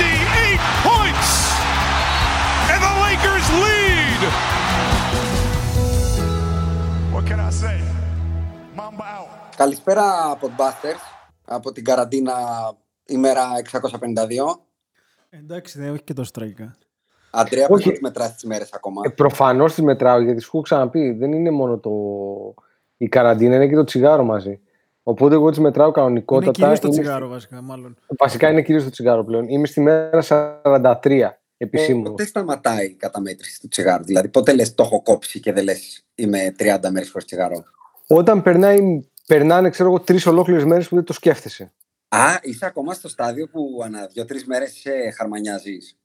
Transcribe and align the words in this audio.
58 0.00 0.60
points! 0.88 1.30
And 2.72 2.80
the 2.86 2.94
Lakers 3.04 3.46
lead! 3.64 4.20
What 7.14 7.24
can 7.28 7.40
I 7.48 7.50
say? 7.62 7.78
Mamba 8.76 9.04
out. 9.18 9.56
Καλησπέρα 9.56 10.30
από 10.30 10.50
από 11.44 11.72
την 11.72 11.84
καραντίνα 11.84 12.32
ημέρα 13.06 13.42
652. 13.70 14.60
Εντάξει, 15.30 15.78
δεν 15.78 15.92
όχι 15.92 16.02
και 16.02 16.12
τόσο 16.12 16.30
τραγικά. 16.30 16.76
Αντρέα, 17.30 17.66
πώς 17.66 17.82
τις 17.82 18.00
μετράς 18.00 18.34
τις 18.34 18.44
μέρες 18.44 18.72
ακόμα; 18.72 19.02
Ε, 19.04 19.08
προφανώς 19.08 19.74
τις 19.74 19.84
μετράω, 19.84 20.20
γιατί 20.20 20.40
σου 20.40 20.50
έχω 20.52 20.60
ξαναπεί, 20.60 21.10
δεν 21.10 21.32
είναι 21.32 21.50
μόνο 21.50 21.78
το... 21.78 21.90
η 22.96 23.08
καραντίνα, 23.08 23.54
είναι 23.54 23.68
και 23.68 23.74
το 23.74 23.84
τσιγάρο 23.84 24.24
μαζί. 24.24 24.60
Οπότε 25.02 25.34
εγώ 25.34 25.50
τις 25.50 25.58
μετράω 25.58 25.90
κανονικότατα. 25.90 26.46
Είναι 26.46 26.52
κυρίως 26.52 26.80
το 26.80 26.88
τσιγάρο 26.88 27.28
βασικά, 27.28 27.62
μάλλον. 27.62 27.96
Βασικά 28.18 28.50
είναι 28.50 28.62
κυρίως 28.62 28.84
το 28.84 28.90
τσιγάρο 28.90 29.24
πλέον. 29.24 29.48
Είμαι 29.48 29.66
στη 29.66 29.80
μέρα 29.80 30.22
43 31.02 31.28
επισήμου. 31.56 32.02
Πότε 32.02 32.24
σταματάει 32.24 32.86
η 32.86 32.94
καταμέτρηση 32.94 33.60
του 33.60 33.68
τσιγάρου, 33.68 34.04
δηλαδή 34.04 34.28
πότε 34.28 34.54
λες 34.54 34.74
το 34.74 34.82
έχω 34.82 35.02
κόψει 35.02 35.40
και 35.40 35.52
δεν 35.52 35.64
λες 35.64 36.04
είμαι 36.14 36.54
30 36.58 36.90
μέρες 36.90 37.10
χωρίς 37.10 37.26
τσιγάρο. 37.26 37.64
Όταν 38.06 38.42
περνάει, 38.42 39.08
περνάνε, 39.26 39.70
ξέρω 39.70 39.88
εγώ, 39.88 40.00
τρεις 40.00 40.26
ολόκληρες 40.26 40.64
μέρες 40.64 40.88
που 40.88 40.94
δεν 40.94 41.04
το 41.04 41.12
σκέφτεσαι. 41.12 41.72
Α, 42.08 42.38
είσαι 42.42 42.66
ακόμα 42.66 42.94
στο 42.94 43.08
στάδιο 43.08 43.48
που 43.48 43.80
ανά 43.84 44.06
δύο-τρεις 44.06 44.46
μέρες 44.46 44.82
χαρμανιάζεις. 45.16 45.98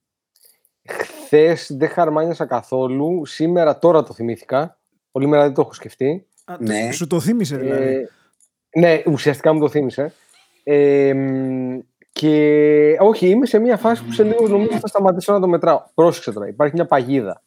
Χθες 0.88 1.72
δεν 1.78 1.89
χαρμάνιασα 1.89 2.45
καθόλου. 2.45 3.25
Σήμερα 3.25 3.79
τώρα 3.79 4.03
το 4.03 4.13
θυμήθηκα. 4.13 4.79
Όλη 5.11 5.28
μέρα 5.28 5.44
δεν 5.44 5.53
το 5.53 5.61
έχω 5.61 5.73
σκεφτεί. 5.73 6.28
Α, 6.45 6.55
ναι. 6.59 6.91
Σου 6.91 7.07
το 7.07 7.19
θύμισε 7.19 7.57
δηλαδή. 7.57 7.84
Ε, 7.84 8.09
ναι, 8.75 9.01
ουσιαστικά 9.05 9.53
μου 9.53 9.59
το 9.59 9.69
θύμισε. 9.69 10.13
Ε, 10.63 11.13
και 12.11 12.97
όχι, 12.99 13.29
είμαι 13.29 13.45
σε 13.45 13.59
μια 13.59 13.77
φάση 13.77 14.03
που 14.03 14.11
σε 14.11 14.23
λίγο 14.23 14.47
νομίζω 14.47 14.79
θα 14.79 14.87
σταματήσω 14.87 15.33
να 15.33 15.39
το 15.39 15.47
μετράω. 15.47 15.81
Πρόσεξε 15.93 16.31
τώρα, 16.31 16.47
υπάρχει 16.47 16.73
μια 16.75 16.85
παγίδα. 16.85 17.41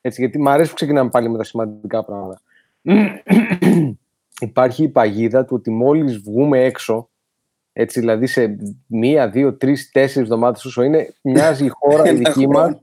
Έτσι, 0.00 0.20
γιατί 0.20 0.38
μου 0.38 0.50
αρέσει 0.50 0.68
που 0.68 0.74
ξεκινάμε 0.74 1.10
πάλι 1.10 1.30
με 1.30 1.36
τα 1.36 1.44
σημαντικά 1.44 2.04
πράγματα. 2.04 2.40
υπάρχει 4.40 4.82
η 4.82 4.88
παγίδα 4.88 5.44
του 5.44 5.56
ότι 5.56 5.70
μόλις 5.70 6.18
βγούμε 6.18 6.64
έξω 6.64 7.08
έτσι, 7.72 8.00
δηλαδή 8.00 8.26
σε 8.26 8.56
μία, 8.86 9.28
δύο, 9.28 9.54
τρεις, 9.54 9.90
τέσσερις 9.90 10.16
εβδομάδες 10.16 10.64
όσο 10.64 10.82
είναι, 10.82 11.14
μοιάζει 11.22 11.64
η 11.64 11.68
χώρα 11.68 12.08
η 12.10 12.14
δική 12.14 12.48
μας. 12.48 12.78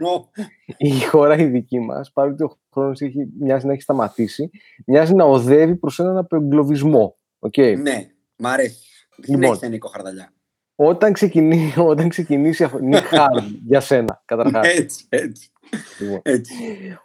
η 0.78 1.00
χώρα 1.00 1.36
η 1.36 1.46
δική 1.46 1.80
μας, 1.80 2.12
παρότι 2.12 2.44
ο 2.44 2.58
χρόνος 2.74 3.02
μοιάζει 3.40 3.66
να 3.66 3.74
έχει 3.74 3.82
σταματήσει, 3.82 4.50
μοιάζει 4.86 5.14
να 5.14 5.24
οδεύει 5.24 5.76
προς 5.76 6.00
έναν 6.00 6.18
απεγκλωβισμό. 6.18 7.16
Okay. 7.40 7.78
Ναι, 7.78 8.10
μ' 8.36 8.48
αρέσει. 8.48 8.90
Λοιπόν, 9.28 9.58
ναι, 9.62 9.68
Νίκο 9.68 9.88
Χαρδαλιά. 9.88 10.34
Όταν, 10.76 11.14
ξεκινήσει, 11.14 11.80
όταν 11.80 12.10
ξεκινήσει 12.10 12.64
αυτό. 12.64 12.80
για 13.70 13.80
σένα, 13.80 14.22
καταρχάς. 14.26 14.68
Έτσι, 14.68 15.06
έτσι. 15.10 15.52
Λοιπόν. 16.00 16.20
έτσι. 16.24 16.54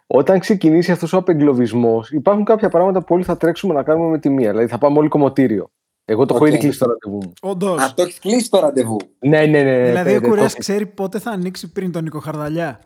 Όταν 0.07 0.39
ξεκινήσει 0.39 0.91
αυτός 0.91 1.13
ο 1.13 1.17
απεγκλωβισμός, 1.17 2.11
υπάρχουν 2.11 2.43
κάποια 2.43 2.69
πράγματα 2.69 3.03
που 3.03 3.15
όλοι 3.15 3.23
θα 3.23 3.37
τρέξουμε 3.37 3.73
να 3.73 3.83
κάνουμε 3.83 4.09
με 4.09 4.19
τη 4.19 4.29
μία. 4.29 4.49
Δηλαδή 4.49 4.67
θα 4.67 4.77
πάμε 4.77 4.97
όλοι 4.97 5.07
κομμωτήριο. 5.07 5.71
Εγώ 6.05 6.25
το 6.25 6.33
okay. 6.33 6.37
έχω 6.37 6.45
ήδη 6.45 6.57
κλείσει 6.57 6.79
το 6.79 6.85
ραντεβού 6.85 7.15
μου. 7.15 7.33
Όντως. 7.41 7.81
Α, 7.81 7.93
το 7.93 8.01
έχεις 8.01 8.19
κλείσει 8.19 8.49
το 8.49 8.59
ραντεβού. 8.59 8.97
Ναι, 9.19 9.45
ναι, 9.45 9.63
ναι. 9.63 9.85
Δηλαδή 9.85 10.15
ο 10.15 10.21
Κουρέας 10.21 10.55
ξέρει 10.55 10.85
πότε 10.85 11.19
θα 11.19 11.31
ανοίξει 11.31 11.71
πριν 11.71 11.91
τον 11.91 12.03
Νικοχαρδαλιά. 12.03 12.79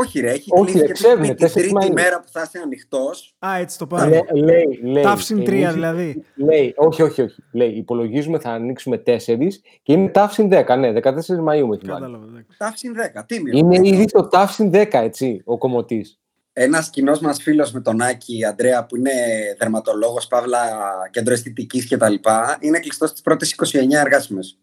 Όχι, 0.00 0.20
ρε, 0.20 0.30
έχει 0.30 0.50
Όχι, 0.52 0.70
κλείσει 0.70 0.86
ρε, 0.86 0.92
ξέρουν, 0.92 1.36
την 1.36 1.52
τρίτη 1.52 1.92
μέρα 1.92 2.20
που 2.20 2.28
θα 2.30 2.42
είσαι 2.46 2.58
ανοιχτός. 2.64 3.34
Α, 3.46 3.56
έτσι 3.58 3.78
το 3.78 3.86
πάει. 3.86 4.08
Λέει, 4.10 4.22
λέει, 4.32 4.80
λέει, 4.82 5.02
ταύσιν 5.02 5.40
3 5.40 5.44
δηλαδή. 5.72 6.24
Λέει, 6.34 6.74
όχι, 6.76 7.02
όχι, 7.02 7.22
όχι. 7.22 7.42
Λέει, 7.52 7.68
υπολογίζουμε 7.68 8.38
θα 8.38 8.50
ανοίξουμε 8.50 9.02
4 9.06 9.62
και 9.82 9.92
είναι 9.92 10.08
ταύσιν 10.08 10.48
10, 10.52 10.78
ναι, 10.78 10.92
14 10.92 11.38
Μαου 11.42 11.66
με 11.66 11.76
Κατάλαβα. 11.76 12.26
Ταύσιν 12.56 12.94
10, 13.16 13.22
τίμιο. 13.26 13.58
Είναι 13.58 13.88
ήδη 13.88 14.04
το 14.04 14.28
ταύσιν 14.28 14.70
10, 14.70 14.88
έτσι, 14.92 15.42
ο 15.44 15.58
κομμωτής. 15.58 16.18
Ένας 16.52 16.90
κοινός 16.90 17.20
μας 17.20 17.42
φίλος 17.42 17.72
με 17.72 17.80
τον 17.80 18.00
Άκη 18.00 18.44
Αντρέα, 18.44 18.86
που 18.86 18.96
είναι 18.96 19.10
δερματολόγος, 19.58 20.26
παύλα 20.26 20.58
κέντρο 21.10 21.32
αισθητικής 21.32 21.88
κτλ., 21.88 22.14
είναι 22.60 22.78
κλειστός 22.78 23.10
στι 23.10 23.20
πρώτες 23.24 23.50
29 23.50 24.00
εργάσιμες. 24.00 24.58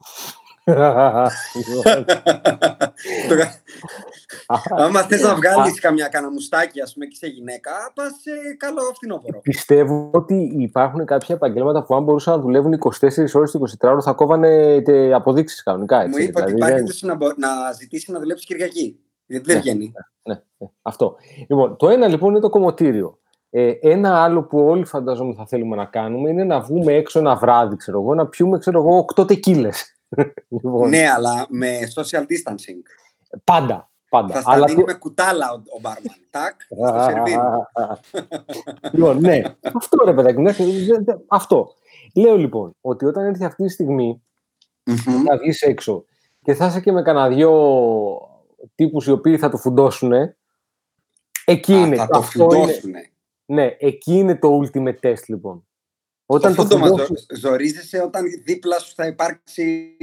Άμα 4.69 5.01
θες 5.01 5.21
να 5.21 5.35
βγάλεις 5.35 5.79
καμιά 5.79 6.07
καναμουστάκι, 6.07 6.81
ας 6.81 6.93
πούμε, 6.93 7.05
και 7.05 7.15
σε 7.15 7.27
γυναίκα, 7.27 7.71
πας 7.95 8.11
σε 8.21 8.31
καλό 8.57 8.81
φθινόπωρο. 8.95 9.39
Πιστεύω 9.39 10.09
ότι 10.13 10.55
υπάρχουν 10.57 11.05
κάποια 11.05 11.35
επαγγέλματα 11.35 11.83
που 11.83 11.95
αν 11.95 12.03
μπορούσαν 12.03 12.35
να 12.35 12.41
δουλεύουν 12.41 12.73
24 12.73 13.33
ώρες 13.33 13.51
το 13.51 13.59
24 13.83 13.89
ώρε 13.89 14.01
θα 14.01 14.13
κόβανε 14.13 14.81
αποδείξεις 15.13 15.63
κανονικά. 15.63 16.01
Έτσι. 16.01 16.19
Μου 16.19 16.27
είπε 16.27 16.41
ότι 16.41 16.53
δηλαδή, 16.53 16.73
υπάρχει 16.73 17.05
δεν... 17.05 17.17
να, 17.17 17.47
να 17.47 17.71
ζητήσει 17.71 18.11
να 18.11 18.19
δουλέψει 18.19 18.45
Κυριακή. 18.45 18.99
Γιατί 19.25 19.45
δεν 19.45 19.55
ναι, 19.55 19.61
βγαίνει. 19.61 19.93
Ναι, 20.23 20.33
ναι, 20.33 20.41
ναι, 20.57 20.67
αυτό. 20.81 21.15
Λοιπόν, 21.47 21.77
το 21.77 21.89
ένα 21.89 22.07
λοιπόν 22.07 22.29
είναι 22.29 22.39
το 22.39 22.49
κομμωτήριο. 22.49 23.19
Ε, 23.49 23.71
ένα 23.81 24.23
άλλο 24.23 24.43
που 24.43 24.59
όλοι 24.59 24.85
φανταζόμαι 24.85 25.33
θα 25.33 25.45
θέλουμε 25.45 25.75
να 25.75 25.85
κάνουμε 25.85 26.29
είναι 26.29 26.43
να 26.43 26.59
βγούμε 26.59 26.93
έξω 26.93 27.19
ένα 27.19 27.35
βράδυ, 27.35 27.75
ξέρω 27.75 28.01
εγώ, 28.01 28.15
να 28.15 28.27
πιούμε, 28.27 28.57
ξέρω 28.57 28.79
εγώ, 28.79 29.05
8 29.15 29.27
τεκίλες. 29.27 29.94
Λοιπόν. 30.47 30.89
Ναι, 30.89 31.09
αλλά 31.09 31.45
με 31.49 31.79
social 31.95 32.21
distancing. 32.21 32.81
Πάντα. 33.43 33.89
Πάντα. 34.09 34.33
Θα 34.33 34.41
στα 34.41 34.65
δίνει 34.65 34.83
με 34.83 34.93
κουτάλα 34.93 35.51
ο, 35.51 35.61
ο 35.75 35.79
μπάρμαν. 35.79 36.15
Τάκ, 36.29 36.59
Λοιπόν, 38.93 39.19
ναι. 39.19 39.41
Αυτό 39.61 40.05
ρε 40.05 40.13
παιδάκι. 40.13 40.41
Ναι, 40.41 40.53
αυτό. 41.27 41.75
Λέω 42.15 42.37
λοιπόν 42.37 42.75
ότι 42.81 43.05
όταν 43.05 43.25
έρθει 43.25 43.45
αυτή 43.45 43.63
τη 43.63 43.69
στιγμή 43.69 44.23
θα 45.25 45.37
βγεις 45.37 45.61
έξω 45.61 46.05
και 46.41 46.53
θα 46.53 46.65
είσαι 46.65 46.81
και 46.81 46.91
με 46.91 47.01
κανένα 47.01 47.29
δυο 47.29 47.51
τύπους 48.75 49.05
οι 49.07 49.11
οποίοι 49.11 49.37
θα 49.37 49.49
το 49.49 49.57
φουντώσουν. 49.57 50.11
Εκεί 51.45 51.73
Α, 51.73 51.79
είναι. 51.79 51.95
Θα 51.95 52.07
το 52.07 52.21
φουντώσουνε. 52.21 53.11
Ναι, 53.45 53.75
εκεί 53.79 54.13
είναι 54.13 54.35
το 54.35 54.61
ultimate 54.61 54.99
test 55.01 55.23
λοιπόν. 55.27 55.67
Όταν 56.25 56.55
το, 56.55 56.67
το 56.67 56.77
φουντώσουν... 56.77 57.17
ζορίζεσαι 57.37 58.01
όταν 58.01 58.23
δίπλα 58.43 58.79
σου 58.79 58.93
θα 58.95 59.07
υπάρξει 59.07 59.95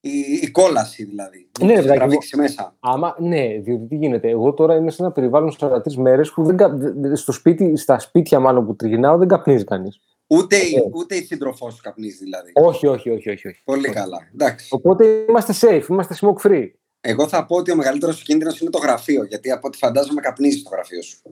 η, 0.00 0.20
η 0.42 0.50
κόλαση 0.50 1.04
δηλαδή. 1.04 1.48
Ναι, 1.60 1.82
θα 1.82 1.94
τραβήξει 1.94 2.36
μέσα. 2.36 2.76
Άμα, 2.80 3.16
ναι, 3.18 3.58
διότι 3.58 3.86
τι 3.86 3.96
γίνεται. 3.96 4.28
Εγώ 4.28 4.52
τώρα 4.52 4.76
είμαι 4.76 4.90
σε 4.90 5.02
ένα 5.02 5.12
περιβάλλον 5.12 5.54
43 5.58 5.94
μέρες 5.94 6.32
που 6.32 6.44
δεν, 6.44 7.16
στο 7.16 7.32
σπίτι, 7.32 7.76
στα 7.76 7.98
σπίτια 7.98 8.40
μάλλον 8.40 8.66
που 8.66 8.76
τριγυρνάω 8.76 9.16
δεν 9.16 9.28
καπνίζει 9.28 9.64
κανείς. 9.64 10.00
Ούτε, 10.26 10.56
η, 10.56 10.90
ούτε 10.92 11.14
η 11.14 11.22
σύντροφό 11.22 11.70
σου 11.70 11.82
καπνίζει 11.82 12.16
δηλαδή. 12.16 12.52
Όχι, 12.54 12.86
όχι, 12.86 13.10
όχι. 13.10 13.30
όχι, 13.30 13.48
όχι. 13.48 13.60
Πολύ 13.64 13.88
καλά. 13.88 14.28
Εντάξει. 14.34 14.68
Οπότε 14.70 15.24
είμαστε 15.28 15.54
safe, 15.60 15.84
είμαστε 15.88 16.16
smoke 16.20 16.46
free. 16.46 16.70
Εγώ 17.00 17.28
θα 17.28 17.46
πω 17.46 17.56
ότι 17.56 17.70
ο 17.70 17.76
μεγαλύτερος 17.76 18.22
κίνδυνος 18.22 18.60
είναι 18.60 18.70
το 18.70 18.78
γραφείο. 18.78 19.24
Γιατί 19.24 19.50
από 19.50 19.66
ό,τι 19.66 19.78
φαντάζομαι 19.78 20.20
καπνίζει 20.20 20.58
στο 20.58 20.70
γραφείο 20.72 21.02
σου. 21.02 21.22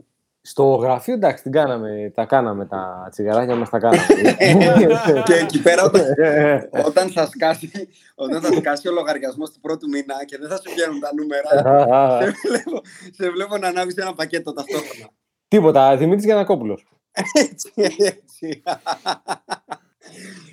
Στο 0.42 0.74
γραφείο, 0.74 1.14
εντάξει, 1.14 1.42
την 1.42 1.52
κάναμε, 1.52 2.12
τα 2.14 2.24
κάναμε 2.24 2.66
τα 2.66 3.08
τσιγαράκια 3.10 3.54
μας, 3.54 3.70
τα 3.70 3.78
κάναμε. 3.78 4.06
και 5.26 5.34
εκεί 5.34 5.62
πέρα 5.62 5.82
όταν, 5.82 6.02
όταν, 6.88 7.10
θα 7.10 7.26
σκάσει, 7.26 7.70
όταν 8.14 8.40
θα 8.42 8.52
σκάσει 8.52 8.88
ο 8.88 8.92
λογαριασμός 8.92 9.50
του 9.50 9.60
πρώτου 9.60 9.88
μήνα 9.88 10.24
και 10.24 10.38
δεν 10.38 10.48
θα 10.48 10.56
σου 10.56 10.70
βγαίνουν 10.70 11.00
τα 11.00 11.10
νούμερα, 11.14 11.48
σε, 12.22 12.30
βλέπω, 12.48 12.80
σε 13.10 13.30
βλέπω 13.30 13.56
να 13.56 13.68
ανάβεις 13.68 13.94
ένα 13.94 14.14
πακέτο 14.14 14.52
ταυτόχρονα. 14.52 15.10
Τίποτα, 15.48 15.96
Δημήτρης 15.96 16.24
Γιανακόπουλος. 16.24 16.86
έτσι, 17.50 17.72
έτσι. 17.98 18.62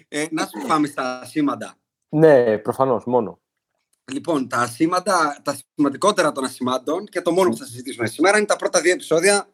ε, 0.08 0.26
να 0.32 0.44
σου 0.44 0.68
πάμε 0.68 0.88
στα 0.88 1.26
σήματα. 1.26 1.76
Ναι, 2.10 2.58
προφανώς, 2.58 3.06
μόνο. 3.06 3.40
Λοιπόν, 4.12 4.48
τα 4.48 4.58
ασήματα, 4.58 5.42
τα 5.44 5.58
σημαντικότερα 5.76 6.32
των 6.32 6.44
ασημάτων 6.44 7.06
και 7.06 7.22
το 7.22 7.32
μόνο 7.32 7.50
που 7.50 7.58
θα 7.58 7.66
συζητήσουμε 7.66 8.08
σήμερα 8.08 8.38
είναι 8.38 8.46
τα 8.46 8.56
πρώτα 8.56 8.82
δύο 8.82 8.92
επεισόδια 8.92 9.48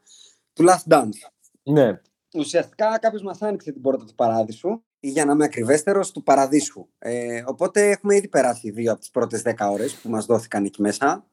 του 0.53 0.65
Last 0.67 0.93
Dance. 0.93 1.31
Ναι. 1.63 1.99
Ουσιαστικά 2.35 2.99
κάποιος 2.99 3.21
μας 3.21 3.41
άνοιξε 3.41 3.71
την 3.71 3.81
πόρτα 3.81 4.05
του 4.05 4.15
παράδεισου 4.15 4.83
ή 4.99 5.09
για 5.09 5.25
να 5.25 5.31
είμαι 5.31 5.43
ακριβέστερος 5.43 6.11
του 6.11 6.23
παραδείσου. 6.23 6.87
Ε, 6.99 7.43
οπότε 7.45 7.89
έχουμε 7.89 8.15
ήδη 8.15 8.27
περάσει 8.27 8.71
δύο 8.71 8.91
από 8.91 8.99
τις 8.99 9.09
πρώτες 9.09 9.41
δέκα 9.41 9.69
ώρες 9.69 9.95
που 9.95 10.09
μας 10.09 10.25
δόθηκαν 10.25 10.65
εκεί 10.65 10.81
μέσα 10.81 11.25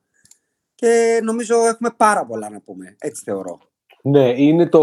και 0.74 1.20
νομίζω 1.22 1.54
έχουμε 1.54 1.90
πάρα 1.96 2.26
πολλά 2.26 2.50
να 2.50 2.60
πούμε. 2.60 2.96
Έτσι 2.98 3.22
θεωρώ. 3.24 3.58
Ναι, 4.02 4.42
είναι 4.42 4.66
το, 4.66 4.80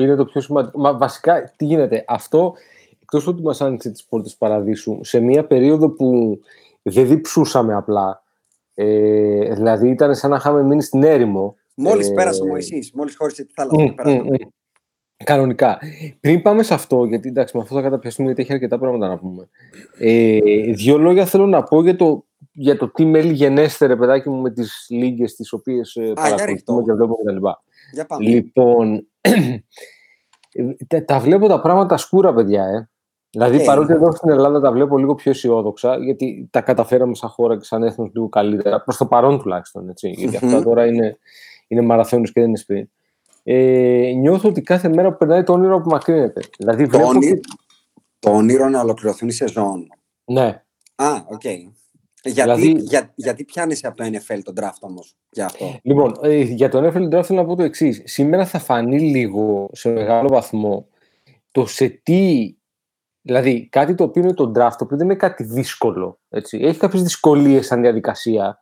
είναι 0.00 0.14
το 0.14 0.24
πιο 0.24 0.40
σημαντικό. 0.40 0.78
Μα 0.80 0.96
βασικά, 0.96 1.52
τι 1.56 1.64
γίνεται. 1.64 2.04
Αυτό, 2.08 2.54
εκτός 3.02 3.26
ότι 3.26 3.42
μας 3.42 3.60
άνοιξε 3.60 3.90
τις 3.90 4.04
πόρτες 4.04 4.32
του 4.32 4.38
παραδείσου, 4.38 4.98
σε 5.02 5.20
μια 5.20 5.46
περίοδο 5.46 5.90
που 5.90 6.38
δεν 6.82 7.06
διψούσαμε 7.06 7.74
απλά. 7.74 8.22
Ε, 8.74 9.54
δηλαδή 9.54 9.88
ήταν 9.88 10.14
σαν 10.14 10.30
να 10.30 10.36
είχαμε 10.36 10.62
μείνει 10.62 10.82
στην 10.82 11.02
έρημο 11.02 11.56
Μόλις 11.74 12.10
ε... 12.10 12.12
πέρασε 12.12 12.42
ο 12.42 12.46
Μωυσής, 12.46 12.92
μόλις 12.92 13.16
χώρισε 13.16 13.44
τη 13.44 13.52
θάλασσα. 13.52 13.94
Mm, 13.96 14.06
mm, 14.06 14.20
mm. 14.20 14.36
Κανονικά. 15.24 15.78
Πριν 16.20 16.42
πάμε 16.42 16.62
σε 16.62 16.74
αυτό, 16.74 17.04
γιατί 17.04 17.28
εντάξει, 17.28 17.56
με 17.56 17.62
αυτό 17.62 17.74
θα 17.74 17.82
καταπιαστούμε, 17.82 18.26
γιατί 18.26 18.42
έχει 18.42 18.52
αρκετά 18.52 18.78
πράγματα 18.78 19.08
να 19.08 19.18
πούμε. 19.18 19.48
Ε, 19.98 20.38
δύο 20.72 20.98
λόγια 20.98 21.26
θέλω 21.26 21.46
να 21.46 21.62
πω 21.62 21.82
για 21.82 21.96
το, 21.96 22.26
για 22.52 22.76
το 22.76 22.90
τι 22.90 23.04
μέλη 23.04 23.32
γενέστε, 23.32 23.86
ρε 23.86 23.96
παιδάκι 23.96 24.28
μου, 24.28 24.40
με 24.40 24.50
τις 24.50 24.86
λίγες 24.88 25.34
τις 25.34 25.52
οποίες 25.52 25.94
ε, 25.94 26.12
παρακολουθούμε 26.14 26.82
και 26.82 26.92
βλέπουμε 26.92 27.32
κτλ. 27.32 28.24
Λοιπόν, 28.24 29.08
τα, 30.86 31.04
τα, 31.06 31.18
βλέπω 31.18 31.46
τα 31.48 31.60
πράγματα 31.60 31.96
σκούρα, 31.96 32.34
παιδιά, 32.34 32.64
ε. 32.64 32.86
Δηλαδή, 33.30 33.58
okay. 33.60 33.64
παρότι 33.64 33.92
εδώ 33.92 34.12
στην 34.12 34.30
Ελλάδα 34.30 34.60
τα 34.60 34.72
βλέπω 34.72 34.98
λίγο 34.98 35.14
πιο 35.14 35.30
αισιόδοξα, 35.30 35.96
γιατί 35.96 36.48
τα 36.50 36.60
καταφέραμε 36.60 37.14
σαν 37.14 37.28
χώρα 37.28 37.56
και 37.56 37.64
σαν 37.64 37.82
έθνος 37.82 38.10
λίγο 38.14 38.28
καλύτερα, 38.28 38.82
προς 38.82 38.96
το 38.96 39.06
παρόν 39.06 39.38
τουλάχιστον. 39.38 39.88
Έτσι, 39.88 40.08
γιατί 40.08 40.36
αυτά 40.36 40.62
τώρα 40.62 40.86
είναι 40.86 41.18
είναι 41.72 41.80
μαραθώνιος 41.80 42.32
και 42.32 42.40
δεν 42.40 42.48
είναι 42.48 42.60
sprint. 42.66 42.90
Ε, 43.42 44.12
νιώθω 44.16 44.48
ότι 44.48 44.60
κάθε 44.62 44.88
μέρα 44.88 45.10
που 45.10 45.16
περνάει 45.16 45.42
το 45.42 45.52
όνειρο 45.52 45.76
απομακρύνεται. 45.76 46.40
Δηλαδή, 46.58 46.88
το, 46.88 46.98
όνειρο, 47.02 47.40
το 48.18 48.30
όνειρο 48.30 48.68
να 48.68 48.80
ολοκληρωθούν 48.80 49.28
οι 49.28 49.32
σεζόν. 49.32 49.86
Ναι. 50.24 50.62
Α, 50.94 51.14
OK. 51.28 51.40
Okay. 51.44 51.58
Γιατί, 52.24 52.40
δηλαδή, 52.40 52.70
για, 52.78 53.12
γιατί 53.14 53.44
πιάνεσαι 53.44 53.86
από 53.86 53.96
το 53.96 54.04
NFL 54.04 54.40
τον 54.42 54.54
draft 54.60 54.80
όμως 54.80 55.16
για 55.30 55.44
αυτό; 55.44 55.78
Λοιπόν, 55.82 56.18
ε, 56.22 56.40
για 56.40 56.68
τον 56.68 56.84
NFL 56.84 56.92
τον 56.92 57.18
draft 57.18 57.24
θέλω 57.24 57.40
να 57.40 57.46
πω 57.46 57.56
το 57.56 57.62
εξής. 57.62 58.02
Σήμερα 58.04 58.46
θα 58.46 58.58
φανεί 58.58 59.00
λίγο 59.00 59.70
σε 59.72 59.90
μεγάλο 59.90 60.28
βαθμό 60.28 60.88
το 61.50 61.66
σε 61.66 61.88
τι. 61.88 62.54
Δηλαδή, 63.24 63.68
κάτι 63.68 63.94
το 63.94 64.04
οποίο 64.04 64.22
είναι 64.22 64.34
το 64.34 64.52
draft, 64.56 64.74
το 64.78 64.84
οποίο 64.84 64.96
δεν 64.96 65.06
είναι 65.06 65.14
κάτι 65.14 65.44
δύσκολο. 65.44 66.20
Έτσι. 66.28 66.58
Έχει 66.58 66.78
κάποιες 66.78 67.02
δυσκολίες 67.02 67.66
σαν 67.66 67.80
διαδικασία 67.80 68.61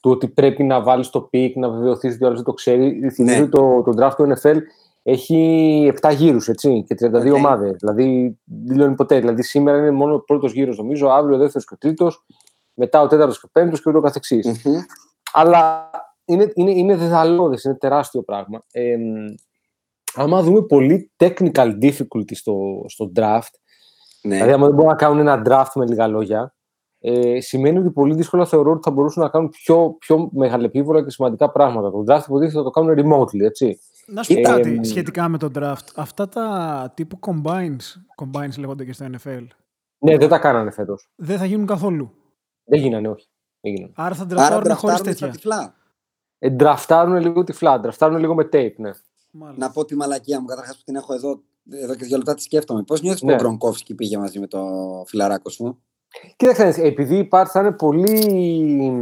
του 0.00 0.10
ότι 0.10 0.28
πρέπει 0.28 0.62
να 0.62 0.82
βάλεις 0.82 1.10
το 1.10 1.20
pick, 1.20 1.56
να 1.56 1.68
βεβαιωθείς 1.70 2.14
ότι 2.14 2.24
ο 2.24 2.26
άλλος 2.26 2.38
δεν 2.38 2.46
το 2.46 2.52
ξέρει. 2.52 3.10
Θυμίζω 3.10 3.40
ναι. 3.40 3.48
το, 3.48 3.82
το 3.82 3.92
draft 3.98 4.14
του 4.16 4.32
NFL 4.34 4.56
έχει 5.02 5.92
7 6.00 6.14
γύρους 6.14 6.44
και 6.44 6.96
32 7.00 7.14
okay. 7.14 7.34
ομάδες. 7.34 7.76
Δηλαδή 7.78 8.38
δεν 8.44 8.76
λένε 8.76 8.94
ποτέ. 8.94 9.18
Δηλαδή 9.20 9.42
σήμερα 9.42 9.78
είναι 9.78 9.90
μόνο 9.90 10.14
ο 10.14 10.20
πρώτος 10.20 10.52
γύρος, 10.52 10.76
νομίζω, 10.76 11.08
αύριο 11.08 11.36
ο 11.36 11.38
δεύτερος 11.38 11.66
και 11.66 11.74
ο 11.74 11.78
τρίτος, 11.78 12.24
μετά 12.74 13.00
ο 13.00 13.06
τέταρτος 13.06 13.40
και 13.40 13.46
ο 13.46 13.50
πέμπτος 13.52 13.82
και 13.82 13.88
ούτω 13.88 14.00
καθεξής. 14.00 14.46
Mm-hmm. 14.46 14.76
Αλλά 15.32 15.90
είναι, 16.24 16.52
είναι, 16.54 16.70
είναι 16.70 16.96
δεδαλώδες, 16.96 17.64
είναι 17.64 17.74
τεράστιο 17.74 18.22
πράγμα. 18.22 18.64
Ε, 18.72 18.96
άμα 20.14 20.42
δούμε 20.42 20.62
πολύ 20.62 21.10
technical 21.16 21.78
difficulty 21.82 22.32
στο, 22.32 22.84
στο 22.86 23.12
draft, 23.16 23.54
ναι. 24.22 24.34
δηλαδή 24.34 24.52
άμα 24.52 24.66
δεν 24.66 24.74
μπορούν 24.74 24.90
να 24.90 24.96
κάνουν 24.96 25.18
ένα 25.18 25.42
draft 25.46 25.72
με 25.74 25.86
λίγα 25.86 26.06
λόγια, 26.06 26.54
ε, 27.00 27.40
σημαίνει 27.40 27.78
ότι 27.78 27.90
πολύ 27.90 28.14
δύσκολα 28.14 28.46
θεωρώ 28.46 28.70
ότι 28.70 28.80
θα 28.82 28.90
μπορούσαν 28.90 29.22
να 29.22 29.28
κάνουν 29.28 29.48
πιο, 29.48 29.96
πιο 29.98 30.28
μεγαλεπίβολα 30.32 31.04
και 31.04 31.10
σημαντικά 31.10 31.50
πράγματα. 31.50 31.90
Το 31.90 31.98
draft 31.98 32.24
υποτίθεται 32.26 32.58
θα 32.58 32.62
το 32.62 32.70
κάνουν 32.70 32.94
remotely, 32.98 33.40
έτσι. 33.40 33.78
Να 34.06 34.22
σου 34.22 34.34
πω 34.34 34.40
ε, 34.40 34.42
κάτι 34.42 34.78
ε, 34.80 34.84
σχετικά 34.84 35.28
με 35.28 35.38
το 35.38 35.50
draft. 35.54 35.86
Αυτά 35.94 36.28
τα 36.28 36.92
τύπου 36.96 37.18
combines, 37.26 38.24
combines 38.24 38.58
λέγονται 38.58 38.84
και 38.84 38.92
στο 38.92 39.06
NFL. 39.06 39.46
Ναι, 39.98 40.16
δεν 40.16 40.28
τα 40.28 40.38
κάνανε 40.38 40.70
φέτος. 40.70 41.10
Δεν 41.16 41.38
θα 41.38 41.44
γίνουν 41.44 41.66
καθόλου. 41.66 42.10
Δεν 42.64 42.80
γίνανε, 42.80 43.08
όχι. 43.08 43.28
Δεν 43.60 43.72
γίνανε. 43.72 43.92
Άρα 43.96 44.14
θα 44.14 44.26
ντραφτάρουν 44.26 44.74
χωρίς 44.74 45.00
τέτοια. 45.00 45.28
Τυφλά. 45.28 45.74
Ε, 46.38 46.50
ντραφτάρουν 46.50 47.16
λίγο 47.16 47.44
τυφλά, 47.44 47.80
ντραφτάρουν 47.80 48.18
λίγο 48.18 48.34
με 48.34 48.48
tape, 48.52 48.74
ναι. 48.76 48.90
Μάλιστα. 49.30 49.66
Να 49.66 49.72
πω 49.72 49.84
τη 49.84 49.96
μαλακία 49.96 50.40
μου, 50.40 50.46
καταρχάς 50.46 50.76
που 50.76 50.82
την 50.84 50.96
έχω 50.96 51.14
εδώ, 51.14 51.42
εδώ 51.70 51.94
και 51.94 52.04
δύο 52.04 52.16
λεπτά 52.16 52.34
τη 52.34 52.42
σκέφτομαι. 52.42 52.82
Πώς 52.82 53.02
νιώθεις 53.02 53.22
ναι. 53.22 53.28
που 53.28 53.38
ο 53.40 53.42
Γκρογκόφσκι 53.42 53.94
πήγε 53.94 54.18
μαζί 54.18 54.38
με 54.38 54.46
το 54.46 54.60
φιλαράκο 55.06 55.50
σου; 55.50 55.82
Κοίταξε, 56.36 56.82
επειδή 56.82 57.16
υπάρχει, 57.16 57.52
θα 57.52 57.60
είναι 57.60 57.72
πολύ 57.72 58.92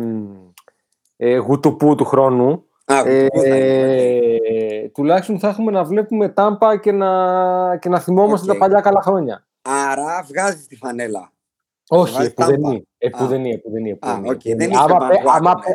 ε, 1.17 1.37
γουτουπού 1.37 1.95
του 1.95 2.05
χρόνου, 2.05 2.69
Α, 2.85 3.03
ε, 3.07 3.27
ε, 3.45 4.89
τουλάχιστον 4.89 5.39
θα 5.39 5.49
έχουμε 5.49 5.71
να 5.71 5.85
βλέπουμε 5.85 6.29
τάμπα 6.29 6.77
και 6.77 6.93
να, 6.93 7.77
και 7.77 7.89
να 7.89 8.01
θυμόμαστε 8.01 8.47
okay. 8.47 8.53
τα 8.53 8.59
παλιά 8.59 8.81
καλά 8.81 9.03
χρόνια. 9.03 9.47
Άρα 9.63 10.25
βγάζεις 10.29 10.67
τη 10.67 10.77
φανέλα. 10.77 11.33
Όχι, 11.89 12.23
επουδενή. 12.23 12.83
Επουδενή, 12.99 13.51
επουδενή. 13.51 13.99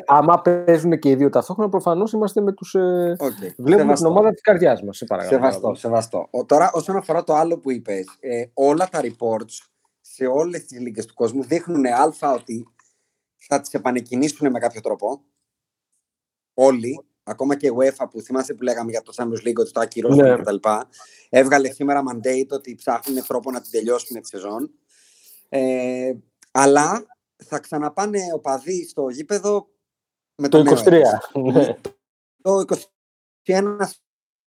Άμα 0.05 0.41
παίζουν 0.41 0.99
και 0.99 1.09
οι 1.09 1.15
δύο 1.15 1.29
ταυτόχρονα, 1.29 1.69
προφανώς 1.69 2.11
είμαστε 2.11 2.41
με 2.41 2.51
τους. 2.51 2.73
Ε, 2.73 3.15
okay. 3.19 3.53
Βλέπουμε 3.57 3.93
την 3.93 4.05
ομάδα 4.05 4.31
της 4.31 4.41
καρδιάς 4.41 4.83
μας. 4.83 5.03
Σεβαστό, 5.27 5.73
σεβαστό. 5.73 6.29
Τώρα, 6.45 6.71
όσον 6.73 6.95
αφορά 6.95 7.23
το 7.23 7.33
άλλο 7.33 7.57
που 7.57 7.71
είπες, 7.71 8.17
ε, 8.19 8.45
όλα 8.53 8.87
τα 8.91 8.99
reports 9.01 9.72
σε 10.15 10.25
όλες 10.25 10.65
τις 10.65 10.79
λίγε 10.79 11.05
του 11.05 11.13
κόσμου 11.13 11.43
δείχνουν 11.43 11.85
α 11.85 12.31
ότι 12.33 12.67
θα 13.37 13.61
τις 13.61 13.73
επανεκκινήσουν 13.73 14.51
με 14.51 14.59
κάποιο 14.59 14.81
τρόπο. 14.81 15.23
Όλοι, 16.53 17.05
ακόμα 17.23 17.55
και 17.55 17.67
η 17.67 17.71
UEFA 17.77 18.05
που 18.11 18.21
θυμάστε 18.21 18.53
που 18.53 18.61
λέγαμε 18.61 18.91
για 18.91 19.01
το 19.01 19.13
Champions 19.15 19.47
League 19.47 19.55
ότι 19.57 19.71
το 19.71 19.79
ακυρώσουν 19.79 20.23
ναι. 20.23 20.35
κτλ. 20.35 20.55
Έβγαλε 21.29 21.71
σήμερα 21.71 22.03
mandate 22.11 22.47
ότι 22.49 22.75
ψάχνουν 22.75 23.25
τρόπο 23.25 23.51
να 23.51 23.61
την 23.61 23.71
τελειώσουν 23.71 24.21
τη 24.21 24.27
σεζόν. 24.27 24.71
Ε, 25.49 26.13
αλλά 26.51 27.05
θα 27.35 27.59
ξαναπάνε 27.59 28.19
οπαδοί 28.33 28.87
στο 28.87 29.09
γήπεδο 29.09 29.67
με 30.35 30.47
το, 30.47 30.63
το 30.63 30.81
23. 30.85 31.01
το 32.41 32.63
21 33.45 33.77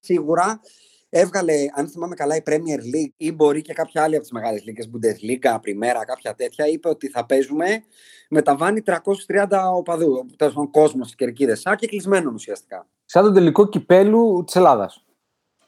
σίγουρα 0.00 0.60
έβγαλε, 1.08 1.52
αν 1.74 1.88
θυμάμαι 1.88 2.14
καλά, 2.14 2.36
η 2.36 2.42
Premier 2.46 2.80
League 2.94 3.12
ή 3.16 3.32
μπορεί 3.32 3.62
και 3.62 3.72
κάποια 3.72 4.02
άλλη 4.02 4.14
από 4.14 4.22
τις 4.22 4.32
μεγάλες 4.32 4.64
λίγε, 4.64 4.82
Bundesliga, 4.92 5.54
Primera, 5.54 6.02
κάποια 6.06 6.34
τέτοια, 6.34 6.66
είπε 6.66 6.88
ότι 6.88 7.08
θα 7.08 7.26
παίζουμε 7.26 7.84
με 8.28 8.42
τα 8.42 8.56
βάνη 8.56 8.82
330 8.82 9.72
οπαδού. 9.74 10.26
Τέλος 10.36 10.54
πάντων, 10.54 10.70
κόσμος 10.70 11.06
στις 11.06 11.18
κερκίδες, 11.18 11.60
σαν 11.60 11.76
και 11.76 11.86
κλεισμένο 11.86 12.30
ουσιαστικά. 12.34 12.86
Σαν 13.04 13.24
τον 13.24 13.34
τελικό 13.34 13.68
κυπέλου 13.68 14.42
της 14.46 14.56
Ελλάδας. 14.56 15.05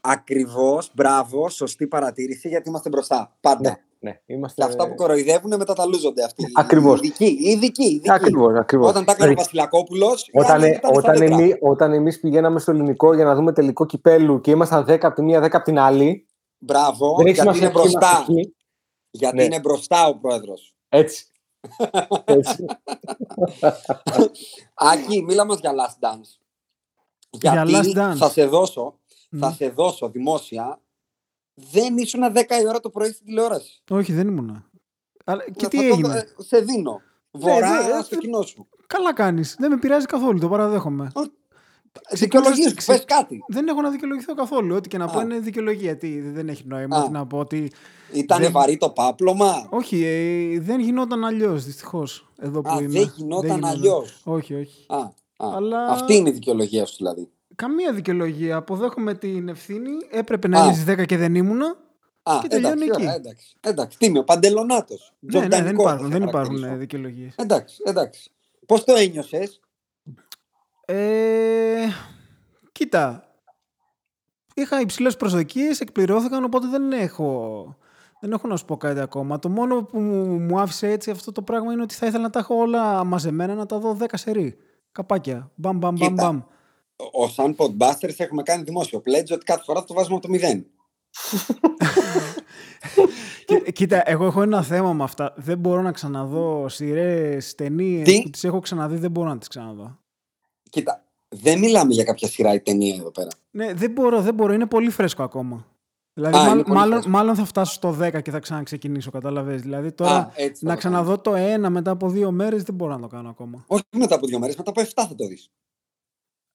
Ακριβώς, 0.01 0.91
μπράβο, 0.95 1.49
σωστή 1.49 1.87
παρατήρηση, 1.87 2.49
γιατί 2.49 2.69
είμαστε 2.69 2.89
μπροστά. 2.89 3.37
Πάντα. 3.41 3.71
Ναι. 3.71 3.77
Ναι, 4.01 4.21
είμαστε... 4.27 4.63
Και 4.63 4.69
αυτά 4.69 4.89
που 4.89 4.95
κοροϊδεύουν 4.95 5.57
μετά 5.57 5.73
τα 5.73 5.87
λούζονται 5.87 6.25
αυτοί. 6.25 6.45
Ακριβώ. 6.55 6.95
Οι 6.95 6.99
ειδικοί. 7.03 7.25
Οι 7.25 7.51
ειδικοί, 7.51 8.01
Ακριβώς, 8.07 8.59
ακριβώς. 8.59 8.89
Όταν 8.89 9.05
τα 9.05 9.13
έκανε 9.13 9.31
ο 9.33 9.35
Βασιλακόπουλος. 9.35 10.31
Όταν, 10.33 10.63
όταν, 10.95 11.23
εμεί, 11.23 11.55
όταν 11.61 11.93
εμείς 11.93 12.21
πηγαίναμε 12.21 12.59
στο 12.59 12.71
ελληνικό 12.71 13.15
για 13.15 13.25
να 13.25 13.35
δούμε 13.35 13.53
τελικό 13.53 13.87
κυπέλου 13.87 14.41
και 14.41 14.51
ήμασταν 14.51 14.85
10 14.89 14.99
από 15.03 15.15
τη 15.15 15.23
μία, 15.23 15.45
10 15.45 15.49
από 15.53 15.65
την 15.65 15.79
άλλη. 15.79 16.27
Μπράβο, 16.59 17.17
δεν 17.17 17.33
γιατί 17.33 17.59
είναι 17.59 17.71
μπροστά. 17.71 18.25
Γιατί 19.11 19.37
ναι. 19.37 19.43
είναι 19.43 19.61
μπροστά 19.61 20.07
ο 20.07 20.19
πρόεδρος. 20.19 20.75
Έτσι. 20.89 21.27
Έτσι. 22.25 22.65
Άκη, 24.93 25.23
μίλα 25.23 25.45
μας 25.45 25.59
για 25.59 25.73
Last 25.73 26.07
Dance. 26.07 26.39
Γιατί 27.31 27.71
για 27.71 27.81
last 27.83 28.13
dance. 28.13 28.17
θα 28.17 28.29
σε 28.29 28.47
δώσω, 28.47 28.99
mm. 29.35 29.39
θα 29.39 29.53
σε 29.53 29.69
δώσω 29.69 30.09
δημόσια 30.09 30.81
δεν 31.55 31.97
ήσουν 31.97 32.23
10 32.35 32.37
η 32.63 32.69
ώρα 32.69 32.81
το 32.81 32.91
πρωί 32.91 33.11
στην 33.13 33.27
τηλεόραση. 33.27 33.83
Όχι, 33.91 34.13
δεν 34.13 34.29
ήμουν. 34.29 34.65
Αλλά 35.25 35.45
και 35.57 35.67
τι 35.67 35.87
έγινε; 35.89 36.29
Το, 36.37 36.43
σε 36.43 36.61
δίνω. 36.61 37.01
Βορρά 37.31 37.97
ναι, 37.97 38.03
στο 38.03 38.17
κοινό 38.17 38.43
σου. 38.43 38.69
Καλά 38.87 39.15
κάνεις. 39.15 39.57
Δεν 39.59 39.71
με 39.71 39.79
πειράζει 39.79 40.07
καθόλου, 40.07 40.39
το 40.39 40.49
παραδέχομαι. 40.49 41.13
Δικαιολογίε, 42.11 42.73
πες 42.87 43.05
κάτι. 43.05 43.45
Δεν 43.49 43.69
έχω 43.69 43.81
να 43.81 43.91
δικαιολογηθώ 43.91 44.35
καθόλου. 44.35 44.75
Ό,τι 44.77 44.89
και 44.89 44.99
να 44.99 45.05
Α. 45.05 45.09
πω 45.09 45.21
είναι 45.21 45.39
δικαιολογία. 45.39 45.97
Τι, 45.97 46.21
δεν 46.21 46.49
έχει 46.49 46.63
νόημα. 46.67 46.97
Α. 46.97 47.03
Τι 47.03 47.11
να 47.11 47.27
πω 47.27 47.39
ότι. 47.39 47.73
Ήταν 48.13 48.41
Δεν- 48.41 48.53
βαρύ 48.53 48.77
το 48.77 48.91
πάπλωμα; 48.91 49.67
Όχι, 49.71 50.05
ε, 50.05 50.61
δεν 50.61 50.81
γινόταν 50.81 51.25
αλλιώς, 51.25 51.65
δυστυχώς. 51.65 52.29
Εδώ 52.39 52.61
που 52.61 52.71
Α, 52.71 52.81
είμαι. 52.81 52.89
δεν 52.89 53.13
γινόταν 53.17 53.65
αλλιώς. 53.65 54.21
Όχι, 54.25 54.55
όχι. 54.55 54.85
Α, 54.89 54.97
α. 54.97 55.13
Αλλά- 55.37 55.87
Αυτή 55.87 56.15
είναι 56.17 56.29
η 56.29 56.33
δικαιολογία 56.33 56.87
σου 56.87 56.97
δηλαδή. 56.97 57.31
Καμία 57.63 57.93
δικαιολογία. 57.93 58.57
Αποδέχομαι 58.57 59.15
την 59.15 59.49
ευθύνη. 59.49 59.91
Έπρεπε 60.11 60.49
να 60.49 60.61
Α. 60.61 60.65
είναι 60.65 60.75
στι 60.75 60.93
10 61.03 61.07
και 61.07 61.17
δεν 61.17 61.35
ήμουνα. 61.35 61.77
Α, 62.23 62.39
Και 62.43 62.49
τελειώνει 62.49 62.83
εντάξει, 62.83 62.91
εκεί. 62.93 63.03
ωραία, 63.03 63.15
εντάξει. 63.15 63.57
εντάξει. 63.61 63.99
Τι 63.99 64.07
είμαι, 64.07 64.19
ο 64.19 64.25
Παντελονάτος. 64.25 65.15
Ναι, 65.19 65.41
ναι, 65.41 65.63
δεν 65.63 65.75
υπάρχουν, 65.75 66.11
δεν 66.11 66.23
υπάρχουν 66.23 66.79
δικαιολογίες. 66.79 67.35
Εντάξει, 67.37 67.83
εντάξει. 67.85 68.31
Πώς 68.67 68.85
το 68.85 68.95
ένιωσες, 68.95 69.61
Ε, 70.85 71.87
κοίτα. 72.73 73.23
Είχα 74.55 74.81
υψηλές 74.81 75.17
προσδοκίες, 75.17 75.81
εκπληρώθηκαν, 75.81 76.45
οπότε 76.45 76.67
δεν 76.67 76.93
έχω, 76.93 77.77
δεν 78.21 78.33
έχω 78.33 78.49
να 78.49 78.57
σου 78.57 78.65
πω 78.65 78.77
κάτι 78.77 79.01
ακόμα. 79.01 79.39
Το 79.39 79.49
μόνο 79.49 79.83
που 79.83 80.01
μου, 80.01 80.39
μου 80.39 80.61
άφησε 80.61 80.89
έτσι 80.91 81.11
αυτό 81.11 81.33
το 81.33 81.43
πράγμα 81.43 81.73
είναι 81.73 81.83
ότι 81.83 81.95
θα 81.95 82.07
ήθελα 82.07 82.23
να 82.23 82.31
τα 82.31 82.39
έχω 82.39 82.55
όλα 82.55 83.05
μαζεμένα, 83.05 83.55
να 83.55 83.67
τα 83.67 83.79
δω 83.79 83.97
10 84.01 84.05
σερί. 84.13 84.57
Καπάκια. 84.93 85.51
Μπαμ, 85.55 85.79
μπαμ, 85.79 85.95
μπαμ, 85.97 86.09
Κοίτα. 86.09 86.25
μπαμ. 86.25 86.41
Ο 87.13 87.29
Σαν 87.29 87.57
Podbusters 87.59 88.15
έχουμε 88.17 88.43
κάνει 88.43 88.63
δημόσιο 88.63 88.99
pledge 89.05 89.33
ότι 89.33 89.45
κάθε 89.45 89.63
φορά 89.65 89.85
το 89.85 89.95
βάζουμε 89.95 90.17
από 90.17 90.27
το 90.27 90.33
μηδέν. 90.33 90.67
Κοί- 93.45 93.73
Κοίτα, 93.73 94.03
εγώ 94.11 94.25
έχω 94.25 94.43
ένα 94.43 94.63
θέμα 94.63 94.93
με 94.93 95.03
αυτά. 95.03 95.35
Δεν 95.37 95.59
μπορώ 95.59 95.83
να 95.83 95.93
ξαναδώ 95.93 96.69
σειρές, 96.69 97.55
ταινίες 97.55 98.05
Τι; 98.09 98.23
που 98.23 98.31
τις 98.31 98.45
έχω 98.45 98.61
ξαναδεί, 98.61 98.97
δεν 98.97 99.11
μπορώ 99.11 99.29
να 99.29 99.39
τις 99.39 99.49
ξαναδώ. 99.49 99.99
Κοίτα, 100.71 101.05
δεν 101.29 101.59
μιλάμε 101.59 101.93
για 101.93 102.05
κάποια 102.05 102.29
σειρά 102.29 102.55
ή 102.55 102.61
ταινία 102.61 102.95
εδώ 102.95 103.11
πέρα. 103.11 103.29
Ναι, 103.51 103.73
δεν 103.75 103.91
μπορώ, 103.91 104.21
δεν 104.23 104.35
μπορώ. 104.35 104.53
Είναι 104.53 104.67
πολύ 104.67 104.91
φρέσκο 104.91 105.23
ακόμα. 105.23 105.67
Δηλαδή, 106.15 106.37
Α, 106.37 106.39
είναι 106.41 106.49
μάλλον, 106.49 106.65
πολύ 106.65 106.77
μάλλον, 106.79 106.93
φρέσκο. 106.93 107.11
μάλλον 107.11 107.35
θα 107.35 107.45
φτάσω 107.45 107.73
στο 107.73 107.97
10 108.01 108.23
και 108.23 108.31
θα 108.31 108.39
ξαναξεκινήσω, 108.39 109.11
καταλαβες. 109.11 109.63
Δηλαδή, 109.63 109.93
τώρα 109.93 110.11
Α, 110.17 110.31
έτσι 110.35 110.61
θα 110.65 110.67
να 110.69 110.73
το 110.73 110.79
ξαναδώ 110.79 111.19
το 111.19 111.35
ένα 111.35 111.71
μετά 111.71 111.91
από 111.91 112.09
δύο 112.09 112.31
μέρες 112.31 112.63
δεν 112.63 112.75
μπορώ 112.75 112.93
να 112.95 113.01
το 113.01 113.07
κάνω 113.07 113.29
ακόμα. 113.29 113.65
Όχι 113.67 113.83
μετά 113.97 114.15
από 114.15 114.27
δύο 114.27 114.39
μέρες, 114.39 114.57
μετά 114.57 114.71
από 114.71 114.81
7 114.81 114.85
θα 114.95 115.15
το 115.15 115.27
δεις. 115.27 115.51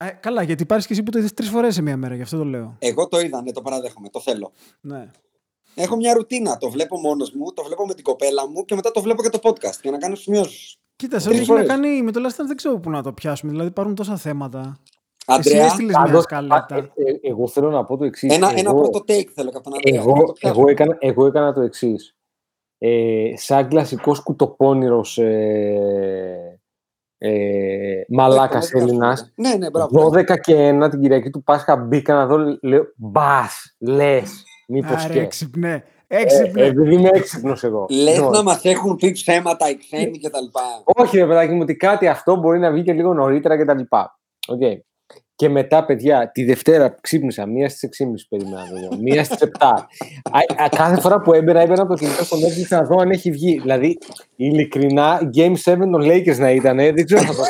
Ε, 0.04 0.18
καλά, 0.20 0.42
γιατί 0.44 0.64
υπάρχει 0.64 0.88
και 0.88 0.94
εσύ 0.94 1.04
που 1.04 1.12
το 1.12 1.20
είδες 1.20 1.34
τρεις 1.34 1.50
φορές 1.50 1.74
σε 1.74 1.82
μία 1.82 1.98
μέρα, 1.98 2.16
γι' 2.16 2.22
αυτό 2.22 2.38
το 2.38 2.44
λέω. 2.46 2.76
Εγώ 2.80 3.08
το 3.08 3.20
είδα, 3.20 3.42
ναι, 3.42 3.52
το 3.52 3.62
παραδέχομαι, 3.62 4.10
το 4.10 4.20
θέλω. 4.20 4.52
Ναι. 4.82 5.12
Έχω 5.76 5.96
μια 5.96 6.14
ρουτίνα. 6.14 6.58
Το 6.58 6.70
βλέπω 6.70 6.98
μόνος 7.00 7.32
μου, 7.32 7.54
το 7.54 7.64
βλέπω 7.64 7.86
με 7.86 7.94
την 7.94 8.04
κοπέλα 8.04 8.50
μου 8.50 8.66
και 8.66 8.76
μετά 8.76 8.92
το 8.92 9.02
βλέπω 9.02 9.22
και 9.22 9.30
το 9.30 9.40
podcast 9.44 9.80
για 9.82 9.92
να 9.92 9.98
κάνω 9.98 10.16
σημειώσεις. 10.16 10.78
Κοίτας, 10.96 11.22
σε 11.22 11.30
Τρεις 11.30 11.42
ό,τι 11.42 11.52
έχει 11.52 11.62
να 11.62 11.66
φορές. 11.68 11.82
κάνει 11.86 12.02
με 12.02 12.12
το 12.12 12.20
Last 12.26 12.42
Dance 12.42 12.46
δεν 12.48 12.56
ξέρω 12.56 12.80
πού 12.80 12.90
να 12.90 13.04
το 13.04 13.14
πιάσουμε. 13.14 13.52
Δηλαδή, 13.52 13.70
υπάρχουν 13.70 13.96
τόσα 13.96 14.18
θέματα. 14.18 14.78
Αντρέα, 15.26 15.56
εσύ 15.56 15.66
έστειλες 15.66 15.96
μια 15.96 16.06
Πάντως, 16.06 16.24
σκαλέτα. 16.24 16.56
α, 16.70 16.78
ε, 16.78 16.80
ε, 16.80 17.20
εγώ 17.30 17.48
θέλω 17.48 17.70
να 17.70 17.84
πω 17.86 17.98
το 17.98 18.04
εξής. 18.06 18.34
ένα, 18.34 18.48
εγώ, 18.50 18.60
ένα 18.60 18.74
πρώτο 18.74 19.00
take 19.08 19.26
θέλω 19.34 19.50
από 19.54 19.62
τον 19.64 19.74
Αντρέα. 19.76 19.98
να 20.00 20.04
το 20.04 20.10
εγώ, 20.10 20.32
πιάσουμε. 20.34 20.62
εγώ, 20.62 20.70
έκανα, 20.70 20.98
εγώ 21.00 21.26
έκανα 21.26 21.54
το 21.54 21.62
εξής. 21.62 22.16
Ε, 22.78 23.34
σαν 23.36 23.68
κλασικός 23.68 24.20
κουτοπώνηρος 24.24 25.18
ε, 25.18 26.62
ε, 27.26 28.02
μαλάκας 28.08 28.66
Έχουμε 28.66 28.84
δει 28.84 28.90
Έλληνας, 28.90 29.22
αυτό. 29.22 29.34
Ναι, 29.36 29.56
ναι, 29.56 29.70
μπράβο. 29.70 30.10
12 30.10 30.40
και 30.40 30.80
1 30.84 30.90
την 30.90 31.02
Κυριακή 31.02 31.30
του 31.30 31.44
Πάσχα 31.44 31.76
μπήκα 31.76 32.14
να 32.14 32.26
δω, 32.26 32.38
λέω, 32.62 32.84
μπας, 32.96 33.76
λες, 33.80 34.44
μήπως 34.68 35.04
Άρε, 35.04 35.14
και. 35.14 35.20
έξυπνε. 35.20 35.84
Ε, 36.08 36.18
Έξυπνε. 36.22 36.64
επειδή 36.66 36.94
είμαι 36.96 37.10
έξυπνος 37.14 37.64
εγώ. 37.64 37.86
Λες 37.90 38.16
Λοιπόν, 38.16 38.32
να 38.32 38.44
μας 38.44 38.64
έχουν 38.66 38.96
πει 38.96 39.12
ψέματα 39.12 39.70
οι 39.70 39.78
ξένοι 39.78 40.20
κτλ. 40.20 40.46
Όχι, 40.84 41.18
ρε 41.18 41.26
παιδάκι 41.26 41.54
μου, 41.54 41.62
ότι 41.62 41.76
κάτι 41.76 42.08
αυτό 42.08 42.36
μπορεί 42.36 42.60
να 42.60 42.72
βγει 42.72 42.84
και 42.84 42.94
λίγο 42.94 43.14
νωρίτερα 43.14 43.58
κτλ. 43.64 43.80
Οκ. 44.48 44.62
Και 45.44 45.50
μετά, 45.50 45.86
παιδιά, 45.86 46.32
τη 46.32 46.44
Δευτέρα 46.44 46.98
ξύπνησα, 47.02 47.46
μία 47.46 47.70
στις 47.70 47.90
6.30 48.02 48.08
περιμένα 48.30 48.72
να 48.72 48.90
δω, 48.90 48.98
μία 48.98 49.24
στις 49.24 49.38
7. 49.40 49.48
Α, 49.60 50.64
α, 50.64 50.70
κάθε 50.70 51.02
φορά 51.02 51.22
που 51.22 51.34
έμπαινα, 51.34 51.62
έμπαινα 51.62 51.82
από 51.82 51.94
το 51.94 52.00
κινητό 52.00 52.24
στο 52.24 52.38
Netflix 52.38 52.68
να 52.70 52.84
δω 52.84 52.98
αν 52.98 53.10
έχει 53.12 53.32
βγει. 53.32 53.60
Δηλαδή, 53.60 53.98
ειλικρινά, 54.36 55.32
Game 55.36 55.56
7 55.66 55.78
των 55.92 56.02
Lakers 56.02 56.38
να 56.38 56.52
ήταν, 56.52 56.80
ε, 56.80 56.92
δεν 56.92 57.06
ξέρω 57.06 57.22
θα 57.22 57.34
το 57.34 57.44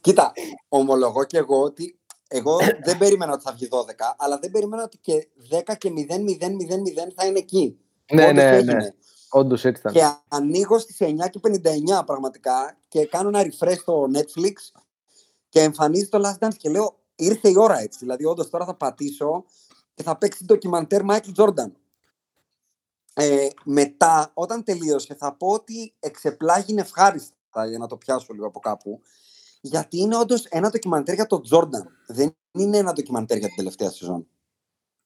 Κοίτα, 0.00 0.32
ομολογώ 0.68 1.24
και 1.24 1.38
εγώ 1.38 1.62
ότι 1.62 1.98
εγώ 2.28 2.56
δεν 2.84 2.98
περίμενα 2.98 3.32
ότι 3.32 3.42
θα 3.42 3.52
βγει 3.52 3.68
12, 3.70 4.14
αλλά 4.16 4.38
δεν 4.38 4.50
περίμενα 4.50 4.82
ότι 4.82 4.98
και 5.00 5.28
10 5.50 5.74
και 5.78 5.90
0, 5.90 5.92
0, 5.92 6.46
0, 6.46 6.48
0 6.48 7.12
θα 7.14 7.26
είναι 7.26 7.38
εκεί. 7.38 7.78
Ναι, 8.12 8.22
Όντως 8.22 8.34
ναι, 8.34 8.56
έγινε. 8.56 8.72
ναι. 8.72 8.88
Όντως 9.30 9.64
έτσι 9.64 9.80
ήταν. 9.80 9.92
Και 9.92 10.02
ανοίγω 10.28 10.78
στις 10.78 10.96
9 11.00 11.28
και 11.30 11.40
59 11.42 12.04
πραγματικά 12.06 12.76
και 12.88 13.06
κάνω 13.06 13.28
ένα 13.28 13.42
refresh 13.42 13.76
στο 13.80 14.06
Netflix 14.14 14.80
και 15.56 15.62
εμφανίζει 15.62 16.08
το 16.08 16.20
Last 16.24 16.46
Dance 16.46 16.54
και 16.56 16.68
λέω 16.70 16.98
ήρθε 17.16 17.48
η 17.48 17.54
ώρα 17.56 17.78
έτσι. 17.78 17.98
Δηλαδή 17.98 18.24
όντως 18.24 18.50
τώρα 18.50 18.64
θα 18.64 18.74
πατήσω 18.74 19.44
και 19.94 20.02
θα 20.02 20.16
παίξει 20.18 20.44
ντοκιμαντέρ 20.44 21.00
Michael 21.10 21.34
Jordan. 21.36 21.70
Ε, 23.14 23.46
μετά, 23.64 24.30
όταν 24.34 24.64
τελείωσε, 24.64 25.14
θα 25.14 25.32
πω 25.36 25.46
ότι 25.48 25.94
εξεπλάγει 26.00 26.74
ευχάριστα 26.78 27.66
για 27.68 27.78
να 27.78 27.86
το 27.86 27.96
πιάσω 27.96 28.32
λίγο 28.32 28.46
από 28.46 28.58
κάπου. 28.60 29.00
Γιατί 29.60 29.98
είναι 29.98 30.16
όντως 30.16 30.44
ένα 30.44 30.70
ντοκιμαντέρ 30.70 31.14
για 31.14 31.26
τον 31.26 31.42
Τζόρνταν. 31.42 31.88
Δεν 32.06 32.36
είναι 32.52 32.76
ένα 32.76 32.92
ντοκιμαντέρ 32.92 33.38
για 33.38 33.46
την 33.46 33.56
τελευταία 33.56 33.90
σεζόν. 33.90 34.26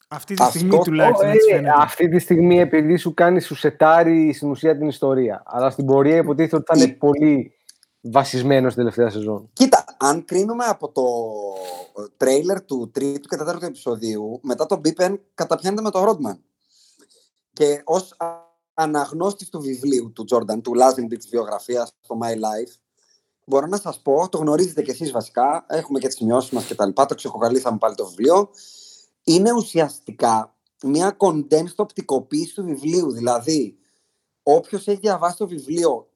Αυτή 0.09 0.35
τη 0.35 0.42
Αυτό 0.42 0.59
στιγμή 0.59 0.76
το- 0.76 0.83
τουλάχιστον 0.83 1.28
Ε, 1.28 1.33
έτσι 1.33 1.50
φαίνεται. 1.50 1.73
αυτή 1.76 2.09
τη 2.09 2.19
στιγμή, 2.19 2.61
επειδή 2.61 2.97
σου 2.97 3.14
κάνει, 3.14 3.40
σου 3.40 3.54
σετάρει 3.54 4.33
στην 4.33 4.50
ουσία 4.50 4.78
την 4.78 4.88
ιστορία. 4.88 5.42
Αλλά 5.47 5.71
στην 5.71 5.87
πορεία 5.87 6.16
υποτίθεται 6.16 6.57
ότι 6.57 6.64
θα 6.66 6.75
είναι 6.76 6.92
Η- 6.92 6.97
πολύ 6.97 7.54
βασισμένο 8.00 8.71
στην 8.71 8.83
τελευταία 8.83 9.11
σεζόν. 9.11 9.50
Κοίτα, 9.52 9.85
αν 9.99 10.25
κρίνουμε 10.25 10.64
από 10.64 10.92
το 10.92 11.04
τρέιλερ 12.16 12.64
του 12.64 12.90
τρίτου 12.90 13.28
και 13.28 13.37
τέταρτου 13.37 13.64
επεισοδίου, 13.64 14.40
μετά 14.42 14.66
τον 14.66 14.78
Πίπεν 14.79 15.21
καταπιάνεται 15.35 15.83
με 15.83 15.90
το 15.90 16.04
Ρόντμαν. 16.04 16.42
Και 17.52 17.83
ως 17.85 18.16
αναγνώστη 18.75 19.50
του 19.50 19.61
βιβλίου 19.61 20.12
του 20.12 20.25
Τζόρνταν, 20.25 20.62
του 20.62 20.75
Λάζενμπι 20.75 21.23
βιογραφίας 21.30 21.92
στο 22.00 22.19
My 22.23 22.33
Life, 22.33 22.75
μπορώ 23.45 23.66
να 23.66 23.76
σας 23.76 24.00
πω, 24.00 24.28
το 24.28 24.38
γνωρίζετε 24.38 24.83
κι 24.83 24.90
εσείς 24.90 25.11
βασικά, 25.11 25.64
έχουμε 25.69 25.99
και 25.99 26.07
τις 26.07 26.16
σημειώσεις 26.16 26.50
μας 26.50 26.66
κτλ. 26.66 26.88
Το 26.92 27.14
ξεκοκαλίσαμε 27.14 27.78
πάλι 27.78 27.95
το 27.95 28.07
βιβλίο. 28.07 28.50
Είναι 29.25 29.52
ουσιαστικά 29.52 30.57
μια 30.83 31.16
condensed 31.19 31.76
οπτικοποίηση 31.76 32.54
του 32.54 32.64
βιβλίου. 32.64 33.12
Δηλαδή, 33.12 33.78
όποιος 34.42 34.87
έχει 34.87 34.99
διαβάσει 34.99 35.37
το 35.37 35.47
βιβλίο 35.47 36.10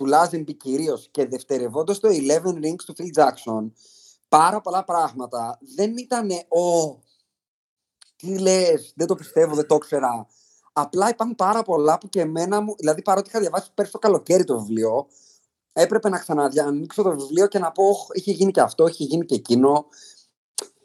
του 0.00 0.06
Λάζενμπι 0.06 0.54
κυρίως 0.54 1.08
και 1.10 1.26
δευτερευόντως 1.26 2.00
το 2.00 2.08
11 2.08 2.48
Rings 2.48 2.82
του 2.86 2.94
Phil 2.98 3.20
Jackson, 3.20 3.70
πάρα 4.28 4.60
πολλά 4.60 4.84
πράγματα 4.84 5.58
δεν 5.76 5.96
ήταν 5.96 6.30
«Ω, 6.48 6.98
τι 8.16 8.38
λες, 8.38 8.92
δεν 8.96 9.06
το 9.06 9.14
πιστεύω, 9.14 9.54
δεν 9.54 9.66
το 9.66 9.74
ήξερα». 9.74 10.26
Απλά 10.72 11.08
υπάρχουν 11.08 11.36
πάρα 11.36 11.62
πολλά 11.62 11.98
που 11.98 12.08
και 12.08 12.20
εμένα 12.20 12.60
μου, 12.60 12.74
δηλαδή 12.78 13.02
παρότι 13.02 13.28
είχα 13.28 13.40
διαβάσει 13.40 13.70
πέρσι 13.74 13.92
το 13.92 13.98
καλοκαίρι 13.98 14.44
το 14.44 14.60
βιβλίο, 14.60 15.06
έπρεπε 15.72 16.08
να 16.08 16.18
ξαναδιανοίξω 16.18 17.02
το 17.02 17.10
βιβλίο 17.10 17.46
και 17.46 17.58
να 17.58 17.72
πω 17.72 17.84
«Ωχ, 17.84 18.06
είχε 18.12 18.32
γίνει 18.32 18.50
και 18.50 18.60
αυτό, 18.60 18.86
είχε 18.86 19.04
γίνει 19.04 19.24
και 19.24 19.34
εκείνο». 19.34 19.86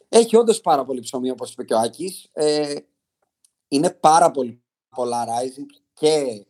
Έχει 0.10 0.36
όντως 0.36 0.62
πάρα 0.62 0.86
πολύ 0.86 1.00
ψωμί, 1.00 1.30
όπως 1.30 1.52
είπε 1.52 1.64
και 1.64 1.74
ο 1.74 1.80
Άκης. 1.80 2.30
Ε, 2.34 2.76
είναι 3.68 3.90
πάρα 3.90 4.32
πολύ 4.32 4.64
polarizing 4.96 5.82
και 5.94 6.46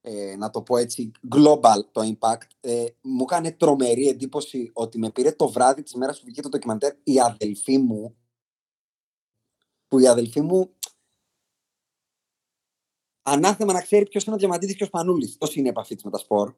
ε, 0.00 0.36
να 0.36 0.50
το 0.50 0.62
πω 0.62 0.76
έτσι, 0.76 1.10
global 1.34 1.84
το 1.92 2.16
impact. 2.18 2.46
Ε, 2.60 2.86
μου 3.00 3.22
έκανε 3.22 3.52
τρομερή 3.52 4.08
εντύπωση 4.08 4.70
ότι 4.72 4.98
με 4.98 5.10
πήρε 5.10 5.32
το 5.32 5.48
βράδυ 5.48 5.82
της 5.82 5.94
μέρας 5.94 6.18
που 6.18 6.24
βγήκε 6.24 6.42
το 6.42 6.48
ντοκιμαντέρ 6.48 6.92
η 7.02 7.20
αδελφή 7.20 7.78
μου, 7.78 8.16
που 9.88 9.98
η 9.98 10.06
αδελφή 10.06 10.40
μου 10.40 10.70
ανάθεμα 13.22 13.72
να 13.72 13.80
ξέρει 13.80 14.08
ποιος 14.08 14.24
είναι 14.24 14.34
ο 14.34 14.38
Διαμαντίδης 14.38 14.76
και 14.76 14.82
ο 14.82 14.86
Σπανούλης. 14.86 15.36
Τόσο 15.38 15.52
είναι 15.56 15.66
η 15.66 15.70
επαφή 15.70 15.94
της 15.94 16.04
με 16.04 16.10
τα 16.10 16.18
σπορ. 16.18 16.54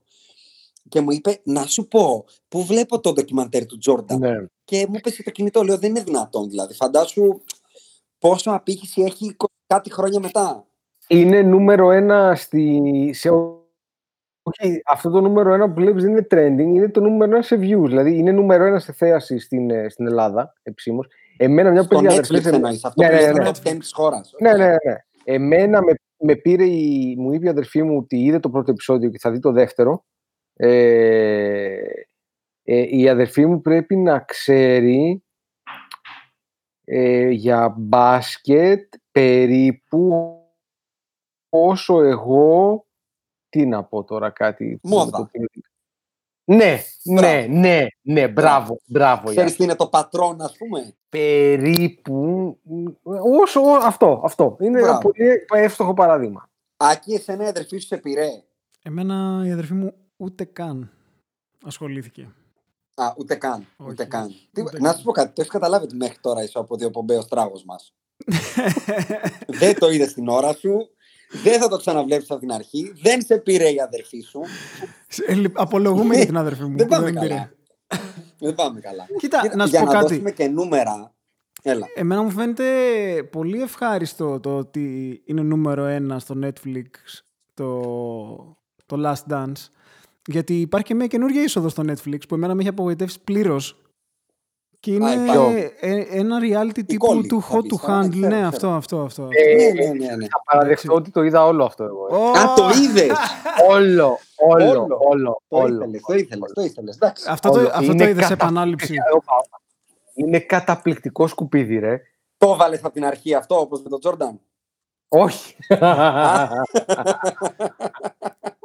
Και 0.88 1.00
μου 1.00 1.10
είπε, 1.10 1.40
να 1.44 1.66
σου 1.66 1.88
πω, 1.88 2.24
που 2.48 2.64
βλέπω 2.64 3.00
το 3.00 3.12
ντοκιμαντέρ 3.12 3.66
του 3.66 3.78
Τζόρνταν; 3.78 4.18
Ναι. 4.18 4.46
Και 4.64 4.86
μου 4.88 4.94
έπεσε 4.96 5.22
το 5.22 5.30
κινητό, 5.30 5.62
λέω, 5.62 5.78
δεν 5.78 5.90
είναι 5.90 6.02
δυνατόν 6.02 6.48
δηλαδή. 6.48 6.74
Φαντάσου 6.74 7.40
πόσο 8.18 8.50
απήχηση 8.50 9.02
έχει 9.02 9.36
20 9.38 9.44
κάτι 9.66 9.92
χρόνια 9.92 10.20
μετά. 10.20 10.66
Είναι 11.18 11.42
νούμερο 11.42 11.90
ένα 11.90 12.34
στη, 12.34 13.10
σε, 13.14 13.30
όχι, 14.42 14.82
αυτό 14.86 15.10
το 15.10 15.20
νούμερο 15.20 15.54
ένα 15.54 15.68
που 15.68 15.74
βλέπεις 15.80 16.02
δεν 16.02 16.10
είναι 16.12 16.26
trending, 16.30 16.74
είναι 16.74 16.88
το 16.88 17.00
νούμερο 17.00 17.32
ένα 17.32 17.42
σε 17.42 17.56
views. 17.56 17.84
Δηλαδή 17.86 18.16
είναι 18.16 18.32
νούμερο 18.32 18.64
ένα 18.64 18.78
σε 18.78 18.92
θέαση 18.92 19.38
στην, 19.38 19.70
ε, 19.70 19.88
στην 19.88 20.06
Ελλάδα, 20.06 20.52
επισήμως. 20.62 21.06
Εμένα 21.36 21.70
μια 21.70 21.82
Στο 21.82 21.96
παιδιά 21.96 22.10
Netflix 22.10 22.12
αδερφές... 22.18 22.46
εμ- 22.46 22.54
εννοείς, 22.54 22.84
αυτό 22.84 23.02
Ναι, 23.02 23.08
που 23.08 23.14
ναι, 23.14 23.20
είναι 23.22 23.32
ναι. 23.32 23.54
στο 23.54 23.62
top 23.64 23.72
10 23.72 23.76
της 23.78 23.92
χώρας. 23.92 24.34
Ναι, 24.40 24.52
ναι, 24.52 24.66
ναι. 24.66 24.96
Εμένα 25.24 25.82
με, 25.82 25.94
με 26.18 26.36
πήρε 26.36 26.64
η, 26.64 27.14
μου 27.18 27.32
είπε 27.32 27.46
η 27.46 27.48
αδερφή 27.48 27.82
μου 27.82 27.96
ότι 27.96 28.16
είδε 28.24 28.38
το 28.38 28.50
πρώτο 28.50 28.70
επεισόδιο 28.70 29.10
και 29.10 29.18
θα 29.18 29.30
δει 29.30 29.38
το 29.38 29.52
δεύτερο. 29.52 30.04
Ε, 30.56 31.78
ε, 32.64 32.96
η 32.96 33.08
αδερφή 33.08 33.46
μου 33.46 33.60
πρέπει 33.60 33.96
να 33.96 34.18
ξέρει 34.18 35.22
ε, 36.84 37.28
για 37.28 37.74
μπάσκετ 37.78 38.92
περίπου 39.10 40.36
όσο 41.54 42.02
εγώ 42.02 42.84
τι 43.48 43.66
να 43.66 43.84
πω 43.84 44.04
τώρα 44.04 44.30
κάτι 44.30 44.78
Μόδα. 44.82 45.30
Ναι, 46.44 46.82
Ναι, 47.04 47.16
ναι, 47.20 47.46
ναι, 47.48 47.86
ναι, 48.02 48.28
μπράβο, 48.28 48.80
μπράβο. 48.86 49.30
Ξέρεις 49.30 49.56
τι 49.56 49.64
είναι 49.64 49.76
το 49.76 49.86
πατρόν, 49.86 50.40
ας 50.40 50.56
πούμε; 50.56 50.94
Περίπου, 51.08 52.58
όσο, 53.40 53.60
αυτό, 53.60 54.20
αυτό. 54.24 54.56
Είναι 54.60 54.78
ένα 54.80 54.98
πολύ 54.98 55.46
εύστοχο 55.54 55.94
παράδειγμα. 55.94 56.50
Άκη, 56.76 57.14
εσένα 57.14 57.44
η 57.44 57.48
αδερφή 57.48 57.78
σου 57.78 57.86
σε 57.86 57.96
πήρε. 57.96 58.28
Εμένα 58.82 59.42
η 59.46 59.52
αδερφή 59.52 59.74
μου 59.74 59.92
ούτε 60.16 60.44
καν 60.44 60.90
ασχολήθηκε. 61.64 62.28
Α, 62.94 63.14
ούτε 63.18 63.34
καν. 63.34 63.66
ούτε 63.76 64.04
καν. 64.04 64.30
να 64.78 64.92
σου 64.92 65.02
πω 65.02 65.12
κάτι, 65.12 65.26
το 65.26 65.34
έχεις 65.36 65.52
καταλάβει 65.52 65.84
ότι 65.84 65.96
μέχρι 65.96 66.18
τώρα 66.20 66.42
είσαι 66.42 66.58
από 66.58 66.76
ο 67.18 67.24
τράγος 67.24 67.64
μας; 67.64 67.94
δεν 69.60 69.78
το 69.78 69.90
είδες 69.90 70.12
την 70.14 70.28
ώρα 70.28 70.52
σου. 70.52 70.90
Δεν 71.42 71.60
θα 71.60 71.68
το 71.68 71.76
ξαναβλέψεις 71.76 72.30
από 72.30 72.40
την 72.40 72.52
αρχή. 72.52 72.92
Δεν 73.02 73.22
σε 73.22 73.36
πήρε 73.36 73.68
η 73.68 73.80
αδερφή 73.80 74.20
σου. 74.20 74.40
Απολογούμε 75.52 76.16
για 76.16 76.26
την 76.26 76.36
αδερφή 76.36 76.62
μου. 76.62 76.76
Δεν 76.76 76.88
πάμε 76.88 77.10
καλά. 77.10 77.52
Δεν 78.38 78.54
πάμε 78.54 78.80
καλά. 78.80 79.06
Κοίτα, 79.18 79.56
να 79.56 79.64
σου 79.64 79.70
για 79.70 79.80
πω 79.80 79.86
να 79.86 79.92
κάτι. 79.92 80.06
δώσουμε 80.06 80.30
και 80.30 80.48
νούμερα. 80.48 81.14
Έλα. 81.62 81.86
Εμένα 81.94 82.22
μου 82.22 82.30
φαίνεται 82.30 82.64
πολύ 83.30 83.62
ευχάριστο 83.62 84.40
το 84.40 84.56
ότι 84.56 85.22
είναι 85.24 85.42
νούμερο 85.42 85.84
ένα 85.84 86.18
στο 86.18 86.34
Netflix 86.42 86.86
το, 87.54 87.80
το 88.86 88.96
Last 89.04 89.32
Dance. 89.32 89.68
Γιατί 90.26 90.60
υπάρχει 90.60 90.86
και 90.86 90.94
μια 90.94 91.06
καινούργια 91.06 91.42
είσοδο 91.42 91.68
στο 91.68 91.82
Netflix 91.86 92.28
που 92.28 92.34
εμένα 92.34 92.54
με 92.54 92.60
έχει 92.60 92.68
απογοητεύσει 92.68 93.20
πλήρως. 93.24 93.81
Και 94.82 94.92
είναι 94.92 95.10
ε, 95.80 96.00
ένα 96.10 96.38
reality 96.40 96.84
τύπου 96.86 97.26
του 97.26 97.44
hot 97.50 97.56
to 97.56 97.90
handle. 97.90 98.28
Ναι, 98.28 98.46
αυτό, 98.46 98.68
αυτό, 98.68 99.00
αυτό. 99.00 99.28
Ε, 99.30 99.54
ναι, 99.54 99.84
ναι, 99.84 100.06
ναι, 100.06 100.16
ναι. 100.16 100.26
Θα 100.26 100.42
παραδεχτώ 100.44 100.94
ότι 100.94 101.10
το 101.10 101.22
είδα 101.22 101.44
όλο 101.44 101.64
αυτό 101.64 101.84
εγώ. 101.84 102.06
Ε. 102.10 102.38
Α, 102.38 102.54
το 102.54 102.68
είδες! 102.82 103.16
όλο, 103.68 104.18
όλο, 104.36 104.98
όλο. 104.98 105.42
Το 105.48 105.66
ήθελες, 105.66 106.02
το 106.02 106.12
ήθελες, 106.14 106.52
το 106.54 106.62
ήθελες. 106.62 106.98
Αυτό 107.28 107.50
το, 107.50 107.70
αυτό 107.74 107.94
το 107.94 108.04
είδες 108.04 108.26
σε 108.26 108.32
επανάληψη. 108.32 108.94
Είναι 110.14 110.38
καταπληκτικό 110.38 111.26
σκουπίδι, 111.26 111.78
ρε. 111.78 112.00
Το 112.38 112.50
έβαλε 112.50 112.76
από 112.76 112.90
την 112.90 113.04
αρχή 113.04 113.34
αυτό, 113.34 113.60
όπως 113.60 113.82
με 113.82 113.88
τον 113.88 114.00
Τζόρνταν; 114.00 114.40
Όχι. 115.08 115.56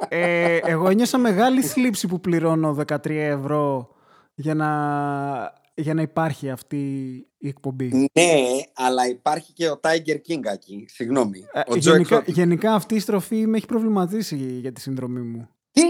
ε, 0.08 0.56
εγώ 0.56 0.88
ένιωσα 0.88 1.18
μεγάλη 1.18 1.62
θλίψη 1.62 2.06
που 2.06 2.20
πληρώνω 2.20 2.76
13 2.88 3.10
ευρώ 3.10 3.88
για 4.34 4.54
να, 4.54 4.68
για 5.78 5.94
να 5.94 6.02
υπάρχει 6.02 6.50
αυτή 6.50 6.76
η 7.38 7.48
εκπομπή. 7.48 8.10
Ναι, 8.12 8.32
αλλά 8.74 9.08
υπάρχει 9.08 9.52
και 9.52 9.68
ο 9.68 9.80
Tiger 9.82 10.16
King 10.28 10.40
εκεί. 10.52 10.86
Συγγνώμη. 10.88 11.44
Ε, 11.52 11.62
γενικά, 11.76 12.22
γενικά 12.26 12.74
αυτή 12.74 12.94
η 12.94 13.00
στροφή 13.00 13.46
με 13.46 13.56
έχει 13.56 13.66
προβληματίσει 13.66 14.36
για 14.36 14.72
τη 14.72 14.80
συνδρομή 14.80 15.20
μου. 15.20 15.48
Τι; 15.70 15.82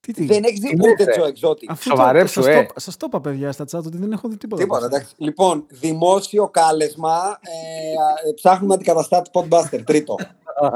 Τι, 0.00 0.12
τι; 0.12 0.24
Δεν 0.24 0.44
έχεις 0.44 0.60
δει 0.60 0.78
ούτε 0.78 1.04
Τζο 1.04 1.24
Εξώτη. 1.26 1.68
Σοβαρέψου, 1.80 2.40
ε. 2.40 2.66
Σας 2.76 2.96
το 2.96 3.06
είπα, 3.08 3.20
παιδιά, 3.20 3.52
στα 3.52 3.64
τσάτ 3.64 3.86
ότι 3.86 3.96
δεν 3.96 4.12
έχω 4.12 4.28
δει 4.28 4.36
τίποτα. 4.36 4.62
Τίποτα, 4.62 4.86
εντάξει. 4.86 5.14
Λοιπόν, 5.16 5.66
δημόσιο 5.68 6.48
κάλεσμα. 6.48 7.38
Ε, 7.40 8.32
ψάχνουμε 8.34 8.74
αντικαταστάτη 8.74 9.30
Podbuster, 9.32 9.82
τρίτο. 9.84 10.14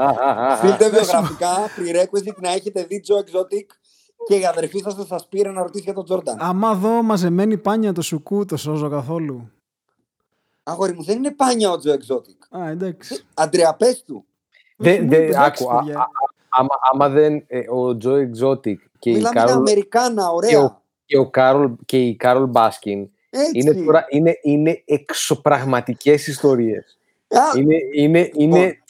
Στείλτε 0.57 0.89
βιογραφικά, 0.89 1.55
prerequisite 1.77 2.41
να 2.41 2.51
έχετε 2.51 2.83
δει 2.83 2.99
Τζο 2.99 3.15
Exotic 3.15 3.65
και 4.27 4.35
η 4.35 4.45
αδερφή 4.45 4.79
σας 4.79 4.95
θα 4.95 5.05
σας 5.05 5.27
πήρε 5.27 5.51
να 5.51 5.61
ρωτήσει 5.61 5.83
για 5.83 5.93
τον 5.93 6.03
Τζόρνταν. 6.03 6.37
Άμα 6.39 6.75
δω 6.75 7.01
μαζεμένη 7.01 7.57
πάνια 7.57 7.93
το 7.93 8.01
σουκού, 8.01 8.45
το 8.45 8.57
σώζω 8.57 8.89
καθόλου. 8.89 9.51
Αγόρι 10.63 10.93
μου, 10.93 11.03
δεν 11.03 11.17
είναι 11.17 11.31
πάνια 11.31 11.71
ο 11.71 11.77
Τζο 11.77 11.91
Exotic. 11.93 12.59
Α, 12.59 12.69
εντάξει. 12.69 13.23
Αντρέα, 13.33 13.73
πες 13.73 14.03
του. 14.03 14.25
Δεν, 14.77 15.09
δε, 15.09 15.31
άκου, 15.35 15.69
άμα, 16.49 16.75
άμα 16.91 17.09
δεν, 17.09 17.43
ε, 17.47 17.63
ο 17.69 17.97
Joe 17.97 18.13
Exotic 18.15 18.75
και 18.99 19.11
Μιλάμε 19.11 19.29
η 19.29 19.43
Κάρολ, 19.43 19.57
Αμερικάνα, 19.57 20.31
ωραία. 20.31 20.49
Και, 20.49 20.57
ο, 20.57 20.81
και, 21.05 21.17
ο 21.17 21.29
Κάρολ, 21.29 21.71
και 21.85 21.97
η 21.97 22.15
Κάρολ 22.15 22.45
Μπάσκιν 22.45 23.09
είναι, 23.53 23.73
τώρα, 23.73 24.05
είναι, 24.09 24.39
είναι 24.41 24.81
εξωπραγματικές 24.85 26.27
ιστορίες. 26.27 26.97
είναι, 27.57 27.75
είναι, 27.93 28.29
είναι, 28.33 28.80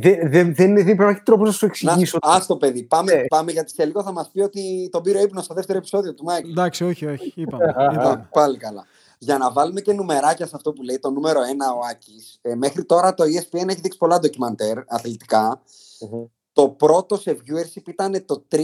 δεν, 0.00 0.30
δεν, 0.30 0.54
δεν, 0.54 0.74
δεν 0.74 0.88
υπάρχει 0.88 1.20
τρόπος 1.22 1.46
να 1.46 1.52
σου 1.52 1.66
εξηγήσω. 1.66 2.18
Α 2.20 2.44
το 2.46 2.56
παιδί. 2.56 2.82
Πάμε, 2.82 3.12
yeah. 3.12 3.24
πάμε 3.28 3.52
γιατί 3.52 3.70
σε 3.70 3.84
λίγο 3.84 4.02
θα 4.02 4.12
μας 4.12 4.30
πει 4.32 4.40
ότι 4.40 4.88
τον 4.92 5.02
πήρε 5.02 5.20
ύπνος 5.20 5.44
στο 5.44 5.54
δεύτερο 5.54 5.78
επεισόδιο 5.78 6.14
του 6.14 6.24
Μάικ. 6.24 6.46
Εντάξει, 6.46 6.84
όχι, 6.84 7.06
όχι. 7.06 7.32
Είπαμε. 7.36 7.74
είπαμε. 7.92 8.28
Πάλι 8.32 8.56
καλά. 8.56 8.86
Για 9.18 9.38
να 9.38 9.52
βάλουμε 9.52 9.80
και 9.80 9.92
νουμεράκια 9.92 10.46
σε 10.46 10.52
αυτό 10.56 10.72
που 10.72 10.82
λέει, 10.82 10.98
το 10.98 11.10
νούμερο 11.10 11.40
1 11.40 11.44
ο 11.76 11.86
Άκης. 11.90 12.38
Ε, 12.42 12.54
μέχρι 12.54 12.84
τώρα 12.84 13.14
το 13.14 13.24
ESPN 13.24 13.68
έχει 13.68 13.80
δείξει 13.80 13.98
πολλά 13.98 14.18
ντοκιμαντέρ 14.18 14.78
αθλητικά. 14.86 15.62
Mm-hmm. 16.00 16.28
Το 16.52 16.68
πρώτο 16.68 17.16
σε 17.16 17.30
viewership 17.30 17.88
ήταν 17.88 18.24
το 18.26 18.44
3,6 18.50 18.60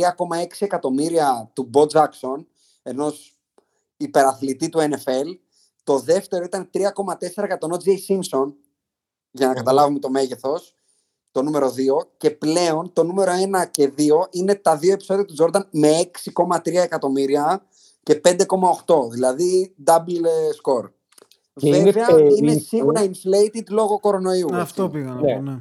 εκατομμύρια 0.58 1.50
του 1.52 1.70
Bo 1.74 1.86
Jackson, 1.86 2.44
ενός 2.82 3.38
υπεραθλητή 3.96 4.68
του 4.68 4.78
NFL. 4.78 5.38
Το 5.84 5.98
δεύτερο 5.98 6.44
ήταν 6.44 6.70
3,4 6.74 7.46
για 7.46 7.58
τον 7.58 7.72
O.J. 7.72 7.88
Simpson, 7.88 8.52
για 9.30 9.46
να 9.46 9.52
mm-hmm. 9.52 9.56
καταλάβουμε 9.56 9.98
το 9.98 10.10
μέγεθος 10.10 10.74
το 11.32 11.42
νούμερο 11.42 11.66
2 11.66 12.06
και 12.16 12.30
πλέον 12.30 12.90
το 12.92 13.04
νούμερο 13.04 13.32
1 13.62 13.66
και 13.70 13.92
2 13.98 14.00
είναι 14.30 14.54
τα 14.54 14.76
δύο 14.76 14.92
επεισόδια 14.92 15.24
του 15.24 15.34
Jordan 15.38 15.60
με 15.70 15.88
6,3 16.34 16.74
εκατομμύρια 16.74 17.62
και 18.02 18.20
5,8 18.24 18.34
δηλαδή 19.10 19.74
double 19.86 20.26
score. 20.62 20.88
Και 21.54 21.70
Βέβαια 21.70 22.06
είναι, 22.10 22.34
είναι 22.36 22.52
σίγουρα 22.52 23.00
inflated 23.04 23.64
λόγω 23.70 24.00
κορονοϊού. 24.00 24.48
Αυτό 24.52 24.88
πήγα 24.88 25.08
να 25.08 25.20
πω, 25.20 25.40
ναι. 25.40 25.58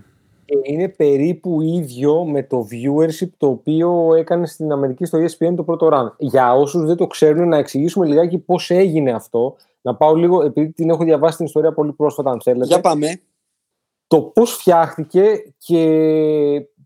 Είναι 0.63 0.87
περίπου 0.87 1.61
ίδιο 1.61 2.25
με 2.25 2.43
το 2.43 2.67
viewership 2.71 3.29
το 3.37 3.47
οποίο 3.47 4.13
έκανε 4.13 4.47
στην 4.47 4.71
Αμερική 4.71 5.05
στο 5.05 5.19
ESPN 5.19 5.53
το 5.55 5.63
πρώτο 5.63 5.89
run. 5.93 6.13
Για 6.17 6.53
όσους 6.53 6.85
δεν 6.85 6.95
το 6.95 7.07
ξέρουν 7.07 7.47
να 7.47 7.57
εξηγήσουμε 7.57 8.05
λιγάκι 8.05 8.37
πώς 8.37 8.71
έγινε 8.71 9.11
αυτό. 9.11 9.55
Να 9.81 9.95
πάω 9.95 10.15
λίγο, 10.15 10.43
επειδή 10.43 10.71
την 10.71 10.89
έχω 10.89 11.03
διαβάσει 11.03 11.37
την 11.37 11.45
ιστορία 11.45 11.73
πολύ 11.73 11.93
πρόσφατα 11.93 12.31
αν 12.31 12.41
θέλετε. 12.41 12.65
Για 12.65 12.81
πάμε 12.81 13.21
το 14.09 14.21
πώς 14.21 14.53
φτιάχτηκε 14.53 15.23
και 15.57 15.83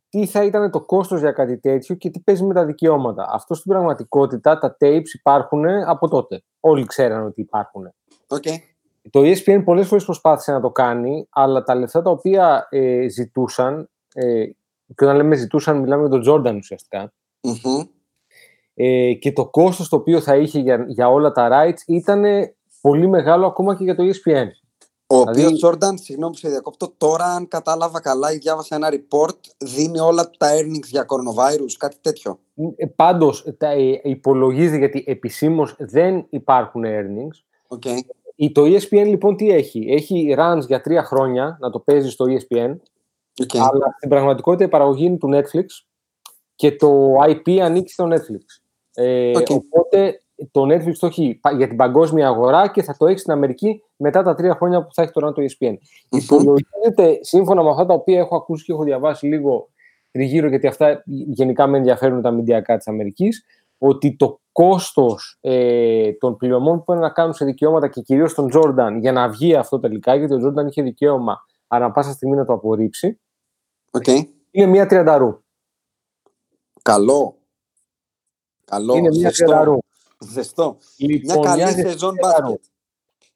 τι 0.10 0.26
θα 0.26 0.44
ήταν 0.44 0.72
το 0.72 0.82
κόστος 0.82 1.20
για 1.20 1.32
κάτι 1.32 1.58
τέτοιο 1.58 1.96
και 1.96 2.10
τι 2.10 2.20
παίζει 2.20 2.44
με 2.44 2.54
τα 2.54 2.66
δικαιώματα. 2.66 3.30
Αυτό 3.32 3.54
στην 3.54 3.72
πραγματικότητα 3.72 4.58
τα 4.58 4.78
tapes 4.80 5.08
υπάρχουν 5.14 5.66
από 5.66 6.08
τότε. 6.08 6.44
Όλοι 6.60 6.86
ξέραν 6.86 7.26
ότι 7.26 7.42
υπάρχουν. 7.42 7.94
Okay. 8.28 8.56
Το 9.10 9.20
ESPN 9.20 9.62
πολλές 9.66 9.88
φορές 9.88 10.06
προσπάθησε 10.06 10.52
να 10.52 10.62
το 10.62 10.72
κάνει, 10.72 11.28
αλλά 11.30 11.64
τα 11.64 11.76
λεφτά 11.76 12.02
τα 12.02 12.10
οποία 12.10 12.68
ε, 12.70 13.08
ζητούσαν, 13.10 13.90
ε, 14.14 14.46
και 14.96 15.04
όταν 15.06 15.16
λέμε 15.16 15.36
ζητούσαν 15.36 15.78
μιλάμε 15.78 16.08
για 16.08 16.20
τον 16.20 16.24
Jordan 16.28 16.56
ουσιαστικά, 16.58 17.14
mm-hmm. 17.42 17.88
ε, 18.74 19.14
και 19.14 19.34
το 19.34 19.50
κόστος 19.50 19.90
το 19.90 19.96
οποίο 19.96 20.22
θα 20.22 20.36
είχε 20.36 20.60
για, 20.60 20.86
για 20.88 21.10
όλα 21.10 21.32
τα 21.32 21.50
rights 21.52 21.88
ήταν 21.88 22.24
πολύ 22.82 23.08
μεγάλο 23.08 23.46
ακόμα 23.46 23.76
και 23.76 23.84
για 23.84 23.96
το 23.96 24.04
ESPN. 24.04 24.48
Ο 25.14 25.20
δηλαδή... 25.20 25.44
οποίο 25.44 25.58
Τζόρνταν, 25.58 25.98
συγγνώμη 25.98 26.32
που 26.32 26.38
σε 26.38 26.50
διακόπτω, 26.50 26.94
τώρα 26.98 27.26
αν 27.26 27.48
κατάλαβα 27.48 28.00
καλά 28.00 28.34
ή 28.34 28.38
διάβασα 28.38 28.76
ένα 28.76 28.90
report, 28.92 29.38
δίνει 29.58 30.00
όλα 30.00 30.30
τα 30.38 30.48
earnings 30.52 30.88
για 30.90 31.06
coronavirus, 31.08 31.72
κάτι 31.78 31.98
τέτοιο. 32.02 32.40
Ε, 32.76 32.86
πάντως, 32.86 33.46
τα, 33.58 33.70
ε, 33.70 34.02
υπολογίζει 34.04 34.78
γιατί 34.78 35.04
επισήμως 35.08 35.76
δεν 35.80 36.26
υπάρχουν 36.30 36.84
earnings. 36.86 37.68
Okay. 37.78 37.98
Το 38.52 38.62
ESPN 38.62 39.06
λοιπόν 39.06 39.36
τι 39.36 39.50
έχει, 39.50 39.86
έχει 39.90 40.36
runs 40.38 40.62
για 40.68 40.82
τρία 40.82 41.04
χρόνια 41.04 41.58
να 41.60 41.70
το 41.70 41.80
παίζει 41.80 42.10
στο 42.10 42.26
ESPN, 42.28 42.76
okay. 43.44 43.58
αλλά 43.58 43.94
στην 43.98 44.10
πραγματικότητα 44.10 44.64
η 44.64 44.68
παραγωγή 44.68 45.06
είναι 45.06 45.18
του 45.18 45.30
Netflix 45.34 45.66
και 46.56 46.76
το 46.76 47.14
IP 47.28 47.58
ανήκει 47.58 47.92
στο 47.92 48.08
Netflix. 48.12 48.62
Ε, 48.94 49.32
okay. 49.36 49.50
Οπότε 49.50 50.23
το 50.52 50.62
Netflix 50.62 50.96
το 51.00 51.08
έχει 51.08 51.40
για 51.58 51.68
την 51.68 51.78
παγκόσμια 51.78 52.28
αγορά 52.28 52.68
και 52.68 52.84
θα 52.84 52.96
το 52.98 53.08
έχει 53.08 53.18
στην 53.18 53.32
Αμερική 53.32 53.84
μετά 53.96 54.24
τα 54.24 54.36
τρία 54.36 54.56
χρόνια 54.56 54.84
που 54.84 54.94
θα 54.94 55.02
έχει 55.02 55.12
τώρα 55.12 55.32
το 55.32 55.42
ESPN. 55.42 55.72
Mm-hmm. 55.72 55.78
Υπολογίζεται 56.10 57.20
σύμφωνα 57.22 57.64
με 57.64 57.70
αυτά 57.70 57.86
τα 57.86 57.94
οποία 57.94 58.20
έχω 58.20 58.36
ακούσει 58.36 58.64
και 58.64 58.72
έχω 58.72 58.84
διαβάσει 58.84 59.26
λίγο 59.26 59.70
τριγύρω, 60.12 60.48
γιατί 60.48 60.68
αυτά 60.68 61.04
γενικά 61.06 61.68
με 61.68 61.78
ενδιαφέρουν 61.78 62.22
τα 62.22 62.32
μηντιακά 62.32 62.78
της 62.78 62.88
Αμερικής, 62.88 63.46
ότι 63.78 64.16
το 64.16 64.40
κόστος 64.52 65.38
ε, 65.42 66.12
των 66.14 66.38
πληρωμών 66.38 66.78
που 66.78 66.84
πρέπει 66.84 67.02
να 67.02 67.10
κάνουν 67.10 67.34
σε 67.34 67.46
δικαιώματα 67.46 67.88
και 67.88 68.02
κυρίως 68.02 68.34
τον 68.34 68.50
Τζόρνταν 68.50 69.00
για 69.00 69.12
να 69.12 69.30
βγει 69.30 69.56
αυτό 69.56 69.80
τελικά, 69.80 70.16
γιατί 70.16 70.34
ο 70.34 70.38
Τζόρνταν 70.38 70.68
είχε 70.68 70.82
δικαίωμα 70.82 71.46
ανά 71.68 71.92
πάσα 71.92 72.12
στιγμή 72.12 72.36
να 72.36 72.46
το 72.46 72.54
απορρίψει. 72.54 73.20
Okay. 73.92 74.22
Είναι 74.52 74.66
μία 74.68 74.86
τριανταρού. 74.86 75.44
Καλό. 76.82 77.38
Καλό. 78.66 78.96
Είναι 78.96 79.10
μία 79.10 79.32
τριανταρού. 79.32 79.78
Ζεστό. 80.32 80.78
Λοιπόν, 80.98 81.40
μια 81.40 81.66
καλή 81.66 81.88
σεζόν 81.88 82.16
μπάσκετ. 82.22 82.64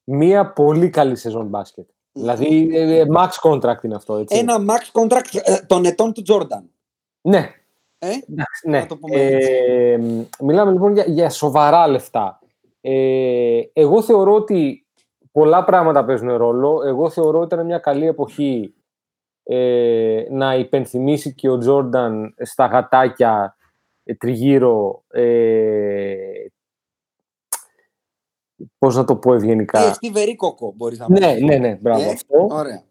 Μια 0.04 0.52
πολύ 0.52 0.90
καλή 0.90 1.16
σεζόν 1.16 1.48
μπάσκετ. 1.48 1.86
Mm. 1.88 1.94
Δηλαδή, 2.12 2.70
ε, 2.74 3.06
max 3.16 3.50
contract 3.50 3.84
είναι 3.84 3.96
αυτό. 3.96 4.16
Έτσι. 4.16 4.38
Ένα 4.38 4.58
max 4.60 5.02
contract 5.02 5.40
ε, 5.44 5.58
των 5.68 5.86
ετών 5.86 6.14
του 6.14 6.22
Τζόρνταν. 6.22 6.70
Ναι. 7.22 7.52
Ε; 8.00 8.10
ναι. 8.64 8.86
Ε, 9.12 9.98
μιλάμε 10.40 10.72
λοιπόν 10.72 10.94
για, 10.94 11.04
για 11.08 11.30
σοβαρά 11.30 11.88
λεφτά. 11.88 12.40
Ε, 12.82 13.62
εγώ 13.74 14.02
θεωρώ 14.02 14.34
ότι 14.34 14.86
πολλά 15.32 15.64
πράγματα 15.64 16.06
παίζουν 16.06 16.36
ρόλο. 16.36 16.82
Εγώ 16.86 17.10
θεωρώ 17.10 17.40
ότι 17.40 17.54
ήταν 17.54 17.66
μια 17.66 17.78
καλή 17.78 18.08
εποχή 18.08 18.74
ε, 19.44 20.26
να 20.30 20.56
υπενθυμίσει 20.56 21.34
και 21.34 21.50
ο 21.50 21.58
Τζόρνταν 21.58 22.34
στα 22.38 22.66
γατάκια 22.66 23.56
τριγύρω 24.18 25.04
ε, 25.08 26.16
πώς 28.78 28.96
να 28.96 29.04
το 29.04 29.16
πω 29.16 29.34
ευγενικά. 29.34 29.80
Ε, 29.80 29.94
στη 29.94 30.10
Βερίκοκο 30.10 30.74
μπορείς 30.76 31.00
να 31.00 31.06
πεις. 31.06 31.20
Ναι, 31.20 31.34
ναι, 31.34 31.56
ναι, 31.56 31.76
μπράβο 31.82 32.02
Ε, 32.02 32.12
αυτό. 32.12 32.48
Ωραία. 32.50 32.84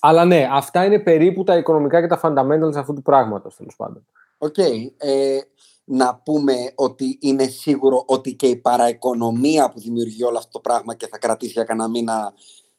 Αλλά 0.00 0.24
ναι, 0.24 0.48
αυτά 0.52 0.84
είναι 0.84 0.98
περίπου 0.98 1.44
τα 1.44 1.56
οικονομικά 1.56 2.00
και 2.00 2.06
τα 2.06 2.20
fundamentals 2.22 2.76
αυτού 2.76 2.94
του 2.94 3.02
πράγματος, 3.02 3.56
τέλος 3.56 3.76
πάντων. 3.76 4.06
Οκ. 4.38 4.58
Ε, 4.58 5.40
να 5.84 6.14
πούμε 6.24 6.54
ότι 6.74 7.18
είναι 7.20 7.46
σίγουρο 7.46 8.02
ότι 8.06 8.34
και 8.34 8.46
η 8.46 8.56
παραοικονομία 8.56 9.70
που 9.70 9.80
δημιουργεί 9.80 10.24
όλο 10.24 10.38
αυτό 10.38 10.50
το 10.50 10.60
πράγμα 10.60 10.94
και 10.94 11.06
θα 11.06 11.18
κρατήσει 11.18 11.52
για 11.52 11.64
κανένα 11.64 11.88
μήνα 11.88 12.32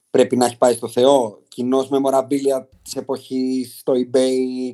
πρέπει 0.10 0.38
να 0.38 0.46
έχει 0.46 0.58
πάει 0.58 0.74
στο 0.74 0.88
Θεό. 0.88 1.42
Κοινώς 1.48 1.90
memorabilia 1.92 2.66
της 2.82 2.96
εποχής 2.96 3.80
στο 3.80 3.94
eBay, 3.94 4.74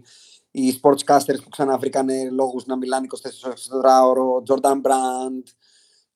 οι 0.51 0.79
sportscasters 0.81 1.41
που 1.43 1.49
ξαναβρήκανε 1.49 2.29
λόγους 2.31 2.65
να 2.65 2.77
μιλάνε 2.77 3.07
24 4.03 4.07
ώρο, 4.07 4.43
Jordan 4.47 4.81
Brand 4.81 5.43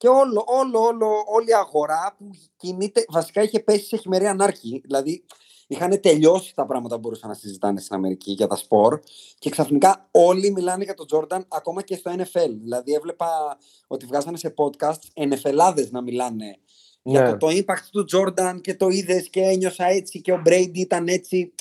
και 0.02 0.08
όλο, 0.08 0.44
όλο, 0.48 0.80
όλο, 0.80 1.24
όλη 1.28 1.50
η 1.50 1.54
αγορά 1.54 2.16
που 2.18 2.30
κινείται, 2.58 3.06
βασικά 3.10 3.42
είχε 3.42 3.60
πέσει 3.60 3.86
σε 3.86 3.98
χειμερή 3.98 4.28
ανάρχη. 4.28 4.82
Δηλαδή 4.86 5.24
είχαν 5.68 6.02
τελειώσει 6.02 6.56
τα 6.56 6.66
πράγματα 6.66 6.96
που 6.96 7.02
μπορούσαν 7.02 7.30
να 7.30 7.36
συζητάνε 7.36 7.80
στην 7.80 7.96
Αμερική 7.96 8.32
για 8.32 8.48
τα 8.48 8.56
σπορ 8.56 9.00
και 9.40 9.50
ξαφνικά 9.50 10.08
όλοι 10.12 10.52
μιλάνε 10.52 10.84
για 10.84 10.94
τον 10.94 11.06
Jordan 11.12 11.40
ακόμα 11.48 11.82
και 11.82 11.96
στο 11.96 12.12
NFL. 12.18 12.50
Δηλαδή 12.62 12.94
έβλεπα 12.94 13.58
ότι 13.88 14.06
βγάζανε 14.06 14.38
σε 14.38 14.54
podcast 14.58 15.24
NFLάδες 15.30 15.90
να 15.90 16.02
μιλάνε 16.02 16.58
για 17.04 17.22
Ναι. 17.22 17.30
το, 17.30 17.38
το 17.38 17.48
impact 17.48 17.86
του 17.92 18.06
Jordan 18.14 18.58
και 18.62 18.76
το 18.76 18.88
είδες 18.88 19.30
και 19.30 19.42
ένιωσα 19.42 19.86
έτσι 19.86 20.22
και 20.22 20.32
ο 20.32 20.42
Brady 20.46 20.72
ήταν 20.74 21.08
έτσι. 21.08 21.54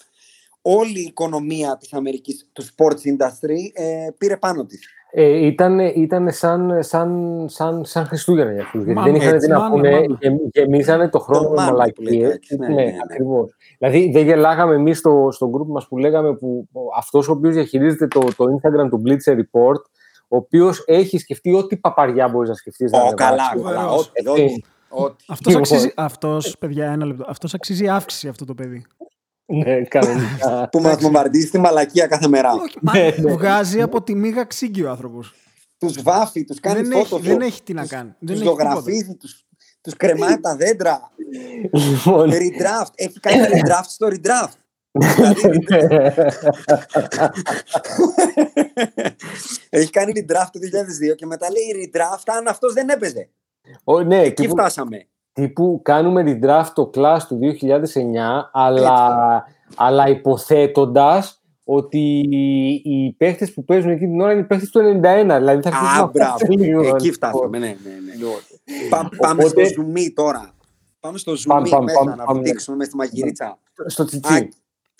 Όλη 0.62 1.00
η 1.00 1.04
οικονομία 1.08 1.76
της 1.76 1.92
Αμερικής, 1.92 2.48
του 2.52 2.64
sports 2.64 3.00
industry, 3.00 3.58
ε, 3.72 4.08
πήρε 4.18 4.36
πάνω 4.36 4.64
της. 4.66 4.86
Ε, 5.12 5.46
ήταν, 5.46 5.78
ήταν 5.78 6.30
σαν, 6.32 6.76
σαν, 6.82 7.44
σαν, 7.48 7.84
σαν 7.84 8.04
Χριστούγεννα 8.06 8.52
για 8.52 8.62
αυτούς. 8.62 8.84
Γιατί 8.84 8.98
Μάνα, 9.00 9.12
δεν 9.12 9.20
είχαν 9.20 9.34
έτσι, 9.34 9.46
τι 9.46 9.52
να 9.52 9.58
μάνα, 9.58 9.70
πούνε, 9.74 9.90
μάνα. 9.90 10.16
γεμ- 10.20 10.40
γεμίζανε 10.56 11.08
το 11.08 11.18
χρόνο 11.18 11.42
Το 11.42 11.48
με 11.48 11.54
μάνα 11.56 11.70
που 11.70 11.76
μαλακίες. 11.76 12.12
λέτε 12.16 12.32
έτσι, 12.34 12.56
ναι, 12.56 12.66
Ναι, 12.68 12.74
ναι, 12.74 12.82
ναι. 12.84 12.96
ακριβώς. 13.04 13.54
Δηλαδή 13.78 14.10
δεν 14.12 14.24
γελάγαμε 14.24 14.74
εμείς 14.74 14.98
στο, 14.98 15.28
στο 15.32 15.50
group 15.54 15.66
μας 15.66 15.88
που 15.88 15.98
λέγαμε 15.98 16.34
που 16.34 16.68
ο- 16.72 16.80
αυτός 16.96 17.28
ο 17.28 17.32
οποίος 17.32 17.54
διαχειρίζεται 17.54 18.06
το, 18.06 18.20
το 18.36 18.44
Instagram 18.44 18.88
του 18.90 19.02
Blitzer 19.06 19.32
Report, 19.32 19.80
ο 20.28 20.36
οποίος 20.36 20.82
έχει 20.86 21.18
σκεφτεί 21.18 21.54
ό,τι 21.54 21.76
παπαριά 21.76 22.28
μπορείς 22.28 22.48
να 22.48 22.54
σκεφτείς. 22.54 22.90
να 22.90 22.98
Ω, 22.98 23.00
ανεβάσεις. 23.00 23.26
καλά, 23.26 23.50
Φοβερός. 23.62 24.10
καλά. 24.12 24.32
Ό,τι, 24.34 24.42
Έτσι. 24.42 24.62
ό,τι, 24.88 25.02
ό,τι. 25.04 25.24
Αυτός 25.28 25.46
Λοιπόν. 25.54 25.60
αξίζει, 25.60 25.92
αυτός, 25.96 26.56
παιδιά, 26.58 26.90
ένα 26.92 27.06
λεπτό. 27.06 27.24
Αυτός 27.28 27.54
αξίζει 27.54 27.88
αύξηση 27.88 28.28
αυτό 28.28 28.44
το 28.44 28.54
παιδί. 28.54 28.84
Ναι, 29.50 29.82
κανονικά. 29.82 30.68
Που 30.72 30.80
μας 30.80 30.96
βομβαρδίζει 31.00 31.50
τη 31.50 31.58
μαλακία 31.58 32.06
κάθε 32.06 32.28
μέρα. 32.28 32.52
Όχι, 32.52 32.78
μα 32.80 32.92
Ναι, 32.92 33.14
ναι. 33.18 33.32
βγάζει 33.32 33.82
από 33.82 34.02
τη 34.02 34.14
μίγα 34.14 34.44
ξύγκη 34.44 34.82
ο 34.84 34.90
άνθρωπος. 34.90 35.34
Τους 35.78 36.02
βάφει, 36.02 36.44
τους 36.44 36.60
κάνει 36.60 36.82
Δεν 36.82 36.92
έχει, 36.92 37.08
Photoshop, 37.14 37.20
δεν 37.20 37.40
έχει 37.40 37.62
τι 37.62 37.72
να 37.72 37.80
τους- 37.80 37.90
κάνει. 37.90 38.08
Δεν 38.18 38.28
Τους 38.28 38.30
έχει 38.40 38.40
τίποτα. 38.50 38.70
ζωγραφίζει, 38.70 39.14
τους, 39.14 39.44
τους 39.80 39.96
κρεμάει 39.96 40.40
τα 40.40 40.56
δέντρα. 40.56 41.10
Λοιπόν, 41.72 42.30
redraft. 42.30 42.92
Έχει 42.94 43.20
κάνει 43.20 43.46
redraft 43.52 43.86
στο 43.88 44.08
redraft. 44.10 44.52
Δηλαδή, 45.00 45.64
Έχει 49.70 49.90
κάνει 49.90 50.12
redraft 50.16 50.48
το 50.52 50.58
2002 51.12 51.14
και 51.16 51.26
μετά 51.26 51.46
λέει 51.50 51.90
redraft 51.92 52.22
αν 52.38 52.46
αυτός 52.48 52.72
δεν 52.72 52.88
έπαιζε. 52.88 53.30
ο- 53.84 54.02
ναι, 54.02 54.20
Εκεί 54.22 54.42
τύπου, 54.42 54.54
φτάσαμε. 54.56 55.06
Τύπου 55.32 55.80
κάνουμε 55.84 56.22
redraft 56.42 56.70
το 56.74 56.90
class 56.94 57.18
του 57.28 57.38
2009, 57.38 58.50
αλλά, 58.52 59.44
αλλά 59.76 60.08
υποθέτοντας 60.08 61.34
ότι 61.64 62.28
οι 62.84 63.12
παίχτες 63.12 63.52
που 63.52 63.64
παίζουν 63.64 63.90
εκεί 63.90 64.04
την 64.06 64.20
ώρα 64.20 64.32
είναι 64.32 64.40
οι 64.40 64.44
παίχτες 64.44 64.70
του 64.70 64.78
91. 64.80 64.82
Δηλαδή 65.38 65.62
θα 65.62 65.68
αρχίσουμε 65.68 65.88
Α, 65.90 65.96
να 66.00 66.06
μπράβο. 66.06 66.36
φτάσουμε 66.36 66.64
λίγο, 66.64 66.80
Εκεί 66.80 66.90
λοιπόν. 67.04 67.12
φτάσαμε, 67.12 67.58
ναι, 67.58 67.66
ναι, 67.66 67.90
ναι. 68.16 68.88
Πά- 68.88 69.08
Πάμε 69.16 69.44
Οπότε- 69.44 69.64
στο 69.68 69.82
zoom 69.82 70.12
τώρα. 70.14 70.50
Πάμε 71.00 71.18
στο 71.18 71.32
zoom 71.32 71.44
Πάμε, 71.46 71.68
πάμε, 71.68 71.84
μέσα 71.84 71.98
πάμε, 71.98 72.14
να 72.14 72.24
πάμε. 72.24 72.40
φτύξουμε 72.40 72.76
μέσα 72.76 72.88
στη 72.90 72.98
μαγειρίτσα. 72.98 73.58
Στο 73.86 74.04
τσιτσί. 74.04 74.34
Άκη, 74.34 74.48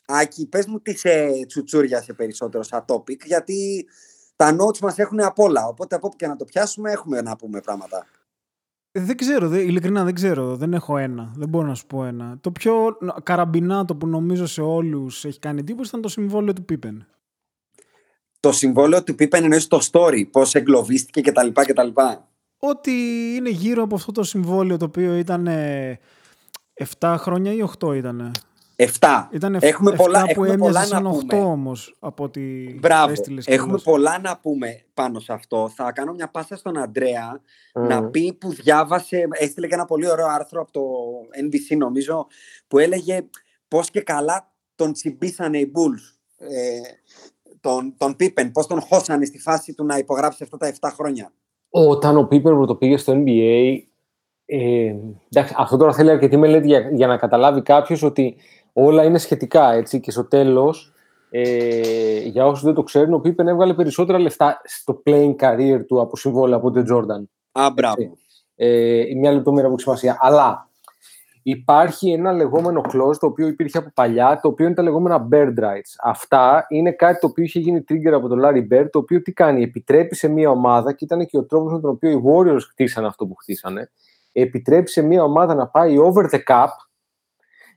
Άκη, 0.07 0.47
πες 0.47 0.67
μου 0.67 0.81
τι 0.81 0.97
σε 0.99 1.11
τσουτσούριασε 1.47 2.13
περισσότερο 2.13 2.63
σαν 2.63 2.85
topic, 2.87 3.19
γιατί 3.25 3.87
τα 4.37 4.57
notes 4.57 4.79
μας 4.79 4.99
έχουν 4.99 5.21
απ' 5.23 5.39
όλα, 5.39 5.67
οπότε 5.67 5.95
από 5.95 6.07
όπου 6.07 6.17
και 6.17 6.27
να 6.27 6.37
το 6.37 6.45
πιάσουμε 6.45 6.91
έχουμε 6.91 7.21
να 7.21 7.37
πούμε 7.37 7.61
πράγματα. 7.61 8.07
Ε, 8.93 9.01
Δεν 9.01 9.17
ξέρω, 9.17 9.49
δε, 9.49 9.61
ειλικρινά 9.61 10.05
δεν 10.05 10.15
ξέρω. 10.15 10.57
Δεν 10.57 10.73
έχω 10.73 10.97
ένα. 10.97 11.33
Δεν 11.37 11.49
μπορώ 11.49 11.67
να 11.67 11.75
σου 11.75 11.87
πω 11.87 12.05
ένα. 12.05 12.39
Το 12.41 12.51
πιο 12.51 12.97
νο- 13.01 13.15
καραμπινάτο 13.23 13.95
που 13.97 14.07
νομίζω 14.07 14.47
σε 14.47 14.61
όλους 14.63 15.25
έχει 15.25 15.39
κάνει 15.39 15.61
εντύπωση 15.61 15.89
ήταν 15.89 16.01
το 16.01 16.09
συμβόλαιο 16.09 16.53
του 16.53 16.65
Πίπεν. 16.65 17.07
Το 18.41 18.53
συμβόλαιο 18.53 19.05
του 19.05 19.15
Πίπεν 19.15 19.43
εννοείς 19.43 19.67
το 19.67 19.79
story, 19.91 20.25
πώς 20.31 20.55
εγκλωβίστηκε 20.55 21.21
κτλ. 21.21 21.49
κτλ. 21.53 21.89
Ότι 22.59 22.91
είναι 23.37 23.51
γύρω 23.51 23.83
από 23.83 23.95
αυτό 23.95 24.13
το 24.13 24.23
συμβόλαιο 24.23 24.77
το 24.77 24.85
οποίο 24.85 25.15
ήταν 25.17 25.49
7 26.99 27.15
χρόνια 27.19 27.53
ή 27.53 27.63
8 27.79 27.97
ήταν. 27.97 28.33
Εφτά. 28.83 29.29
Ήταν 29.33 29.57
έχουμε 29.61 29.93
πολλά, 29.93 30.23
που 30.23 30.27
έχουμε 30.31 30.47
έμοιαζε 30.49 30.73
πολλά 30.73 30.85
σαν 30.85 31.03
να 31.03 31.11
8 31.11 31.19
πούμε. 31.29 31.43
όμως 31.43 31.97
από 31.99 32.25
ό,τι 32.25 32.41
Μπράβο. 32.79 33.11
έστειλες 33.13 33.47
Έχουμε 33.47 33.65
κιόλας. 33.65 33.83
πολλά 33.83 34.19
να 34.19 34.39
πούμε 34.39 34.85
πάνω 34.95 35.19
σε 35.21 35.33
αυτό. 35.33 35.71
Θα 35.75 35.93
κάνω 35.93 36.13
μια 36.13 36.31
πάσα 36.31 36.57
στον 36.57 36.79
Αντρέα 36.79 37.41
Μμ. 37.75 37.87
να 37.87 38.05
πει 38.05 38.33
που 38.41 38.53
διάβασε, 38.53 39.29
έστειλε 39.31 39.67
και 39.67 39.75
ένα 39.75 39.85
πολύ 39.85 40.11
ωραίο 40.11 40.27
άρθρο 40.27 40.61
από 40.61 40.73
το 40.73 40.81
NBC 41.45 41.77
νομίζω, 41.77 42.27
που 42.69 42.79
έλεγε 42.79 43.27
πώς 43.69 43.91
και 43.91 44.01
καλά 44.01 44.53
τον 44.75 44.93
τσιμπήσανε 44.93 45.59
οι 45.59 45.73
Bulls. 45.75 46.19
Ε, 46.39 46.81
τον, 47.61 47.95
τον 47.97 48.17
Πίπεν, 48.17 48.53
πώς 48.53 48.67
τον 48.67 48.81
χώσανε 48.81 49.25
στη 49.25 49.39
φάση 49.39 49.75
του 49.75 49.85
να 49.85 49.99
υπογράψει 49.99 50.43
αυτά 50.43 50.57
τα 50.57 50.73
7 50.81 50.91
χρόνια. 50.95 51.33
Όταν 51.71 52.17
ο 52.17 52.25
Πίπερ 52.27 52.67
το 52.67 52.75
πήγε 52.75 52.97
στο 52.97 53.13
NBA, 53.17 53.77
ε, 54.53 54.95
εντάξει, 55.33 55.55
αυτό 55.57 55.77
τώρα 55.77 55.93
θέλει 55.93 56.11
αρκετή 56.11 56.37
μελέτη 56.37 56.67
για, 56.67 56.91
για 56.93 57.07
να 57.07 57.17
καταλάβει 57.17 57.63
κάποιος 57.63 58.03
ότι 58.03 58.37
όλα 58.73 59.05
είναι 59.05 59.19
σχετικά, 59.19 59.73
έτσι, 59.73 60.01
και 60.01 60.11
στο 60.11 60.25
τέλος, 60.25 60.93
ε, 61.31 62.19
για 62.19 62.47
όσους 62.47 62.65
δεν 62.65 62.75
το 62.75 62.83
ξέρουν, 62.83 63.15
ο 63.15 63.19
Πίπεν 63.19 63.49
έβγαλε 63.49 63.75
περισσότερα 63.75 64.19
λεφτά 64.19 64.61
στο 64.65 65.03
playing 65.07 65.35
career 65.37 65.81
του 65.87 66.01
από 66.01 66.17
συμβόλαια 66.17 66.57
από 66.57 66.71
τον 66.71 66.85
Jordan. 66.91 67.25
Α, 67.53 67.71
μπράβο. 67.71 68.17
Ε, 68.57 69.05
μια 69.17 69.33
λεπτομέρεια 69.33 69.69
που 69.69 69.75
έχει 69.75 69.83
σημασία. 69.83 70.19
Αλλά 70.21 70.69
υπάρχει 71.43 72.13
ένα 72.13 72.33
λεγόμενο 72.33 72.81
clause 72.81 73.17
το 73.21 73.27
οποίο 73.27 73.47
υπήρχε 73.47 73.79
από 73.79 73.91
παλιά, 73.95 74.39
το 74.43 74.49
οποίο 74.49 74.67
είναι 74.67 74.75
τα 74.75 74.83
λεγόμενα 74.83 75.29
bird 75.33 75.55
rights. 75.59 75.93
Αυτά 76.03 76.67
είναι 76.69 76.93
κάτι 76.93 77.19
το 77.19 77.27
οποίο 77.27 77.45
είχε 77.45 77.59
γίνει 77.59 77.85
trigger 77.89 78.13
από 78.13 78.29
τον 78.29 78.41
Larry 78.45 78.73
Bird, 78.73 78.87
το 78.91 78.99
οποίο 78.99 79.23
τι 79.23 79.33
κάνει, 79.33 79.63
επιτρέπει 79.63 80.15
σε 80.15 80.29
μια 80.29 80.51
ομάδα, 80.51 80.93
και 80.93 81.05
ήταν 81.05 81.27
και 81.27 81.39
ο 81.39 81.45
τρόπος 81.45 81.73
με 81.73 81.81
τον 81.81 81.91
οποίο 81.91 82.11
οι 82.11 82.23
Warriors 82.27 82.63
χτίσανε 82.71 83.07
αυτό 83.07 83.27
που 83.27 83.35
χτίσανε, 83.35 83.91
επιτρέπει 84.33 84.91
σε 84.91 85.03
μια 85.03 85.23
ομάδα 85.23 85.55
να 85.55 85.67
πάει 85.67 85.97
over 85.99 86.25
the 86.31 86.39
cap 86.47 86.69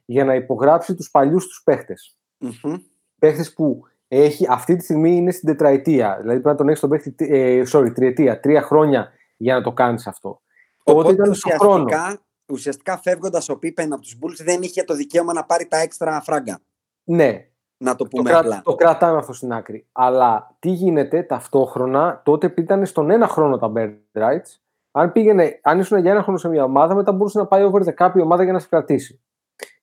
για 0.06 0.26
να 0.26 0.36
υπογράψει 0.36 0.96
τους 0.96 1.12
παλιούς 1.12 1.48
τους 1.48 1.62
παίχτες. 1.64 2.18
Μμμ. 2.38 2.76
Παίχτες 3.20 3.54
που 3.54 3.82
έχει, 4.08 4.46
αυτή 4.50 4.76
τη 4.76 4.84
στιγμή 4.84 5.16
είναι 5.16 5.32
στην 5.32 5.48
τετραετία. 5.50 6.18
Δηλαδή 6.22 6.40
πρέπει 6.40 6.48
να 6.48 6.56
τον 6.56 6.68
έχεις 6.68 6.80
τον 6.80 6.90
παίχτη, 6.90 7.16
ε, 7.18 7.64
sorry, 7.72 7.94
τριετία, 7.94 8.40
τρία 8.40 8.62
χρόνια 8.62 9.12
για 9.38 9.56
να 9.56 9.62
το 9.62 9.72
κάνεις 9.72 10.08
αυτό. 10.08 10.42
Τότε 10.84 11.00
Οπότε 11.00 11.14
ήταν 11.14 11.34
στο 11.34 11.50
χρόνο. 11.60 11.84
ουσιαστικά, 11.84 12.22
ουσιαστικά 12.46 12.98
φεύγοντας 12.98 13.50
ο 13.50 13.58
Πίπεν 13.60 13.94
από 13.94 14.02
τους 14.02 14.18
Bulls 14.22 14.44
δεν 14.44 14.62
είχε 14.62 14.84
το 14.84 14.94
δικαίωμα 14.94 15.34
να 15.34 15.46
πάρει 15.46 15.66
τα 15.68 15.78
έξτρα 15.78 16.22
φράγκα. 16.22 16.60
Ναι, 17.04 17.48
Να 17.78 17.96
το 17.96 18.04
το, 18.04 18.10
πούμε 18.10 18.30
κρα... 18.30 18.40
απλά. 18.40 18.62
το 18.64 18.76
κρατάμε 18.76 19.18
αυτό 19.18 19.34
στην 19.34 19.54
άκρη. 19.54 19.88
Αλλά 19.92 20.56
τι 20.60 20.70
γίνεται 20.70 21.24
ταυτόχρονα, 21.24 22.22
τότε 22.26 22.50
που 22.50 22.60
ήταν 22.60 22.86
στον 22.86 23.10
ένα 23.10 23.28
χρόνο 23.28 23.58
τα 23.58 23.72
bird 23.76 23.96
rights, 24.14 24.58
αν, 24.92 25.12
πήγαινε, 25.12 25.60
αν 25.64 25.80
ήσουν 25.80 25.98
για 26.00 26.12
ένα 26.12 26.24
χρόνο 26.24 26.38
σε 26.38 26.50
μια 26.50 26.64
ομάδα, 26.64 26.96
μετά 26.96 27.12
μπορούσε 27.12 27.38
να 27.38 27.46
πάει 27.46 27.70
over 27.72 27.82
the 27.84 27.94
cap 27.98 28.12
η 28.16 28.22
ομάδα 28.22 28.44
για 28.44 28.54
να 28.54 28.60
σε 28.60 28.68
κρατήσει. 28.70 29.22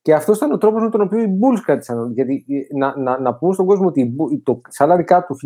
Και 0.02 0.14
αυτός 0.14 0.36
ήταν 0.36 0.52
ο 0.52 0.58
τρόπος 0.58 0.82
με 0.82 0.90
τον 0.90 1.00
οποίο 1.00 1.18
οι 1.20 1.26
Bulls 1.40 1.60
κράτησαν. 1.64 2.12
Γιατί 2.12 2.44
ε, 2.48 2.76
να, 2.78 2.98
να, 2.98 3.20
να 3.20 3.34
πούμε 3.34 3.54
στον 3.54 3.66
κόσμο 3.66 3.86
ότι 3.86 4.00
η 4.00 4.16
Bull- 4.18 4.40
το 4.42 4.60
salary 4.78 5.04
cap 5.04 5.20
του 5.26 5.36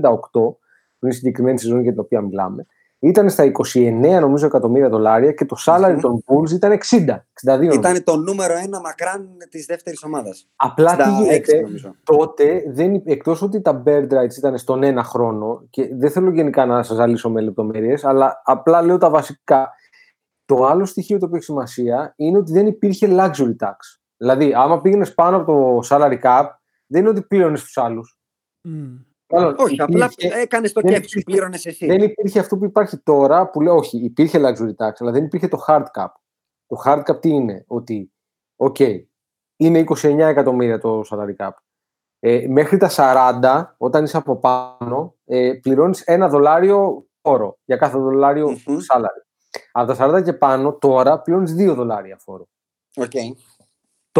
1998, 0.00 0.30
που 0.32 1.06
είναι 1.06 1.12
η 1.12 1.16
συγκεκριμένη 1.16 1.58
σεζόν 1.58 1.80
για 1.82 1.90
την 1.90 2.00
οποία 2.00 2.20
μιλάμε, 2.20 2.66
ήταν 3.02 3.30
στα 3.30 3.44
29 3.74 3.90
νομίζω 4.20 4.46
εκατομμύρια 4.46 4.88
δολάρια 4.88 5.32
και 5.32 5.44
το 5.44 5.56
salary 5.66 5.92
Μμμ. 5.92 6.00
των 6.00 6.24
Bulls 6.26 6.50
ήταν 6.50 6.72
60, 6.72 7.24
62. 7.46 7.72
Ήταν 7.72 8.04
το 8.04 8.16
νούμερο 8.16 8.54
ένα 8.64 8.80
μακράν 8.80 9.28
της 9.50 9.66
δεύτερης 9.66 10.02
ομάδας. 10.04 10.48
Απλά 10.56 10.96
τι 10.96 11.02
66 11.02 11.22
γίνεται, 11.22 11.60
νομίζω. 11.60 11.94
τότε, 12.04 12.62
δεν, 12.68 12.94
υπ- 12.94 13.08
εκτός 13.10 13.42
ότι 13.42 13.60
τα 13.60 13.82
bird 13.86 14.02
rights 14.08 14.36
ήταν 14.38 14.58
στον 14.58 14.82
ένα 14.82 15.02
χρόνο 15.04 15.66
και 15.70 15.88
δεν 15.96 16.10
θέλω 16.10 16.30
γενικά 16.30 16.66
να 16.66 16.82
σας 16.82 16.96
ζαλίσω 16.96 17.30
με 17.30 17.40
λεπτομέρειες, 17.40 18.04
αλλά 18.04 18.42
απλά 18.44 18.82
λέω 18.82 18.98
τα 18.98 19.10
βασικά. 19.10 19.70
Το 20.44 20.64
άλλο 20.66 20.84
στοιχείο 20.84 21.18
το 21.18 21.24
οποίο 21.24 21.36
έχει 21.36 21.44
σημασία 21.44 22.12
είναι 22.16 22.38
ότι 22.38 22.52
δεν 22.52 22.66
υπήρχε 22.66 23.08
luxury 23.10 23.54
tax. 23.66 23.99
Δηλαδή, 24.20 24.54
άμα 24.54 24.80
πήγαινες 24.80 25.14
πάνω 25.14 25.36
από 25.36 25.44
το 25.82 25.88
salary 25.90 26.20
cap, 26.22 26.44
δεν 26.86 27.00
είναι 27.00 27.10
ότι 27.10 27.22
πλήρωνες 27.22 27.60
στους 27.60 27.76
άλλους. 27.78 28.18
Μμ. 28.68 28.96
Μάλλον 29.32 29.54
Όχι, 29.58 29.80
απλά 29.80 30.08
υπήρχε- 30.12 30.34
έκανες 30.42 30.72
το 30.72 30.80
δεν 30.80 30.92
κέφι 30.92 31.06
σου, 31.08 31.18
υπήρχε- 31.18 31.26
πλήρωνες 31.26 31.66
εσύ. 31.66 31.86
δεν 31.86 32.02
υπήρχε 32.02 32.38
αυτό 32.38 32.56
που 32.58 32.64
υπάρχει 32.64 32.98
τώρα 32.98 33.50
που 33.50 33.60
λέω 33.60 33.74
όχι, 33.74 33.98
υπήρχε 34.04 34.38
luxury 34.42 34.84
tax, 34.86 34.92
αλλά 34.98 35.10
δεν 35.10 35.24
υπήρχε 35.24 35.48
το 35.48 35.64
hard 35.66 35.84
cap. 35.94 36.06
Το 36.66 36.82
hard 36.84 37.02
cap 37.10 37.20
τι 37.20 37.28
είναι, 37.28 37.64
ότι, 37.66 38.12
οκ, 38.56 38.76
είναι 39.56 39.78
29 39.78 40.28
εκατομμύρια 40.28 40.78
το 40.78 41.02
salary 41.10 41.36
cap. 41.36 41.50
Ε, 42.18 42.46
μέχρι 42.48 42.76
τα 42.76 42.88
40, 42.88 43.74
όταν 43.78 44.04
είσαι 44.04 44.16
από 44.16 44.36
πάνω, 44.36 45.14
ε, 45.24 45.52
πληρώνεις 45.62 46.00
ένα 46.00 46.28
δολάριο 46.28 47.06
όρο 47.20 47.58
για 47.64 47.76
κάθε 47.76 47.98
δολάριο 47.98 48.48
Μμμ. 48.50 48.76
salary. 48.92 49.24
Από 49.72 49.86
τα 49.86 49.94
40 49.94 50.22
και 50.22 50.32
πάνω, 50.32 50.72
τώρα 50.74 51.20
πληρώνεις 51.20 51.54
2 51.54 51.74
δολάρια 51.74 52.16
φόρο. 52.16 52.48
Okay. 52.96 53.34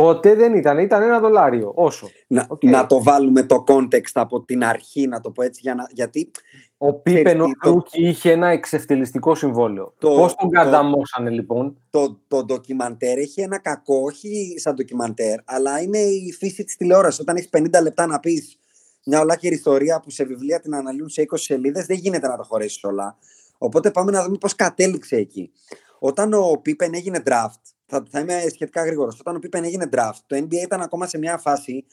Τότε 0.01 0.35
δεν 0.35 0.55
ήταν, 0.55 0.79
ήταν 0.79 1.03
ένα 1.03 1.21
δολάριο. 1.21 1.73
Όσο. 1.75 2.11
Να, 2.27 2.47
okay. 2.49 2.65
να 2.65 2.87
το 2.87 3.03
βάλουμε 3.03 3.43
το 3.43 3.65
context 3.67 4.13
από 4.13 4.43
την 4.43 4.65
αρχή, 4.65 5.07
να 5.07 5.21
το 5.21 5.31
πω 5.31 5.43
έτσι, 5.43 5.61
για 5.63 5.75
να, 5.75 5.87
γιατί... 5.91 6.31
Ο 6.79 6.95
Πίπεν 6.95 7.41
ο 7.41 7.47
το... 7.63 7.85
είχε 7.93 8.31
ένα 8.31 8.49
εξευτελιστικό 8.49 9.35
συμβόλαιο. 9.35 9.95
Το, 9.99 10.09
Πώς 10.09 10.35
τον 10.35 10.51
καταμόσανε 10.51 11.31
λοιπόν; 11.31 11.77
Το, 11.91 12.21
το 12.29 12.45
ντοκιμαντέρ 12.45 13.19
έχει 13.19 13.41
ένα 13.41 13.59
κακό, 13.59 14.01
όχι 14.05 14.55
σαν 14.57 14.75
ντοκιμαντέρ, 14.75 15.39
αλλά 15.45 15.81
είναι 15.81 15.99
η 15.99 16.33
φύση 16.33 16.65
της 16.65 16.77
τηλεόρασης. 16.77 17.21
Όταν 17.21 17.37
έχεις 17.37 17.49
50 17.53 17.83
λεπτά 17.83 18.07
να 18.07 18.21
πεις 18.21 18.59
μια 19.05 19.21
ολάκερη 19.21 19.55
ιστορία 19.55 20.01
που 20.01 20.11
σε 20.11 20.25
βιβλία 20.25 20.61
την 20.61 20.75
αναλύουν 20.75 21.09
σε 21.09 21.27
20 21.31 21.35
σελίδες, 21.39 21.87
δεν 21.87 21.97
γίνεται 21.97 22.29
να 22.29 22.37
το 22.37 22.43
χωρέσεις 22.43 22.85
όλα. 22.85 23.17
Οπότε 23.59 23.91
πάμε 23.91 24.11
να 24.11 24.25
δούμε 24.25 24.37
πώς 24.37 24.55
κατέληξε 24.55 25.17
εκεί. 25.17 25.53
Όταν 25.99 26.33
ο 26.33 26.59
Πίπεν 26.63 26.95
έγινε 26.95 27.23
draft, 27.27 27.61
θα, 27.91 28.05
θα 28.11 28.21
είμαι 28.21 28.47
σχετικά 28.49 28.85
γρήγορος. 28.85 29.21
Όταν 29.21 29.37
ο 29.37 29.39
Πίπεν 29.39 29.65
έγινε 29.65 29.89
draft, 29.93 30.19
το 30.27 30.37
NBA 30.37 30.53
ήταν 30.53 30.81
ακόμα 30.81 31.07
σε 31.07 31.19
μια 31.19 31.39
φάση 31.39 31.87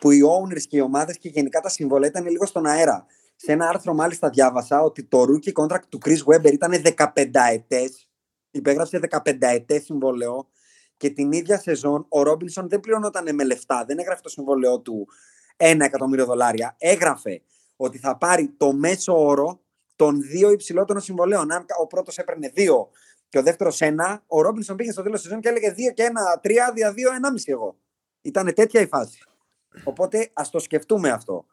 που 0.00 0.10
οι 0.10 0.20
owners 0.24 0.62
και 0.62 0.76
οι 0.76 0.80
ομάδες 0.80 1.18
και 1.18 1.28
γενικά 1.28 1.60
τα 1.60 1.68
συμβολέ 1.68 2.06
ήταν 2.06 2.26
λίγο 2.26 2.46
στον 2.46 2.66
αέρα. 2.66 3.06
Σε 3.36 3.52
ένα 3.52 3.68
άρθρο, 3.68 3.94
μάλιστα, 3.94 4.28
διάβασα 4.28 4.82
ότι 4.82 5.04
το 5.04 5.22
rookie 5.22 5.52
contract 5.52 5.84
του 5.88 5.98
Chris 6.04 6.34
Webber 6.34 6.52
ήταν 6.52 6.72
15 6.96 7.06
ετές. 7.52 8.08
Υπέγραψε 8.50 9.00
15 9.10 9.36
ετές 9.40 9.84
συμβόλαιο 9.84 10.48
και 10.96 11.10
την 11.10 11.32
ίδια 11.32 11.58
σεζόν 11.58 12.06
ο 12.08 12.22
Ρόμπινσον 12.22 12.68
δεν 12.68 12.80
πληρωνόταν 12.80 13.34
με 13.34 13.44
λεφτά. 13.44 13.84
Δεν 13.86 13.98
έγραφε 13.98 14.20
το 14.20 14.28
συμβόλαιό 14.28 14.80
του 14.80 15.06
1 15.56 15.76
εκατομμύριο 15.80 16.24
δολάρια. 16.24 16.76
Έγραφε 16.78 17.42
ότι 17.76 17.98
θα 17.98 18.16
πάρει 18.16 18.54
το 18.56 18.72
μέσο 18.72 19.26
όρο 19.26 19.60
των 19.96 20.20
δύο 20.20 20.50
υψηλότερων 20.50 21.02
συμβολέων. 21.02 21.52
Αν 21.52 21.66
ο 21.80 21.86
πρώτος 21.86 22.18
έπαιρνε 22.18 22.48
δύο 22.48 22.90
και 23.34 23.40
ο 23.40 23.42
δεύτερος 23.42 23.80
ένα, 23.80 24.22
ο 24.26 24.40
Ρόμπινσον 24.40 24.76
πήγε 24.76 24.92
στο 24.92 25.02
τέλος 25.02 25.16
της 25.20 25.28
σεζόν 25.28 25.42
και 25.42 25.48
έλεγε 25.48 25.74
2 25.90 25.94
και 25.94 26.02
ένα, 26.02 26.40
3 26.42 26.50
δια 26.74 26.90
2, 26.90 26.92
1,5 26.92 27.42
εγώ. 27.44 27.76
Ήταν 28.22 28.54
τέτοια 28.54 28.80
η 28.80 28.86
φάση. 28.86 29.18
Οπότε 29.84 30.30
ας 30.32 30.50
το 30.50 30.58
σκεφτούμε 30.58 31.10
αυτό. 31.10 31.46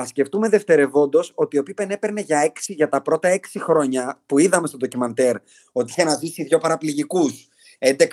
Α 0.00 0.04
σκεφτούμε 0.06 0.48
δευτερευόντως 0.48 1.32
ότι 1.34 1.58
ο 1.58 1.62
Πίπεν 1.62 1.90
έπαιρνε 1.90 2.20
για, 2.20 2.46
6, 2.46 2.50
για 2.66 2.88
τα 2.88 3.02
πρώτα 3.02 3.34
6 3.34 3.38
χρόνια 3.58 4.20
που 4.26 4.38
είδαμε 4.38 4.66
στο 4.66 4.76
ντοκιμαντέρ 4.76 5.36
ότι 5.72 5.90
είχε 5.90 6.04
να 6.04 6.14
ζήσει 6.14 6.42
δύο 6.42 6.58
παραπληγικούς, 6.58 7.48
11 7.78 8.06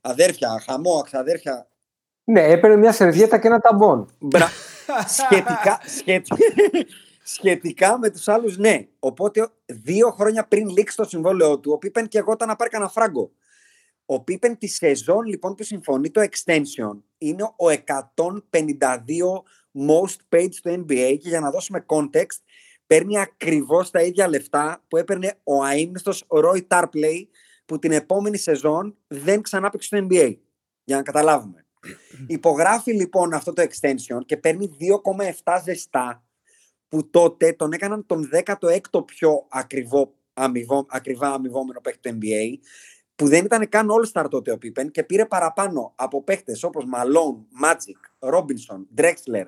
αδέρφια, 0.00 0.62
χαμό, 0.66 0.98
αξαδέρφια. 0.98 1.68
Ναι, 2.24 2.42
έπαιρνε 2.42 2.76
μια 2.76 2.92
σερβιέτα 2.92 3.38
και 3.38 3.46
ένα 3.46 3.58
ταμπον. 3.60 4.14
Μπρα... 4.18 4.48
σχετικά, 5.06 5.80
σχετικά, 5.86 6.36
Σχετικά 7.26 7.98
με 7.98 8.10
τους 8.10 8.28
άλλους, 8.28 8.56
ναι. 8.58 8.86
Οπότε 8.98 9.48
δύο 9.66 10.10
χρόνια 10.10 10.46
πριν 10.46 10.68
λήξει 10.68 10.96
το 10.96 11.04
συμβόλαιο 11.04 11.58
του, 11.58 11.72
ο 11.72 11.78
Πίπεν 11.78 12.08
και 12.08 12.18
εγώ 12.18 12.32
ήταν 12.32 12.48
να 12.48 12.56
πάρει 12.56 12.70
κανένα 12.70 12.90
φράγκο. 12.90 13.32
Ο 14.06 14.20
Πίπεν 14.20 14.58
τη 14.58 14.66
σεζόν 14.66 15.24
λοιπόν 15.24 15.54
που 15.54 15.62
συμφωνεί 15.62 16.10
το 16.10 16.20
extension 16.20 16.98
είναι 17.18 17.42
ο 17.42 17.82
152 18.16 18.86
most 19.88 20.36
paid 20.36 20.48
στο 20.50 20.70
NBA 20.72 21.16
και 21.20 21.28
για 21.28 21.40
να 21.40 21.50
δώσουμε 21.50 21.84
context 21.88 22.38
παίρνει 22.86 23.18
ακριβώς 23.18 23.90
τα 23.90 24.02
ίδια 24.02 24.28
λεφτά 24.28 24.84
που 24.88 24.96
έπαιρνε 24.96 25.34
ο 25.42 25.62
αείμνηστος 25.62 26.26
Roy 26.28 26.60
Tarpley 26.68 27.26
που 27.64 27.78
την 27.78 27.92
επόμενη 27.92 28.36
σεζόν 28.36 28.96
δεν 29.06 29.42
ξανά 29.42 29.70
παίξει 29.70 29.86
στο 29.86 30.06
NBA. 30.10 30.36
Για 30.84 30.96
να 30.96 31.02
καταλάβουμε. 31.02 31.66
Υπογράφει 32.26 32.92
λοιπόν 32.92 33.32
αυτό 33.32 33.52
το 33.52 33.62
extension 33.62 34.18
και 34.26 34.36
παίρνει 34.36 34.76
2,7 35.44 35.60
ζεστά 35.64 36.23
που 36.94 37.10
τότε 37.10 37.52
τον 37.52 37.72
έκαναν 37.72 38.06
τον 38.06 38.30
16ο 38.32 39.04
πιο 39.06 39.46
ακριβό, 39.48 40.14
αμοιβό, 40.34 40.86
ακριβά 40.88 41.32
αμοιβόμενο 41.32 41.80
παίκτη 41.80 42.10
του 42.10 42.18
NBA, 42.20 42.58
που 43.16 43.28
δεν 43.28 43.44
ήταν 43.44 43.68
καν 43.68 43.88
All-Star 43.90 44.26
τότε 44.30 44.52
ο 44.52 44.58
Pippen 44.62 44.90
και 44.90 45.02
πήρε 45.02 45.26
παραπάνω 45.26 45.92
από 45.94 46.22
παίκτες 46.22 46.62
όπως 46.62 46.84
Malone, 46.94 47.64
Magic, 47.64 48.32
Robinson, 48.34 49.00
Drexler, 49.00 49.44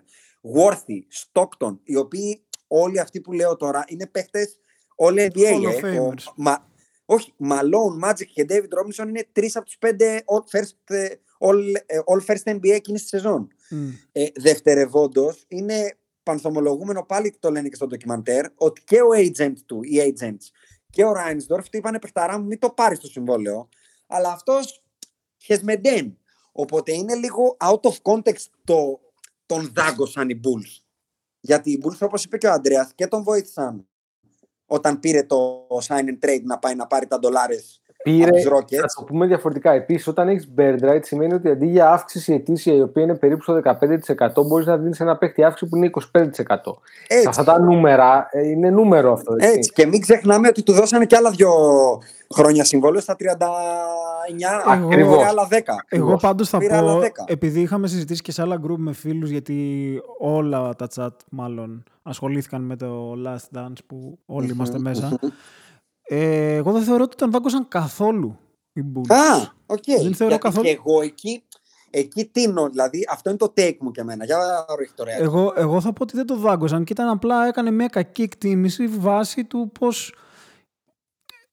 Worthy, 0.57 1.01
Stockton, 1.33 1.77
οι 1.85 1.97
οποίοι 1.97 2.43
όλοι 2.67 3.01
αυτοί 3.01 3.21
που 3.21 3.33
λέω 3.33 3.57
τώρα 3.57 3.85
είναι 3.89 4.07
παίκτες 4.07 4.59
όλοι 4.95 5.31
NBA. 5.35 5.83
Ε, 5.83 5.99
ο, 5.99 6.15
μα, 6.37 6.69
όχι, 7.05 7.35
Malone, 7.51 8.09
Magic 8.09 8.27
και 8.33 8.47
David 8.49 8.55
Robinson 8.79 9.09
είναι 9.09 9.27
τρεις 9.33 9.57
από 9.57 9.65
τους 9.65 9.79
πέντε 9.79 10.25
all 10.27 10.59
first, 10.59 10.95
ε, 10.95 11.09
all, 11.39 11.75
ε, 11.87 11.99
all 12.07 12.33
first 12.33 12.53
NBA 12.55 12.71
εκείνης 12.71 13.01
της 13.01 13.11
σεζόν. 13.11 13.49
Mm. 13.71 13.77
Ε, 14.13 14.27
δευτερευόντως 14.35 15.45
είναι 15.49 15.97
πανθομολογούμενο 16.27 17.03
πάλι 17.03 17.37
το 17.41 17.51
λένε 17.51 17.69
και 17.69 17.75
στο 17.75 17.87
ντοκιμαντέρ, 17.87 18.47
ότι 18.55 18.83
και 18.85 19.01
ο 19.01 19.09
agent 19.17 19.55
του, 19.67 19.83
οι 19.83 20.15
agents, 20.15 20.51
και 20.91 21.05
ο 21.05 21.13
Ράινσδορφ 21.13 21.69
του 21.69 21.77
είπανε 21.77 21.99
παιχταρά 21.99 22.39
μου 22.39 22.47
μην 22.47 22.59
το 22.59 22.71
πάρεις 22.71 22.99
το 22.99 23.07
συμβόλαιο, 23.07 23.69
αλλά 24.07 24.33
αυτός 24.33 24.85
χεσμεντέν. 25.39 26.19
Οπότε 26.53 26.93
είναι 26.93 27.15
λίγο 27.15 27.57
out 27.61 27.81
of 27.81 27.97
context 28.03 28.47
το, 28.65 29.01
τον 29.47 29.73
δάγκωσαν 29.75 30.29
οι 30.29 30.41
Bulls. 30.45 30.83
Γιατί 31.41 31.71
οι 31.71 31.83
Bulls, 31.85 31.99
όπως 32.01 32.25
είπε 32.25 32.39
και 32.39 32.47
ο 32.47 32.53
Αντρέας, 32.53 32.93
και 32.95 33.07
τον 33.07 33.23
βοήθησαν 33.23 33.89
όταν 34.67 35.01
πήρε 35.01 35.23
το 35.23 35.67
sign 35.87 36.05
and 36.05 36.19
trade 36.25 36.43
να 36.43 36.59
πάει 36.59 36.75
να 36.75 36.87
πάρει 36.87 37.07
τα 37.07 37.19
ντολάρες 37.19 37.81
πήρε, 38.03 38.41
θα 38.41 38.87
το 38.97 39.05
πούμε 39.07 39.27
διαφορετικά. 39.27 39.73
Επίσης, 39.73 40.07
όταν 40.07 40.29
έχεις 40.29 40.49
bird 40.57 40.79
right, 40.91 41.01
σημαίνει 41.03 41.35
ότι 41.35 41.49
αντί 41.49 41.67
για 41.67 41.91
αύξηση 41.91 42.33
ετήσια 42.33 42.75
η 42.75 42.81
οποία 42.81 43.03
είναι 43.03 43.15
περίπου 43.15 43.43
στο 43.43 43.61
15%, 43.65 44.47
μπορείς 44.47 44.67
να 44.67 44.77
δίνεις 44.77 45.01
ένα 45.01 45.17
παίχτη 45.17 45.45
αύξηση 45.45 45.71
που 45.71 45.77
είναι 45.77 45.91
25%. 46.13 46.23
Έτσι. 47.07 47.27
Αυτά 47.29 47.45
τα 47.45 47.61
νούμερα 47.61 48.29
ε, 48.31 48.49
είναι 48.49 48.71
νούμερο 48.71 49.13
αυτό. 49.13 49.35
Έτσι. 49.39 49.57
έτσι. 49.57 49.73
Και 49.73 49.87
μην 49.87 50.01
ξεχνάμε 50.01 50.49
ότι 50.49 50.63
του 50.63 50.73
δώσανε 50.73 51.05
και 51.05 51.17
άλλα 51.17 51.31
δύο 51.31 51.51
χρόνια 52.35 52.65
συμβόλαιο 52.65 53.01
στα 53.01 53.17
39, 53.19 53.23
Ακριβώς. 54.67 55.25
άλλα 55.25 55.49
10. 55.51 55.55
Εγώ 55.89 56.17
πάντως 56.17 56.49
θα 56.49 56.59
πω, 56.59 57.01
επειδή 57.27 57.61
είχαμε 57.61 57.89
συζητήσει 57.89 58.23
και 58.23 58.33
σε 58.33 58.43
άλλα 58.43 58.61
group 58.67 58.77
με 58.77 58.93
φίλους, 58.93 59.31
γιατί 59.31 59.57
όλα 60.19 60.75
τα 60.75 60.89
chat 60.97 61.09
μάλλον 61.31 61.83
ασχολήθηκαν 62.03 62.63
με 62.63 62.77
το 62.77 63.15
Last 63.27 63.59
Dance 63.59 63.79
που 63.87 64.19
όλοι 64.27 64.51
είμαστε 64.51 64.79
μέσα. 64.79 65.19
Ε, 66.09 66.55
εγώ 66.55 66.73
δεν 66.73 66.83
θεωρώ 66.83 67.03
ότι 67.03 67.17
τον 67.17 67.31
δάγκωσαν 67.31 67.69
καθόλου 67.69 68.39
οι 68.73 68.83
Bulls. 68.95 69.15
Α, 69.15 69.53
OK. 69.67 69.77
Okay. 69.77 70.03
Δεν 70.03 70.15
θεωρώ 70.15 70.39
καθόλου. 70.39 70.65
Και 70.65 70.71
εγώ 70.71 71.03
εκεί, 71.03 71.43
εκεί 71.91 72.25
τείνω, 72.25 72.69
δηλαδή 72.69 73.07
αυτό 73.11 73.29
είναι 73.29 73.39
το 73.39 73.53
take 73.57 73.77
μου 73.81 73.91
και 73.91 74.01
εμένα. 74.01 74.25
Για 74.25 74.39
ρίχνω 74.79 74.95
το 74.97 75.05
εγώ, 75.19 75.53
εγώ 75.57 75.81
θα 75.81 75.93
πω 75.93 76.03
ότι 76.03 76.17
δεν 76.17 76.27
το 76.27 76.37
δάγκωσαν 76.37 76.85
και 76.85 76.93
ήταν 76.93 77.09
απλά 77.09 77.47
έκανε 77.47 77.71
μια 77.71 77.89
κακή 77.89 78.23
εκτίμηση 78.23 78.87
βάσει 78.87 79.45
του 79.45 79.71
πώς 79.79 80.15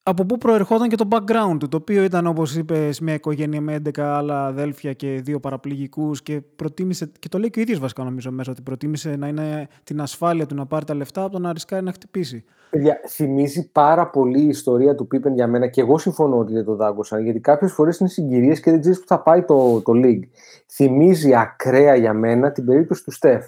από 0.04 0.26
πού 0.26 0.38
προερχόταν 0.38 0.90
και 0.90 0.96
το 0.96 1.08
background 1.10 1.58
του, 1.60 1.68
το 1.68 1.78
οποίο 1.78 2.04
ήταν 2.04 2.28
όπως 2.28 2.56
είπες 2.56 3.00
μια 3.00 3.14
οικογένεια 3.14 3.62
με 3.62 3.82
11 3.86 4.00
άλλα 4.00 4.46
αδέλφια 4.46 4.94
και 4.94 5.22
δύο 5.24 5.40
παραπληγικούς 5.40 6.24
και 6.24 6.42
προτίμησε, 6.56 7.12
και 7.20 7.30
το 7.30 7.38
λέει 7.38 7.50
και 7.50 7.60
ο 7.60 7.62
ίδιος 7.62 7.80
βασικά 7.80 8.04
νομίζω 8.04 8.32
μέσα, 8.32 8.52
ότι 8.52 8.62
προτίμησε 8.62 9.16
να 9.16 9.28
είναι 9.28 9.68
την 9.84 10.02
ασφάλεια 10.02 10.46
του 10.46 10.56
να 10.56 10.66
πάρει 10.66 10.86
τα 10.86 10.96
λεφτά 10.96 11.24
από 11.24 11.32
το 11.32 11.40
να 11.40 11.54
ρισκάρει 11.54 11.84
να 11.84 11.92
χτυπήσει. 11.92 12.44
Παιδιά, 12.70 13.00
θυμίζει 13.08 13.72
πάρα 13.72 14.10
πολύ 14.10 14.42
η 14.42 14.48
ιστορία 14.48 14.96
του 14.96 15.08
Πίπεν 15.08 15.34
για 15.34 15.48
μένα 15.48 15.68
και 15.68 15.82
εγώ 15.82 15.98
συμφωνώ 15.98 16.38
ότι 16.38 16.54
δεν 16.54 16.66
το 16.66 16.76
δάγκωσαν 16.76 17.24
γιατί 17.24 17.40
κάποιες 17.40 17.72
φορές 17.72 17.98
είναι 17.98 18.10
συγκυρίες 18.10 18.60
και 18.60 18.72
δεν 18.72 18.80
ξέρεις 18.80 19.00
που 19.00 19.08
θα 19.08 19.20
πάει 19.20 19.44
το, 19.44 19.82
το 19.82 19.92
league. 19.96 20.24
Θυμίζει 20.68 21.36
ακραία 21.36 21.96
για 21.96 22.14
μένα 22.14 22.52
την 22.52 22.66
περίπτωση 22.66 23.04
του 23.04 23.12
Στεφ, 23.12 23.46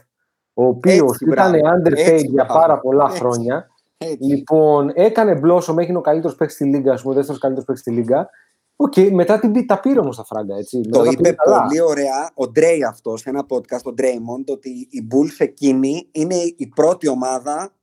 ο 0.53 0.65
οποίος 0.65 1.19
ήταν 1.19 1.53
underpaid 1.53 2.25
για 2.25 2.45
πάρα 2.45 2.79
πολλά 2.79 3.09
χρόνια 3.09 3.69
έτσι. 3.97 4.27
Λοιπόν, 4.27 4.91
έκανε 4.93 5.36
blossom, 5.36 5.75
έγινε 5.77 5.97
ο 5.97 6.01
καλύτερος 6.01 6.36
παίκτης 6.36 6.55
στη 6.55 6.65
Λίγκα, 6.65 6.93
ας 6.93 7.01
πούμε, 7.01 7.13
ο 7.13 7.15
δεύτερος 7.15 7.41
καλύτερος 7.41 7.67
παίκτης 7.67 7.84
στη 7.84 7.93
Λίγκα. 7.93 8.29
OK, 8.75 8.93
okay, 8.95 9.12
μετά 9.12 9.39
την, 9.39 9.67
τα 9.67 9.79
πήρε 9.79 9.99
όμως 9.99 10.17
τα 10.17 10.23
φράγκα. 10.23 10.55
Έτσι. 10.55 10.81
Το 10.81 10.99
μετά 10.99 11.12
είπε 11.12 11.36
πολύ 11.43 11.81
ωραία 11.81 12.31
ο 12.34 12.47
Ντρέι 12.47 12.84
αυτός 12.84 13.21
σε 13.21 13.29
ένα 13.29 13.45
podcast, 13.49 13.84
ο 13.84 13.93
Ντρέιμοντ, 13.93 14.49
ότι 14.49 14.88
η 14.89 15.08
Bulls 15.12 15.36
εκείνη 15.38 16.08
είναι 16.12 16.36
η 16.55 16.67
πρώτη 16.75 17.08
ομάδα, 17.08 17.73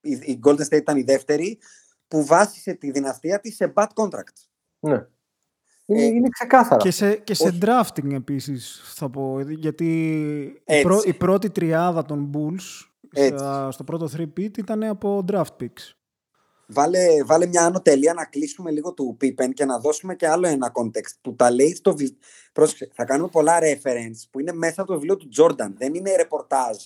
η, 0.00 0.10
η 0.10 0.40
Golden 0.44 0.60
State 0.60 0.72
ήταν 0.72 0.96
η 0.96 1.02
δεύτερη, 1.02 1.58
που 2.08 2.24
βάσισε 2.24 2.72
τη 2.72 2.90
δυναστεία 2.90 3.40
της 3.40 3.56
σε 3.56 3.72
bad 3.76 3.86
contracts. 3.94 4.48
Ναι. 4.80 5.06
Είναι, 5.86 6.02
ε, 6.02 6.04
είναι 6.04 6.28
ξεκάθαρα. 6.28 6.80
Και 6.80 6.90
σε, 6.90 7.14
και 7.14 7.34
σε 7.34 7.58
drafting 7.62 8.12
επίσης 8.12 8.80
θα 8.94 9.10
πω, 9.10 9.40
γιατί 9.40 10.02
η, 10.64 10.82
πρω, 10.82 11.00
η 11.04 11.12
πρώτη 11.12 11.50
τριάδα 11.50 12.04
των 12.04 12.30
Bulls 12.34 12.89
στο 13.70 13.84
πρώτο 13.84 14.08
3-pit 14.16 14.58
ήταν 14.58 14.82
από 14.82 15.24
draft 15.28 15.56
picks. 15.60 15.94
Βάλε, 16.72 17.24
βάλε 17.24 17.46
μια 17.46 17.64
άνω 17.64 17.80
τελεία 17.80 18.14
να 18.14 18.24
κλείσουμε 18.24 18.70
λίγο 18.70 18.92
του 18.92 19.16
Pippen 19.20 19.50
και 19.54 19.64
να 19.64 19.78
δώσουμε 19.78 20.14
και 20.14 20.28
άλλο 20.28 20.46
ένα 20.46 20.72
context 20.74 21.14
που 21.20 21.34
τα 21.34 21.50
λέει 21.50 21.74
στο 21.74 21.96
βιβλίο. 21.96 22.18
Πρόσεξε, 22.52 22.90
θα 22.94 23.04
κάνουμε 23.04 23.28
πολλά 23.28 23.58
reference 23.60 24.28
που 24.30 24.40
είναι 24.40 24.52
μέσα 24.52 24.82
από 24.82 24.92
το 24.92 24.98
βιβλίο 24.98 25.16
του 25.16 25.28
Jordan. 25.36 25.72
Δεν 25.76 25.94
είναι 25.94 26.16
ρεπορτάζ. 26.16 26.76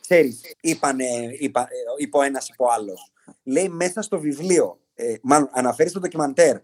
Ξέρεις, 0.00 0.40
είπανε, 0.60 1.04
είπα, 1.38 1.60
ε, 1.60 1.66
είπε 1.98 2.16
ο 2.16 2.22
ένας, 2.22 2.48
είπε 2.48 2.62
ο 2.62 2.70
άλλος. 2.70 3.12
Λέει 3.42 3.68
μέσα 3.68 4.02
στο 4.02 4.20
βιβλίο, 4.20 4.78
ε, 4.94 5.14
μάλλον 5.22 5.48
αναφέρει 5.52 5.88
στο 5.88 6.00
ντοκιμαντέρ, 6.00 6.56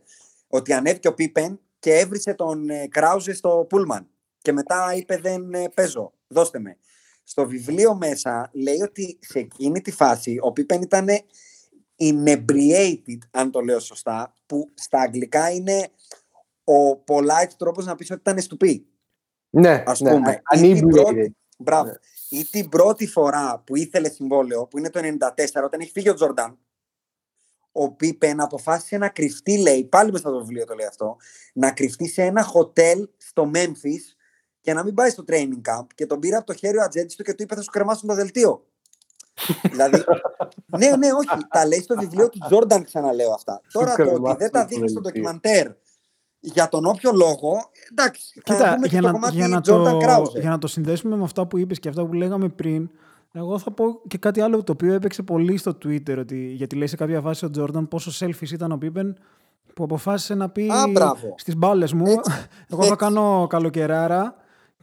ότι 0.48 0.72
ανέβηκε 0.72 1.08
ο 1.08 1.14
Pippen 1.18 1.58
και 1.78 1.94
έβρισε 1.94 2.34
τον 2.34 2.70
ε, 2.70 2.88
Κράουζε 2.88 3.34
στο 3.34 3.66
Πούλμαν. 3.68 4.08
Και 4.42 4.52
μετά 4.52 4.94
είπε 4.96 5.16
δεν 5.16 5.54
ε, 5.54 5.68
παίζω, 5.74 6.12
δώστε 6.28 6.58
με 6.58 6.76
στο 7.28 7.46
βιβλίο 7.46 7.94
μέσα 7.94 8.50
λέει 8.52 8.80
ότι 8.82 9.18
σε 9.20 9.38
εκείνη 9.38 9.80
τη 9.80 9.90
φάση 9.90 10.38
ο 10.40 10.52
Πίπεν 10.52 10.82
ήταν 10.82 11.08
inebriated, 11.98 13.18
αν 13.30 13.50
το 13.50 13.60
λέω 13.60 13.80
σωστά, 13.80 14.34
που 14.46 14.70
στα 14.74 15.00
αγγλικά 15.00 15.50
είναι 15.50 15.88
ο 16.64 16.90
polite 17.06 17.52
τρόπος 17.56 17.86
να 17.86 17.94
πεις 17.94 18.10
ότι 18.10 18.20
ήταν 18.20 18.40
στουπί. 18.40 18.86
Ναι, 19.50 19.82
Ας 19.86 20.00
ναι. 20.00 20.10
πούμε. 20.10 20.42
Ή 20.54 20.60
την, 20.60 20.88
Inebriated. 20.88 20.90
πρώτη, 20.90 21.36
μπράβο. 21.58 21.88
Ναι. 21.88 22.38
ή 22.38 22.44
την 22.44 22.68
πρώτη 22.68 23.06
φορά 23.06 23.62
που 23.66 23.76
ήθελε 23.76 24.08
συμβόλαιο, 24.08 24.66
που 24.66 24.78
είναι 24.78 24.90
το 24.90 25.00
94, 25.00 25.64
όταν 25.64 25.80
έχει 25.80 25.90
φύγει 25.90 26.08
ο 26.08 26.14
Τζορντάν, 26.14 26.58
ο 27.72 27.92
Πίπεν 27.92 28.40
αποφάσισε 28.40 28.98
να 28.98 29.08
κρυφτεί, 29.08 29.58
λέει, 29.58 29.84
πάλι 29.84 30.12
μέσα 30.12 30.28
στο 30.28 30.38
βιβλίο 30.38 30.64
το 30.64 30.74
λέει 30.74 30.86
αυτό, 30.86 31.16
να 31.54 31.70
κρυφτεί 31.72 32.08
σε 32.08 32.22
ένα 32.22 32.42
χοτέλ 32.42 33.08
στο 33.16 33.50
Memphis 33.54 34.15
και 34.66 34.74
να 34.74 34.84
μην 34.84 34.94
πάει 34.94 35.10
στο 35.10 35.24
training 35.28 35.70
camp 35.70 35.86
και 35.94 36.06
τον 36.06 36.18
πήρε 36.20 36.36
από 36.36 36.46
το 36.46 36.54
χέρι 36.54 36.76
ο 36.78 36.82
ατζέντης 36.82 37.16
του 37.16 37.22
και 37.22 37.34
του 37.34 37.42
είπε 37.42 37.54
θα 37.54 37.62
σου 37.62 37.70
κρεμάσουν 37.70 38.08
το 38.08 38.14
δελτίο. 38.14 38.62
δηλαδή, 39.62 40.04
ναι, 40.66 40.96
ναι, 40.96 41.12
όχι. 41.12 41.46
Τα 41.50 41.66
λέει 41.66 41.80
στο 41.82 41.94
βιβλίο 41.98 42.28
του 42.28 42.38
Τζόρνταν, 42.46 42.84
ξαναλέω 42.84 43.32
αυτά. 43.32 43.60
Τώρα 43.72 43.94
το 43.94 44.02
ότι 44.02 44.10
κρεμάσουν 44.10 44.38
δεν 44.38 44.50
τα 44.50 44.60
το 44.60 44.66
δείχνει 44.66 44.88
στο 44.88 45.00
δελτίο. 45.00 45.22
ντοκιμαντέρ 45.22 45.66
για 46.40 46.68
τον 46.68 46.84
όποιο 46.86 47.10
λόγο, 47.12 47.70
εντάξει, 47.90 48.40
θα 48.44 48.54
Κοίτα, 48.54 48.74
δούμε 48.74 48.88
και 48.88 48.92
για 48.92 49.00
το 49.00 49.06
να, 49.06 49.12
κομμάτι 49.12 49.34
για, 49.34 49.48
να 49.48 49.58
Jordan 49.58 49.62
το, 49.64 49.98
Krause. 50.02 50.40
για 50.40 50.50
να 50.50 50.58
το 50.58 50.66
συνδέσουμε 50.66 51.16
με 51.16 51.24
αυτά 51.24 51.46
που 51.46 51.58
είπες 51.58 51.78
και 51.78 51.88
αυτά 51.88 52.06
που 52.06 52.12
λέγαμε 52.12 52.48
πριν, 52.48 52.90
εγώ 53.32 53.58
θα 53.58 53.70
πω 53.70 54.00
και 54.08 54.18
κάτι 54.18 54.40
άλλο 54.40 54.62
το 54.62 54.72
οποίο 54.72 54.92
έπαιξε 54.94 55.22
πολύ 55.22 55.56
στο 55.56 55.70
Twitter, 55.84 56.16
ότι, 56.18 56.36
γιατί 56.52 56.76
λέει 56.76 56.86
σε 56.86 56.96
κάποια 56.96 57.20
φάση 57.20 57.44
ο 57.44 57.50
Τζόρνταν 57.50 57.88
πόσο 57.88 58.26
selfish 58.26 58.50
ήταν 58.52 58.72
ο 58.72 58.76
Πίπεν 58.78 59.18
που 59.74 59.84
αποφάσισε 59.84 60.34
να 60.34 60.48
πει 60.48 60.70
Α, 60.70 60.88
μπράβο. 60.88 61.34
στις 61.36 61.56
μπάλες 61.56 61.92
μου, 61.92 62.06
Έτσι, 62.06 62.32
εγώ 62.70 62.80
θα 62.80 62.86
έτσι. 62.86 62.96
κάνω 62.96 63.46
καλοκαιράρα 63.48 64.34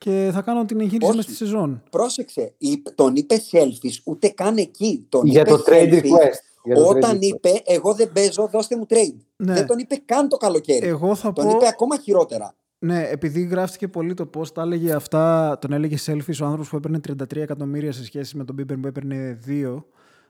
και 0.03 0.29
θα 0.33 0.41
κάνω 0.41 0.65
την 0.65 0.79
εγχείρηση 0.79 1.05
Όχι. 1.07 1.15
μες 1.15 1.25
στη 1.25 1.33
σεζόν. 1.35 1.83
Πρόσεξε, 1.89 2.53
είπε- 2.57 2.91
τον 2.91 3.15
είπε 3.15 3.35
selfish, 3.51 3.97
ούτε 4.03 4.29
καν 4.29 4.57
εκεί. 4.57 5.05
Τον 5.09 5.25
Για 5.25 5.41
είπε 5.41 5.49
το 5.49 5.63
trade 5.67 5.93
selfish 5.93 6.01
request. 6.03 6.39
Για 6.63 6.75
το 6.75 6.85
Όταν 6.87 7.01
trade 7.11 7.15
request. 7.17 7.21
είπε, 7.21 7.61
εγώ 7.65 7.93
δεν 7.93 8.11
παίζω, 8.11 8.47
δώστε 8.51 8.77
μου 8.77 8.85
trade. 8.89 9.15
Ναι. 9.35 9.53
Δεν 9.53 9.67
τον 9.67 9.77
είπε 9.77 9.95
καν 10.05 10.29
το 10.29 10.37
καλοκαίρι. 10.37 10.87
Εγώ 10.87 11.15
θα 11.15 11.33
τον 11.33 11.45
πω- 11.45 11.53
είπε 11.53 11.67
ακόμα 11.67 11.97
χειρότερα. 11.99 12.55
Ναι, 12.79 13.07
επειδή 13.09 13.41
γράφτηκε 13.41 13.87
πολύ 13.87 14.13
το 14.13 14.25
πώ 14.25 14.51
τα 14.51 14.61
έλεγε 14.61 14.93
αυτά, 14.93 15.57
τον 15.61 15.71
έλεγε 15.71 15.97
selfish 16.05 16.37
ο 16.41 16.45
άνθρωπος 16.45 16.69
που 16.69 16.75
έπαιρνε 16.75 16.99
33 16.99 17.41
εκατομμύρια 17.41 17.91
σε 17.91 18.03
σχέση 18.03 18.37
με 18.37 18.45
τον 18.45 18.55
Bieber 18.59 18.75
που 18.81 18.87
έπαιρνε 18.87 19.39
2. 19.47 19.85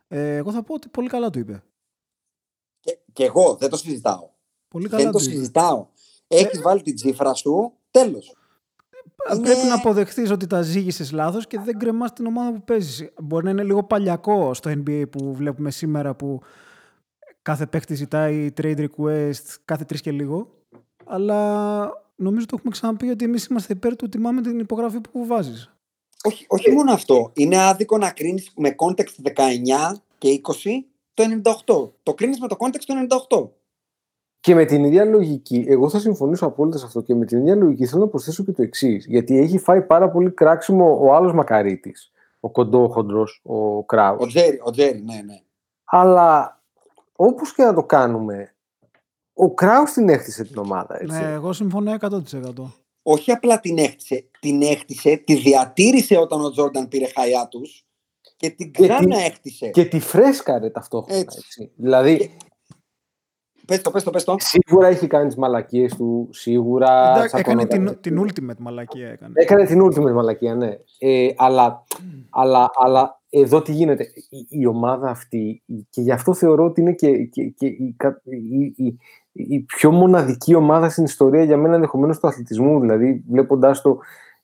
Ε, 0.08 0.36
εγώ 0.36 0.52
θα 0.52 0.64
πω 0.64 0.74
ότι 0.74 0.88
πολύ 0.88 1.08
καλά 1.10 1.30
του 1.30 1.40
είπε. 1.40 1.64
Και, 2.80 2.98
και 3.14 3.24
εγώ 3.26 3.56
δεν 3.60 3.70
το 3.70 3.78
συζητάω. 3.78 4.30
Πολύ 4.68 4.88
καλά 4.90 5.04
Δεν 5.04 5.12
το 5.12 5.18
του 5.18 5.24
είπε. 5.24 5.34
συζητάω. 5.34 5.88
Έχεις 6.28 6.62
βάλει 6.62 6.82
την 6.82 6.96
τσίφρα 6.96 7.34
σου, 7.34 7.74
τέλος. 7.92 8.36
Ε, 9.32 9.36
Πρέπει 9.42 9.68
να 9.68 9.76
αποδεχτείς 9.76 10.32
ότι 10.32 10.48
τα 10.48 10.62
ζήγησες 10.62 11.12
λάθος 11.12 11.48
και 11.48 11.60
δεν 11.60 11.78
κρεμάς 11.78 12.14
την 12.14 12.26
ομάδα 12.26 12.52
που 12.52 12.64
παίζεις. 12.64 13.10
Μπορεί 13.22 13.44
να 13.44 13.50
είναι 13.50 13.64
λίγο 13.64 13.84
παλιακό 13.84 14.54
στο 14.54 14.72
NBA 14.72 15.04
που 15.10 15.34
βλέπουμε 15.34 15.72
σήμερα 15.72 16.16
που 16.16 16.42
κάθε 17.42 17.66
παίκτης 17.66 17.98
ζητάει 17.98 18.54
trade 18.62 18.88
request 18.88 19.56
κάθε 19.66 19.84
τρεις 19.84 20.02
και 20.02 20.12
λίγο. 20.12 20.48
Αλλά 21.06 21.84
νομίζω 22.16 22.46
το 22.46 22.56
έχουμε 22.58 22.72
ξαναπεί 22.72 23.10
ότι 23.10 23.26
εμείς 23.26 23.46
είμαστε 23.46 23.74
υπέρ 23.74 23.96
του 23.96 24.10
τιμάμε 24.10 24.42
την 24.42 24.60
υπογραφή 24.60 25.02
που 25.02 25.26
βάζεις. 25.26 25.74
Όχι, 26.24 26.46
όχι 26.48 26.72
μόνο 26.72 26.92
αυτό. 26.92 27.32
Είναι 27.34 27.58
άδικο 27.64 27.98
να 27.98 28.12
κρίνεις 28.12 28.52
με 28.56 28.76
context 28.78 29.34
19 29.36 30.02
και 30.18 30.42
20 30.44 30.52
το 31.14 31.24
98. 31.44 31.92
Το 32.04 32.14
κρίνεις 32.14 32.40
με 32.40 32.48
το 32.48 32.56
context 32.60 32.84
το 32.86 32.94
98. 33.48 33.50
Και 34.44 34.56
με 34.56 34.66
την 34.66 34.84
ίδια 34.84 35.06
λογική, 35.06 35.66
εγώ 35.68 35.90
θα 35.90 36.00
συμφωνήσω 36.00 36.46
απόλυτα 36.46 36.78
σε 36.78 36.86
αυτό 36.86 37.02
και 37.02 37.16
με 37.16 37.26
την 37.26 37.38
ίδια 37.40 37.56
λογική 37.56 37.86
θέλω 37.86 38.02
να 38.04 38.08
προσθέσω 38.10 38.44
και 38.44 38.52
το 38.52 38.62
εξής. 38.62 39.06
Γιατί 39.06 39.38
έχει 39.38 39.58
φάει 39.58 39.82
πάρα 39.82 40.10
πολύ 40.12 40.32
κράξιμο 40.32 40.98
ο 41.02 41.14
άλλος 41.14 41.34
Μακαρίτης, 41.34 42.12
ο 42.40 42.50
κοντό 42.50 42.88
χοντρό, 42.88 43.28
ο 43.42 43.84
Κράους. 43.84 44.22
Ο 44.24 44.28
Τζέρι, 44.28 44.60
ο 44.64 44.72
Τζέρι, 44.72 45.02
ναι, 45.02 45.22
ναι. 45.26 45.42
Αλλά 45.84 46.62
όπως 47.16 47.54
και 47.54 47.64
να 47.64 47.74
το 47.74 47.84
κάνουμε, 47.84 48.54
ο 49.34 49.54
Κράους 49.54 49.92
την 49.92 50.10
έχτισε 50.10 50.44
την 50.44 50.58
ομάδα. 50.58 50.98
Έτσι. 51.02 51.22
Ναι, 51.22 51.32
εγώ 51.32 51.54
συμφωνώ 51.54 51.94
100%. 51.94 52.20
Όχι 53.04 53.32
απλά 53.32 53.60
την 53.60 53.78
έχτισε, 53.78 54.26
την 54.40 54.62
έχτισε, 54.62 55.16
τη 55.26 55.36
διατήρησε 55.36 56.18
όταν 56.18 56.42
ο 56.46 56.52
Τζόρνταν 56.52 56.88
πήρε 56.88 57.06
χαϊά 57.16 57.48
τους 57.48 57.86
και 58.38 58.50
την 58.50 58.72
Και 58.72 58.84
ξανά 58.88 59.00
την- 59.00 59.12
έχτισε. 59.12 59.70
Και 59.70 59.86
τη 59.86 60.00
φρέσκαρε 60.00 60.70
ταυτόχρονα. 60.70 61.20
Έτσι. 61.20 61.38
Έτσι. 61.42 61.72
Δηλαδή, 61.76 62.32
Πες 63.68 63.82
το, 63.82 63.92
πες 63.92 64.04
το, 64.04 64.10
πες 64.12 64.24
το. 64.24 64.36
σίγουρα 64.40 64.88
έχει 64.88 65.08
κάνει 65.08 65.28
τις 65.28 65.36
μαλακίες 65.36 65.96
του, 65.96 66.28
σίγουρα. 66.32 67.12
Εντάξει, 67.12 67.38
έκανε 67.40 67.66
τσακωνόταν. 67.66 68.00
την, 68.02 68.16
την 68.16 68.24
ultimate 68.24 68.58
μαλακία. 68.60 69.08
Έκανε. 69.08 69.34
Έκανε 69.36 69.66
την 69.66 69.84
ultimate 69.84 70.14
μαλακία, 70.14 70.56
ναι. 70.56 70.78
Ε, 70.98 71.30
αλλά, 71.38 71.84
αλλά, 72.30 72.70
αλλά 72.74 73.22
εδώ 73.30 73.62
τι 73.62 73.72
γίνεται. 73.72 74.04
Η, 74.30 74.46
η 74.50 74.66
ομάδα 74.66 75.10
αυτή, 75.10 75.64
και 75.90 76.02
γι' 76.02 76.12
αυτό 76.12 76.34
θεωρώ 76.34 76.66
ότι 76.66 76.82
είναι 76.82 76.94
και, 76.94 77.18
και, 77.18 77.44
και 77.44 77.66
η, 77.66 77.94
κα- 77.98 78.22
η, 78.24 78.86
η, 78.86 78.98
η 79.32 79.60
πιο 79.60 79.92
μοναδική 79.92 80.56
ομάδα 80.56 80.90
στην 80.90 81.04
ιστορία 81.04 81.44
για 81.44 81.58
μένα 81.58 81.76
ενδεχομένως 81.76 82.20
του 82.20 82.28
αθλητισμού. 82.28 82.80
Δηλαδή, 82.80 83.24
βλέποντα 83.30 83.82
το 83.82 83.98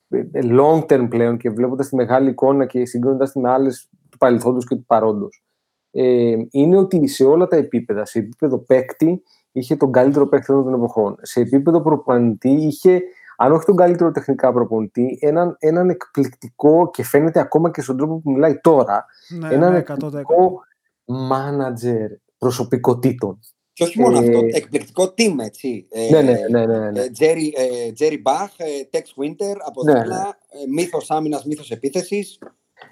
ε, 0.09 0.23
long 0.43 0.85
term 0.85 1.07
πλέον 1.09 1.37
και 1.37 1.49
βλέποντας 1.49 1.87
τη 1.87 1.95
μεγάλη 1.95 2.29
εικόνα 2.29 2.65
και 2.65 2.85
συγκρίνοντας 2.85 3.31
την 3.31 3.41
με 3.41 3.49
άλλες 3.49 3.89
του 4.09 4.17
παρελθόντος 4.17 4.65
και 4.65 4.75
του 4.75 4.85
παρόντος. 4.85 5.43
Ε, 5.91 6.35
είναι 6.51 6.77
ότι 6.77 7.07
σε 7.07 7.23
όλα 7.23 7.47
τα 7.47 7.55
επίπεδα, 7.55 8.05
σε 8.05 8.19
επίπεδο 8.19 8.57
παίκτη, 8.57 9.23
είχε 9.51 9.75
τον 9.75 9.91
καλύτερο 9.91 10.27
παίκτη 10.27 10.51
όλων 10.51 10.63
των 10.63 10.73
εποχών. 10.73 11.15
Σε 11.21 11.39
επίπεδο 11.39 11.81
προπονητή, 11.81 12.49
είχε 12.49 13.01
αν 13.41 13.51
όχι 13.51 13.65
τον 13.65 13.75
καλύτερο 13.75 14.11
τεχνικά 14.11 14.51
προπονητή, 14.53 15.17
έναν, 15.21 15.55
έναν 15.59 15.89
εκπληκτικό 15.89 16.89
και 16.89 17.03
φαίνεται 17.03 17.39
ακόμα 17.39 17.71
και 17.71 17.81
στον 17.81 17.97
τρόπο 17.97 18.19
που 18.19 18.31
μιλάει 18.31 18.57
τώρα, 18.59 19.05
Ναι, 19.29 19.47
έναν 19.53 19.71
ναι, 19.71 19.77
100%. 19.77 19.79
εκπληκτικό 19.79 20.59
μάνατζερ 21.05 22.09
προσωπικότητων. 22.37 23.39
Και 23.73 23.83
όχι 23.83 23.99
μόνο 23.99 24.17
Ε, 24.17 24.19
αυτό, 24.19 24.39
εκπληκτικό 24.51 25.03
team, 25.03 25.35
έτσι. 25.45 25.87
Ε, 25.89 26.09
Ναι, 26.11 26.21
ναι, 26.21 26.37
ναι, 26.49 26.65
ναι, 26.65 26.89
ναι. 26.91 26.99
ε, 26.99 27.11
Jerry, 27.19 27.49
ε, 27.55 27.91
Jerry 27.99 28.21
Bach, 28.23 28.53
ε, 28.57 28.65
Tex 28.91 29.23
Winter 29.23 29.55
από 29.65 29.83
Ναι, 29.83 29.93
δίπλα, 29.93 30.37
ε, 30.49 30.67
μύθος 30.73 31.11
άμυνας, 31.11 31.45
μύθος 31.45 31.71
επίθεσης. 31.71 32.39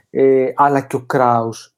Ε, 0.09 0.51
αλλά 0.55 0.81
και 0.81 0.95
ο 0.95 1.01
Κράους 1.01 1.76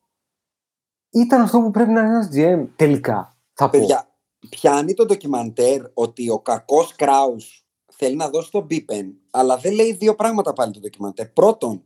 ήταν 1.10 1.42
αυτό 1.42 1.60
που 1.60 1.72
πρέπει 1.72 1.92
να 1.92 2.00
είναι 2.00 2.10
ένας 2.10 2.30
GM 2.34 2.68
τελικά, 2.76 3.38
θα 3.54 3.70
πω. 3.70 3.80
Παιδιά, 3.80 4.10
πιάνει 4.50 4.94
το 4.94 5.06
ντοκιμαντέρ 5.06 5.82
ότι 5.94 6.30
ο 6.30 6.40
κακός 6.40 6.96
Κράους 6.96 7.66
θέλει 7.86 8.16
να 8.16 8.30
δώσει 8.30 8.52
τον 8.52 8.64
Μπίπεν, 8.64 9.16
αλλά 9.32 9.58
δεν 9.58 9.74
λέει 9.74 9.94
δύο 9.94 10.16
πράγματα 10.16 10.54
πάλι 10.54 10.74
το 10.74 10.80
ντοκιμαντέρ. 10.80 11.28
Πρώτον, 11.28 11.84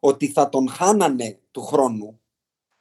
ότι 0.00 0.28
θα 0.28 0.48
τον 0.48 0.68
χάνανε 0.68 1.40
του 1.50 1.62
χρόνου. 1.62 2.20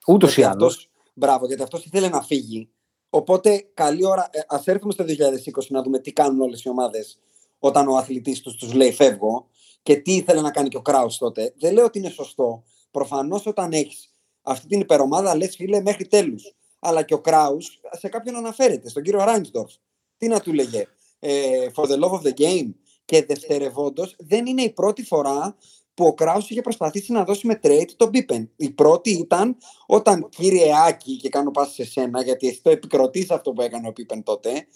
Ούτως 0.08 0.38
ή 0.38 0.40
γιατί 0.40 0.56
άλλως. 0.56 0.74
αυτός, 0.74 0.92
μπράβο, 1.14 1.46
γιατί 1.46 1.62
αυτός 1.62 1.86
ήθελε 1.86 2.10
να 2.10 2.22
φύγει. 2.22 2.70
Οπότε, 3.10 3.70
καλή 3.74 4.06
ώρα, 4.06 4.28
ε, 4.32 4.40
ας 4.48 4.68
έρθουμε 4.68 4.94
στο 4.94 5.04
2020 5.04 5.72
να 5.72 5.82
δούμε 5.82 6.00
τι 6.00 6.14
κάνουν 6.14 6.42
όλες 6.42 6.64
οι 6.64 6.70
ομάδες 6.70 7.20
όταν 7.60 7.88
ο 7.88 7.96
αθλητής 7.96 8.42
τους 8.42 8.56
τους 8.56 8.74
λέει 8.74 8.92
φεύγω 8.92 9.48
και 9.84 9.96
τι 9.96 10.16
ήθελε 10.16 10.42
να 10.42 10.52
κάνει 10.52 10.70
και 10.70 10.78
ο 10.78 10.82
Κράους 10.82 11.18
τότε. 11.18 11.54
Δεν 11.58 11.74
λέω 11.74 11.86
ότι 11.86 12.00
είναι 12.00 12.10
σωστό. 12.10 12.64
Προφανώς 12.92 13.46
όταν 13.46 13.72
έχεις 13.72 14.13
αυτή 14.44 14.68
την 14.68 14.80
υπερομάδα 14.80 15.36
λες 15.36 15.56
φίλε 15.56 15.82
μέχρι 15.82 16.08
τέλους. 16.08 16.54
Αλλά 16.80 17.04
και 17.04 17.14
ο 17.14 17.20
Κράους 17.20 17.80
σε 17.92 18.10
κάποιον 18.10 18.36
αναφέρεται, 18.36 18.90
στον 18.90 19.04
κύριο 19.04 19.24
Ράινσντορφ. 19.24 19.74
Τι 20.18 20.28
να 20.28 20.40
του 20.40 20.54
λέγε, 20.54 20.88
ε, 21.20 21.68
for 21.76 21.84
the 21.84 22.00
love 22.00 22.12
of 22.12 22.22
the 22.22 22.34
game. 22.38 22.70
Και 23.06 23.26
δευτερευόντως 23.26 24.16
δεν 24.18 24.46
είναι 24.46 24.62
η 24.62 24.70
πρώτη 24.70 25.04
φορά 25.04 25.56
που 25.94 26.06
ο 26.06 26.14
Κράους 26.14 26.50
είχε 26.50 26.62
προσπαθήσει 26.62 27.12
να 27.12 27.24
δώσει 27.24 27.48
με 27.48 27.60
trade 27.64 27.90
τον 27.96 28.10
Πίπεν. 28.10 28.52
Η 28.56 28.70
πρώτη 28.70 29.10
ήταν 29.10 29.58
όταν 29.86 30.30
κύριε 30.30 30.72
Άκη, 30.88 31.18
και 31.18 31.30
κάνω 31.30 31.52
πάση 31.52 31.74
σε 31.74 31.86
σένα, 31.86 32.24
γιατί 32.24 32.48
εσύ 32.48 32.62
το 32.62 32.70
επικροτείς 32.70 33.32
αυτό 33.32 33.52
που 33.52 33.62
έκανε 33.62 33.88
ο 33.88 33.94
Πίπεν 33.94 34.24
τότε, 34.24 34.68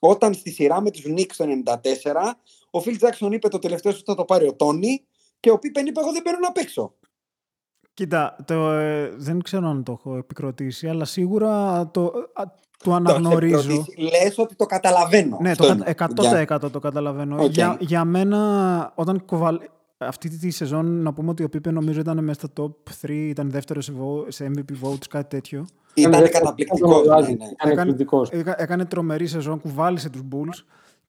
όταν 0.00 0.34
στη 0.34 0.50
σειρά 0.50 0.80
με 0.80 0.90
τους 0.90 1.02
Knicks 1.06 1.34
το 1.36 1.44
94, 1.44 2.38
ο 2.70 2.80
Φιλ 2.80 2.96
Τζάξον 2.96 3.32
είπε 3.32 3.48
το 3.48 3.58
τελευταίο 3.58 3.92
σου 3.92 4.02
θα 4.04 4.14
το 4.14 4.24
πάρει 4.24 4.46
ο 4.46 4.54
Τόνι 4.54 5.04
και 5.40 5.50
ο 5.50 5.58
Πίπεν 5.58 5.86
είπε 5.86 6.00
εγώ 6.00 6.12
δεν 6.12 6.22
παίρνω 6.22 6.38
να 6.38 6.52
παίξω. 6.52 6.94
Κοίτα, 7.94 8.36
το, 8.44 8.70
ε, 8.70 9.12
δεν 9.16 9.42
ξέρω 9.42 9.68
αν 9.68 9.82
το 9.82 9.92
έχω 9.98 10.16
επικροτήσει, 10.16 10.88
αλλά 10.88 11.04
σίγουρα 11.04 11.86
το, 11.90 12.02
α, 12.32 12.42
το 12.44 12.90
Το 12.90 12.94
αναγνωρίζω. 12.94 13.54
έχεις 13.56 13.66
επικροτήσει. 13.68 14.00
Λες 14.24 14.38
ότι 14.38 14.54
το 14.54 14.66
καταλαβαίνω. 14.66 15.38
Ναι, 15.40 15.50
Αυτό 15.50 15.66
το, 15.66 15.72
είναι. 15.72 15.92
κατα- 15.92 16.66
100% 16.66 16.70
το 16.72 16.78
καταλαβαίνω. 16.78 17.36
Οκ. 17.42 17.50
Για, 17.50 17.76
για 17.80 18.04
μένα, 18.04 18.92
όταν 18.94 19.24
κουβαλ... 19.24 19.58
αυτή 19.98 20.28
τη 20.38 20.50
σεζόν, 20.50 21.02
να 21.02 21.12
πούμε 21.12 21.30
ότι 21.30 21.42
ο 21.44 21.48
Πίπε 21.48 21.70
νομίζω 21.70 22.00
ήταν 22.00 22.24
μέσα 22.24 22.40
στα 22.40 22.48
top 22.62 23.06
3, 23.06 23.08
ήταν 23.10 23.50
δεύτερος 23.50 23.84
σε, 23.84 23.92
vo- 24.00 24.24
σε 24.28 24.50
MVP 24.56 24.86
votes, 24.88 25.06
κάτι 25.08 25.28
τέτοιο. 25.28 25.66
Ήταν 25.94 26.12
Ήταν 26.12 26.30
καταπληκτικός. 26.30 27.04
ήταν 27.04 27.20
Ναι, 27.22 27.26
ναι. 27.28 27.34
Ήταν 27.34 27.78
εκπληκτικός. 27.78 28.30
έκα- 28.30 28.62
έκανε 28.62 28.84
τρομερή 28.84 29.26
σεζόν, 29.26 29.60
κουβάλισε 29.60 30.10
τους 30.10 30.22
Bulls 30.32 30.64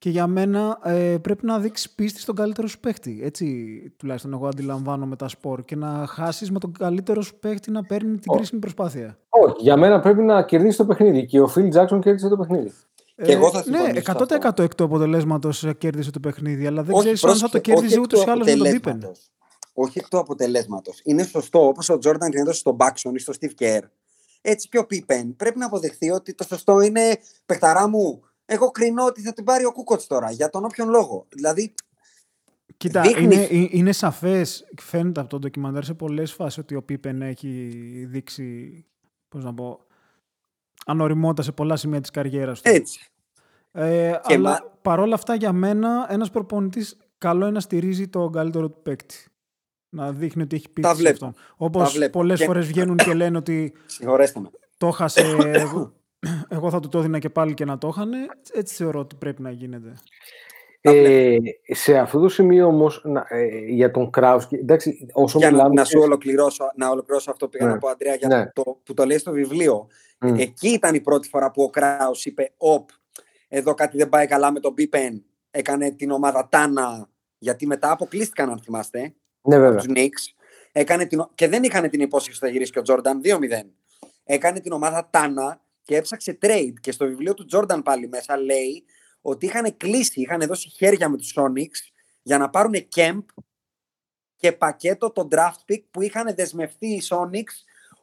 και 0.06 0.12
για 0.12 0.28
μένα 0.28 0.80
ε, 0.84 1.18
πρέπει 1.22 1.45
να 1.45 1.60
δείξεις 1.60 1.89
πίστη 1.89 2.20
στον 2.20 2.36
καλύτερο 2.36 2.68
σου 2.68 2.80
παίχτη. 2.80 3.20
Έτσι 3.24 3.45
τουλάχιστον 3.97 4.34
εγώ 4.34 4.47
αντιλαμβάνω 4.47 5.06
με 5.06 5.16
τα 5.16 5.28
σπορ 5.28 5.66
και 5.66 5.76
να 5.76 6.06
χάσεις 6.08 6.51
με 6.51 6.60
τον 6.60 6.72
καλύτερο 6.72 7.22
σου 7.22 7.39
παίχτη 7.39 7.72
να 7.72 7.84
παίρνει 7.84 8.18
την 8.18 8.32
κρίσιμη 8.32 8.60
προσπάθεια. 8.60 9.18
Όχι, 9.30 9.56
για 9.60 9.78
μένα 9.78 9.99
πρέπει 9.99 10.22
να 10.22 10.43
κερδίσεις 10.43 10.76
το 10.76 10.86
παιχνίδι. 10.86 11.26
Και 11.26 11.41
ο 11.41 11.47
Φιλ 11.47 11.70
Τζάξον 11.70 12.01
κέρδισε 12.01 12.28
το 12.28 12.38
παιχνίδι. 12.38 12.72
Και 13.16 13.32
εγώ 13.32 13.49
θα 13.51 13.64
ναι, 13.68 13.78
συμφωνήσω 13.78 14.12
σε 14.12 14.38
100% 14.39 14.60
εκ 14.60 14.76
του 14.76 14.84
αποτελέσματος 14.84 15.66
κέρδισε 15.78 16.12
το 16.12 16.20
παιχνίδι, 16.20 16.68
αλλά 16.68 16.84
δεν 16.84 16.95
Όχι, 16.95 17.14
ξέρεις 17.14 17.24
αν 17.24 17.36
θα 17.36 17.49
το 17.49 17.60
πρόσεξε, 17.60 17.72
κέρδιζε 17.72 17.99
όχι 17.99 18.03
ούτως 18.03 18.20
ή 18.20 18.22
εκ 18.22 18.28
του 18.28 18.32
άλλως 18.32 18.47
με 18.47 18.53
τον 18.56 18.72
Πίπεν. 18.72 18.91
αποτελέσματος. 18.91 19.32
Όχι 19.74 19.99
εκ 19.99 20.08
του 20.08 20.18
αποτελέσματος. 20.18 21.01
Είναι 21.03 21.24
σωστό, 21.24 21.68
όπως 21.68 21.89
ο 21.89 21.97
Τζόρνταν 21.97 22.30
την 22.30 22.39
έδωσε 22.39 22.60
στον 22.60 22.76
Μπάξον 22.76 23.16
ή 23.16 23.20
στο 23.20 23.34
Steve 23.39 23.64
Kerr. 23.64 23.82
Έτσι 24.41 24.70
και 24.70 24.78
ο 24.78 24.86
Πίπεν 24.86 25.36
πρέπει 25.36 25.60
να 25.60 25.66
αποδεχθεί 25.66 26.12
ότι 26.12 26.34
το 26.34 26.43
σωστό 26.43 26.82
είναι 26.82 27.01
παιχταρά 27.45 27.88
μου. 27.88 28.22
Εγώ 28.46 28.72
κρίνω 28.72 29.06
ότι 29.06 29.22
θα 29.22 29.34
την 29.34 29.43
πάρει 29.43 29.66
ο 29.66 29.72
Κούκοτς 29.72 30.08
τώρα 30.08 30.32
για 30.32 30.50
τον 30.50 30.66
όποιον 30.66 30.89
λόγο. 30.89 31.26
Δηλαδή. 31.30 31.74
Κοίτα, 32.78 33.02
δείχνει- 33.02 33.34
είναι, 33.34 33.43
ε- 33.43 33.68
είναι 33.72 33.91
σαφές, 33.91 34.66
φαίνεται 34.82 35.20
από 35.20 35.30
το 35.30 35.39
ντοκιμαντέρ 35.39 35.84
σε 35.84 35.93
πολλές 35.93 36.34
φάσεις 36.34 36.58
ότι 36.58 36.76
ο 36.76 36.84
Πίπεν 36.84 37.22
έχει 37.22 37.50
δείξει. 38.10 38.86
Πώς 39.30 39.43
να 39.43 39.54
πω. 39.54 39.80
Ανοριμότητα 40.86 41.41
σε 41.41 41.52
πολλά 41.52 41.76
σημεία 41.76 42.02
της 42.02 42.10
καριέρας 42.10 42.62
του. 42.62 42.70
Έτσι. 42.74 43.00
Ε, 43.72 44.14
Και 44.28 44.34
αλλά 44.34 44.50
μα- 44.50 44.72
παρόλα 44.82 45.14
αυτά 45.16 45.36
για 45.36 45.52
μένα 45.54 46.06
ένας 46.10 46.30
προπονητής 46.30 46.98
καλό 47.18 47.41
είναι 47.43 47.52
να 47.54 47.60
στηρίζει 47.60 48.08
τον 48.08 48.32
καλύτερο 48.32 48.70
του 48.70 48.82
παίκτη. 48.82 49.16
Να 49.89 50.12
δείχνει 50.12 50.41
ότι 50.43 50.56
έχει 50.56 50.66
Τα 50.66 50.72
πίστη 50.74 50.89
σε 50.89 50.96
βλέπω. 50.96 51.26
αυτόν. 51.26 51.43
Όπως 51.58 51.84
Τα 51.84 51.89
βλέπω. 51.89 52.12
πολλές 52.20 52.39
Και- 52.39 52.46
φορές 52.46 52.68
βγαίνουν 52.68 52.98
και 52.98 53.14
λένε 53.14 53.38
ότι 53.38 53.74
Συγχωρέστε 53.86 54.39
με. 54.39 54.50
το 54.78 54.88
έχασε. 54.88 55.22
εγώ, 56.26 56.46
εγώ 56.50 56.70
θα 56.70 56.80
του 56.80 56.88
το 56.90 56.98
έδινα 57.00 57.20
και 57.20 57.30
πάλι 57.30 57.54
και 57.54 57.66
να 57.66 57.78
το 57.78 57.88
έχανε. 57.88 58.18
Έτσι 58.54 58.76
θεωρώ 58.76 59.00
ότι 59.00 59.16
πρέπει 59.16 59.42
να 59.42 59.52
γίνεται. 59.52 59.94
Ε, 60.82 61.38
σε 61.68 61.98
αυτό 61.98 62.20
το 62.20 62.30
σημείο 62.30 62.68
όμως, 62.68 63.06
για 63.68 63.92
τον 63.92 64.10
Κράους, 64.10 64.48
και- 64.48 64.58
εντάξει, 64.58 65.08
όσο 65.14 65.38
Για 65.38 65.50
να, 65.52 65.56
μιλάμε. 65.56 65.74
να 65.74 65.84
σου 65.86 66.00
ολοκληρώσω, 66.02 66.72
να 66.76 66.90
ολοκληρώσω 66.90 67.32
αυτό 67.32 67.46
που 67.46 67.52
πήγα 67.52 67.66
Ναι. 67.66 67.72
να 67.72 67.78
πω, 67.78 67.88
Αντρέα, 67.88 68.16
για 68.16 68.28
Ναι. 68.28 68.50
το, 68.54 68.80
που 68.84 68.94
το 68.94 69.06
λέει 69.06 69.18
στο 69.18 69.32
βιβλίο. 69.32 69.88
Μμ. 70.20 70.34
Εκεί 70.40 70.70
ήταν 70.70 70.96
η 70.96 71.02
πρώτη 71.02 71.28
φορά 71.28 71.52
που 71.52 71.64
ο 71.64 71.70
Κράους 71.70 72.26
είπε 72.26 72.54
«Οπ, 72.58 72.90
εδώ 73.48 73.74
κάτι 73.74 73.98
δεν 73.98 74.10
πάει 74.10 74.28
καλά 74.28 74.52
με 74.52 74.60
τον 74.60 74.74
Πίπεν». 74.74 75.24
Έκανε 75.52 75.92
την 75.92 76.12
ομάδα 76.12 76.48
Τάνα, 76.52 77.10
γιατί 77.38 77.68
μετά 77.68 77.92
αποκλείστηκαν, 77.92 78.50
αν 78.50 78.60
θυμάστε, 78.60 79.14
Ναι, 79.42 79.60
βέβαια. 79.60 79.76
τους 79.78 79.86
Knicks. 79.90 80.34
Έκανε 80.72 81.06
την, 81.06 81.20
ο- 81.20 81.30
και 81.36 81.48
δεν 81.48 81.64
είχαν 81.64 81.90
την 81.90 82.02
υπόσχεση 82.02 82.38
ότι 82.38 82.46
θα 82.46 82.52
γυρίσει 82.52 82.72
και 82.72 82.80
ο 82.80 82.82
Τζόρνταν 82.82 83.22
2-0. 83.22 83.72
Έκανε 84.24 84.60
την 84.60 84.72
ομάδα 84.72 85.08
Τάνα 85.12 85.62
και 85.86 85.96
έψαξε 85.96 86.38
trade. 86.42 86.74
Και 86.82 86.92
στο 86.92 87.06
βιβλίο 87.06 87.34
του 87.34 87.46
Τζόρνταν 87.46 87.84
πάλι 87.84 88.08
μέσα 88.08 88.38
λέει 88.38 88.86
ότι 89.22 89.46
είχαν 89.46 89.78
κλείσει, 89.78 90.22
είχαν 90.22 90.40
δώσει 90.48 90.70
χέρια 90.70 91.10
με 91.10 91.18
τους 91.18 91.34
Sonics 91.38 91.92
για 92.22 92.38
να 92.38 92.50
πάρουν 92.50 92.74
Kemp 92.96 93.24
και 94.36 94.52
πακέτο 94.52 95.12
το 95.12 95.28
draft 95.32 95.72
pick 95.72 95.84
που 95.92 96.02
είχαν 96.02 96.36
δεσμευτεί 96.36 96.88
οι 96.88 97.02
Sonics 97.10 97.54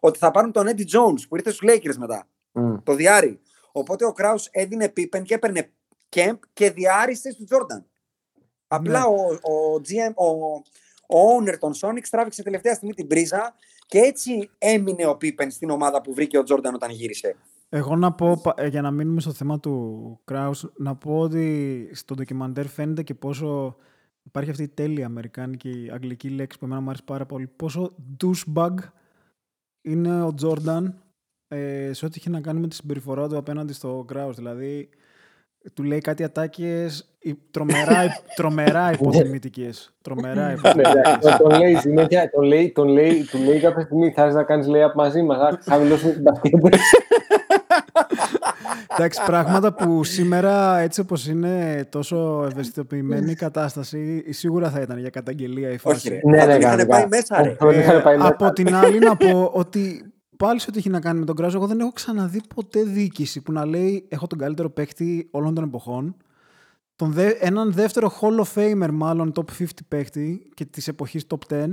ότι 0.01 0.19
θα 0.19 0.31
πάρουν 0.31 0.53
τον 0.53 0.67
Eddie 0.69 0.87
Jones 0.97 1.29
που 1.29 1.37
ήρθε 1.37 1.51
στους 1.51 1.69
Lakers 1.71 1.97
μετά, 1.97 2.29
Μμ. 2.53 2.77
το 2.83 2.95
διάρρη. 2.95 3.41
Οπότε 3.73 4.05
ο 4.05 4.15
Kraus 4.17 4.45
έδινε 4.51 4.93
Pippen 4.97 5.23
και 5.23 5.35
έπαιρνε 5.35 5.73
Kemp 6.17 6.39
και 6.53 6.71
διάρισε 6.71 7.35
του 7.35 7.47
Jordan. 7.51 7.83
Απλά 8.67 8.99
Ναι. 8.99 9.05
ο, 9.05 9.53
ο, 9.53 9.81
GM, 9.89 10.15
ο, 10.15 10.27
ο 11.19 11.37
owner 11.39 11.59
των 11.59 11.73
Sonics 11.81 12.09
τράβηξε 12.11 12.43
τελευταία 12.43 12.75
στιγμή 12.75 12.95
την 12.95 13.07
πρίζα 13.07 13.55
και 13.87 13.99
έτσι 13.99 14.51
έμεινε 14.59 15.07
ο 15.07 15.11
Pippen 15.21 15.47
στην 15.51 15.71
ομάδα 15.71 16.01
που 16.01 16.15
βρήκε 16.15 16.39
ο 16.39 16.43
Jordan 16.49 16.73
όταν 16.75 16.91
γύρισε. 16.91 17.37
Εγώ 17.75 17.97
να 17.97 18.13
πω, 18.13 18.41
πα- 18.43 18.55
ε, 18.57 18.67
για 18.67 18.83
να 18.83 18.91
μείνουμε 18.91 19.21
στο 19.21 19.33
θέμα 19.33 19.61
του 19.61 20.21
Κράους, 20.25 20.73
να 20.77 20.95
πω 20.95 21.19
ότι 21.19 21.89
στο 21.93 22.15
ντοκιμαντέρ 22.15 22.67
φαίνεται 22.67 23.03
και 23.03 23.15
πόσο 23.15 23.77
υπάρχει 24.23 24.51
αυτή 24.51 24.63
η 24.63 24.69
τέλεια 24.69 25.07
αμερικάνικη 25.07 25.89
αγγλική 25.93 26.29
λέξη 26.29 26.59
που 26.59 26.65
εμένα 26.65 26.81
μου 26.81 26.89
αρέσει 26.89 27.05
πάρα 27.05 27.27
πολύ. 27.27 27.47
Πόσο 27.57 27.95
douchebag 28.25 28.75
είναι 29.83 30.23
ο 30.23 30.35
Τζόρνταν 30.35 30.95
ε, 31.49 31.91
σε 31.93 32.05
ό,τι 32.07 32.15
έχει 32.19 32.31
να 32.31 32.41
κάνει 32.41 32.61
με 32.61 32.69
τη 32.69 32.75
συμπεριφορά 32.75 33.29
του 33.29 33.37
απέναντι 33.37 33.73
στο 33.73 34.05
Κράους. 34.07 34.37
Δηλαδή, 34.37 34.89
του 35.75 35.83
λέει 35.83 35.99
κάτι 36.01 36.25
ατάκες 36.25 37.09
υ- 37.19 37.39
τρομερά, 37.51 38.05
υ- 38.05 38.35
τρομερά 38.37 38.93
υποτιμητικές. 38.93 39.95
Τρομερά 40.03 40.47
Ναι, 40.47 40.53
υποτιμητικές. 40.53 41.19
ναι, 41.25 41.37
τον 41.39 41.59
λέει 41.59 41.75
συνέχεια, 41.75 42.31
τον 42.31 42.43
λέει, 42.45 42.73
τον 42.73 42.89
λέει, 42.89 43.25
του 43.31 43.39
λέει 43.39 43.61
κάποια 43.61 43.85
στιγμή 43.85 44.11
θα 44.11 44.33
να 44.33 44.43
κάνεις 44.45 44.67
layup 44.69 44.93
μαζί 44.95 45.23
μας, 45.23 45.39
θα 45.39 45.73
χαμηλώσουμε 45.73 46.13
την 46.13 46.23
παθήτα. 46.23 46.59
Εντάξει, 48.87 49.21
πράγματα 49.27 49.73
που 49.73 50.05
σήμερα 50.05 50.79
έτσι 50.79 51.01
όπως 51.01 51.27
είναι 51.27 51.87
τόσο 51.91 52.47
ευαισθητοποιημένη 52.51 53.31
η 53.31 53.35
κατάσταση 53.35 54.33
σίγουρα 54.33 54.71
θα 54.71 54.81
ήταν 54.81 54.99
για 54.99 55.11
καταγγελία 55.11 55.71
η 55.71 55.79
φάση. 55.79 55.97
Όχι, 55.97 56.09
ρε. 56.09 56.31
Ναι, 56.31 56.39
θα 56.39 56.47
ναι, 56.47 56.53
τον 56.53 56.61
είχαν 56.61 56.71
κανονικά. 56.71 56.97
πάει 56.97 57.07
μέσα, 57.09 57.43
ρε. 57.43 57.55
Θα 57.59 57.67
τον 57.67 57.79
είχαν 57.79 58.03
πάει 58.03 58.17
μέσα. 58.17 58.29
από 58.29 58.53
την 58.53 58.75
άλλη 58.75 58.99
να 58.99 59.17
πω 59.17 59.51
ότι 59.53 60.13
πάλι 60.37 60.61
σε 60.61 60.67
ό,τι 60.69 60.79
έχει 60.79 60.89
να 60.89 61.01
κάνει 61.01 61.19
με 61.19 61.25
τον 61.25 61.37
Κράζο, 61.37 61.57
εγώ 61.57 61.67
δεν 61.67 61.81
έχω 61.81 61.93
ξαναδεί 61.93 62.41
ποτέ 62.55 62.83
διοίκηση 62.83 63.43
που 63.43 63.53
να 63.53 63.67
λέει 63.67 64.07
έχω 64.09 64.27
τον 64.27 64.39
καλύτερο 64.39 64.71
παίκτη 64.71 65.29
όλων 65.31 65.55
των 65.55 65.65
εποχών. 65.65 66.17
Τον 66.97 67.13
δε, 67.13 67.29
έναν 67.41 67.73
δεύτερο 67.73 68.13
Hall 68.21 68.45
of 68.45 68.55
Famer 68.55 68.91
μάλλον 68.93 69.33
top 69.35 69.63
50 69.63 69.65
παίκτη 69.89 70.51
και 70.55 70.65
της 70.65 70.89
εποχής 70.89 71.27
top 71.29 71.55
10. 71.55 71.67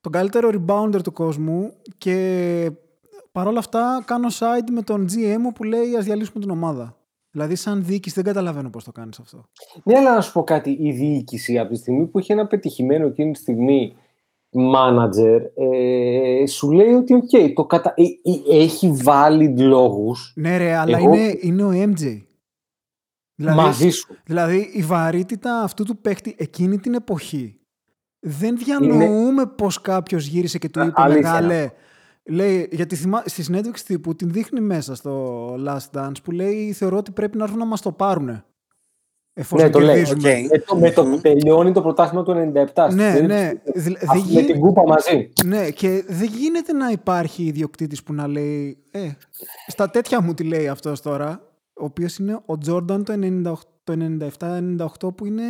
Τον 0.00 0.12
καλύτερο 0.12 0.50
rebounder 0.52 1.02
του 1.02 1.12
κόσμου 1.12 1.72
και 1.98 2.70
παρόλα 3.32 3.58
αυτά 3.58 4.02
κάνω 4.06 4.28
side 4.28 4.70
με 4.72 4.82
τον 4.82 5.06
GM 5.12 5.36
μου 5.40 5.52
που 5.52 5.64
λέει 5.64 5.96
ας 5.96 6.04
διαλύσουμε 6.04 6.40
την 6.40 6.50
ομάδα. 6.50 6.96
Δηλαδή 7.30 7.54
σαν 7.54 7.84
διοίκηση 7.84 8.14
δεν 8.14 8.24
καταλαβαίνω 8.24 8.70
πώς 8.70 8.84
το 8.84 8.92
κάνεις 8.92 9.18
αυτό. 9.18 9.44
Ναι, 9.84 9.96
αλλά 9.98 10.14
να 10.14 10.20
σου 10.20 10.32
πω 10.32 10.44
κάτι. 10.44 10.70
Η 10.80 10.92
διοίκηση 10.92 11.58
από 11.58 11.68
τη 11.70 11.76
στιγμή 11.76 12.06
που 12.06 12.18
έχει 12.18 12.32
ένα 12.32 12.46
πετυχημένο 12.46 13.06
εκείνη 13.06 13.32
τη 13.32 13.38
στιγμή 13.38 13.96
manager, 14.74 15.40
ε, 15.54 16.46
σου 16.46 16.70
λέει 16.70 16.92
ότι 16.92 17.14
οκ, 17.14 17.54
το 17.54 17.64
κατα... 17.64 17.94
ε, 17.96 18.02
ε, 18.02 18.62
έχει 18.62 18.96
valid 19.04 19.54
λόγους 19.56 20.32
Ναι 20.36 20.56
ρε, 20.56 20.74
αλλά 20.76 20.98
Εγώ- 20.98 21.14
είναι, 21.14 21.38
είναι 21.40 21.62
ο 21.64 21.70
MJ. 21.70 22.22
Δηλαδή, 23.34 23.56
μαζί 23.56 23.90
σου. 23.90 24.16
Δηλαδή 24.24 24.70
η 24.72 24.82
βαρύτητα 24.82 25.62
αυτού 25.62 25.84
του 25.84 25.96
παίκτη 25.96 26.34
εκείνη 26.38 26.78
την 26.78 26.94
εποχή 26.94 27.60
δεν 28.18 28.56
διανοούμαι 28.56 29.46
πώς 29.46 29.80
κάποιος 29.80 30.26
γύρισε 30.26 30.58
και 30.58 30.68
του 30.68 30.80
Α, 30.80 30.84
είπε 30.84 31.00
αλήθεια. 31.02 31.30
μεγάλε. 31.32 31.70
Λέει, 32.24 32.68
γιατί 32.72 32.96
θυμά, 32.96 33.22
στη 33.26 33.42
συνέντευξη 33.42 33.84
τύπου 33.84 34.14
την 34.14 34.30
δείχνει 34.30 34.60
μέσα 34.60 34.94
στο 34.94 35.44
Last 35.66 35.90
Dance 35.96 36.22
που 36.22 36.30
λέει 36.30 36.72
θεωρώ 36.72 36.96
ότι 36.96 37.10
πρέπει 37.10 37.36
να 37.36 37.44
έρθουν 37.44 37.58
να 37.58 37.64
μας 37.64 37.80
το 37.80 37.92
πάρουνε. 37.92 38.44
Εφόσον 39.34 39.66
Ναι, 39.66 39.72
το 39.72 39.78
λέει. 39.80 39.94
κερδίζουμε. 40.04 40.30
Οκ. 40.32 40.50
Με 40.50 40.58
το, 40.58 40.76
με 40.76 40.90
το 40.90 41.04
Μμμ. 41.04 41.10
που 41.14 41.20
τελειώνει 41.20 41.72
το 41.72 41.82
πρωτάθλημα 41.82 42.22
του 42.24 42.32
97. 42.32 42.86
στη 42.90 42.94
Ναι, 42.94 43.10
συνέντευξη 43.14 43.26
ναι. 43.26 43.52
του. 43.72 43.80
Δηλα- 43.80 43.98
Αυτό 44.02 44.12
δεν 44.12 44.22
Με 44.22 44.30
γίνει- 44.40 44.46
την 44.52 44.60
κούπα 44.60 44.82
μαζί. 44.86 45.28
Ναι, 45.44 45.70
και 45.70 46.04
δεν 46.08 46.28
γίνεται 46.28 46.72
να 46.72 46.88
υπάρχει 46.90 47.44
ιδιοκτήτης 47.44 48.02
που 48.02 48.12
να 48.12 48.26
λέει. 48.26 48.78
Ε, 48.90 49.08
στα 49.66 49.90
τέτοια 49.90 50.20
μου 50.22 50.34
τι 50.34 50.44
λέει 50.44 50.68
αυτός 50.68 51.00
τώρα, 51.00 51.40
ο 51.80 51.84
οποίος 51.84 52.16
είναι 52.18 52.40
ο 52.46 52.58
Τζόρνταν 52.58 53.04
το 53.04 53.12
98 53.12 53.52
το 53.84 53.92
97-98 53.92 55.12
που 55.14 55.26
είναι. 55.26 55.42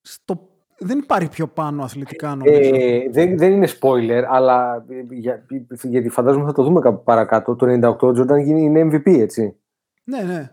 Στο, 0.00 0.48
δεν 0.82 0.98
υπάρχει 0.98 1.28
πιο 1.28 1.46
πάνω 1.46 1.82
αθλητικά 1.82 2.34
νομίζω. 2.34 2.74
Ε, 2.74 3.08
δεν, 3.10 3.38
δεν 3.38 3.52
είναι 3.52 3.68
spoiler, 3.80 4.22
αλλά 4.28 4.84
ε, 4.88 5.14
για, 5.14 5.46
γιατί 5.82 6.08
φαντάζομαι 6.08 6.44
θα 6.46 6.52
το 6.52 6.62
δούμε 6.62 6.80
κάπου 6.80 7.02
παρακάτω. 7.02 7.56
Το 7.56 7.66
98 7.66 7.96
ο 8.00 8.08
Jordan 8.08 8.42
γίνει- 8.42 8.62
είναι 8.62 8.82
MVP, 8.92 9.18
έτσι. 9.20 9.56
ναι, 10.04 10.22
ναι. 10.22 10.50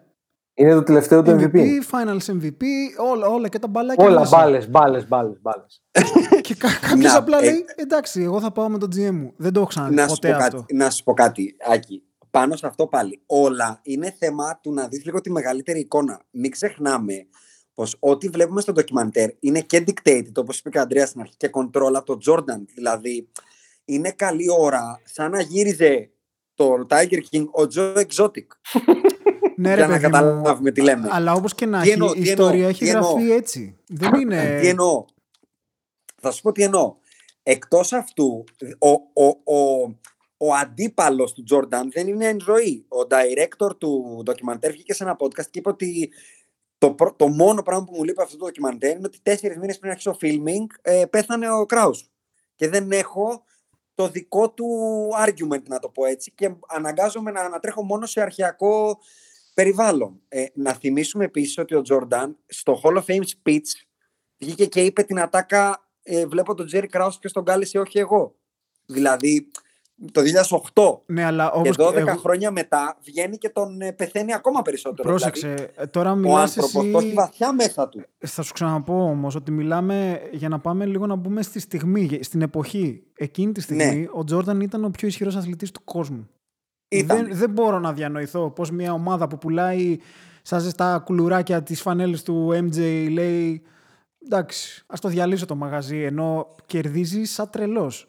Είναι 0.54 0.74
το 0.74 0.84
τελευταίο 0.84 1.24
του 1.24 1.32
MVP. 1.32 1.52
MVP, 1.56 1.66
Finals 1.92 2.34
MVP, 2.42 2.64
όλα, 3.12 3.28
όλα 3.28 3.48
και 3.48 3.60
τα 3.60 3.68
μπαλάκια 3.68 4.06
Όλα 4.06 4.20
μέσα. 4.20 4.38
μπάλες, 4.38 4.70
μπάλες, 4.70 5.08
μπάλες. 5.08 5.40
μπάλες. 5.42 5.84
Και 6.42 6.56
κα, 6.56 6.68
κάποιος 6.82 7.12
Να, 7.12 7.18
απλά 7.18 7.38
ε, 7.38 7.44
λέει, 7.44 7.66
εντάξει, 7.76 8.22
εγώ 8.22 8.40
θα 8.40 8.52
πάω 8.52 8.70
με 8.70 8.78
τον 8.78 8.90
GM 8.96 9.12
μου. 9.12 9.34
Δεν 9.38 9.54
το 9.54 9.60
έχω 9.60 9.70
ξαναδεί 9.70 9.96
να, 9.96 10.08
σου 10.08 10.14
ποτέ 10.16 10.30
πω 10.32 10.36
αυτό. 10.38 10.58
κάτι, 10.58 10.76
να 10.76 10.90
σου 10.90 11.04
πω 11.04 11.14
κάτι, 11.14 11.56
Άκη. 11.74 12.04
Πάνω 12.32 12.56
σε 12.56 12.68
αυτό 12.68 12.88
πάλι. 12.88 13.22
Όλα 13.26 13.80
είναι 13.84 14.16
θέμα 14.20 14.60
του 14.64 14.74
να 14.74 14.88
δεις 14.88 15.06
λίγο 15.06 15.22
τη 15.22 15.32
μεγαλύτερη 15.32 15.80
εικόνα. 15.80 16.22
Μην 16.32 16.52
ξεχνάμε 16.52 17.14
πως 17.80 17.96
ό,τι 18.00 18.28
βλέπουμε 18.28 18.62
στο 18.62 18.72
ντοκιμαντέρ 18.72 19.30
είναι 19.40 19.62
και 19.62 19.84
dictated, 19.88 20.32
όπως 20.36 20.60
είπε 20.60 20.70
και 20.70 20.78
ο 20.78 20.82
Αντρέας 20.82 21.10
στην 21.10 21.22
αρχή, 21.22 21.34
και 21.38 21.50
control 21.54 21.92
από 21.94 22.06
τον 22.06 22.20
Jordan. 22.26 22.66
Δηλαδή, 22.76 23.30
είναι 23.86 24.12
καλή 24.12 24.46
ώρα, 24.60 25.02
σαν 25.04 25.32
να 25.32 25.42
γύριζε 25.42 26.10
το 26.54 26.86
Tiger 26.90 27.20
King 27.32 27.46
ο 27.46 27.68
Joe 27.76 28.04
Exotic. 28.06 28.46
Ναι, 29.56 29.76
ρε, 29.76 29.76
για 29.76 29.88
να 29.88 29.94
παιδί 29.94 30.06
μου, 30.06 30.12
καταλάβουμε 30.12 30.72
τι 30.72 30.82
λέμε. 30.82 31.08
Αλλά 31.12 31.34
όπως 31.34 31.56
και 31.56 31.66
να 31.66 31.82
Τι 31.82 31.90
έχει, 31.90 31.92
εννοώ, 31.94 32.14
η 32.14 32.22
τι 32.22 32.30
ιστορία 32.30 32.54
εννοώ, 32.54 32.70
έχει 32.70 32.84
τι 32.84 32.90
εννοώ. 32.90 33.12
γραφεί 33.12 33.32
έτσι. 33.32 33.78
Δεν 33.88 34.14
είναι... 34.14 34.58
Τι 34.62 34.68
εννοώ. 34.68 35.06
Θα 36.22 36.32
σου 36.32 36.42
πω 36.42 36.52
τι 36.52 36.64
εννοώ. 36.64 36.96
Εκτός 37.44 37.94
αυτού, 37.94 38.44
ο, 38.80 38.90
ο, 39.24 39.28
ο, 39.28 39.82
ο 40.38 40.54
αντίπαλος 40.54 41.34
του 41.34 41.44
Τζόρνταν 41.44 41.92
δεν 41.92 42.08
είναι 42.08 42.26
εν 42.26 42.40
ζωή. 42.42 42.86
Ο 42.88 43.08
director 43.10 43.78
του 43.78 44.22
ντοκιμαντέρ 44.24 44.72
βγήκε 44.72 44.94
σε 44.94 45.04
ένα 45.04 45.18
podcast 45.20 45.48
και 45.50 45.60
είπε 45.60 45.70
ότι 45.70 46.10
το, 46.80 46.94
πρω- 46.94 47.16
το 47.16 47.28
μόνο 47.28 47.62
πράγμα 47.62 47.86
που 47.86 47.96
μου 47.96 48.04
λείπει 48.04 48.12
από 48.12 48.24
αυτό 48.24 48.38
το 48.38 48.46
ντοκιμαντέρ 48.46 48.96
είναι 48.96 49.06
ότι 49.06 49.20
τέσσερις 49.22 49.58
μήνες 49.58 49.80
πριν 49.80 49.92
αρχίσει 49.92 50.10
το 50.10 50.18
filming 50.22 50.66
ε, 50.82 51.06
πέθανε 51.06 51.52
ο 51.52 51.66
Κράους. 51.66 52.10
Και 52.56 52.70
δεν 52.70 52.92
έχω 52.92 53.44
το 53.96 54.10
δικό 54.10 54.52
του 54.52 54.68
argument, 55.28 55.64
να 55.64 55.80
το 55.80 55.90
πω 55.90 56.06
έτσι, 56.06 56.32
και 56.32 56.56
αναγκάζομαι 56.68 57.32
να 57.32 57.42
ανατρέχω 57.42 57.84
μόνο 57.84 58.06
σε 58.06 58.22
αρχαιακό 58.22 59.00
περιβάλλον. 59.54 60.22
Ε, 60.28 60.46
να 60.54 60.74
θυμίσουμε 60.74 61.24
επίσης 61.24 61.58
ότι 61.58 61.76
ο 61.76 61.82
Τζόρνταν 61.82 62.38
στο 62.46 62.82
Hall 62.84 62.98
of 62.98 63.04
Fame 63.06 63.24
speech 63.24 63.86
βγήκε 64.38 64.66
και 64.66 64.84
είπε 64.84 65.04
την 65.04 65.20
ατάκα 65.20 65.90
ε, 66.04 66.26
βλέπω 66.26 66.54
τον 66.54 66.66
Τζέρι 66.66 66.88
Κράους 66.88 67.20
και 67.20 67.30
τον 67.30 67.44
κάλεσε 67.44 67.80
όχι 67.80 68.00
εγώ. 68.00 68.36
Δηλαδή 68.86 69.52
το 70.12 70.22
2008 70.74 71.00
Ναι, 71.06 71.24
αλλά 71.24 71.52
και 71.54 71.60
όπως 71.60 71.76
12 71.88 71.94
εγώ- 71.96 72.16
χρόνια 72.18 72.52
μετά 72.52 72.98
βγαίνει 73.04 73.38
και 73.38 73.50
τον 73.50 73.82
ε, 73.82 73.92
πεθαίνει 73.92 74.34
ακόμα 74.34 74.62
περισσότερο. 74.62 75.10
Πρόσεξε, 75.10 75.48
Δηλαδή, 75.48 75.72
ε, 75.76 75.86
τώρα 75.88 76.12
ο 76.12 76.16
μιλάς 76.16 76.42
άνθρωπος 76.58 76.76
εσύ... 76.84 76.92
το 76.92 76.98
έχει 76.98 77.14
βαθιά 77.14 77.54
μέσα 77.54 77.90
του. 77.90 78.02
Θα 78.18 78.42
σου 78.42 78.54
ξαναπώ 78.54 79.04
όμως 79.04 79.36
ότι 79.36 79.52
μιλάμε 79.52 80.22
για 80.32 80.50
να 80.50 80.60
πάμε 80.60 80.86
λίγο 80.86 81.06
να 81.06 81.16
μπούμε 81.16 81.42
στη 81.42 81.60
στιγμή, 81.60 82.20
στην 82.22 82.42
εποχή. 82.42 83.04
Εκείνη 83.18 83.52
τη 83.52 83.62
στιγμή 83.62 83.96
Ναι. 84.00 84.06
ο 84.12 84.24
Τζόρνταν 84.24 84.62
ήταν 84.62 84.84
ο 84.86 84.90
πιο 84.90 85.08
ισχυρός 85.08 85.36
αθλητής 85.36 85.72
του 85.72 85.82
κόσμου. 85.84 86.30
Δεν, 87.06 87.28
δεν 87.32 87.50
μπορώ 87.50 87.80
να 87.80 87.94
διανοηθώ 87.94 88.50
πώς 88.50 88.72
μια 88.72 88.94
ομάδα 88.94 89.28
που 89.28 89.38
πουλάει 89.38 89.98
σαν 90.42 90.60
ζεστά 90.60 91.00
κουλουράκια 91.06 91.64
τις 91.64 91.82
φανέλες 91.82 92.24
του 92.24 92.50
MJ 92.54 93.08
λέει 93.12 93.62
εντάξει, 94.26 94.84
ας 94.88 95.00
το 95.00 95.08
διαλύσω 95.08 95.46
το 95.46 95.56
μαγαζί 95.56 95.98
ενώ 96.04 96.56
κερδίζει 96.66 97.24
σαν 97.24 97.50
τρελός. 97.50 98.06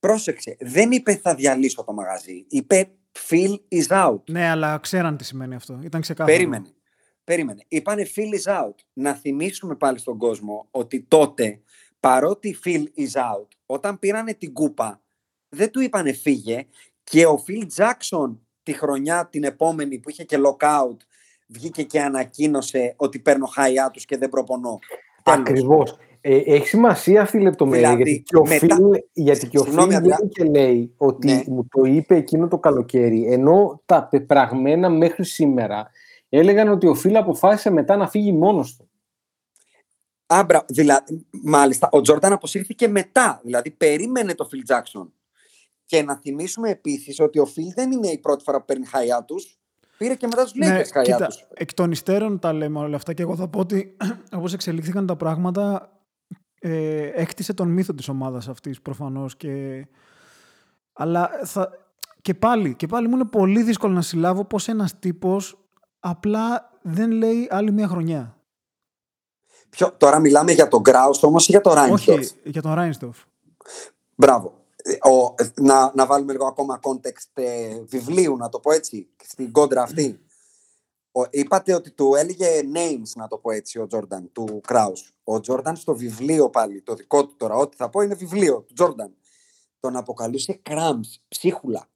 Πρόσεξε, 0.00 0.56
δεν 0.60 0.90
είπε 0.90 1.16
θα 1.16 1.34
διαλύσω 1.34 1.84
το 1.84 1.92
μαγαζί. 1.92 2.44
Είπε 2.48 2.90
Phil 3.28 3.54
is 3.68 4.06
out. 4.06 4.22
Ναι, 4.30 4.48
αλλά 4.48 4.78
ξέραν 4.78 5.16
τι 5.16 5.24
σημαίνει 5.24 5.54
αυτό. 5.54 5.80
Ήταν 5.82 6.00
ξεκάθαρο. 6.00 6.36
Περίμενε. 6.36 6.68
Περίμενε. 7.24 7.64
Είπανε 7.68 8.06
Phil 8.14 8.44
is 8.44 8.62
out. 8.62 8.74
Να 8.92 9.14
θυμίσουμε 9.14 9.74
πάλι 9.74 9.98
στον 9.98 10.18
κόσμο 10.18 10.68
ότι 10.70 11.02
τότε, 11.02 11.60
παρότι 12.00 12.58
Phil 12.64 12.84
is 12.96 13.20
out, 13.20 13.48
όταν 13.66 13.98
πήρανε 13.98 14.34
την 14.34 14.52
κούπα, 14.52 15.00
δεν 15.48 15.70
του 15.70 15.80
είπανε 15.80 16.12
φύγε 16.12 16.66
και 17.04 17.26
ο 17.26 17.44
Phil 17.46 17.66
Jackson 17.76 18.36
τη 18.62 18.72
χρονιά 18.72 19.28
την 19.28 19.44
επόμενη 19.44 19.98
που 19.98 20.10
είχε 20.10 20.24
και 20.24 20.36
lockout 20.46 20.96
βγήκε 21.46 21.82
και 21.82 22.00
ανακοίνωσε 22.00 22.94
ότι 22.96 23.18
παίρνω 23.18 23.46
χάιά 23.46 23.90
τους 23.90 24.04
και 24.04 24.16
δεν 24.16 24.28
προπονώ. 24.28 24.78
Ακριβώς. 25.24 25.96
Ε, 26.20 26.36
έχει 26.36 26.66
σημασία 26.66 27.22
αυτή 27.22 27.36
η 27.36 27.40
λεπτομέρεια. 27.40 27.88
Δηλαδή, 27.88 28.10
γιατί 28.10 28.22
και 28.22 28.36
ο 28.36 28.46
μετά... 28.46 28.74
Φιλ, 28.74 29.02
γιατί 29.12 29.48
και 29.48 29.58
ο 29.58 29.64
Φιλ 29.64 30.28
και 30.28 30.44
λέει 30.44 30.94
ότι 30.96 31.26
ναι. 31.26 31.42
μου 31.46 31.66
το 31.70 31.84
είπε 31.84 32.16
εκείνο 32.16 32.48
το 32.48 32.58
καλοκαίρι, 32.58 33.32
ενώ 33.32 33.82
τα 33.86 34.04
πεπραγμένα 34.10 34.90
μέχρι 34.90 35.24
σήμερα 35.24 35.90
έλεγαν 36.28 36.68
ότι 36.68 36.86
ο 36.86 36.94
Φιλ 36.94 37.16
αποφάσισε 37.16 37.70
μετά 37.70 37.96
να 37.96 38.08
φύγει 38.08 38.32
μόνος 38.32 38.76
του. 38.76 38.90
Άμπρα, 40.26 40.64
δηλαδή, 40.68 41.26
μάλιστα, 41.30 41.88
ο 41.92 42.00
Τζόρνταν 42.00 42.32
αποσύρθηκε 42.32 42.88
μετά. 42.88 43.40
Δηλαδή, 43.44 43.70
περίμενε 43.70 44.34
το 44.34 44.44
Φιλ 44.44 44.62
Τζάξον. 44.62 45.12
Και 45.84 46.02
να 46.02 46.16
θυμίσουμε 46.16 46.70
επίσης 46.70 47.20
ότι 47.20 47.38
ο 47.38 47.46
Φιλ 47.46 47.72
δεν 47.74 47.92
είναι 47.92 48.08
η 48.08 48.18
πρώτη 48.18 48.44
φορά 48.44 48.58
που 48.58 48.64
παίρνει 48.64 48.86
χαϊά 48.86 49.24
τους. 49.24 49.58
Πήρε 49.98 50.14
και 50.14 50.26
μετά 50.26 50.42
τους 50.42 50.54
λέει 50.54 50.70
ναι, 50.70 50.84
χαϊά 50.84 51.16
τους. 51.16 51.46
Εκ 51.54 51.74
των 51.74 51.90
υστέρων 51.90 52.38
τα 52.38 52.52
λέμε 52.52 52.78
όλα 52.78 52.96
αυτά 52.96 53.12
και 53.12 53.22
εγώ 53.22 53.36
θα 53.36 53.48
πω 53.48 53.58
ότι 53.58 53.96
όπως 54.38 54.52
εξελίχθηκαν 54.52 55.06
τα 55.06 55.16
πράγματα, 55.16 55.92
ε, 56.62 57.10
έκτισε 57.14 57.52
τον 57.54 57.68
μύθο 57.68 57.94
της 57.94 58.08
ομάδας 58.08 58.48
αυτής 58.48 58.80
προφανώς 58.80 59.36
και... 59.36 59.86
αλλά 60.92 61.30
θα... 61.44 61.70
και, 62.22 62.34
πάλι, 62.34 62.74
και 62.74 62.86
πάλι 62.86 63.08
μου 63.08 63.14
είναι 63.14 63.24
πολύ 63.24 63.62
δύσκολο 63.62 63.92
να 63.92 64.02
συλλάβω 64.02 64.44
πως 64.44 64.68
ένας 64.68 64.98
τύπος 64.98 65.58
απλά 66.00 66.70
δεν 66.82 67.10
λέει 67.10 67.48
άλλη 67.50 67.72
μια 67.72 67.88
χρονιά. 67.88 68.36
Ποιο, 69.70 69.92
τώρα 69.92 70.18
μιλάμε 70.18 70.52
για 70.52 70.68
τον 70.68 70.80
Γκράους 70.80 71.22
όμως 71.22 71.48
ή 71.48 71.50
για 71.50 71.60
τον 71.60 71.72
Ράινστοφ. 71.72 72.18
Όχι, 72.18 72.32
για 72.44 72.62
τον 72.62 72.74
Ράινστοφ. 72.74 73.18
Μπράβο. 74.14 74.54
Ο, 74.84 75.34
να, 75.54 75.92
να 75.94 76.06
βάλουμε 76.06 76.32
λίγο 76.32 76.46
ακόμα 76.46 76.80
context 76.82 77.42
ε, 77.42 77.80
βιβλίου, 77.86 78.36
να 78.36 78.48
το 78.48 78.58
πω 78.58 78.72
έτσι, 78.72 79.08
στην 79.24 79.52
κόντρα 79.52 79.82
αυτή. 79.82 80.20
Ο, 81.12 81.22
είπατε 81.30 81.74
ότι 81.74 81.90
του 81.90 82.14
έλεγε 82.14 82.48
names, 82.74 83.12
να 83.14 83.28
το 83.28 83.38
πω 83.38 83.50
έτσι, 83.50 83.78
ο 83.78 83.86
Τζόρνταν, 83.86 84.32
του 84.32 84.60
Κράους. 84.66 85.14
Ο 85.24 85.40
Τζόρνταν 85.40 85.76
στο 85.76 85.96
βιβλίο 85.96 86.50
πάλι, 86.50 86.82
το 86.82 86.94
δικό 86.94 87.26
του 87.26 87.34
τώρα, 87.36 87.54
ό,τι 87.54 87.76
θα 87.76 87.88
πω 87.88 88.00
είναι 88.00 88.14
βιβλίο 88.14 88.60
του 88.60 88.74
Τζόρνταν. 88.74 89.14
Τον 89.80 89.96
αποκαλούσε 89.96 90.60
Cramps, 90.70 91.18
ψίχουλα. 91.28 91.88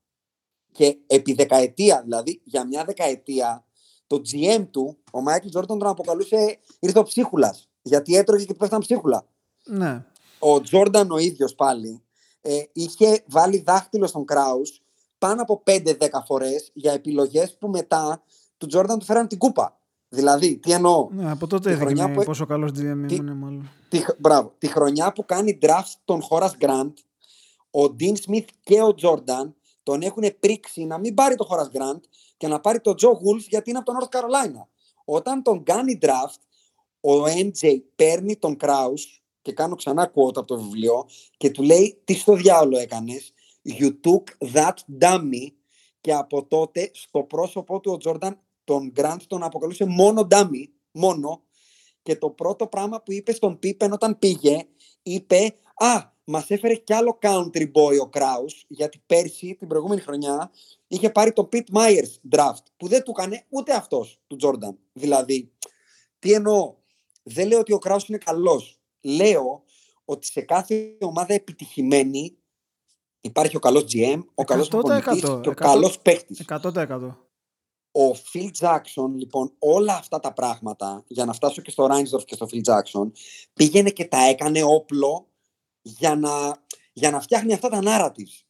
Και 0.73 0.99
επί 1.07 1.33
δεκαετία, 1.33 2.03
δηλαδή 2.03 2.41
για 2.45 2.67
μια 2.67 2.85
δεκαετία, 2.85 3.65
το 4.07 4.21
GM 4.33 4.67
του, 4.71 4.97
ο 5.13 5.21
Μάικλ 5.21 5.49
Τζόρνταν 5.49 5.79
τον 5.79 5.89
αποκαλούσε 5.89 6.59
ήρθε 6.81 6.99
ο 6.99 7.03
ψίχουλας. 7.03 7.69
Γιατί 7.83 8.17
έτρωγε 8.17 8.45
και 8.45 8.55
πέφταν 8.55 8.81
ψίχουλα. 8.81 9.27
Ναι. 9.65 10.05
Ο 10.39 10.61
Τζόρνταν 10.61 11.11
ο 11.11 11.19
ίδιος 11.19 11.55
πάλι 11.55 12.03
ε, 12.41 12.63
είχε 12.73 13.23
βάλει 13.27 13.63
δάχτυλο 13.67 14.07
στον 14.07 14.25
Κράους 14.25 14.83
πάνω 15.19 15.43
από 15.43 15.63
5-10 15.67 15.95
φορές 16.27 16.71
για 16.75 16.93
επιλογές 16.93 17.57
που 17.59 17.69
μετά 17.69 18.23
του 18.65 18.71
Τζόρνταν 18.71 18.99
του 18.99 19.05
φέραν 19.05 19.29
την 19.29 19.39
κούπα. 19.39 19.79
Δηλαδή, 20.09 20.57
τι 20.57 20.73
εννοώ; 20.73 21.09
Ναι, 21.11 21.31
από 21.31 21.47
τότε 21.47 21.71
έδειχνε 21.71 22.09
που... 22.09 22.23
πόσο 22.23 22.47
καλός 22.47 22.71
GM 22.71 23.13
είναι 23.13 23.35
μάλλον. 23.35 23.71
Τη, 23.89 24.01
μπράβο. 24.19 24.53
Τη 24.59 24.67
χρονιά 24.67 25.13
που 25.13 25.25
κάνει 25.25 25.59
draft 25.63 25.93
τον 26.05 26.23
Χώρας 26.23 26.57
Γκραντ, 26.57 26.99
ο 27.71 27.91
Ντίν 27.91 28.17
Σμιθ 28.17 28.45
και 28.63 28.83
ο 28.83 28.95
Τζόρνταν 28.95 29.55
τον 29.83 30.03
έχουν 30.03 30.25
πρίξει 30.41 30.85
να 30.85 30.99
μην 30.99 31.15
πάρει 31.15 31.35
τον 31.35 31.47
Χώρας 31.47 31.71
Γκραντ 31.71 32.03
και 32.37 32.49
να 32.49 32.61
πάρει 32.61 32.81
τον 32.81 32.97
Τζο 32.97 33.09
Γουλφ 33.09 33.47
γιατί 33.47 33.71
είναι 33.71 33.79
από 33.79 33.93
τον 33.93 34.01
North 34.01 34.17
Carolina. 34.17 34.67
Όταν 35.05 35.43
τον 35.43 35.63
κάνει 35.63 35.99
draft, 36.03 36.41
ο 37.01 37.25
MJ 37.25 37.77
παίρνει 37.97 38.37
τον 38.37 38.57
Kraus 38.61 39.21
και 39.43 39.53
κάνω 39.53 39.75
ξανά 39.75 40.11
quote 40.11 40.37
από 40.37 40.45
το 40.45 40.61
βιβλίο 40.63 41.07
και 41.37 41.51
του 41.51 41.63
λέει 41.63 42.01
τι 42.05 42.15
στο 42.15 42.35
διάολο 42.35 42.79
έκανες; 42.79 43.33
You 43.81 43.89
took 43.89 44.53
that 44.55 44.75
dummy 45.01 45.53
και 46.01 46.15
από 46.15 46.45
τότε 46.45 46.91
στο 46.93 47.23
πρόσωπό 47.23 47.81
του 47.81 47.93
ο 47.93 47.97
Τζόρνταν 47.97 48.39
τον 48.65 48.91
Γκραντ 48.91 49.21
τον 49.27 49.43
αποκαλούσε 49.43 49.85
μόνο 49.85 50.25
Ντάμι, 50.25 50.73
μόνο. 50.91 51.43
Και 52.03 52.17
το 52.17 52.31
πρώτο 52.31 52.67
πράγμα 52.67 53.03
που 53.03 53.13
είπε 53.13 53.33
στον 53.33 53.59
Πίπεν 53.59 53.93
όταν 53.93 54.19
πήγε, 54.19 54.67
είπε 55.03 55.55
«Α, 55.75 56.13
μας 56.25 56.51
έφερε 56.51 56.75
κι 56.75 56.93
άλλο 56.93 57.19
country 57.23 57.73
boy 57.73 58.01
ο 58.03 58.09
Κράου, 58.09 58.45
γιατί 58.69 59.03
πέρσι, 59.07 59.57
την 59.59 59.69
προηγούμενη 59.69 60.01
χρονιά, 60.01 60.51
είχε 60.87 61.11
πάρει 61.11 61.33
το 61.33 61.49
Pete 61.53 61.75
Myers 61.75 62.37
draft, 62.37 62.65
που 62.77 62.89
δεν 62.89 63.03
του 63.03 63.15
έκανε 63.17 63.45
ούτε 63.49 63.75
αυτός 63.75 64.21
του 64.27 64.37
Τζόρνταν. 64.37 64.79
Δηλαδή, 64.93 65.53
τι 66.19 66.33
εννοώ, 66.33 66.75
δεν 67.23 67.49
λέω 67.49 67.59
ότι 67.59 67.73
ο 67.73 67.79
Κράου 67.79 67.99
είναι 68.07 68.19
καλός. 68.19 68.79
Λέω 69.01 69.65
ότι 70.05 70.27
σε 70.27 70.41
κάθε 70.41 70.97
ομάδα 71.01 71.35
επιτυχημένη 71.35 72.37
υπάρχει 73.21 73.57
ο 73.57 73.61
καλός 73.61 73.85
GM, 73.93 74.21
ο 74.35 74.45
καλός 74.45 74.69
και 75.41 75.49
ο 75.49 75.55
καλός 75.55 76.01
παίχτη. 76.01 76.45
100%. 76.49 77.17
Ο 77.97 78.11
Phil 78.33 78.51
Jackson, 78.61 79.11
λοιπόν, 79.17 79.53
όλα 79.59 79.97
αυτά 79.97 80.21
τα 80.21 80.33
πράγματα, 80.33 81.05
για 81.07 81.25
να 81.25 81.33
φτάσω 81.33 81.63
και 81.63 81.71
στο 81.71 81.89
Reinsdorf 81.91 82.25
και 82.25 82.35
στο 82.35 82.47
Phil 82.51 82.61
Jackson, 82.65 83.11
πήγαινε 83.53 83.91
και 83.91 84.05
τα 84.05 84.19
έκανε 84.29 84.63
όπλο 84.63 85.29
για 85.83 86.17
να, 86.17 86.63
για 86.93 87.11
να 87.11 87.21
φτιάχνει 87.21 87.53
αυτά 87.53 87.69
τα 87.69 87.81
narratives. 87.85 88.45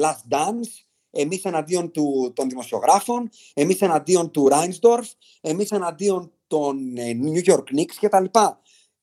Last 0.00 0.34
Dance, 0.34 0.86
εμείς 1.10 1.44
εναντίον 1.44 1.90
του, 1.90 2.32
των 2.34 2.48
δημοσιογράφων, 2.48 3.30
εμείς 3.54 3.80
εναντίον 3.80 4.30
του 4.30 4.48
Reinsdorf, 4.50 5.10
εμείς 5.40 5.70
εναντίον 5.70 6.32
των 6.46 6.96
ε, 6.96 7.18
New 7.22 7.44
York 7.44 7.64
Knicks 7.74 7.94
κτλ. 8.00 8.24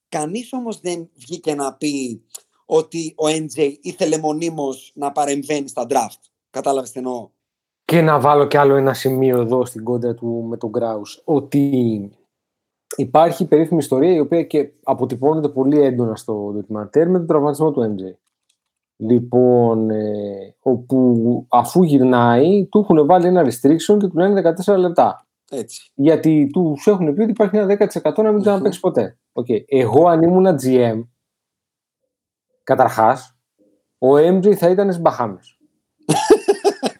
Κανείς 0.09 0.53
όμως 0.53 0.79
δεν 0.79 1.09
βγήκε 1.13 1.55
να 1.55 1.73
πει 1.73 2.23
ότι 2.65 3.13
ο 3.17 3.25
NJ 3.27 3.75
ήθελε 3.81 4.17
μονίμως 4.17 4.91
να 4.95 5.11
παρεμβαίνει 5.11 5.67
στα 5.67 5.85
draft. 5.89 6.21
Κατάλαβες 6.49 6.91
τι 6.91 6.99
εννοώ; 6.99 7.29
Και 7.85 8.01
να 8.01 8.19
βάλω 8.19 8.47
και 8.47 8.57
άλλο 8.57 8.75
ένα 8.75 8.93
σημείο 8.93 9.41
εδώ 9.41 9.65
στην 9.65 9.83
κόντρα 9.83 10.13
του 10.13 10.45
με 10.49 10.57
τον 10.57 10.69
Γκράους, 10.69 11.21
ότι 11.25 12.11
υπάρχει 12.95 13.47
περίφημη 13.47 13.79
ιστορία 13.79 14.13
η 14.13 14.19
οποία 14.19 14.43
και 14.43 14.71
αποτυπώνεται 14.83 15.49
πολύ 15.49 15.81
έντονα 15.81 16.15
στο 16.15 16.51
ντοκιμαντέρ 16.53 17.09
με 17.09 17.17
τον 17.17 17.27
τραυματισμό 17.27 17.71
του 17.71 17.95
MJ. 17.95 18.13
Λοιπόν, 18.97 19.89
ε, 19.89 20.55
όπου 20.59 21.45
αφού 21.49 21.83
γυρνάει, 21.83 22.65
του 22.65 22.79
έχουν 22.79 23.05
βάλει 23.05 23.27
ένα 23.27 23.41
restriction 23.45 23.97
και 23.99 24.07
του 24.07 24.17
λένε 24.17 24.53
14 24.65 24.77
λεπτά. 24.77 25.27
Έτσι. 25.49 25.91
Γιατί 25.93 26.49
τους 26.53 26.87
έχουν 26.87 27.13
πει 27.13 27.21
ότι 27.21 27.31
υπάρχει 27.31 27.57
ένα 27.57 27.65
10% 27.65 28.23
να 28.23 28.31
μην 28.31 28.41
ξαναπέξει 28.41 28.79
ποτέ. 28.79 29.17
Okay. 29.33 29.63
Εγώ 29.65 30.07
αν 30.07 30.21
ήμουν 30.21 30.55
GM, 30.63 31.03
καταρχάς, 32.63 33.37
ο 33.97 34.15
MJ 34.15 34.53
θα 34.53 34.69
ήταν 34.69 34.91
στις 34.91 35.01
Μπαχάμες. 35.01 35.57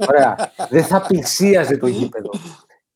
Ωραία. 0.10 0.36
Δεν 0.70 0.84
θα 0.84 1.02
πλησίαζε 1.08 1.78
το 1.78 1.88
γήπεδο. 1.88 2.30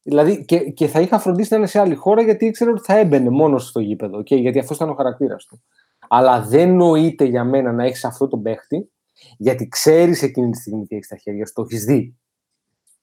Δηλαδή 0.04 0.46
και, 0.46 0.60
και 0.60 0.88
θα 0.88 1.00
είχα 1.00 1.20
φροντίσει 1.20 1.48
να 1.52 1.58
είναι 1.58 1.68
σε 1.68 1.80
άλλη 1.80 1.96
χώρα 1.96 2.22
γιατί 2.22 2.46
ήξερα 2.46 2.72
ότι 2.72 2.82
θα 2.84 2.98
έμπαινε 2.98 3.30
μόνος 3.30 3.68
στο 3.68 3.80
γήπεδο. 3.80 4.20
Okay, 4.20 4.40
γιατί 4.40 4.60
αυτός 4.60 4.76
ήταν 4.76 4.90
ο 4.90 4.94
χαρακτήρας 4.94 5.46
του. 5.46 5.64
Αλλά 6.08 6.42
δεν 6.42 6.76
νοείται 6.76 7.24
για 7.24 7.44
μένα 7.44 7.72
να 7.72 7.84
έχεις 7.84 8.06
αυτό 8.06 8.28
τον 8.28 8.42
παίχτη, 8.42 8.92
γιατί 9.38 9.68
ξέρεις 9.68 10.22
εκείνη 10.22 10.50
τη 10.50 10.58
στιγμή 10.58 10.86
τι 10.86 10.96
έχεις 10.96 11.06
στα 11.06 11.16
χέρια 11.16 11.46
σου, 11.46 11.54
το 11.54 11.62
έχεις 11.62 11.86
δει. 11.86 12.18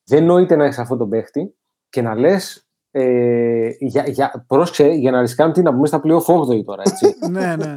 Δεν 0.05 0.24
νοείται 0.24 0.57
να 0.57 0.64
έχεις 0.64 0.78
αυτό 0.78 0.97
τον 0.97 1.09
παίχτη 1.09 1.55
και 1.88 2.03
να 2.03 2.14
λες. 2.14 2.68
Ε, 2.90 3.70
για, 3.78 4.05
για, 4.07 4.45
πρόσεξε, 4.47 4.88
για 4.88 5.11
να 5.11 5.20
ρισκάμε 5.20 5.53
τι 5.53 5.62
να 5.62 5.74
πούμε 5.74 5.86
στα 5.86 6.01
πλοίο 6.01 6.24
8 6.26 6.64
τώρα, 6.64 6.82
έτσι. 6.86 7.14
ναι, 7.30 7.57
ναι. 7.57 7.76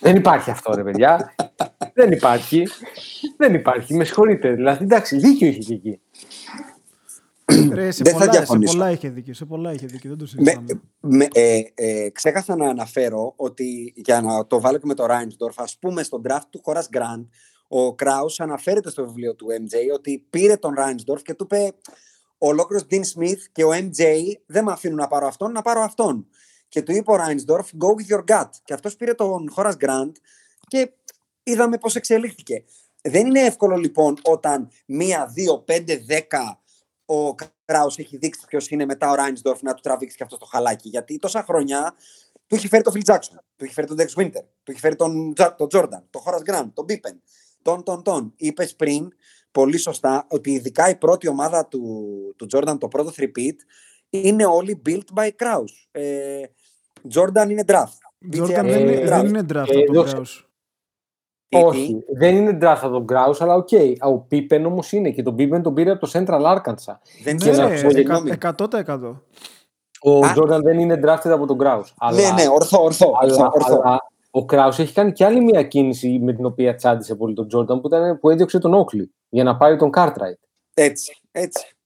Δεν 0.00 0.16
υπάρχει 0.16 0.50
αυτό, 0.50 0.74
ρε 0.74 0.82
παιδιά. 0.82 1.34
Δεν 1.98 2.12
υπάρχει. 2.12 2.68
Δεν 3.36 3.54
υπάρχει. 3.54 3.94
Με 3.94 4.04
συγχωρείτε. 4.04 4.52
Δηλαδή, 4.52 4.84
εντάξει, 4.84 5.16
δίκιο 5.16 5.46
είχε 5.46 5.58
και 5.58 5.74
εκεί. 5.74 6.00
Ρε, 7.72 7.90
σε, 7.90 8.02
δεν 8.02 8.12
πολλά, 8.12 8.24
θα 8.24 8.30
διαφωνήσω. 8.30 8.72
σε 8.72 8.78
πολλά 8.78 8.90
είχε 8.90 9.08
δίκιο. 9.08 9.34
Σε 9.34 9.44
πολλά 9.44 9.72
είχε 9.72 9.86
δίκιο. 9.86 10.08
Δεν 10.08 10.18
το 10.18 10.26
συζητάμε. 10.26 10.80
Με, 11.00 11.28
ε, 11.32 11.60
ε, 11.74 12.10
ξέχασα 12.10 12.56
να 12.56 12.68
αναφέρω 12.68 13.32
ότι 13.36 13.92
για 13.96 14.20
να 14.20 14.46
το 14.46 14.60
βάλω 14.60 14.78
και 14.78 14.86
με 14.86 14.94
το 14.94 15.06
Ράινσντορφ, 15.06 15.60
ας 15.60 15.78
πούμε 15.80 16.02
στον 16.02 16.22
draft 16.28 16.46
του 16.50 16.60
χώρα 16.62 16.84
Γκραντ, 16.88 17.24
ο 17.68 17.94
Κράου 17.94 18.26
αναφέρεται 18.38 18.90
στο 18.90 19.06
βιβλίο 19.06 19.34
του 19.34 19.46
MJ 19.46 19.94
ότι 19.94 20.26
πήρε 20.30 20.56
τον 20.56 20.74
Ράινσντορφ 20.74 21.22
και 21.22 21.34
του 21.34 21.44
είπε 21.50 21.72
ολόκληρος 22.38 22.86
Dean 22.90 23.02
Smith 23.02 23.40
και 23.52 23.64
ο 23.64 23.70
MJ 23.72 24.04
δεν 24.46 24.64
με 24.64 24.72
αφήνουν 24.72 24.96
να 24.96 25.06
πάρω 25.06 25.26
αυτόν, 25.26 25.52
να 25.52 25.62
πάρω 25.62 25.80
αυτόν. 25.80 26.26
Και 26.68 26.82
του 26.82 26.92
είπε 26.92 27.10
ο 27.10 27.16
Ράινσντορφ, 27.16 27.68
go 27.70 27.86
with 27.86 28.16
your 28.16 28.36
gut. 28.36 28.50
Και 28.64 28.74
αυτός 28.74 28.96
πήρε 28.96 29.14
τον 29.14 29.50
χώρα 29.50 29.74
Γκραντ 29.74 30.16
και 30.68 30.90
είδαμε 31.50 31.78
πώς 31.78 31.96
εξελίχθηκε. 31.96 32.64
Δεν 33.02 33.26
είναι 33.26 33.40
εύκολο 33.40 33.76
λοιπόν 33.76 34.16
όταν 34.22 34.68
μία, 34.86 35.30
δύο, 35.34 35.58
πέντε, 35.58 35.96
δέκα 35.96 36.60
ο 37.04 37.34
Κράους 37.64 37.98
έχει 37.98 38.16
δείξει 38.16 38.46
ποιος 38.46 38.68
είναι 38.68 38.84
μετά 38.84 39.10
ο 39.10 39.14
Ράινσντορφ 39.14 39.62
να 39.62 39.74
του 39.74 39.80
τραβήξει 39.82 40.16
και 40.16 40.22
αυτό 40.22 40.36
το 40.36 40.46
χαλάκι. 40.46 40.88
Γιατί 40.88 41.18
τόσα 41.18 41.42
χρόνια 41.42 41.94
του 42.46 42.54
έχει 42.54 42.68
φέρει 42.68 42.82
τον 42.82 42.92
Φιλ 42.92 43.02
Τζάξον, 43.02 43.40
του 43.56 43.64
έχει 43.64 43.72
φέρει 43.72 43.86
τον 43.86 43.96
Dex 43.98 44.22
Winter, 44.22 44.42
του 44.62 44.70
έχει 44.70 44.80
φέρει 44.80 44.96
τον, 44.96 45.34
τον 45.56 45.68
Τζόρνταν, 45.68 46.06
τον 46.10 46.20
Χόρα 46.22 46.38
Γκραντ, 46.42 46.70
τον 46.74 46.84
Μπίπεν, 46.84 47.22
τον, 47.62 47.82
τον, 47.82 48.02
τον. 48.02 48.32
Είπες 48.36 48.76
πριν 48.76 49.08
πολύ 49.50 49.76
σωστά 49.76 50.26
ότι 50.28 50.50
ειδικά 50.50 50.88
η 50.88 50.96
πρώτη 50.96 51.28
ομάδα 51.28 51.66
του, 51.66 52.34
του 52.36 52.46
Jordan, 52.52 52.76
το 52.78 52.88
πρώτο 52.88 53.12
3-peat, 53.16 53.56
είναι 54.10 54.46
όλοι 54.46 54.82
built 54.86 55.04
by 55.14 55.28
Kraus. 55.28 55.88
Ε, 55.90 56.42
Jordan 57.14 57.46
είναι 57.48 57.64
draft. 57.66 57.98
Jordan 58.36 58.46
δεν, 58.46 58.88
είναι, 58.88 59.04
δεν 59.04 59.26
είναι 59.26 59.46
draft 59.52 59.66
από 59.68 59.92
τον 59.92 60.06
Kraus. 60.06 60.47
Όχι, 61.50 62.04
δεν 62.16 62.36
είναι 62.36 62.58
draft 62.60 62.78
από 62.82 62.90
τον 62.90 63.04
Kraus, 63.12 63.36
αλλά 63.38 63.54
ok. 63.54 63.68
Okay. 63.70 63.94
Ο 64.00 64.26
Pippen 64.30 64.62
όμως 64.66 64.92
είναι 64.92 65.10
και 65.10 65.22
τον 65.22 65.34
Pippen 65.38 65.60
τον 65.62 65.74
πήρε 65.74 65.90
από 65.90 66.06
το 66.06 66.10
Central 66.14 66.56
Arkansas. 66.56 66.96
Δεν 67.22 67.36
είναι 67.46 68.38
100%. 68.40 69.14
Ο 70.00 70.18
Jordan 70.36 70.60
δεν 70.62 70.78
είναι 70.78 71.00
drafted 71.04 71.30
από 71.30 71.46
τον 71.46 71.58
Kraus. 71.60 72.12
Ναι, 72.14 72.42
ναι, 72.42 72.48
ορθό, 72.48 72.82
ορθό. 72.82 73.12
Αλλά, 73.20 73.50
ορθό. 73.52 73.80
Αλλά 73.84 74.00
ο 74.30 74.44
Kraus 74.52 74.78
έχει 74.78 74.92
κάνει 74.92 75.12
και 75.12 75.24
άλλη 75.24 75.40
μια 75.40 75.62
κίνηση 75.62 76.18
με 76.22 76.32
την 76.32 76.44
οποία 76.44 76.74
τσάντισε 76.74 77.14
πολύ 77.14 77.34
τον 77.34 77.48
Jordan 77.54 77.80
που, 77.80 77.86
ήταν, 77.86 78.18
που 78.20 78.30
έδιωξε 78.30 78.58
τον 78.58 78.84
Oakley 78.84 79.04
για 79.28 79.44
να 79.44 79.56
πάρει 79.56 79.76
τον 79.76 79.90
Cartwright. 79.96 80.40
Έτσι, 80.74 81.20
έτσι. 81.32 81.76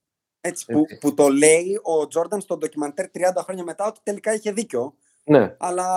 Έτσι, 0.45 0.65
που, 0.65 0.85
που 0.99 1.13
το 1.13 1.27
λέει 1.27 1.79
ο 1.81 2.07
Τζόρνταν 2.07 2.41
στο 2.41 2.57
ντοκιμαντέρ 2.57 3.05
30 3.05 3.19
χρόνια 3.37 3.63
μετά 3.63 3.87
ότι 3.87 3.99
τελικά 4.03 4.33
είχε 4.33 4.51
δίκιο. 4.51 4.93
Ναι. 5.23 5.55
Αλλά 5.59 5.87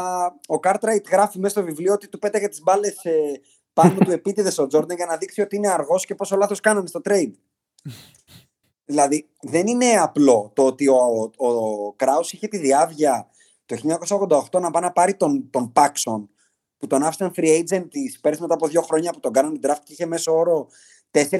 ο 0.46 0.60
Κάρτραϊτ 0.60 1.06
γράφει 1.10 1.38
μέσα 1.38 1.54
στο 1.54 1.64
βιβλίο 1.64 1.92
ότι 1.92 2.08
του 2.08 2.18
πέταγε 2.18 2.48
τις 2.48 2.62
μπάλες 2.62 3.04
ε, 3.04 3.40
πάνω 3.76 3.98
του 3.98 4.10
επίτηδες 4.10 4.58
ο 4.58 4.66
Τζόρνταν 4.66 4.96
για 4.96 5.06
να 5.06 5.16
δείξει 5.16 5.40
ότι 5.40 5.56
είναι 5.56 5.68
αργός 5.68 6.04
και 6.04 6.14
πόσο 6.14 6.36
λάθος 6.36 6.60
κάνανε 6.60 6.86
στο 6.86 7.00
trade. 7.04 7.32
δηλαδή 8.84 9.28
δεν 9.40 9.66
είναι 9.66 9.86
απλό 9.86 10.50
το 10.54 10.66
ότι 10.66 10.88
ο, 10.88 10.96
ο, 11.36 11.48
ο 11.48 11.92
Κράους 11.92 12.32
είχε 12.32 12.48
τη 12.48 12.58
διαύγεια 12.58 13.28
το 13.66 13.76
1988 14.52 14.60
να 14.60 14.70
πάει 14.70 14.82
να 14.82 14.92
πάρει 14.92 15.14
τον, 15.14 15.50
τον 15.50 15.72
Πάξον 15.72 16.30
που 16.78 16.86
τον 16.86 17.02
άφησαν 17.02 17.32
free 17.36 17.58
agent 17.58 17.86
οι 17.90 18.18
Spurs 18.20 18.40
μετά 18.40 18.54
από 18.54 18.66
δύο 18.68 18.82
χρόνια 18.82 19.12
που 19.12 19.20
τον 19.20 19.32
κάνανε 19.32 19.58
draft 19.62 19.80
και 19.84 19.92
είχε 19.92 20.06
μέσο 20.06 20.36
όρο 20.36 20.68
4,9 21.10 21.30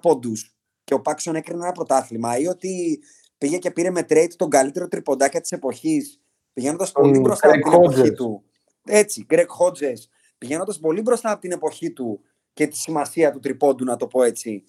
πόντους 0.00 0.54
και 0.84 0.94
ο 0.94 1.00
Πάξον 1.00 1.34
έκρινε 1.34 1.64
ένα 1.64 1.72
πρωτάθλημα 1.72 2.38
ή 2.38 2.46
ότι 2.46 3.00
πήγε 3.38 3.58
και 3.58 3.70
πήρε 3.70 3.90
με 3.90 4.00
trade 4.08 4.32
τον 4.36 4.50
καλύτερο 4.50 4.88
τριποντάκια 4.88 5.40
της 5.40 5.52
εποχής, 5.52 6.20
πηγαίνοντας 6.52 6.92
πολύ 6.92 7.18
μπροστά 7.18 7.48
από 7.48 7.70
την 7.70 7.72
εποχή 7.72 8.12
του. 8.12 8.44
Έτσι, 8.84 9.26
Greg 9.30 9.46
Hodges, 9.60 10.15
πηγαίνοντας 10.38 10.78
πολύ 10.78 11.00
μπροστά 11.00 11.30
από 11.30 11.40
την 11.40 11.52
εποχή 11.52 11.90
του 11.90 12.20
και 12.52 12.66
τη 12.66 12.76
σημασία 12.76 13.30
του 13.30 13.38
τριπώντου, 13.38 13.84
να 13.84 13.96
το 13.96 14.06
πω 14.06 14.22
έτσι. 14.22 14.64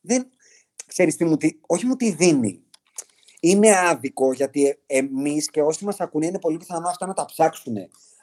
Δεν 0.00 0.28
ξέρεις 0.86 1.16
τι 1.16 1.24
μου 1.24 1.36
τι, 1.36 1.50
όχι 1.66 1.86
μου 1.86 1.96
τι 1.96 2.10
δίνει. 2.10 2.62
Είναι 3.40 3.78
άδικο 3.78 4.32
γιατί 4.32 4.78
εμείς 4.86 5.50
και 5.50 5.62
όσοι 5.62 5.84
μας 5.84 6.00
ακούνε 6.00 6.26
είναι 6.26 6.38
πολύ 6.38 6.56
πιθανό 6.56 6.88
αυτά 6.88 7.06
να 7.06 7.14
τα 7.14 7.24
ψάξουν. 7.24 7.76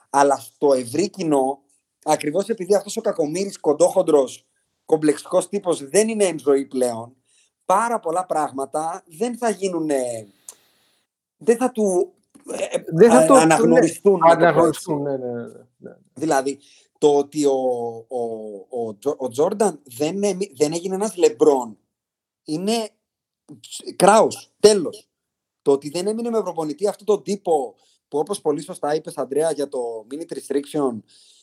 Αλλά 0.10 0.38
στο 0.38 0.74
ευρύ 0.74 1.10
κοινό, 1.10 1.60
ακριβώς 2.04 2.48
επειδή 2.48 2.76
αυτός 2.76 2.98
ο 2.98 3.02
κακομοίρης 3.02 3.60
κοντόχοντρος 3.60 4.46
κομπλεξικός 4.86 5.50
τύπος 5.50 5.89
δεν 5.89 6.08
είναι 6.08 6.24
εν 6.24 6.39
ζωή 6.39 6.66
πλέον, 6.66 7.16
πάρα 7.66 8.00
πολλά 8.00 8.26
πράγματα 8.26 9.04
δεν 9.18 9.38
θα 9.38 9.50
γίνουν. 9.50 9.89
Δεν 11.38 11.58
θα 11.58 11.72
του 11.72 12.14
ε, 12.52 12.78
δεν 12.86 13.12
θα 13.12 13.26
το, 13.26 13.34
αναγνωριστούν. 13.34 14.20
Ναι, 14.20 14.32
αναγνωριστούν 14.32 15.02
ναι, 15.02 15.18
ναι, 15.18 15.32
ναι, 15.32 15.48
ναι, 15.78 15.96
Δηλαδή, 16.14 16.60
το 16.98 17.18
ότι 17.18 17.46
ο, 17.46 17.58
ο, 18.08 18.22
ο, 18.70 18.98
ο 19.18 19.28
Τζόρνταν 19.30 19.82
δεν, 19.84 20.20
δεν 20.56 20.74
έγινε 20.74 20.96
ένας 20.96 21.16
Λεμπρόν 21.16 21.78
είναι 22.43 22.89
Κράους, 23.96 24.52
τέλος. 24.60 25.10
Το 25.62 25.72
ότι 25.72 25.89
δεν 25.89 26.08
έμεινε 26.08 26.30
με 26.30 26.41
προπονητή 26.41 26.88
αυτόν 26.88 27.06
τον 27.06 27.24
τύπο 27.24 27.76
που 28.08 28.18
όπως 28.18 28.41
πολύ 28.41 28.62
σωστά 28.62 28.96
είπες 28.96 29.18
Αντρέα 29.18 29.52
για 29.52 29.68
το 29.68 29.80
Minute 30.12 30.34
Restriction 30.34 31.00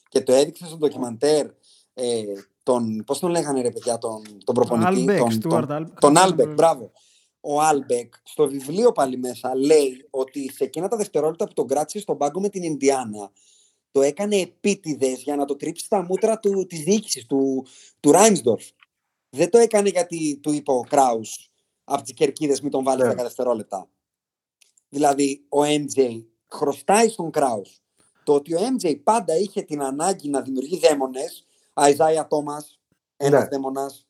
και 0.09 0.21
το 0.21 0.33
έδειξες 0.33 0.69
στο 0.69 0.77
ντοκιμαντέρ 0.77 1.47
ε, 1.95 2.23
τον, 2.63 3.03
πώς 3.07 3.19
τον 3.19 3.31
λέγανε 3.31 3.61
ρε 3.61 3.71
παιδιά, 3.71 3.99
τον, 3.99 4.23
τον 4.45 4.55
προπονητή. 4.55 5.05
Albeck, 5.09 5.19
τον, 5.19 5.41
τον, 5.41 5.67
τον, 5.67 5.95
τον 6.01 6.17
Άλμπεκ, 6.17 6.55
μπράβο. 6.55 6.91
Ο 7.41 7.61
Άλμπεκ 7.61 8.15
στο 8.23 8.49
βιβλίο 8.49 8.93
πάλι 8.93 9.17
μέσα 9.17 9.57
λέει 9.57 10.07
ότι 10.11 10.53
σε 10.53 10.65
εκείνα 10.65 10.89
τα 10.89 10.97
δευτερόλεπτα 10.97 11.47
που 11.47 11.53
τον 11.53 11.67
κράτησε 11.67 11.99
στον 11.99 12.17
πάγκο 12.17 12.41
με 12.41 12.49
την 12.49 12.63
Ινδιάνα 12.63 13.31
το 13.93 14.03
έκανε 14.03 14.37
επίτηδες 14.37 15.23
για 15.23 15.37
να 15.37 15.45
το 15.45 15.57
τρίψει 15.57 15.85
στα 15.85 16.03
μούτρα 16.03 16.39
του, 16.39 16.67
της 16.67 16.83
διοίκησης, 16.83 17.27
του, 17.27 17.67
του 18.01 18.13
Ράινσντορφ. 18.13 18.65
Δεν 19.31 19.51
το 19.51 19.59
έκανε 19.59 19.89
γιατί 19.89 20.39
του 20.43 20.53
είπε 20.53 20.71
ο 20.71 20.81
Κράους 20.81 21.51
από 21.85 22.03
τις 22.03 22.13
κερκίδες 22.15 22.61
μην 22.61 22.71
τον 22.71 22.85
βάλεις 22.85 23.07
yeah. 23.07 23.13
10 23.13 23.17
δευτερόλεπτα. 23.17 23.89
Δηλαδή, 24.89 25.45
ο 25.49 25.61
MJ 25.63 26.25
χρωστάει 26.49 27.09
στον 27.09 27.31
Κράους 27.31 27.83
το 28.25 28.35
ότι 28.35 28.55
ο 28.55 28.59
MJ 28.77 29.01
πάντα 29.03 29.37
είχε 29.37 29.63
την 29.63 29.83
ανάγκη 29.83 30.29
να 30.29 30.41
δημιουργεί 30.41 30.79
δαίμονες 30.79 31.47
Αϊζάια 31.73 32.27
Τόμας, 32.27 32.65
ένας 33.17 33.43
ναι. 33.43 33.49
δαίμονας. 33.49 34.07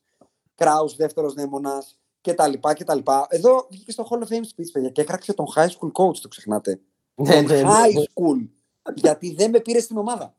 Κράου, 0.55 0.95
δεύτερος 0.95 1.33
δαίμονας 1.33 1.99
κτλ. 2.21 2.53
Εδώ 3.27 3.67
βγήκε 3.69 3.91
στο 3.91 4.07
Hall 4.09 4.17
of 4.17 4.33
Fame 4.33 4.43
speech, 4.43 4.71
παιδιά, 4.71 4.89
και 4.89 5.01
έκραξε 5.01 5.33
τον 5.33 5.45
high 5.55 5.67
school 5.67 5.91
coach, 5.91 6.17
το 6.21 6.27
ξεχνάτε. 6.27 6.79
Ναι, 7.15 7.33
τον 7.33 7.45
ναι, 7.45 7.61
ναι. 7.61 7.69
high 7.69 7.97
school. 7.97 8.47
Γιατί 8.95 9.33
δεν 9.33 9.49
με 9.49 9.59
πήρε 9.59 9.79
στην 9.79 9.97
ομάδα. 9.97 10.35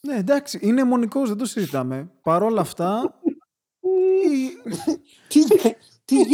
Ναι, 0.00 0.16
εντάξει, 0.16 0.58
είναι 0.62 0.84
μονικός, 0.84 1.28
δεν 1.28 1.38
το 1.38 1.44
συζητάμε. 1.44 2.10
Παρ' 2.22 2.42
όλα 2.42 2.60
αυτά. 2.60 3.20
τι, 5.28 5.44
τι 6.04 6.24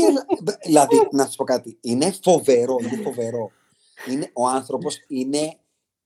Δηλαδή, 0.64 1.08
να 1.10 1.26
σα 1.26 1.36
πω 1.36 1.44
κάτι. 1.44 1.78
Είναι 1.80 2.12
φοβερό, 2.22 2.76
είναι 2.80 3.02
φοβερό. 3.02 3.50
Είναι, 4.08 4.30
ο 4.32 4.46
άνθρωπος 4.46 4.96
είναι 5.08 5.58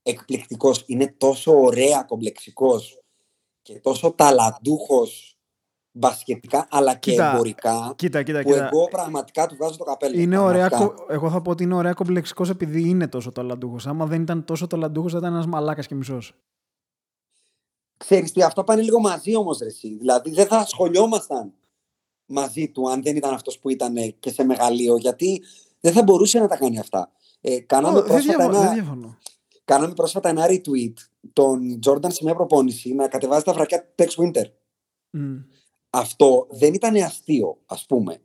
εκπληκτικός. 0.03 0.83
Είναι 0.85 1.15
τόσο 1.17 1.61
ωραία 1.61 2.03
κομπλεξικός 2.03 2.99
και 3.61 3.79
τόσο 3.79 4.11
ταλαντούχος 4.11 5.34
μπασκετικά 5.97 6.67
αλλά 6.71 6.95
και 6.95 7.11
κοίτα, 7.11 7.31
εμπορικά 7.31 7.93
κοίτα, 7.95 8.23
κοίτα, 8.23 8.41
που 8.41 8.49
κοίτα. 8.49 8.65
εγώ 8.65 8.87
πραγματικά 8.87 9.47
του 9.47 9.55
βγάζω 9.55 9.77
το 9.77 9.83
καπέλο. 9.83 10.19
Είναι 10.19 10.37
ωραία, 10.37 10.69
εγώ 11.09 11.29
θα 11.29 11.41
πω 11.41 11.51
ότι 11.51 11.63
είναι 11.63 11.75
ωραία 11.75 11.93
κομπλεξικός 11.93 12.49
επειδή 12.49 12.89
είναι 12.89 13.07
τόσο 13.07 13.31
ταλαντούχος. 13.31 13.87
Άμα 13.87 14.05
δεν 14.05 14.21
ήταν 14.21 14.45
τόσο 14.45 14.67
ταλαντούχος 14.67 15.11
θα 15.11 15.17
ήταν 15.17 15.33
ένας 15.33 15.45
μαλάκας 15.45 15.87
και 15.87 15.95
μισός. 15.95 16.35
Ξέρεις 17.97 18.31
τι, 18.31 18.43
αυτά 18.43 18.63
πάνε 18.63 18.81
λίγο 18.81 18.99
μαζί 18.99 19.35
όμως 19.35 19.57
ρε 19.59 19.65
εσύ. 19.65 19.95
Δηλαδή 19.95 20.29
δεν 20.31 20.47
θα 20.47 20.57
ασχολιόμασταν 20.57 21.53
μαζί 22.25 22.69
του 22.69 22.89
αν 22.89 23.03
δεν 23.03 23.15
ήταν 23.15 23.33
αυτός 23.33 23.59
που 23.59 23.69
ήταν 23.69 23.95
και 24.19 24.31
σε 24.31 24.43
μεγαλείο 24.43 24.97
γιατί 24.97 25.41
δεν 25.79 25.93
θα 25.93 26.03
μπορούσε 26.03 26.39
να 26.39 26.47
τα 26.47 26.57
κάνει 26.57 26.79
αυτά. 26.79 27.11
Ε, 27.41 27.59
κάναμε 27.59 27.99
oh, 27.99 28.05
πρόσφατα 28.05 28.49
δεν 28.49 28.73
διαφωνώ, 28.73 29.05
ένα... 29.05 29.17
Κάναμε 29.65 29.93
πρόσφατα 29.93 30.29
ένα 30.29 30.45
retweet 30.47 30.93
τον 31.33 31.79
Τζόρνταν 31.79 32.11
σε 32.11 32.23
μια 32.23 32.35
προπόνηση 32.35 32.93
να 32.93 33.07
κατεβάζει 33.07 33.43
τα 33.43 33.53
βρακιά 33.53 33.81
του 33.81 34.03
Tex 34.03 34.07
Winter. 34.07 34.45
Αυτό 35.97 36.47
δεν 36.49 36.73
ήταν 36.73 36.95
αστείο, 36.95 37.57
ας 37.65 37.85
πούμε. 37.85 38.21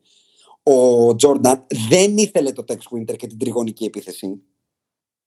Ο 0.62 1.14
Τζόρνταν 1.16 1.66
δεν 1.88 2.16
ήθελε 2.16 2.52
το 2.52 2.64
Tex 2.68 2.78
Winter 2.96 3.16
και 3.16 3.26
την 3.26 3.38
τριγωνική 3.38 3.84
επίθεση. 3.84 4.42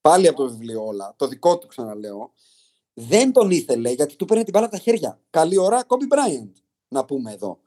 Πάλι 0.02 0.28
από 0.28 0.44
το 0.44 0.50
βιβλίο 0.50 0.86
όλα. 0.86 1.14
Το 1.18 1.28
δικό 1.28 1.58
του 1.58 1.68
ξαναλέω. 1.68 2.34
Δεν 2.94 3.32
τον 3.32 3.52
ήθελε 3.52 3.90
γιατί 3.90 4.16
του 4.16 4.26
παίρνει 4.26 4.44
την 4.44 4.54
μπάλα 4.54 4.66
από 4.66 4.76
τα 4.76 4.82
χέρια. 4.82 5.22
Καλή 5.30 5.58
ώρα, 5.58 5.86
Kobe 5.88 6.16
Bryant, 6.16 6.52
να 6.88 7.06
πούμε 7.06 7.32
εδώ. 7.32 7.60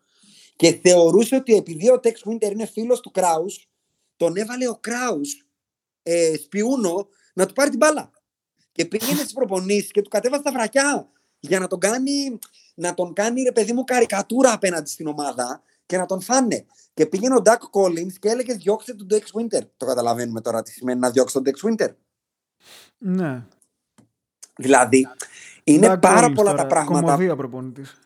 Και 0.57 0.73
θεωρούσε 0.83 1.37
ότι 1.37 1.55
επειδή 1.55 1.91
ο 1.91 2.01
Tex 2.03 2.15
Winter 2.31 2.51
είναι 2.51 2.67
φίλος 2.67 3.01
του 3.01 3.11
Κράους, 3.11 3.69
τον 4.17 4.37
έβαλε 4.37 4.69
ο 4.69 4.75
Κράους 4.81 5.47
ε, 6.03 6.37
σπιούνο 6.37 7.09
να 7.35 7.47
του 7.47 7.53
πάρει 7.53 7.71
την 7.71 7.79
μπάλα 7.79 8.11
και 8.73 8.85
πήγαινε 8.85 9.21
στις 9.21 9.33
προπονήσεις 9.33 9.91
και 9.91 10.03
του 10.03 10.09
κατέβασε 10.09 10.43
τα 10.43 10.53
βρακιά 10.53 11.11
για 11.41 11.59
να 11.59 11.67
τον 11.67 11.79
κάνει, 11.79 12.39
να 12.77 12.95
τον 12.95 13.13
κάνει 13.13 13.43
ρε 13.43 13.53
παιδί 13.53 13.73
μου 13.73 13.85
καρικατούρα 13.85 14.53
απέναντι 14.53 14.91
στην 14.91 15.07
ομάδα 15.07 15.63
και 15.87 15.97
να 15.97 16.07
τον 16.07 16.21
φάνε. 16.21 16.67
Και 16.95 17.07
πήγαινε 17.07 17.35
ο 17.35 17.43
Ντάκ 17.43 17.63
Collins 17.73 18.13
και 18.13 18.29
έλεγε 18.29 18.55
διώξτε 18.55 18.95
τον 18.95 19.07
Dex 19.11 19.41
Winter. 19.41 19.63
Το 19.77 19.87
καταλαβαίνουμε 19.87 20.41
τώρα 20.41 20.63
τι 20.63 20.71
σημαίνει 20.71 21.01
να 21.01 21.11
διώξει 21.11 21.35
τον 21.35 21.43
Dex 21.47 21.69
Winter. 21.69 21.89
Ναι. 22.99 23.43
Δηλαδή, 24.57 25.09
είναι 25.65 25.99
πάρα 25.99 26.33
πολλά 26.33 26.55
τα 26.55 26.67
πράγματα. 26.67 27.05
Κομμωδία 27.05 27.37
προπονητής. 27.37 27.97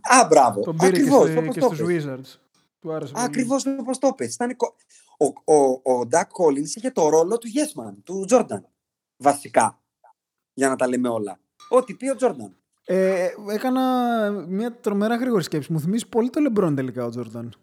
Α, 0.00 0.26
μπράβο. 0.28 0.60
Τον 0.60 0.76
πήρε 0.76 0.88
Ακριβώς, 0.88 1.30
και, 1.30 1.48
και 1.48 1.60
στους 1.60 1.80
Wizards. 1.88 2.38
Ακριβώς 3.14 3.66
όπως 3.66 3.98
το 3.98 4.12
πες. 4.12 4.36
Ο, 5.16 5.54
ο, 5.54 5.70
ο 5.92 6.08
Doug 6.10 6.44
Collins 6.44 6.68
είχε 6.74 6.90
το 6.90 7.08
ρόλο 7.08 7.38
του 7.38 7.48
Yes 7.48 7.82
Man, 7.82 7.92
του 8.04 8.26
Jordan 8.30 8.62
βασικά. 9.16 9.78
Για 10.54 10.68
να 10.68 10.76
τα 10.76 10.88
λέμε 10.88 11.08
όλα. 11.08 11.38
Ό,τι 11.68 11.94
πει 11.94 12.08
ο 12.08 12.16
Τζόρνταν. 12.16 12.56
Ε, 12.86 13.28
έκανα 13.50 14.30
μια 14.30 14.72
τρομερά 14.80 15.16
γρήγορη 15.16 15.42
σκέψη. 15.42 15.72
Μου 15.72 15.80
θυμίζει 15.80 16.08
πολύ 16.08 16.30
το 16.30 16.40
Λεμπρόν 16.40 16.74
τελικά 16.74 17.04
ο 17.04 17.08
Τζόρνταν. 17.08 17.54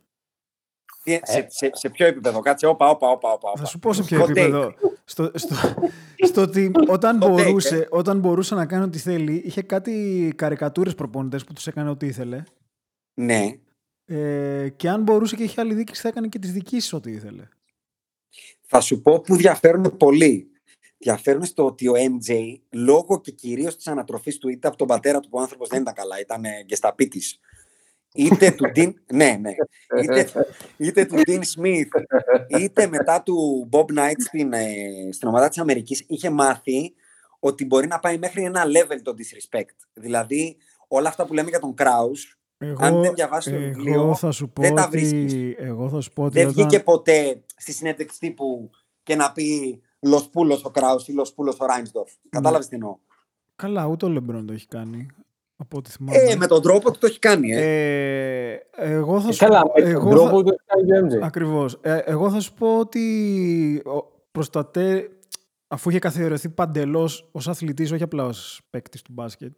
Σε, 1.03 1.47
σε, 1.49 1.69
σε, 1.73 1.89
ποιο 1.89 2.05
επίπεδο, 2.05 2.39
κάτσε, 2.39 2.65
όπα, 2.65 2.89
όπα, 2.89 3.09
όπα, 3.09 3.31
όπα. 3.31 3.53
Θα 3.55 3.65
σου 3.65 3.79
πω 3.79 3.93
σε 3.93 4.03
ποιο 4.03 4.23
επίπεδο. 4.23 4.73
στο, 5.03 5.31
στο, 5.33 5.55
στο 6.17 6.41
ότι 6.41 6.71
όταν 6.87 7.17
μπορούσε, 7.17 7.77
ε. 7.77 7.87
όταν 7.89 8.19
μπορούσε 8.19 8.55
να 8.55 8.65
κάνει 8.65 8.83
ό,τι 8.83 8.97
θέλει, 8.97 9.41
είχε 9.45 9.61
κάτι 9.61 10.33
καρικατούρες 10.35 10.95
προπονητές 10.95 11.43
που 11.43 11.53
τους 11.53 11.67
έκανε 11.67 11.89
ό,τι 11.89 12.05
ήθελε. 12.05 12.43
Ναι. 13.13 13.55
Ε, 14.05 14.69
και 14.69 14.89
αν 14.89 15.01
μπορούσε 15.01 15.35
και 15.35 15.43
είχε 15.43 15.61
άλλη 15.61 15.73
δίκηση 15.73 16.01
θα 16.01 16.07
έκανε 16.07 16.27
και 16.27 16.39
τις 16.39 16.51
δικήσεις 16.51 16.93
ό,τι 16.93 17.11
ήθελε. 17.11 17.47
Θα 18.61 18.81
σου 18.81 19.01
πω 19.01 19.21
που 19.21 19.35
διαφέρουν 19.35 19.97
πολύ. 19.97 20.50
Διαφέρουν 21.01 21.43
στο 21.45 21.65
ότι 21.65 21.87
ο 21.87 21.93
MJ, 21.95 22.35
λόγω 22.71 23.21
και 23.21 23.31
κυρίως 23.31 23.75
της 23.75 23.87
ανατροφής 23.87 24.37
του, 24.37 24.49
είτε 24.49 24.67
από 24.67 24.77
τον 24.77 24.87
πατέρα 24.87 25.19
του 25.19 25.29
που 25.29 25.37
ο 25.37 25.41
άνθρωπος 25.41 25.67
δεν 25.69 25.81
ήταν 25.81 25.93
καλά, 25.93 26.19
ήταν 26.19 26.43
γκεσταπίτης, 26.65 27.39
είτε 28.13 28.51
του 28.51 28.71
Dean, 28.75 28.93
ναι, 29.13 29.37
ναι, 29.41 29.51
είτε, 30.03 30.27
είτε 30.77 31.05
του 31.05 31.15
Dean 31.25 31.39
Smith, 31.39 31.87
είτε 32.59 32.87
μετά 32.87 33.23
του 33.23 33.69
Bob 33.71 33.85
Knight 33.99 34.15
στην, 34.17 34.53
ε, 34.53 34.65
στην 35.11 35.27
ομάδα 35.27 35.47
της 35.49 35.57
Αμερικής, 35.57 36.03
είχε 36.07 36.29
μάθει 36.29 36.93
ότι 37.39 37.65
μπορεί 37.65 37.87
να 37.87 37.99
πάει 37.99 38.17
μέχρι 38.17 38.43
ένα 38.43 38.63
level 38.65 38.99
το 39.03 39.13
disrespect. 39.17 39.75
Δηλαδή, 39.93 40.57
όλα 40.87 41.09
αυτά 41.09 41.25
που 41.25 41.33
λέμε 41.33 41.49
για 41.49 41.59
τον 41.59 41.73
Kraus, 41.77 42.35
Εγώ, 42.57 42.85
αν 42.85 43.01
δεν 43.01 43.13
διαβάσεις 43.13 43.51
το 43.51 43.57
εγώ 43.59 43.67
βιβλίο, 43.73 44.15
θα 44.15 44.31
σου 44.31 44.49
πω 44.49 44.61
δεν 44.61 44.75
τα 44.75 44.83
ότι, 44.83 44.97
βρίσκεις. 44.97 45.55
εγώ 45.57 45.89
θα 45.89 46.01
σου 46.01 46.11
πω 46.13 46.23
ότι 46.23 46.33
Δεν 46.39 46.47
όταν- 46.47 46.53
βγήκε 46.67 46.83
ποτέ 46.83 47.43
στη 47.55 47.71
συνέντευξη 47.73 48.19
τύπου 48.19 48.69
και 49.03 49.15
να 49.15 49.31
πει 49.31 49.81
Λοσπούλος 50.01 50.63
ο 50.65 50.69
Κράους 50.69 51.07
ή 51.07 51.11
Λοσπούλος 51.13 51.57
ο 51.59 51.65
Ράινσdorf. 51.65 52.11
Κατάλαβες 52.29 52.67
τι 52.67 52.75
εννοώ. 52.75 52.97
Καλά, 53.55 53.85
ούτε 53.85 54.05
ο 54.05 54.09
Λεμπρόν 54.09 54.45
το 54.45 54.53
έχει 54.53 54.67
κάνει. 54.67 55.05
Από 55.57 55.77
ό,τι 55.77 55.89
θυμάμαι. 55.89 56.17
Ε, 56.17 56.35
με 56.35 56.47
τον 56.47 56.61
τρόπο 56.61 56.91
του 56.91 56.99
το 56.99 57.05
έχει 57.07 57.19
κάνει. 57.19 57.51
Ε. 57.51 58.51
Ε, 58.51 58.59
εγώ 58.75 59.21
θα 59.21 59.27
Ε, 59.27 59.31
σου 59.31 59.37
Καλά, 59.39 59.61
με 59.75 59.89
εγώ 59.89 59.99
τον 59.99 60.09
τρόπο 60.09 60.37
θα- 60.37 60.43
του 60.43 60.49
έχει 60.49 60.87
κάνει 60.87 61.13
ο 61.13 61.17
MJ. 61.17 61.21
Ακριβώς. 61.25 61.77
Ε, 61.81 61.97
εγώ 61.97 62.29
θα 62.31 62.39
σου 62.39 62.53
πω 62.53 62.77
ότι 62.79 63.81
ο- 63.85 64.11
προς 64.31 64.49
τα 64.49 64.67
τε- 64.67 65.09
αφού 65.67 65.89
είχε 65.89 65.99
καθιερωθεί 65.99 66.49
παντελώς 66.49 67.29
ως 67.31 67.47
αθλητής, 67.47 67.91
όχι 67.91 68.03
απλά 68.03 68.25
ως 68.25 68.61
παίκτης 68.69 69.01
του 69.01 69.11
μπάσκετ, 69.13 69.57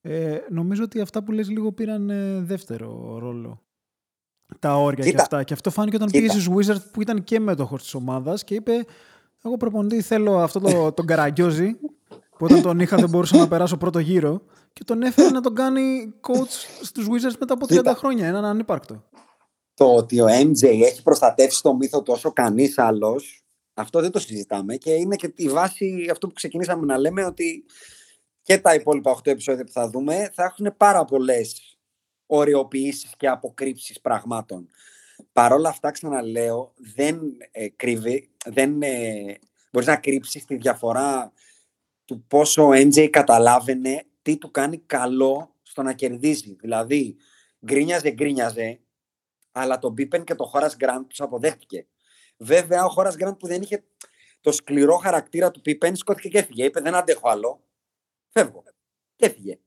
ε, 0.00 0.38
νομίζω 0.50 0.82
ότι 0.84 1.00
αυτά 1.00 1.22
που 1.22 1.32
λες 1.32 1.48
λίγο 1.48 1.72
πήραν 1.72 2.10
ε, 2.10 2.40
δεύτερο 2.40 3.18
ρόλο. 3.18 3.60
Τα 4.58 4.76
όρια 4.76 5.04
και 5.04 5.10
Κοίτα. 5.10 5.22
αυτά. 5.22 5.42
Και 5.42 5.52
αυτό 5.52 5.70
φάνηκε 5.70 5.96
όταν 5.96 6.08
Κοίτα. 6.08 6.20
πήγε 6.32 6.40
στους 6.40 6.54
Wizards 6.56 6.90
που 6.92 7.00
ήταν 7.02 7.24
και 7.24 7.40
μέτοχος 7.40 7.82
της 7.82 7.94
ομάδας 7.94 8.44
και 8.44 8.54
είπε 8.54 8.84
εγώ 9.44 9.56
προπονητή 9.56 10.00
θέλω 10.02 10.38
αυτό 10.38 10.60
το, 10.60 10.92
τον 10.92 11.06
Καραγκιόζη 11.06 11.72
που 12.08 12.44
όταν 12.44 12.62
τον 12.62 12.80
είχα 12.80 12.96
δεν 12.96 13.08
μπορούσα 13.08 13.36
να 13.36 13.48
περάσω 13.48 13.76
πρώτο 13.76 13.98
γύρο 13.98 14.42
και 14.72 14.84
τον 14.84 15.02
έφερε 15.02 15.30
να 15.30 15.40
τον 15.40 15.54
κάνει 15.54 16.14
coach 16.20 16.82
στους 16.82 17.06
Wizards 17.06 17.36
μετά 17.38 17.54
από 17.54 17.64
30 17.64 17.68
Κοίτα. 17.68 17.94
χρόνια. 17.94 18.26
Έναν 18.26 18.44
ανύπαρκτο. 18.44 19.04
Το 19.74 19.94
ότι 19.94 20.20
ο 20.20 20.26
MJ 20.26 20.62
έχει 20.62 21.02
προστατεύσει 21.02 21.62
το 21.62 21.74
μύθο 21.74 22.02
του 22.02 22.12
όσο 22.16 22.32
κανείς 22.32 22.78
άλλος, 22.78 23.42
αυτό 23.74 24.00
δεν 24.00 24.10
το 24.10 24.18
συζητάμε 24.18 24.76
και 24.76 24.90
είναι 24.90 25.16
και 25.16 25.32
η 25.36 25.48
βάση 25.48 26.08
αυτό 26.10 26.26
που 26.26 26.32
ξεκινήσαμε 26.32 26.86
να 26.86 26.98
λέμε 26.98 27.24
ότι 27.24 27.64
και 28.42 28.58
τα 28.58 28.74
υπόλοιπα 28.74 29.16
8 29.16 29.26
επεισόδια 29.26 29.64
που 29.64 29.72
θα 29.72 29.90
δούμε 29.90 30.30
θα 30.34 30.44
έχουν 30.44 30.74
πάρα 30.76 31.04
πολλές 31.04 31.78
ωρεοποιήσεις 32.26 33.14
και 33.16 33.28
αποκρύψεις 33.28 34.00
πραγμάτων. 34.00 34.68
Παρ' 35.40 35.52
όλα 35.52 35.68
αυτά, 35.68 35.90
ξαναλέω, 35.90 36.72
δεν 36.76 37.20
ε, 37.50 37.68
κρύβει, 37.68 38.30
δεν 38.44 38.82
ε, 38.82 39.38
μπορείς 39.72 39.88
να 39.88 39.96
κρύψεις 39.96 40.44
τη 40.44 40.56
διαφορά 40.56 41.32
του 42.04 42.24
πόσο 42.28 42.66
ο 42.66 42.70
NJ 42.72 43.08
καταλάβαινε 43.10 44.06
τι 44.22 44.36
του 44.36 44.50
κάνει 44.50 44.78
καλό 44.78 45.56
στο 45.62 45.82
να 45.82 45.92
κερδίζει. 45.92 46.56
Δηλαδή, 46.60 47.16
γκρίνιαζε, 47.66 48.10
γκρίνιαζε, 48.10 48.80
αλλά 49.52 49.78
τον 49.78 49.94
Πίπεν 49.94 50.24
και 50.24 50.34
τον 50.34 50.46
Χόρας 50.46 50.76
Γκραντ 50.76 51.06
τους 51.06 51.20
αποδέχτηκε. 51.20 51.86
Βέβαια, 52.36 52.84
ο 52.84 52.88
Χόρας 52.88 53.16
Γκραντ 53.16 53.34
που 53.34 53.46
δεν 53.46 53.62
είχε 53.62 53.84
το 54.40 54.52
σκληρό 54.52 54.96
χαρακτήρα 54.96 55.50
του 55.50 55.60
Πίπεν, 55.60 55.96
σκόθηκε 55.96 56.28
και 56.28 56.38
έφυγε. 56.38 56.64
Είπε, 56.64 56.80
δεν 56.80 56.94
αντέχω 56.94 57.28
άλλο. 57.28 57.64
Φεύγω. 58.28 58.62
Και 59.16 59.26
έφυγε. 59.26 59.58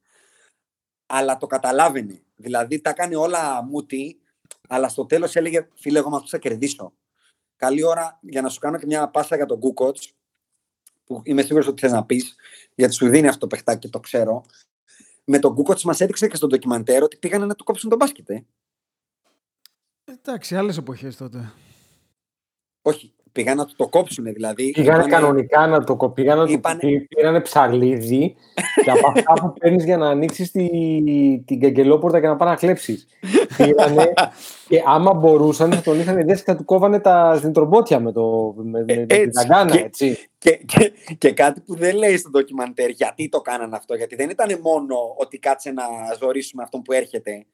Αλλά 1.06 1.38
το 1.38 1.48
καταλάβαινε. 1.48 2.24
Δηλαδή, 2.36 2.82
τα 2.82 2.94
κάνει 2.94 3.16
όλα 3.16 3.64
μούτι, 3.64 4.23
αλλά 4.70 4.90
στο 4.90 5.06
τέλος 5.06 5.36
έλεγε, 5.36 5.68
φίλε, 5.74 6.00
εγώ 6.00 6.10
με 6.10 6.16
αυτούς 6.16 6.32
θα 6.32 6.38
κερδίσω. 6.38 6.94
Καλή 7.56 7.84
ώρα 7.84 8.20
για 8.22 8.42
να 8.42 8.50
σου 8.50 8.60
κάνω 8.60 8.78
και 8.78 8.86
μια 8.86 9.10
πάσα 9.10 9.36
για 9.36 9.46
τον 9.46 9.60
Κούκοτς, 9.60 10.14
που 11.06 11.22
είμαι 11.24 11.42
σίγουρος 11.42 11.68
ότι 11.68 11.82
θες 11.82 11.92
να 11.92 12.06
πεις, 12.06 12.36
γιατί 12.76 12.94
σου 12.94 13.10
δίνει 13.10 13.28
αυτό 13.28 13.40
το 13.40 13.48
παιχτάκι 13.48 13.80
και 13.80 13.90
το 13.90 14.00
ξέρω. 14.00 14.46
Με 15.26 15.40
τον 15.40 15.56
Κούκοτς 15.56 15.84
μας 15.84 16.00
έδειξε 16.00 16.28
και 16.28 16.36
στο 16.36 16.48
ντοκιμαντέρ 16.48 17.04
ότι 17.04 17.18
πήγανε 17.18 17.46
να 17.46 17.56
του 17.56 17.64
κόψουν 17.64 17.90
τον 17.90 17.98
μπάσκετ. 17.98 18.30
ε. 18.30 18.46
Εντάξει, 20.04 20.56
άλλες 20.56 20.78
εποχές 20.78 21.18
τότε. 21.18 21.54
Όχι, 22.82 23.14
πήγαν 23.34 23.58
να 23.58 23.66
του 23.66 23.74
το 23.78 23.88
κόψουν 23.88 24.24
δηλαδή. 24.34 24.72
Πήγανε 24.72 24.98
είπανε- 25.04 25.14
κανονικά 25.14 25.68
να 25.68 25.84
το 25.84 25.96
κο- 25.96 26.10
πήγανε 26.10 26.42
να 26.42 26.46
το 26.48 26.52
είπανε- 26.52 26.80
πή- 26.80 27.08
πήρανε 27.08 27.40
ψαλίδι 27.40 28.36
και 28.84 28.92
από 28.92 29.08
αυτά 29.16 29.34
που 29.34 29.54
παίρνεις 29.60 29.84
για 29.84 29.98
να 29.98 30.10
ανοίξεις 30.10 30.52
τη, 30.52 30.68
την 31.46 31.60
καγκελόπορτα 31.60 32.20
και 32.20 32.28
να 32.28 32.36
πάει 32.36 32.50
να 32.50 32.56
κλέψεις. 32.56 33.08
Πήγανε 33.58 34.14
και 34.68 34.82
άμα 34.86 35.14
μπορούσαν 35.14 35.72
θα 35.72 35.82
τον 35.82 36.00
είχαν 36.00 36.16
δέσει 36.26 36.44
και 36.44 36.52
θα 36.52 36.58
του 36.58 36.66
κόβανε 36.66 37.00
τα 37.00 37.36
ζνητρομπότια 37.36 38.00
με, 38.00 38.12
το, 38.12 38.54
με, 38.58 38.64
με, 38.64 38.80
με 38.80 39.06
την 39.06 39.08
έτσι. 39.10 39.30
δαγκάνα, 39.48 39.72
Και- 39.72 39.84
έτσι. 39.84 40.18
Και, 40.38 40.52
και, 40.66 40.92
και 41.18 41.32
κάτι 41.32 41.60
που 41.62 41.76
δεν 41.76 41.96
λέει 41.96 42.18
στο 42.18 42.30
ντοκιμαντέρ 42.30 42.90
γιατί 42.90 43.30
το 43.30 43.42
κάνανε 43.42 43.76
αυτό. 43.76 43.96
Γιατί 43.96 44.16
δεν 44.16 44.30
ήταν 44.30 44.60
μόνο 44.62 44.96
ότι 45.18 45.38
κάτσε 45.38 45.72
να 45.72 45.84
ζωρίσουμε 46.20 46.64
αυτόν 46.64 46.82
που 46.82 46.92
έρχεται. 46.92 47.46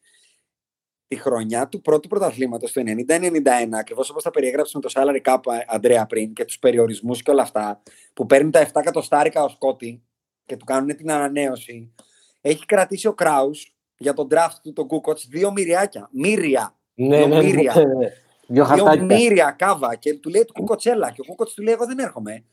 Τη 1.09 1.15
χρονιά 1.15 1.67
του 1.67 1.81
πρώτου 1.81 2.07
πρωταθλήματος 2.07 2.71
του 2.71 2.83
90-91, 3.07 3.43
ακριβώς 3.71 4.09
όπως 4.09 4.23
τα 4.23 4.29
περιέγραψε 4.31 4.77
με 4.77 4.81
το 4.81 4.89
salary 4.93 5.21
cap, 5.33 5.39
Αντρέα, 5.67 6.05
πριν 6.05 6.33
και 6.33 6.45
τους 6.45 6.59
περιορισμούς 6.59 7.21
και 7.23 7.31
όλα 7.31 7.41
αυτά, 7.41 7.81
που 8.13 8.25
παίρνει 8.25 8.49
τα 8.51 8.67
7 8.67 8.69
εκατοστάρικα 8.73 9.43
ο 9.43 9.47
Σκότη 9.49 10.03
και 10.45 10.57
του 10.57 10.65
κάνουν 10.65 10.95
την 10.95 11.11
ανανέωση, 11.11 11.93
έχει 12.41 12.65
κρατήσει 12.65 13.07
ο 13.07 13.13
Κράους 13.13 13.75
για 13.97 14.13
τον 14.13 14.27
draft 14.31 14.55
του 14.63 14.73
τον 14.73 14.87
Κούκοτ 14.87 15.19
δύο 15.29 15.51
μυριάκια. 15.51 16.09
Μύρια. 16.11 16.75
Ναι, 16.93 17.17
Δύο 17.17 17.27
ναι, 17.27 17.35
ναι, 17.35 17.43
μύρια. 17.43 17.73
ναι, 17.75 17.83
ναι. 17.83 18.07
Δύο 18.47 18.65
Δύο 18.65 18.65
χαρτάκια. 18.65 19.03
μύρια 19.03 19.55
κάβα 19.57 19.95
και 19.95 20.13
του 20.13 20.29
λέει 20.29 20.45
του 20.45 20.53
Κούκοτσέλα. 20.53 21.11
Και 21.11 21.21
ο 21.21 21.25
Κούκοτ 21.25 21.49
του 21.55 21.61
λέει: 21.63 21.73
Εγώ 21.73 21.85
δεν 21.85 21.99
έρχομαι. 21.99 22.43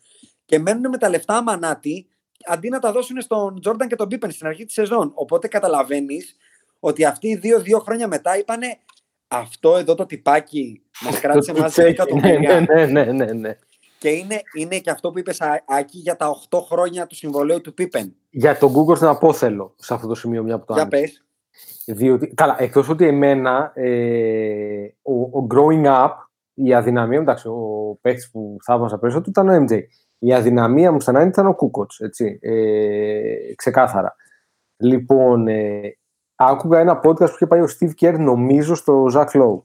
Και 0.44 0.58
μένουν 0.58 0.88
με 0.90 0.98
τα 0.98 1.08
λεφτά 1.08 1.36
αμανάτι 1.36 2.06
αντί 2.46 2.68
να 2.68 2.78
τα 2.78 2.92
δώσουν 2.92 3.20
στον 3.20 3.60
Τζόρνταν 3.60 3.88
και 3.88 3.96
τον 3.96 4.08
Πίπεν 4.08 4.30
στην 4.30 4.46
αρχή 4.46 4.64
της 4.64 4.74
σεζόν. 4.74 5.10
Οπότε 5.14 5.48
καταλαβαίνεις 5.48 6.36
ότι 6.80 7.04
αυτοί 7.04 7.28
οι 7.28 7.36
δύο, 7.36 7.60
δύο 7.60 7.78
χρόνια 7.78 8.08
μετά 8.08 8.38
είπανε 8.38 8.78
αυτό 9.28 9.76
εδώ 9.76 9.94
το 9.94 10.06
τυπάκι 10.06 10.82
μας 11.04 11.20
κράτησε 11.20 11.52
Το 11.52 11.60
μαζί 11.60 11.72
τσέκι, 11.72 11.88
εκατομμύρια. 11.88 12.60
Ναι, 12.60 12.86
ναι, 12.86 13.02
ναι, 13.02 13.12
ναι, 13.12 13.32
ναι. 13.32 13.56
Και 13.98 14.08
είναι, 14.08 14.40
είναι 14.54 14.78
και 14.78 14.90
αυτό 14.90 15.10
που 15.10 15.18
είπες 15.18 15.40
Άκη 15.66 15.98
για 15.98 16.16
τα 16.16 16.30
8 16.50 16.58
χρόνια 16.70 17.06
του 17.06 17.14
συμβολέου 17.14 17.60
του 17.60 17.74
Πίπεν. 17.74 18.14
Για 18.30 18.58
τον 18.58 18.72
Google 18.74 18.98
να 18.98 19.16
πω 19.18 19.32
θέλω 19.32 19.74
σε 19.76 19.94
αυτό 19.94 20.06
το 20.06 20.14
σημείο 20.14 20.42
μια 20.42 20.58
που 20.58 20.64
το 20.64 20.72
Για 20.72 20.82
άνοιξε. 20.82 21.00
πες. 21.00 21.24
Διότι, 21.96 22.26
καλά, 22.34 22.56
εκτός 22.58 22.88
ότι 22.88 23.06
εμένα 23.06 23.72
ε, 23.74 24.88
ο, 25.02 25.38
ο 25.38 25.46
growing 25.54 25.86
up, 25.86 26.10
η 26.54 26.74
αδυναμία 26.74 27.16
μου, 27.16 27.22
εντάξει, 27.22 27.48
ο 27.48 27.98
παίκτης 28.00 28.30
που 28.30 28.56
θαύμασα 28.64 28.98
περισσότερο 28.98 29.30
ήταν 29.30 29.48
ο 29.48 29.64
MJ. 29.68 29.80
Η 30.18 30.34
αδυναμία 30.34 30.92
μου 30.92 31.00
στα 31.00 31.22
90 31.22 31.26
ήταν 31.26 31.46
ο 31.46 31.54
Κούκοτς, 31.54 32.00
έτσι, 32.00 32.38
ε, 32.42 33.54
ξεκάθαρα. 33.54 34.16
Λοιπόν, 34.76 35.48
ε, 35.48 35.98
άκουγα 36.36 36.78
ένα 36.78 37.00
podcast 37.04 37.16
που 37.16 37.34
είχε 37.34 37.46
πάει 37.46 37.60
ο 37.60 37.68
Steve 37.78 37.90
Kerr, 38.00 38.18
νομίζω, 38.18 38.74
στο 38.74 39.06
Zach 39.12 39.30
Lowe. 39.30 39.60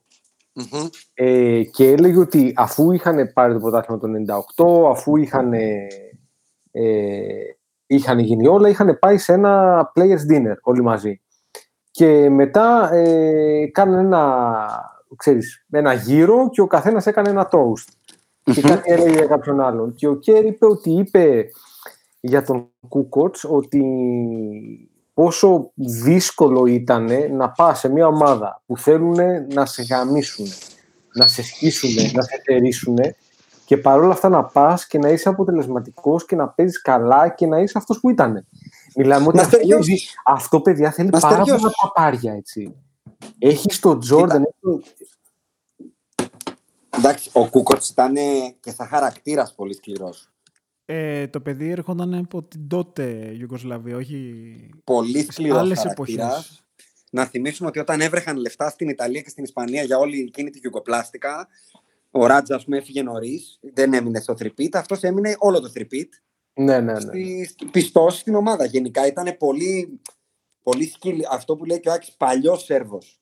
Ε, 1.14 1.64
και 1.64 1.92
έλεγε 1.92 2.20
ότι 2.20 2.54
αφού 2.56 2.92
είχαν 2.92 3.32
πάρει 3.34 3.54
το 3.54 3.60
πρωτάθλημα 3.60 4.00
το 4.00 4.08
98, 4.88 4.90
αφού 4.90 5.16
είχαν, 5.16 5.54
ε, 5.54 5.88
είχαν 7.86 8.20
γίνει 8.20 8.48
όλα, 8.48 8.70
είχαν 8.70 9.00
πάει 9.00 9.18
σε 9.18 9.34
ένα 9.34 9.92
players 9.96 10.32
dinner 10.32 10.56
όλοι 10.62 10.82
μαζί. 10.82 11.22
Και 11.92 12.30
μετά 12.30 12.94
ε, 12.94 13.66
κάνανε 13.66 14.02
ένα, 14.02 14.68
ξέρεις, 15.16 15.66
ένα 15.72 15.94
γύρο 15.94 16.50
και 16.50 16.62
ο 16.62 16.68
καθένας 16.68 17.08
έκανε 17.08 17.30
ένα 17.30 17.50
toast. 17.52 18.14
Και 18.44 18.62
κάτι 18.62 18.92
έλεγε 18.92 19.18
για 19.18 19.28
κάποιον 19.28 19.62
άλλον. 19.62 19.96
Και 19.96 20.08
ο 20.08 20.16
Κέρ 20.16 20.46
είπε 20.46 20.66
ότι 20.66 20.92
είπε 20.92 21.46
για 22.20 22.44
τον 22.44 22.70
Κούκοτς 22.88 23.44
ότι 23.44 23.84
πόσο 25.22 25.72
δύσκολο 25.76 26.66
ήταν 26.66 27.10
να 27.36 27.50
πας 27.50 27.80
σε 27.80 27.90
μια 27.90 28.08
ομάδα 28.08 28.62
που 28.66 28.78
θέλουν 28.78 29.18
να 29.54 29.66
σε 29.66 29.84
γαμίσουν, 29.84 30.48
να 31.14 31.28
σε 31.28 31.44
σκίσουν, 31.44 31.90
να 32.14 32.22
σε 32.22 32.42
θερήσουν 32.46 32.98
και 33.66 33.78
παρόλα 33.78 34.14
αυτά 34.14 34.30
να 34.30 34.44
πας 34.44 34.88
και 34.88 34.98
να 34.98 35.10
είσαι 35.10 35.30
αποτελεσματικός 35.30 36.26
και 36.26 36.36
να 36.36 36.48
παίζεις 36.50 36.82
καλά 36.82 37.30
και 37.30 37.46
να 37.48 37.60
είσαι 37.60 37.78
αυτός 37.78 38.00
που 38.00 38.10
ήταν. 38.10 38.48
Μιλάμε 38.96 39.28
ότι 39.28 39.36
Να 39.36 39.42
αυτό, 39.42 39.56
στεριώσεις. 39.56 40.14
αυτό, 40.26 40.62
παιδιά, 40.62 40.92
θέλει 40.92 41.10
Να 41.10 41.20
πάρα 41.20 41.34
πολλά 41.36 41.46
στεριώσεις. 41.46 41.78
παπάρια, 41.82 42.34
έτσι. 42.34 42.76
Έχεις 43.40 43.80
τον 43.80 44.00
Τζόρνταν, 44.00 44.48
Εντάξει, 46.90 47.30
ο 47.34 47.50
Κούκοτ 47.50 47.86
ήταν 47.86 48.14
και 48.60 48.72
σαν 48.72 48.88
χαρακτήρας 48.88 49.54
πολύ 49.54 49.74
σκληρός. 49.74 50.31
Ε, 50.94 51.28
το 51.28 51.42
παιδί 51.42 51.70
έρχονταν 51.70 52.14
από 52.14 52.44
την 52.44 52.68
τότε 52.68 53.36
Ιουγκοσλαβία, 53.40 53.96
όχι 53.96 54.44
Πολύ 54.84 55.24
σκληρός 55.32 55.58
άλλες 55.60 55.78
χαρακτήρας. 55.78 56.26
εποχές. 56.34 56.64
Να 57.12 57.26
θυμίσουμε 57.26 57.70
ότι 57.70 57.80
όταν 57.80 58.02
έβρεχαν 58.02 58.38
λεφτά 58.38 58.70
στην 58.70 58.90
Ιταλία 58.90 59.22
και 59.22 59.30
στην 59.30 59.44
Ισπανία 59.44 59.84
για 59.84 59.98
όλη 59.98 60.20
εκείνη 60.20 60.50
τη 60.50 60.60
γιουγκοπλάστικα, 60.60 61.48
ο 62.12 62.26
Ράτζα, 62.26 62.56
ας 62.56 62.64
πούμε, 62.64 62.78
έφυγε 62.78 63.04
νωρίς, 63.04 63.60
δεν 63.74 63.94
έμεινε 63.94 64.20
στο 64.20 64.34
τριπίτ. 64.34 64.76
Αυτός 64.76 65.02
έμεινε 65.02 65.36
όλο 65.40 65.60
το 65.62 65.72
τριπίτ. 65.72 66.14
Ναι, 66.54 66.80
ναι, 66.80 66.92
ναι. 66.94 67.00
Στη, 67.00 67.50
πιστός 67.72 68.18
στην 68.18 68.36
ομάδα. 68.36 68.66
Γενικά 68.66 69.08
ήταν 69.08 69.36
πολύ, 69.38 70.02
πολύ 70.64 70.86
σκύλι. 70.88 71.24
Αυτό 71.32 71.56
που 71.56 71.66
λέει 71.66 71.80
και 71.80 71.90
ο 71.90 71.92
Άκης, 71.92 72.14
παλιός 72.18 72.64
Σέρβος. 72.64 73.22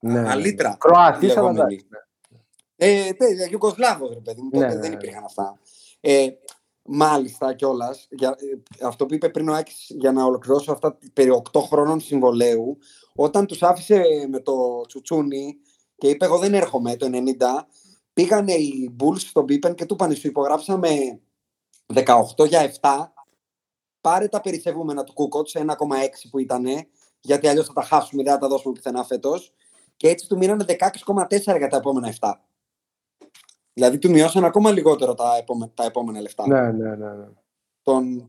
Ναι, 0.00 0.20
ναι, 0.20 0.28
αλήτρα. 0.30 0.68
ναι. 0.68 0.76
Κροάτης, 0.78 1.36
αλλά 1.36 1.52
λεγόμενη. 1.52 1.74
εντάξει, 1.74 1.86
ναι. 1.88 1.98
Ε, 2.76 3.12
τέτοια, 3.12 3.48
Ιουγκοσλάβος, 3.50 4.14
ρε 4.14 4.20
παιδί 4.20 4.42
μου, 4.42 4.50
τότε 4.50 4.66
Ναι, 4.66 4.74
ναι, 4.74 4.80
δεν 4.80 4.90
ναι. 4.90 4.96
υπήρχαν 4.96 5.24
αυτά. 5.24 5.58
Ε, 6.00 6.28
μάλιστα 6.88 7.54
κιόλας, 7.54 8.08
αυτό 8.82 9.06
που 9.06 9.14
είπε 9.14 9.28
πριν 9.28 9.48
ο 9.48 9.54
Άκης, 9.54 9.86
για 9.88 10.12
να 10.12 10.24
ολοκληρώσω 10.24 10.72
αυτά 10.72 10.98
περί 11.12 11.30
8 11.52 11.60
χρόνων 11.60 12.00
συμβολέου, 12.00 12.78
όταν 13.14 13.46
τους 13.46 13.62
άφησε 13.62 14.02
με 14.28 14.40
το 14.40 14.80
τσουτσούνι 14.86 15.56
και 15.96 16.08
είπε 16.08 16.24
εγώ 16.24 16.38
δεν 16.38 16.54
έρχομαι 16.54 16.96
το 16.96 17.06
90, 17.12 17.66
πήγανε 18.12 18.52
οι 18.52 18.96
Bulls 19.00 19.18
στον 19.18 19.44
Πίπεν 19.44 19.74
και 19.74 19.84
του 19.86 19.94
είπαν 19.94 20.14
σου 20.14 20.26
υπογράψαμε 20.26 21.20
18 21.94 22.46
για 22.46 22.72
7, 22.80 22.88
πάρε 24.00 24.28
τα 24.28 24.40
περισσευούμενα 24.40 25.04
του 25.04 25.12
Κούκοτ 25.12 25.48
σε 25.48 25.64
1,6 25.66 25.74
που 26.30 26.38
ήτανε, 26.38 26.86
γιατί 27.20 27.48
αλλιώς 27.48 27.66
θα 27.66 27.72
τα 27.72 27.82
χάσουμε, 27.82 28.22
δεν 28.22 28.32
θα 28.32 28.38
τα 28.38 28.48
δώσουμε 28.48 28.74
πουθενά 28.74 29.04
φέτος. 29.04 29.52
Και 29.96 30.08
έτσι 30.08 30.28
του 30.28 30.36
μείνανε 30.36 30.64
16,4 30.64 31.56
για 31.58 31.68
τα 31.68 31.76
επόμενα 31.76 32.14
7. 32.20 32.32
Δηλαδή 33.72 33.98
του 33.98 34.10
μειώσαν 34.10 34.44
ακόμα 34.44 34.70
λιγότερο 34.70 35.14
τα 35.14 35.36
επόμενα, 35.36 35.70
τα 35.74 35.84
επόμενα 35.84 36.20
λεφτά. 36.20 36.46
Ναι, 36.46 36.72
ναι, 36.72 36.96
ναι, 36.96 37.12
ναι. 37.14 37.26
Τον, 37.82 38.26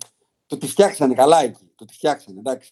του 0.48 0.58
τη 0.58 0.68
φτιάξανε 0.68 1.14
καλά 1.14 1.42
εκεί. 1.44 1.72
Του 1.76 1.86
τη 1.86 1.94
φτιάξανε, 1.94 2.40
εντάξει. 2.40 2.72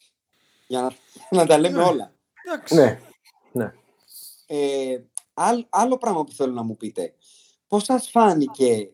Για 0.68 0.82
να, 0.82 0.91
να 1.39 1.45
τα 1.45 1.57
λέμε 1.57 1.84
όλα. 1.84 2.13
Εντάξει. 2.45 2.76
ναι. 2.76 2.99
ναι. 3.51 3.74
Ε, 4.47 5.03
άλλ- 5.34 5.65
άλλο 5.70 5.97
πράγμα 5.97 6.24
που 6.24 6.32
θέλω 6.32 6.53
να 6.53 6.63
μου 6.63 6.78
πείτε. 6.78 7.13
Πώς 7.68 7.84
σας 7.84 8.09
φάνηκε 8.09 8.91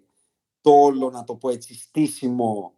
το 0.62 0.72
όλο, 0.72 1.10
να 1.10 1.24
το 1.24 1.36
πω 1.36 1.50
έτσι, 1.50 1.74
στήσιμο 1.74 2.74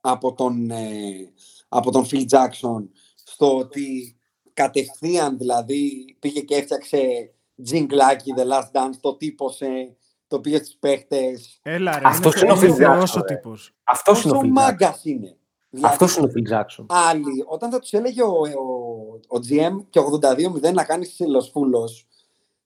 από 0.00 0.32
τον, 0.32 0.70
ε, 0.70 1.32
από 1.68 1.90
τον 1.90 2.06
Phil 2.10 2.24
Jackson 2.28 2.88
στο 3.24 3.56
ότι 3.58 4.16
κατευθείαν 4.52 5.38
δηλαδή 5.38 6.16
πήγε 6.18 6.40
και 6.40 6.54
έφτιαξε 6.54 7.32
τζιγκλάκι 7.62 8.34
The 8.36 8.42
Last 8.42 8.70
Dance, 8.72 8.96
το 9.00 9.16
τύπωσε, 9.16 9.96
το 10.28 10.40
πήγε 10.40 10.56
στους 10.58 10.76
παίχτες. 10.80 11.58
Έλα 11.62 11.98
ρε, 11.98 12.04
Αυτός 12.04 12.34
είναι, 12.42 12.52
είναι 12.52 12.60
ο 12.60 12.64
είναι 12.64 12.74
Phil 12.74 12.76
θεός 12.76 13.12
Jackson, 13.12 13.20
ο 13.22 13.24
ρε. 13.28 13.34
τύπος. 13.34 13.74
Αυτός 13.84 14.22
είναι 14.24 14.32
ο 14.32 14.34
Πόσο 14.34 14.46
Phil 14.46 14.50
Jackson. 14.50 14.62
μάγκας 14.62 15.04
είναι. 15.04 15.36
Δηλαδή, 15.70 15.92
Αυτός 15.92 16.16
είναι 16.16 16.26
ο 16.26 16.30
Phil 16.34 16.52
Jackson. 16.52 16.84
άλλοι, 16.88 17.44
όταν 17.46 17.70
θα 17.70 17.78
τους 17.78 17.92
έλεγε 17.92 18.22
ο, 18.22 18.32
ο, 18.40 19.36
ο 19.36 19.40
GM 19.48 19.84
και 19.90 20.00
82-0 20.00 20.72
να 20.72 20.84
κάνει 20.84 21.04
σιλοσφούλος, 21.04 22.06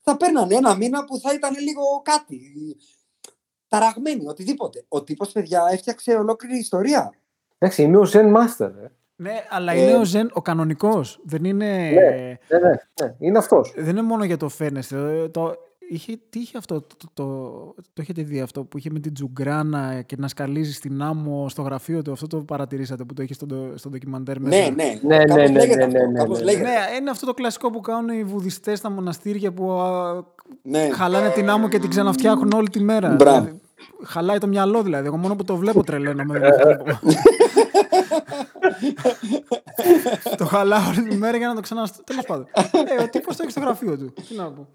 θα 0.00 0.16
παίρνανε 0.16 0.54
ένα 0.54 0.76
μήνα 0.76 1.04
που 1.04 1.18
θα 1.18 1.32
ήταν 1.34 1.54
λίγο 1.58 1.82
κάτι. 2.02 2.40
Ταραγμένοι, 3.68 4.28
οτιδήποτε. 4.28 4.84
Ο 4.88 5.02
τύπος, 5.02 5.32
παιδιά, 5.32 5.68
έφτιαξε 5.70 6.12
ολόκληρη 6.14 6.58
ιστορία. 6.58 7.14
Εντάξει, 7.58 7.82
είναι 7.82 7.96
ο 7.98 8.06
Zen 8.12 8.34
Master. 8.36 8.70
Ε. 8.82 8.86
Ναι, 9.22 9.44
αλλά 9.50 9.72
Ε, 9.72 9.80
είναι 9.82 9.96
ο 9.96 10.04
Ζεν 10.04 10.30
ο 10.32 10.42
κανονικός. 10.42 11.20
Δεν 11.24 11.44
είναι... 11.44 11.66
Ναι, 11.66 11.90
ναι, 12.58 12.58
ναι, 12.58 12.68
ναι, 13.00 13.14
είναι 13.18 13.38
αυτός. 13.38 13.72
Δεν 13.76 13.88
είναι 13.88 14.02
μόνο 14.02 14.24
για 14.24 14.36
το 14.36 14.48
φαίνεστε. 14.48 14.96
Ε, 14.96 15.28
Το, 15.28 15.54
είχε, 15.88 16.18
τι 16.30 16.38
είχε 16.38 16.58
αυτό, 16.58 16.80
το, 16.80 16.96
το, 16.96 17.06
το, 17.14 17.24
το 17.92 18.00
έχετε 18.02 18.22
δει 18.22 18.40
αυτό 18.40 18.64
που 18.64 18.78
είχε 18.78 18.90
με 18.90 18.98
την 18.98 19.14
Τζουγκράνα 19.14 20.02
και 20.06 20.16
να 20.18 20.28
σκαλίζει 20.28 20.72
στην 20.72 21.02
άμμο 21.02 21.48
στο 21.48 21.62
γραφείο 21.62 22.02
του. 22.02 22.12
Αυτό 22.12 22.26
το 22.26 22.36
παρατηρήσατε 22.36 23.04
που 23.04 23.14
το 23.14 23.22
είχε 23.22 23.34
στο, 23.34 23.46
ντο- 23.46 23.72
στο 23.74 23.88
ντοκιμαντέρ 23.88 24.40
μέσα; 24.40 24.58
Ναι, 24.70 24.74
ναι. 24.74 24.98
Ναι, 25.02 25.24
κάπως 25.24 25.34
ναι, 25.36 25.42
ναι, 25.42 25.52
λέγεται 25.58 25.76
ναι, 25.76 25.84
αυτό, 25.84 25.98
ναι, 25.98 26.06
ναι, 26.06 26.18
κάπως 26.18 26.38
ναι. 26.38 26.44
λέγεται. 26.44 26.62
Ναι, 26.64 26.74
είναι 27.00 27.10
αυτό 27.10 27.26
το 27.26 27.34
κλασικό 27.34 27.70
που 27.70 27.80
κάνουν 27.80 28.18
οι 28.18 28.24
βουδιστές 28.24 28.78
στα 28.78 28.90
μοναστήρια 28.90 29.52
που 29.52 29.70
α, 29.72 30.22
Ναι. 30.62 30.88
χαλάνε 30.92 31.28
την 31.28 31.50
άμμο 31.50 31.68
και 31.68 31.78
την 31.78 31.90
ξαναφτιάχνουν 31.90 32.52
όλη 32.52 32.68
τη 32.68 32.80
μέρα. 32.80 33.08
Μπράβο. 33.14 33.48
Δηλαδή, 33.88 34.06
χαλάει 34.12 34.38
το 34.38 34.46
μυαλό 34.46 34.82
δηλαδή. 34.82 35.06
Εγώ 35.06 35.16
μόνο 35.16 35.36
που 35.36 35.44
το 35.44 35.56
βλέπω 35.56 35.84
τρελαίνομαι. 35.84 36.38
δεν 36.38 36.50
το 36.50 36.64
βλέπω. 36.64 36.98
το 40.38 40.44
χαλάω 40.44 40.88
όλη 40.88 41.08
τη 41.08 41.16
μέρα 41.16 41.36
για 41.36 41.48
να 41.48 41.54
το 41.54 41.60
ξανα... 41.60 41.88
Τέλος 42.04 42.24
πάντων. 42.26 42.48
Ε, 42.98 43.02
ο 43.02 43.08
τύπος 43.08 43.36
το 43.36 43.42
έχει 43.42 43.50
στο 43.50 43.60
γραφείο 43.60 43.98
του. 43.98 44.12
Τι 44.12 44.34
να 44.34 44.52
πω. 44.52 44.68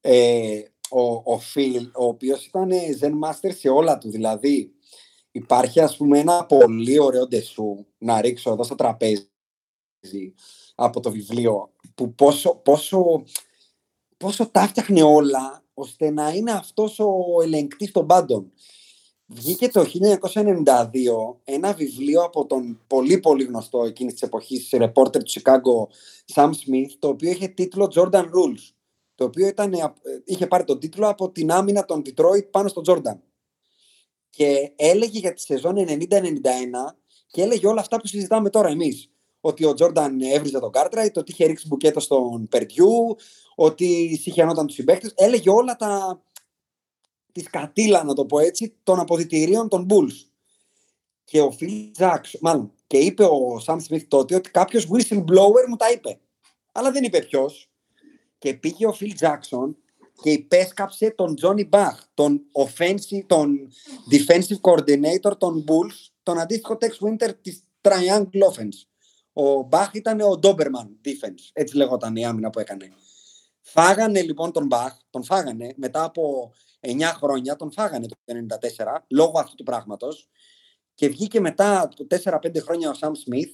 ε, 0.00 0.62
ο, 0.90 1.32
ο 1.32 1.38
Φιλ, 1.38 1.90
ο 1.94 2.04
οποίος 2.04 2.46
ήταν 2.46 2.70
Zen 3.00 3.28
Master 3.28 3.50
σε 3.58 3.68
όλα 3.68 3.98
του. 3.98 4.10
Δηλαδή, 4.10 4.72
υπάρχει 5.30 5.80
ας 5.80 5.96
πούμε 5.96 6.18
ένα 6.18 6.46
πολύ 6.46 6.98
ωραίο 6.98 7.28
ντεσού 7.28 7.86
να 7.98 8.20
ρίξω 8.20 8.52
εδώ 8.52 8.62
στο 8.62 8.74
τραπέζι 8.74 9.24
από 10.74 11.00
το 11.00 11.10
βιβλίο 11.10 11.72
που 11.94 12.14
πόσο, 12.14 12.54
πόσο, 12.54 13.24
πόσο 14.16 14.46
τα 14.46 14.66
φτιάχνε 14.66 15.02
όλα 15.02 15.64
ώστε 15.74 16.10
να 16.10 16.30
είναι 16.30 16.52
αυτός 16.52 16.98
ο 16.98 17.42
ελεγκτής 17.42 17.90
των 17.90 18.06
πάντων. 18.06 18.52
Βγήκε 19.26 19.68
το 19.68 19.84
1992 20.32 20.66
ένα 21.44 21.72
βιβλίο 21.72 22.22
από 22.22 22.46
τον 22.46 22.80
πολύ 22.86 23.18
πολύ 23.18 23.44
γνωστό 23.44 23.84
εκείνης 23.84 24.12
της 24.12 24.22
εποχής 24.22 24.68
ρεπόρτερ 24.72 25.22
του 25.22 25.30
Chicago 25.30 25.86
Sam 26.34 26.48
Smith 26.48 26.90
το 26.98 27.08
οποίο 27.08 27.30
είχε 27.30 27.48
τίτλο 27.48 27.92
Jordan 27.94 28.24
Rules 28.24 28.72
το 29.20 29.26
οποίο 29.26 29.46
ήταν, 29.46 29.72
ε, 29.72 29.94
είχε 30.24 30.46
πάρει 30.46 30.64
τον 30.64 30.78
τίτλο 30.78 31.08
από 31.08 31.30
την 31.30 31.50
άμυνα 31.50 31.84
των 31.84 32.02
Detroit 32.06 32.50
πάνω 32.50 32.68
στον 32.68 32.84
Jordan. 32.86 33.18
Και 34.30 34.72
έλεγε 34.76 35.18
για 35.18 35.32
τη 35.32 35.40
σεζόν 35.40 35.76
90-91 35.76 36.96
και 37.26 37.42
έλεγε 37.42 37.66
όλα 37.66 37.80
αυτά 37.80 37.96
που 37.96 38.06
συζητάμε 38.06 38.50
τώρα 38.50 38.68
εμείς. 38.68 39.10
Ότι 39.40 39.64
ο 39.64 39.74
Τζόρνταν 39.74 40.20
έβριζε 40.20 40.58
τον 40.58 40.70
Κάρτραϊτ, 40.70 41.18
ότι 41.18 41.30
είχε 41.32 41.46
ρίξει 41.46 41.66
μπουκέτο 41.66 42.00
στον 42.00 42.48
Περντιού, 42.48 43.16
ότι 43.62 44.18
σιχαινόταν 44.22 44.66
τους 44.66 44.74
συμπαίκτες. 44.74 45.12
Έλεγε 45.16 45.50
όλα 45.50 45.76
τα, 45.76 46.22
τη 47.32 47.40
σκατήλα, 47.40 48.04
να 48.04 48.14
το 48.14 48.24
πω 48.24 48.38
έτσι, 48.38 48.74
των 48.82 49.00
αποδυτηρίων 49.00 49.68
των 49.68 49.86
Bulls. 49.90 50.28
Και 51.24 51.40
ο 51.40 51.56
Phil 51.60 51.90
Jackson, 51.98 52.38
μάλλον, 52.40 52.72
και 52.86 52.98
είπε 52.98 53.24
ο 53.24 53.62
Sam 53.66 53.76
Smith 53.88 54.04
τότε 54.08 54.34
ότι 54.34 54.50
κάποιος 54.50 54.88
whistleblower 54.90 55.66
μου 55.68 55.76
τα 55.76 55.90
είπε. 55.90 56.20
Αλλά 56.72 56.90
δεν 56.90 57.04
είπε 57.04 57.22
ποιος. 57.22 57.70
Και 58.38 58.54
πήγε 58.54 58.86
ο 58.86 58.96
Phil 59.00 59.12
Jackson 59.20 59.74
και 60.22 60.30
υπέσκαψε 60.30 61.10
τον 61.10 61.34
Johnny 61.42 61.68
Bach, 61.70 61.98
τον, 62.14 62.40
offensive, 62.52 63.24
τον 63.26 63.72
defensive 64.10 64.60
coordinator 64.60 65.38
των 65.38 65.64
Bulls, 65.66 66.10
τον 66.22 66.38
αντίστοιχο 66.38 66.78
Tex 66.80 67.08
Winter 67.08 67.30
της 67.42 67.64
Triangle 67.80 68.42
Offense. 68.52 68.86
Ο 69.32 69.68
Bach 69.70 69.90
ήταν 69.92 70.20
ο 70.20 70.38
Doberman 70.42 70.88
defense, 71.04 71.50
έτσι 71.52 71.76
λεγόταν 71.76 72.16
η 72.16 72.24
άμυνα 72.24 72.50
που 72.50 72.58
έκανε. 72.58 72.92
Φάγανε 73.60 74.22
λοιπόν 74.22 74.52
τον 74.52 74.68
Bach, 74.70 74.96
τον 75.10 75.24
φάγανε 75.24 75.72
μετά 75.76 76.04
από 76.04 76.52
9 76.80 77.02
χρόνια, 77.14 77.56
τον 77.56 77.72
φάγανε 77.72 78.06
το 78.06 78.16
1994 78.76 78.96
λόγω 79.08 79.38
αυτού 79.38 79.54
του 79.54 79.62
πράγματος 79.62 80.28
και 80.94 81.08
βγήκε 81.08 81.40
μετά 81.40 81.88
το 81.96 82.06
4-5 82.24 82.62
χρόνια 82.62 82.90
ο 82.90 82.92
Sam 83.00 83.08
Smith 83.08 83.50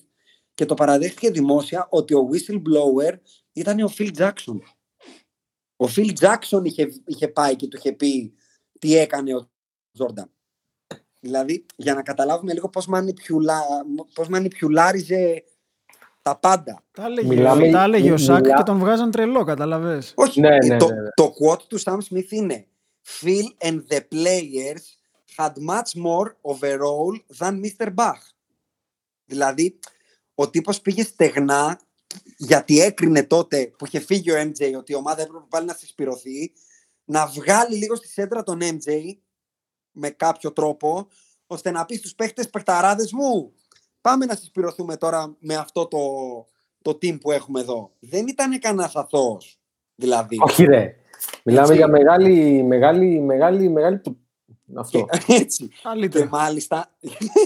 και 0.55 0.65
το 0.65 0.75
παραδέχτηκε 0.75 1.31
δημόσια 1.31 1.87
ότι 1.91 2.15
ο 2.15 2.29
whistleblower 2.33 3.19
ήταν 3.53 3.81
ο 3.81 3.93
Phil 3.99 4.17
Jackson. 4.17 4.59
Ο 5.77 5.87
Phil 5.97 6.13
Jackson 6.21 6.65
είχε, 6.65 6.89
είχε 7.07 7.29
πάει 7.29 7.57
και 7.57 7.67
του 7.67 7.77
είχε 7.77 7.93
πει 7.93 8.35
τι 8.79 8.97
έκανε 8.97 9.35
ο 9.35 9.51
Jordan. 9.99 10.29
Δηλαδή, 11.21 11.67
για 11.77 11.95
να 11.95 12.03
καταλάβουμε 12.03 12.53
λίγο 12.53 12.69
πώς, 12.69 12.87
μανιπιουλά, 12.87 13.63
πώς 14.15 14.29
μανιπιουλάριζε 14.29 15.45
τα 16.27 16.37
πάντα. 16.39 16.83
Τα 16.91 17.05
έλεγε, 17.05 17.29
Μιλάμε- 17.29 17.71
τα 17.73 17.83
έλεγε 17.83 18.13
ο 18.13 18.17
Σάκ 18.17 18.41
μιλά- 18.43 18.57
και 18.57 18.63
τον 18.63 18.79
βγάζαν 18.79 19.11
τρελό, 19.11 19.45
καταλαβες. 19.45 20.13
Όχι, 20.17 20.41
Ναι, 20.41 20.49
ε, 20.57 20.67
ναι, 20.67 20.77
το, 20.77 20.87
ναι, 20.89 21.01
ναι. 21.01 21.09
το 21.15 21.33
quote 21.41 21.63
του 21.69 21.81
Sam 21.83 21.99
Smith 22.11 22.31
είναι 22.31 22.67
Phil 23.21 23.67
and 23.69 23.81
the 23.89 24.01
players 24.15 24.85
had 25.37 25.53
much 25.69 26.03
more 26.05 26.33
overall 26.53 27.13
than 27.39 27.61
Mr. 27.65 27.95
Bach. 27.95 28.21
Δηλαδή, 29.25 29.79
ο 30.35 30.51
τύπος 30.51 30.81
πήγε 30.81 31.03
στεγνά 31.03 31.81
γιατί 32.37 32.81
έκρινε 32.81 33.23
τότε 33.23 33.67
που 33.79 33.87
είχε 33.87 34.01
φύγει 34.01 34.31
ο 34.33 34.37
MJ 34.41 34.75
ότι 34.77 34.93
η 34.93 34.95
ομάδα 34.95 35.23
έπρεπε 35.23 35.45
πάλι 35.49 35.67
να 35.67 35.75
συσπηρωθεί 35.75 36.53
να 37.05 37.27
βγάλει 37.27 37.77
λίγο 37.77 37.95
στη 37.97 38.09
σέντρα 38.09 38.43
τον 38.43 38.59
MJ 38.63 38.93
με 39.91 40.11
κάποιο 40.11 40.53
τρόπο 40.53 41.09
ώστε 41.47 41.71
να 41.71 41.85
πει 41.85 41.97
στους 41.97 42.15
παίχτες 42.15 42.51
παιχταράδες 42.51 43.13
μου 43.13 43.53
πάμε 44.07 44.25
να 44.27 44.35
συσπηρωθούμε 44.35 44.97
τώρα 44.97 45.37
με 45.39 45.55
αυτό 45.55 45.87
το, 45.87 45.99
το 46.83 46.91
team 47.03 47.21
που 47.21 47.31
έχουμε 47.31 47.61
εδώ. 47.61 47.91
Δεν 48.01 48.27
ήταν 48.27 48.59
κανένας 48.61 48.95
αθώος. 48.97 49.59
Δηλαδή. 49.95 50.37
Όχι 50.41 50.65
ρε. 50.65 50.97
Μιλάμε 51.45 51.67
Έτσι. 51.67 51.77
για 51.77 51.89
μεγάλη, 51.89 52.63
μεγάλη, 52.63 53.21
μεγάλη, 53.21 53.69
μεγάλη... 53.69 53.99
που- 53.99 54.17
Αυτό. 54.75 55.07
Και, 55.27 55.35
έτσι. 55.43 55.69
Και 55.69 55.75
Καλύτερα. 55.83 56.29
μάλιστα, 56.29 56.91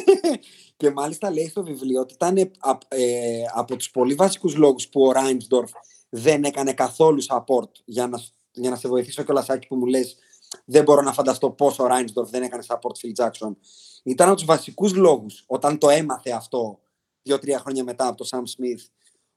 και 0.77 0.91
μάλιστα 0.91 1.31
λέει 1.31 1.49
στο 1.49 1.63
βιβλίο 1.65 2.01
ότι 2.01 2.15
ήταν 2.15 2.51
απ- 2.59 2.83
ε, 2.95 3.43
από 3.55 3.77
τους 3.77 3.91
πολύ 3.91 4.15
βασικούς 4.15 4.57
λόγους 4.57 4.89
που 4.89 5.03
ο 5.03 5.13
Ράινσντορφ 5.13 5.71
δεν 6.09 6.45
έκανε 6.45 6.73
καθόλου 6.73 7.23
support 7.25 7.71
για 7.85 8.07
να, 8.07 8.19
για 8.53 8.71
να 8.71 8.77
σε 8.77 8.89
βοηθήσω 8.89 9.23
και 9.23 9.33
Σάκη 9.41 9.67
που 9.67 9.77
μου 9.77 9.87
λες 9.87 10.17
δεν 10.65 10.83
μπορώ 10.83 11.03
να 11.03 11.13
φανταστώ 11.13 11.51
πώς 11.51 11.79
ο 11.79 11.87
Ράινσντορφ 11.87 12.31
δεν 12.31 12.43
έκανε 12.43 12.63
support 12.67 12.93
Phil 13.03 13.25
Jackson. 13.25 13.57
Ήταν 14.03 14.29
από 14.29 14.37
τους 14.37 14.47
βασικούς 14.47 14.95
λόγους 14.95 15.45
όταν 15.47 15.79
το 15.79 15.89
έμαθε 15.89 16.31
αυτό 16.31 16.79
δύο-τρία 17.23 17.59
χρόνια 17.59 17.85
μετά 17.85 18.07
από 18.07 18.17
το 18.17 18.29
Sam 18.31 18.39
Smith 18.39 18.85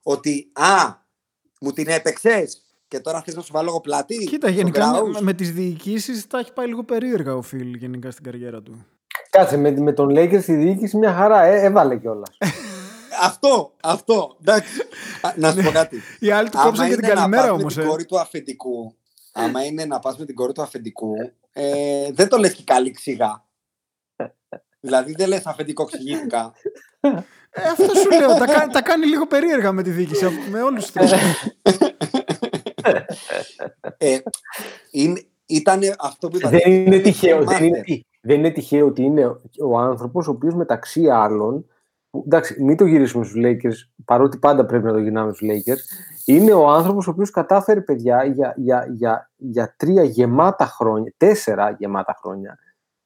ότι 0.04 0.52
«Α, 0.54 0.94
μου 1.60 1.72
την 1.72 1.88
έπαιξες 1.88 2.62
και 2.88 3.00
τώρα 3.00 3.22
θες 3.22 3.36
να 3.36 3.42
σου 3.42 3.52
βάλω 3.54 3.70
εγώ 3.70 3.82
πλάτη» 3.82 4.18
Κοίτα, 4.18 4.48
στο 4.48 4.56
γενικά 4.56 4.92
με, 4.92 5.00
grouse?» 5.00 5.22
με 5.22 5.34
τις 5.34 5.52
διοικήσεις 5.52 6.28
τα 6.28 6.40
έχει 6.40 6.54
πάει 6.54 6.68
λίγο 6.68 6.84
περίεργα 6.84 7.36
ο 7.36 7.42
Φιλ 7.42 7.74
γενικά 7.76 8.12
στην 8.12 8.24
καριέρα 8.24 8.62
του. 8.62 8.86
Κάτσε, 9.30 9.58
με, 9.58 9.72
με 9.72 9.94
τον 9.94 10.10
Lakers 10.10 10.42
στη 10.42 10.56
διοίκηση 10.56 10.98
μια 10.98 11.14
χαρά. 11.14 11.44
Ε, 11.44 11.66
έβαλε 11.66 11.98
κιόλας. 11.98 12.38
αυτό, 13.28 13.74
αυτό. 13.82 14.38
Εντάξει. 14.42 14.72
Να 15.36 15.52
σου 15.52 15.62
πω 15.64 15.72
κάτι. 15.72 16.02
Οι 16.20 16.32
άλλοι 16.32 16.50
του 16.50 16.58
κόψαν 16.64 16.90
και 16.90 16.96
την 16.96 17.08
καλημέρα 17.08 17.52
όμω. 17.52 17.64
Με 17.64 17.72
την 17.72 17.88
κόρη 17.88 18.06
του 18.06 18.20
αφεντικού, 18.20 18.96
άμα 19.34 19.66
είναι 19.66 19.86
να 19.86 20.00
πας 20.00 20.18
με 20.18 20.26
την 20.26 20.36
κόρη 20.36 20.54
του 20.54 20.62
αφεντικού, 20.62 21.14
ε, 21.54 22.12
δεν 22.12 22.28
το 22.28 22.38
λες 22.38 22.54
και 22.54 22.64
καλή 22.64 22.92
ξηγά. 22.92 23.46
δηλαδή 24.80 25.14
δεν 25.18 25.28
λες 25.28 25.46
αφεντικό 25.46 25.84
ξηγήθηκα. 25.86 26.54
Ε, 27.56 27.70
αυτό 27.70 27.96
σου 27.96 28.10
λέω. 28.20 28.34
τα, 28.38 28.46
κάνει, 28.46 28.72
τα 28.72 28.82
κάνει 28.82 29.06
λίγο 29.06 29.28
περίεργα 29.28 29.72
με 29.72 29.84
τη 29.84 29.90
διοίκηση. 29.90 30.26
Με 30.50 30.62
όλους 30.62 30.92
τους 30.92 31.12
ε, 33.98 34.20
είναι, 34.92 35.26
ήταν 35.46 35.82
αυτό 36.00 36.28
που 36.28 36.38
Δεν 36.50 36.72
είναι 36.72 37.00
τυχαίο. 37.00 37.44
Δεν 37.44 37.64
είναι, 37.64 37.84
δεν 38.22 38.38
είναι 38.38 38.52
τυχαίο 38.52 38.86
ότι 38.86 39.02
είναι 39.02 39.26
ο 39.60 39.78
άνθρωπος 39.78 40.28
ο 40.28 40.32
οποίος 40.32 40.54
μεταξύ 40.54 41.10
άλλων. 41.10 41.66
Που, 42.14 42.24
εντάξει, 42.26 42.64
μην 42.64 42.78
το 42.78 42.86
γυρίσουμε 42.86 43.26
στους 43.26 43.42
Lakers, 43.46 43.90
παρότι 44.06 44.38
πάντα 44.38 44.66
πρέπει 44.66 44.86
να 44.86 44.92
το 44.92 45.00
γυρνάμε 45.00 45.34
στους 45.34 45.48
Lakers. 45.52 45.80
Είναι 46.26 46.54
ο 46.54 46.70
άνθρωπος 46.70 47.08
ο 47.08 47.12
οποίος 47.12 47.30
κατάφερε, 47.30 47.82
παιδιά, 47.82 48.24
για, 48.24 48.54
για, 48.58 48.88
για, 48.92 49.32
για 49.36 49.76
τρία 49.78 50.04
γεμάτα 50.04 50.66
χρόνια, 50.66 51.14
τέσσερα 51.18 51.76
γεμάτα 51.80 52.18
χρόνια, 52.22 52.60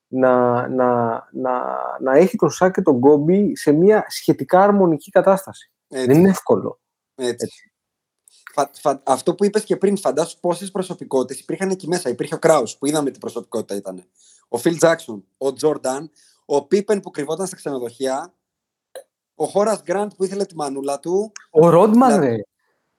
να, 0.08 0.68
να, 0.68 1.06
να, 1.32 1.62
να 2.00 2.18
έχει 2.18 2.38
τον 2.38 2.50
Σάκ 2.50 2.74
και 2.74 2.82
τον 2.82 3.00
Κόμπι 3.00 3.56
σε 3.56 3.72
μια 3.72 4.06
σχετικά 4.08 4.64
αρμονική 4.64 5.12
κατάσταση. 5.12 5.72
Δεν 5.88 6.12
είναι 6.12 6.30
εύκολο. 6.30 6.80
Έτσι. 7.16 7.46
Έτσι. 7.46 7.72
Φα, 8.54 8.70
φα, 8.74 9.02
αυτό 9.06 9.36
που 9.36 9.46
είπες 9.46 9.64
και 9.64 9.78
πριν, 9.78 9.98
φαντάσου 9.98 10.40
πόσες 10.40 10.72
προσωπικότητες 10.72 11.40
υπήρχαν 11.40 11.70
εκεί 11.70 11.88
μέσα. 11.88 12.10
Υπήρχε 12.10 12.36
ο 12.36 12.40
Κράους 12.40 12.78
που 12.78 12.86
είδαμε 12.86 13.12
τι 13.12 13.20
προσωπικότητα 13.20 13.76
ήταν. 13.76 14.04
Ο 14.48 14.58
Φιλ 14.58 14.78
Τζάξον, 14.78 15.24
ο 15.38 15.54
Τζόρνταν, 15.54 16.12
ο 16.46 16.64
Πίπεν 16.66 17.00
που 17.00 17.12
κρυβόταν 17.12 17.48
στα 17.48 17.56
ξενοδοχεία, 17.56 18.34
ο 19.40 19.46
Χώρα 19.46 19.82
Γκραντ 19.84 20.12
που 20.18 20.24
ήθελε 20.24 20.46
τη 20.46 20.56
μανούλα 20.56 21.00
του. 21.00 21.32
Ο 21.50 21.70
Ρόντμαν, 21.70 22.10
δηλαδή, 22.10 22.36
ρε. 22.36 22.42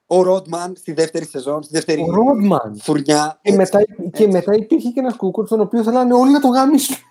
Ο 0.06 0.22
Ρόντμαν 0.22 0.76
στη 0.76 0.92
δεύτερη 0.92 1.24
σεζόν, 1.24 1.62
στη 1.62 1.72
δεύτερη 1.72 2.02
ο 2.02 2.10
Ρόντμαν. 2.10 2.78
φουρνιά. 2.80 3.40
Και, 3.42 3.52
μετά, 3.52 3.80
και 4.12 4.26
μετά 4.26 4.54
υπήρχε 4.54 4.88
και 4.90 5.00
ένας 5.00 5.16
κούκκο 5.16 5.44
τον 5.44 5.60
οποίο 5.60 5.82
θέλανε 5.82 6.14
όλοι 6.14 6.32
να 6.32 6.40
το 6.40 6.48
γάμισουν. 6.48 6.96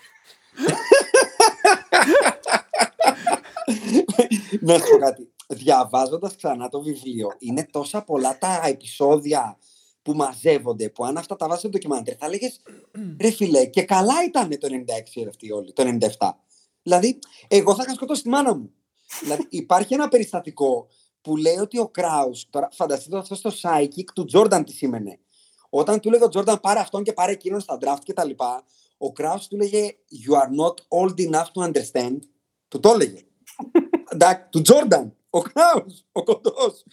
να 4.61 4.73
σου 4.73 4.89
πω 4.91 4.97
κάτι. 4.97 5.32
Διαβάζοντας 5.47 6.36
ξανά 6.36 6.69
το 6.69 6.82
βιβλίο, 6.82 7.28
είναι 7.39 7.67
τόσα 7.71 8.01
πολλά 8.01 8.38
τα 8.38 8.61
επεισόδια 8.65 9.57
που 10.01 10.13
μαζεύονται, 10.13 10.89
που 10.89 11.05
αν 11.05 11.17
αυτά 11.17 11.36
τα 11.36 11.45
βάζεις 11.47 11.61
στο 11.61 11.69
ντοκιμαντέρ, 11.69 12.15
θα 12.19 12.30
λέγες 12.30 12.61
ρε 13.21 13.32
φιλέ, 13.32 13.65
και 13.65 13.84
καλά 13.84 14.13
ήταν 14.28 14.49
το 14.59 14.67
96 15.21 15.25
αυτοί 15.28 15.51
όλοι, 15.51 15.73
το 15.73 15.97
97. 16.17 16.30
Δηλαδή, 16.84 17.19
εγώ 17.47 17.75
θα 17.75 17.84
είχα 17.84 17.93
σκοτώσει 17.93 18.21
τη 18.21 18.30
μάνα 18.30 18.55
μου. 18.55 18.71
Δηλαδή, 19.21 19.47
υπάρχει 19.49 19.93
ένα 19.93 20.07
περιστατικό 20.07 20.87
που 21.21 21.37
λέει 21.37 21.57
ότι 21.57 21.79
ο 21.79 21.87
Κράους, 21.87 22.47
τώρα 22.49 22.69
φανταστείτε 22.71 23.17
αυτό 23.17 23.35
στο 23.35 23.51
psychic 23.61 24.05
του 24.15 24.25
Τζόρνταν 24.25 24.63
τι 24.63 24.71
σήμαινε. 24.71 25.19
Όταν 25.69 25.99
του 25.99 26.09
λέγε 26.09 26.23
ο 26.23 26.29
Τζόρνταν 26.29 26.59
πάρε 26.59 26.79
αυτόν 26.79 27.03
και 27.03 27.13
πάρε 27.13 27.31
εκείνον 27.31 27.59
στα 27.59 27.77
draft 27.81 28.01
και 28.03 28.13
τα 28.13 28.23
λοιπά, 28.23 28.63
ο 28.97 29.11
Κράους 29.11 29.47
του 29.47 29.57
λέγε 29.57 29.95
You 30.27 30.33
are 30.33 30.49
not 30.65 30.73
old 30.99 31.29
enough 31.29 31.51
to 31.53 31.71
understand. 31.71 32.17
Του 32.67 32.79
το 32.79 32.89
έλεγε. 32.89 33.23
του 34.51 34.61
Τζόρνταν. 34.61 35.15
Ο 35.29 35.41
Κράους, 35.41 36.03
ο 36.11 36.23
κοντός. 36.23 36.83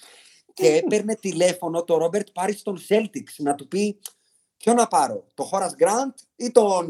και 0.54 0.66
έπαιρνε 0.76 1.14
τηλέφωνο 1.14 1.84
το 1.84 1.96
Ρόμπερτ 1.96 2.28
Πάρη 2.32 2.52
στον 2.52 2.78
Celtics 2.88 3.34
να 3.38 3.54
του 3.54 3.68
πει 3.68 3.98
ποιο 4.56 4.72
να 4.72 4.86
πάρω, 4.86 5.24
το 5.34 5.42
Χώρα 5.42 5.72
Γκραντ 5.74 6.12
ή 6.36 6.50
τον 6.50 6.86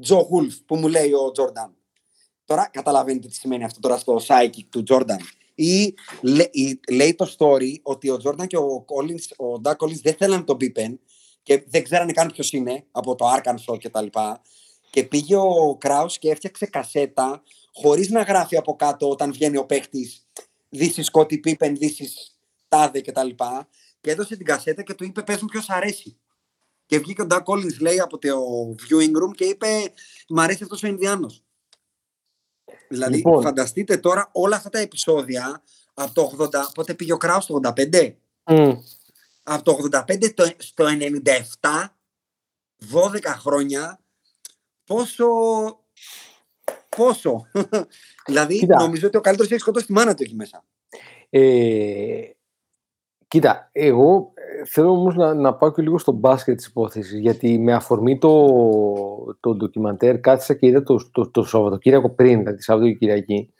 Τζο 0.00 0.18
Γουλφ 0.18 0.56
που 0.56 0.76
μου 0.76 0.88
λέει 0.88 1.12
ο 1.12 1.30
Τζόρνταν; 1.30 1.76
Τώρα 2.46 2.68
καταλαβαίνετε 2.72 3.28
τι 3.28 3.34
σημαίνει 3.34 3.64
αυτό 3.64 3.80
τώρα 3.80 3.98
στο 3.98 4.20
psychic 4.26 4.64
του 4.68 4.82
Τζόρνταν. 4.82 5.18
Ή 5.54 5.94
λέει 6.92 7.14
το 7.14 7.34
story 7.38 7.74
ότι 7.82 8.10
ο 8.10 8.16
Τζόρνταν 8.16 8.46
και 8.46 8.56
ο, 8.56 8.84
Collins, 8.88 9.46
ο 9.46 9.58
Ντάκ 9.60 9.82
Collins 9.82 10.00
δεν 10.02 10.14
θέλανε 10.14 10.42
τον 10.42 10.56
Πίπεν 10.56 11.00
και 11.42 11.64
δεν 11.66 11.84
ξέρανε 11.84 12.12
καν 12.12 12.32
ποιος 12.32 12.52
είναι 12.52 12.84
από 12.90 13.14
το 13.14 13.26
Arkansas 13.34 13.78
και 13.78 13.88
τα 13.88 14.02
λοιπά. 14.02 14.42
Και 14.90 15.04
πήγε 15.04 15.36
ο 15.36 15.76
Κράου 15.80 16.06
και 16.06 16.30
έφτιαξε 16.30 16.66
κασέτα 16.66 17.42
χωρίς 17.72 18.10
να 18.10 18.22
γράφει 18.22 18.56
από 18.56 18.76
κάτω 18.76 19.08
όταν 19.08 19.32
βγαίνει 19.32 19.56
ο 19.56 19.64
παίχτης 19.64 20.26
This 20.78 20.90
is 20.96 21.04
Scotty 21.12 21.38
Pippen, 21.44 21.78
this 21.78 22.00
is 22.00 22.14
Tade 22.68 23.02
και 23.02 23.12
τα 23.12 23.24
λοιπά. 23.24 23.68
Και 24.00 24.10
έδωσε 24.10 24.36
την 24.36 24.46
κασέτα 24.46 24.82
και 24.82 24.94
του 24.94 25.04
είπε 25.04 25.22
πες 25.22 25.40
μου 25.40 25.48
ποιος 25.48 25.70
αρέσει. 25.70 26.16
Και 26.86 26.98
βγήκε 26.98 27.22
ο 27.22 27.26
Ντάκ 27.26 27.44
Collins 27.46 27.78
λέει 27.80 28.00
από 28.00 28.18
το 28.18 28.28
viewing 28.70 29.22
room 29.22 29.34
και 29.34 29.44
είπε 29.44 29.66
μ' 30.28 30.40
αρέσει 30.40 30.62
αυτός 30.62 30.82
ο 30.82 30.86
Ινδιάνος. 30.86 31.45
Δηλαδή 32.88 33.16
λοιπόν. 33.16 33.42
φανταστείτε 33.42 33.96
τώρα 33.96 34.28
όλα 34.32 34.56
αυτά 34.56 34.68
τα 34.68 34.78
επεισόδια 34.78 35.62
από 35.94 36.14
το 36.14 36.32
80, 36.38 36.48
πότε 36.74 36.94
πήγε 36.94 37.12
ο 37.12 37.16
Κράου 37.16 37.40
στο 37.40 37.60
85. 37.62 38.12
Mm. 38.44 38.76
Από 39.42 39.62
το 39.62 39.88
85 39.92 40.50
στο 40.58 40.84
97, 41.60 41.84
12 42.92 43.20
χρόνια, 43.24 44.00
πόσο 44.84 45.26
Πόσο. 46.96 47.46
δηλαδή, 48.26 48.58
κοίτα. 48.58 48.76
νομίζω 48.82 49.06
ότι 49.06 49.16
ο 49.16 49.20
καλύτερος 49.20 49.50
έχει 49.50 49.60
σκοτώσει 49.60 49.86
τη 49.86 49.92
μάνα 49.92 50.14
του 50.14 50.22
εκεί 50.22 50.34
μέσα. 50.34 50.64
Ε, 51.30 52.30
κοίτα, 53.28 53.68
εγώ 53.72 54.32
ε, 54.34 54.64
θέλω 54.64 54.90
όμως 54.90 55.16
να, 55.16 55.34
να 55.34 55.54
πάω 55.54 55.72
και 55.72 55.82
λίγο 55.82 55.98
στο 55.98 56.12
μπάσκετ 56.12 56.56
της 56.56 56.66
υπόθεσης. 56.66 57.18
Γιατί 57.18 57.58
με 57.58 57.72
αφορμή 57.72 58.18
το, 58.18 58.46
το 59.40 59.54
ντοκιμαντέρ 59.54 60.20
κάθισα 60.20 60.54
και 60.54 60.66
είδα 60.66 60.82
το, 60.82 61.10
το, 61.12 61.30
το 61.30 61.44
Σαββατοκύριακο 61.44 62.10
πριν, 62.10 62.38
δηλαδή 62.38 62.62
Σάββατο 62.62 62.88
και 62.88 62.94
Κυριακή, 62.94 63.52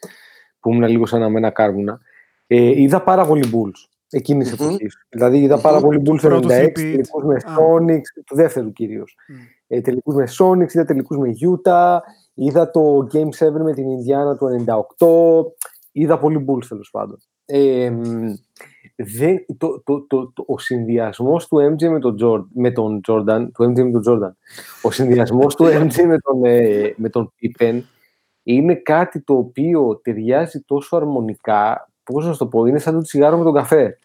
που 0.61 0.73
ήμουν 0.73 0.89
λίγο 0.89 1.07
σαν 1.07 1.23
αμένα 1.23 1.51
κάρβουνα. 1.51 2.01
Ε, 2.47 2.81
είδα 2.81 3.03
πάρα 3.03 3.27
πολύ 3.27 3.51
Bulls 3.53 3.89
εκείνης 4.11 4.49
τη 4.49 4.55
εποχής. 4.64 5.07
Δηλαδή 5.09 5.39
είδα 5.39 5.61
πάρα 5.61 5.81
πολύ 5.81 6.03
Bulls 6.07 6.21
το 6.21 6.37
96, 6.37 6.73
τελικούς 6.73 7.25
με 7.25 7.37
Sonics, 7.59 8.23
του 8.27 8.35
δεύτερου 8.35 8.73
κυρίως. 8.73 9.17
Mm. 9.29 9.35
Ε, 9.67 9.81
τελικούς 9.81 10.14
με 10.14 10.29
Sonics, 10.39 10.75
είδα 10.75 10.85
τελικούς 10.85 11.17
με 11.17 11.29
Utah, 11.41 11.99
Είδα 12.39 12.71
το 12.71 13.07
Game 13.12 13.29
7 13.47 13.51
με 13.64 13.73
την 13.73 13.91
Ινδιάνα 13.91 14.37
του 14.37 14.64
98. 14.99 15.45
Είδα 15.93 16.19
πολύ 16.19 16.45
Bulls 16.49 16.64
τέλος 16.69 16.91
πάντων. 16.91 17.19
Ε, 17.45 17.93
το, 19.59 19.83
το, 19.85 20.07
το, 20.07 20.45
ο 20.47 20.59
συνδυασμός 20.59 21.49
του 21.49 21.57
MJ 21.57 21.89
με 21.89 21.99
τον, 21.99 22.17
Jordan, 22.21 22.47
με 22.55 22.71
τον 22.71 23.01
Jordan, 23.09 23.47
του 23.55 23.65
MJ 23.65 23.83
με 23.83 24.01
τον 24.01 24.03
Jordan, 24.07 24.33
ο 24.83 24.91
συνδυασμός 24.91 25.55
του 25.55 25.65
MJ 25.65 26.05
με 26.05 26.19
τον, 26.19 26.45
ε, 26.45 26.95
με 26.97 27.09
τον 27.09 27.33
Pippen 27.43 27.81
είναι 28.43 28.75
κάτι 28.75 29.21
το 29.21 29.35
οποίο 29.35 29.97
ταιριάζει 29.97 30.61
τόσο 30.61 30.97
αρμονικά, 30.97 31.91
πώς 32.03 32.27
να 32.27 32.37
το 32.37 32.47
πω, 32.47 32.67
είναι 32.67 32.79
σαν 32.79 32.95
το 32.95 33.03
τσιγάρο 33.03 33.39
με 33.39 33.45
τον 33.45 33.55
καφέ. 33.55 33.99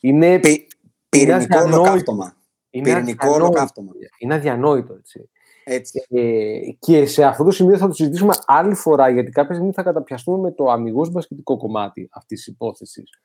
Είναι 0.00 0.38
Πυ, 0.38 0.66
πυρηνικό 1.08 1.60
ολοκαύτωμα. 1.62 2.36
Είναι 2.70 2.84
πυρηνικό 2.84 3.30
ολοκαύτωμα. 3.30 3.92
Είναι 4.18 4.34
αδιανόητο, 4.34 4.94
έτσι. 4.94 5.30
Έτσι. 5.64 6.06
Ε, 6.08 6.58
και 6.78 7.06
σε 7.06 7.24
αυτό 7.24 7.44
το 7.44 7.50
σημείο 7.50 7.76
θα 7.76 7.86
το 7.86 7.92
συζητήσουμε 7.92 8.34
άλλη 8.46 8.74
φορά, 8.74 9.08
γιατί 9.08 9.30
κάποια 9.30 9.54
στιγμή 9.54 9.72
θα 9.72 9.82
καταπιαστούμε 9.82 10.38
με 10.38 10.50
το 10.50 10.70
αμυγός 10.70 11.10
μπασκετικό 11.10 11.56
κομμάτι 11.56 12.08
αυτής 12.12 12.38
της 12.38 12.46
υπόθεσης. 12.54 13.20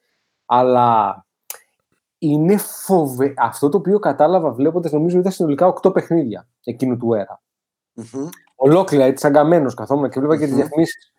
Αλλά 0.47 1.25
είναι 2.17 2.57
φοβε... 2.57 3.33
αυτό 3.37 3.69
το 3.69 3.77
οποίο 3.77 3.99
κατάλαβα 3.99 4.51
βλέποντας, 4.51 4.91
νομίζω 4.91 5.19
ήταν 5.19 5.31
συνολικά 5.31 5.73
8 5.81 5.93
παιχνίδια 5.93 6.47
εκείνου 6.63 6.97
του 6.97 7.13
έρα. 7.13 7.41
Mm-hmm. 7.95 8.29
Ολόκληρα, 8.55 9.03
έτσι 9.03 9.27
αγκαμένο 9.27 9.71
καθόμουν 9.71 10.09
και 10.09 10.19
βλέπα 10.19 10.37
και 10.37 10.45
τις 10.45 10.55
διαφημίσεις. 10.55 11.13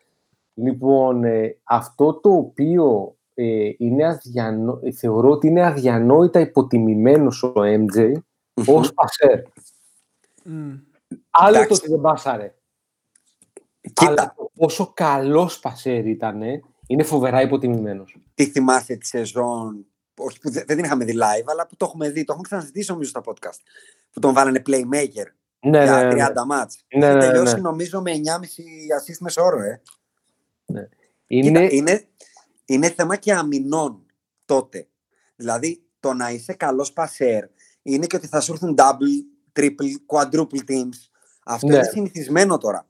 Λοιπόν, 0.55 1.25
ε, 1.25 1.59
αυτό 1.63 2.15
το 2.15 2.33
οποίο 2.33 3.17
ε, 3.35 3.71
είναι 3.79 4.07
αδιανό... 4.07 4.81
θεωρώ 4.95 5.31
ότι 5.31 5.47
είναι 5.47 5.67
αδιανόητα 5.67 6.41
υποτιμημένος 6.41 7.43
ο 7.43 7.53
MJ 7.55 7.97
mm-hmm. 7.97 8.75
ως 8.75 8.93
πασέρ. 8.95 9.41
Mm. 10.45 10.81
Άλλο 11.31 11.67
το 11.67 11.75
ότι 11.75 11.89
δεν 11.89 12.01
πάσαρε. 12.01 12.55
Κοίτα. 13.81 14.07
Αλλά 14.07 14.35
το 14.37 14.51
πόσο 14.55 14.91
καλός 14.95 15.61
πασέρ 15.61 16.07
ήταν, 16.07 16.43
είναι 16.89 17.03
φοβερά 17.03 17.41
υποτιμημένος. 17.43 18.17
Τι 18.35 18.47
θυμάσαι 18.47 18.97
τη 18.97 19.07
σεζόν, 19.07 19.87
όχι 20.17 20.41
που 20.41 20.51
δεν 20.51 20.67
την 20.67 20.85
είχαμε 20.85 21.05
δει 21.05 21.15
live, 21.17 21.45
αλλά 21.47 21.67
που 21.67 21.77
το 21.77 21.85
έχουμε 21.85 22.11
δει, 22.11 22.25
το 22.25 22.33
έχουμε 22.33 22.49
ξαναζητήσει 22.49 22.91
νομίζω 22.91 23.11
στα 23.11 23.23
podcast, 23.25 23.61
που 24.13 24.21
τον 24.21 24.33
βάλανε 24.33 24.63
playmaker 24.67 25.27
ναι, 25.61 25.83
για 25.83 26.05
ναι, 26.05 26.27
30 26.27 26.33
ναι. 26.35 26.45
μάτς. 26.47 26.85
Ναι, 26.97 27.07
ναι, 27.07 27.15
ναι, 27.15 27.21
τελειώσει 27.21 27.61
νομίζω 27.61 28.03
με 28.03 28.13
9,5 28.13 28.17
assist 28.17 29.19
μεσόωρο, 29.19 29.61
ε. 29.63 29.83
Ναι. 30.67 30.89
Είναι... 31.27 31.61
Κοίτα, 31.61 31.75
είναι, 31.75 32.05
είναι 32.65 32.91
θέμα 32.91 33.17
και 33.17 33.33
αμυνών 33.33 34.07
τότε. 34.45 34.89
Δηλαδή, 35.37 35.83
το 36.01 36.13
να 36.13 36.31
είσαι 36.31 36.53
καλός 36.53 36.93
πασέρ 36.93 37.45
είναι 37.83 38.07
και 38.07 38.17
ότι 38.17 38.27
θα 38.27 38.41
σου 38.41 38.53
έρθουν 38.53 38.75
double 38.79 39.61
triple, 39.61 39.95
quadruple 40.07 40.71
teams. 40.71 41.09
Αυτό 41.45 41.67
ναι. 41.67 41.75
είναι 41.75 41.85
συνηθισμένο 41.85 42.59
τώρα. 42.59 42.87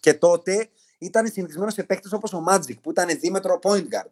Και 0.00 0.14
τότε 0.14 0.68
ήταν 1.04 1.26
συνηθισμένος 1.26 1.72
σε 1.72 1.82
παίκτες 1.82 2.12
όπως 2.12 2.32
ο 2.32 2.44
Magic 2.48 2.80
που 2.82 2.90
ήταν 2.90 3.18
δίμετρο 3.20 3.58
point 3.62 3.82
guard. 3.82 4.10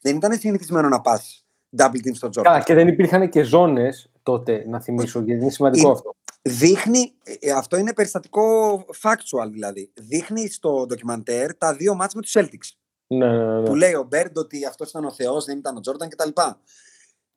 Δεν 0.00 0.16
ήταν 0.16 0.38
συνηθισμένο 0.38 0.88
να 0.88 1.00
πας 1.00 1.46
double 1.76 2.06
team 2.06 2.14
στο 2.14 2.28
Jordan. 2.28 2.42
Καλά, 2.42 2.60
και 2.60 2.74
δεν 2.74 2.88
υπήρχαν 2.88 3.28
και 3.28 3.42
ζώνες 3.42 4.10
τότε, 4.22 4.64
να 4.68 4.80
θυμίσω, 4.80 5.20
γιατί 5.20 5.42
είναι 5.42 5.50
σημαντικό 5.50 5.90
αυτό. 5.90 6.14
Δείχνει, 6.42 7.12
ε, 7.40 7.50
αυτό 7.50 7.76
είναι 7.76 7.92
περιστατικό 7.92 8.76
factual 9.02 9.48
δηλαδή. 9.50 9.90
Δείχνει 9.94 10.48
στο 10.48 10.84
ντοκιμαντέρ 10.86 11.56
τα 11.56 11.74
δύο 11.74 11.94
μάτς 11.94 12.14
με 12.14 12.20
τους 12.20 12.32
Celtics. 12.36 12.76
Ναι, 13.06 13.26
ναι, 13.26 13.60
ναι. 13.60 13.66
Που 13.66 13.74
λέει 13.74 13.94
ο 13.94 14.02
Μπέρντ 14.02 14.38
ότι 14.38 14.64
αυτός 14.66 14.88
ήταν 14.88 15.04
ο 15.04 15.12
Θεός, 15.12 15.44
δεν 15.44 15.58
ήταν 15.58 15.76
ο 15.76 15.80
Τζόρνταν 15.80 16.08
κτλ. 16.08 16.28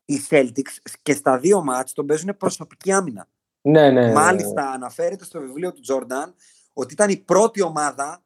Οι 0.06 0.22
Celtics 0.30 0.94
και 1.02 1.14
στα 1.14 1.38
δύο 1.38 1.64
μάτς 1.64 1.94
τον 1.94 2.06
παίζουν 2.06 2.38
προσωπική 2.38 2.92
άμυνα. 2.92 3.28
Ναι, 3.62 3.92
ναι, 3.92 4.06
ναι, 4.06 4.14
Μάλιστα, 4.14 4.72
αναφέρεται 4.72 5.24
στο 5.24 5.40
βιβλίο 5.40 5.74
του 5.74 5.82
Τζόρνταν 5.82 6.36
ότι 6.74 6.94
ήταν 6.94 7.10
η 7.10 7.18
πρώτη 7.18 7.62
ομάδα 7.62 8.24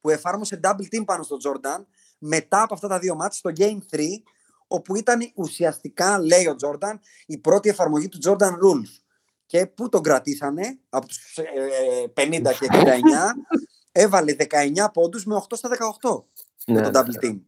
που 0.00 0.10
εφάρμοσε 0.10 0.60
double 0.62 0.94
team 0.94 1.04
πάνω 1.04 1.22
στον 1.22 1.38
Τζόρνταν 1.38 1.86
μετά 2.18 2.62
από 2.62 2.74
αυτά 2.74 2.88
τα 2.88 2.98
δύο 2.98 3.14
μάτς 3.14 3.36
στο 3.36 3.50
Game 3.56 3.78
3, 3.90 4.00
όπου 4.66 4.96
ήταν 4.96 5.30
ουσιαστικά, 5.34 6.18
λέει 6.18 6.46
ο 6.46 6.54
Τζόρνταν, 6.54 7.00
η 7.26 7.38
πρώτη 7.38 7.68
εφαρμογή 7.68 8.08
του 8.08 8.18
Jordan 8.24 8.52
Rules. 8.52 9.00
Και 9.46 9.66
πού 9.66 9.88
τον 9.88 10.02
κρατήσανε, 10.02 10.78
από 10.88 11.06
τους 11.06 11.36
ε, 11.36 11.44
50 12.14 12.42
και 12.58 12.66
69, 12.82 12.84
έβαλε 13.92 14.36
19 14.38 14.86
πόντους 14.92 15.24
με 15.24 15.42
8 15.48 15.56
στα 15.56 15.68
18 16.00 16.22
Ναι, 16.66 16.80
με 16.80 16.90
το 16.90 16.90
ναι, 16.90 17.00
double 17.00 17.24
team. 17.24 17.38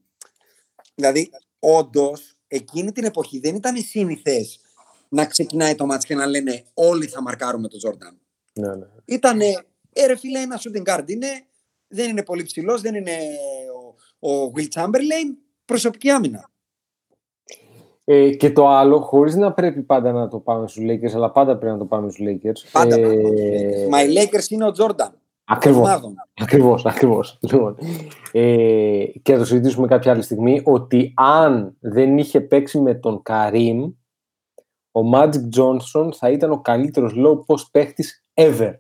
Δηλαδή, 0.95 1.31
όντως, 1.59 2.37
εκείνη 2.47 2.93
την 2.93 3.05
εποχή 3.05 3.39
δεν 3.39 3.55
ήταν 3.55 3.77
σύνηθες 3.77 4.61
να 5.09 5.27
ξεκινάει 5.27 5.75
το 5.75 5.87
μάτς 5.87 6.05
και 6.05 6.15
να 6.15 6.27
λένε 6.27 6.65
όλοι 6.75 7.07
θα 7.07 7.23
μαρκάρουμε 7.23 7.69
τον 7.69 7.79
Τζόρνταν. 7.79 8.19
ναι, 8.53 8.75
ναι. 8.75 8.87
Ήτανε, 9.05 9.65
ε 9.93 10.07
ρε 10.07 10.17
φίλε, 10.17 10.39
ένα 10.41 10.61
shooting 10.61 10.95
guard 10.95 11.11
είναι, 11.11 11.45
δεν 11.91 12.11
είναι 12.11 12.23
πολύ 12.23 12.43
ψηλός, 12.43 12.81
δεν 12.81 12.95
είναι 12.95 13.17
ο, 14.21 14.29
ο 14.31 14.53
Will 14.57 14.81
Chamberlain, 14.81 15.37
προσωπική 15.65 16.11
άμυνα. 16.11 16.51
Ε, 18.05 18.31
και 18.31 18.51
το 18.53 18.69
άλλο, 18.69 19.01
χωρίς 19.01 19.35
να 19.35 19.53
πρέπει 19.53 19.83
πάντα 19.83 20.13
να 20.13 20.29
το 20.29 20.39
πάμε 20.39 20.69
στους 20.69 20.85
Lakers, 20.87 21.13
αλλά 21.15 21.31
πάντα 21.31 21.57
πρέπει 21.57 21.73
να 21.73 21.79
το 21.79 21.85
πάμε 21.85 22.11
στους 22.11 22.27
Lakers. 22.29 22.69
Πάντα 22.73 22.97
ε, 22.97 23.03
πάμε 23.03 23.15
στους 23.15 23.31
Lakers. 23.31 23.89
Μα 23.89 24.03
οι 24.03 24.13
Lakers 24.17 24.51
είναι 24.51 24.65
ο 24.65 24.71
Τζόρνταν. 24.71 25.15
Ακριβώς. 25.45 25.89
ομάδων. 25.89 26.15
Ακριβώς, 26.41 26.87
ακριβώς. 26.87 27.39
Λοιπόν, 27.41 27.77
ε, 28.33 29.05
και 29.23 29.33
θα 29.33 29.39
το 29.39 29.45
συζητήσουμε 29.45 29.87
κάποια 29.87 30.13
άλλη 30.13 30.23
στιγμή, 30.23 30.63
ότι 30.65 31.13
αν 31.17 31.77
δεν 31.81 32.19
είχε 32.19 32.41
παίξει 32.41 32.81
με 32.81 32.95
τον 32.95 33.23
Καρίμ, 33.23 33.83
ο 34.93 35.01
Magic 35.15 35.49
Johnson 35.57 36.11
θα 36.15 36.31
ήταν 36.31 36.51
ο 36.51 36.61
καλύτερος 36.61 37.13
low 37.17 37.35
post 37.47 37.65
παίχτης 37.71 38.25
ever. 38.35 38.75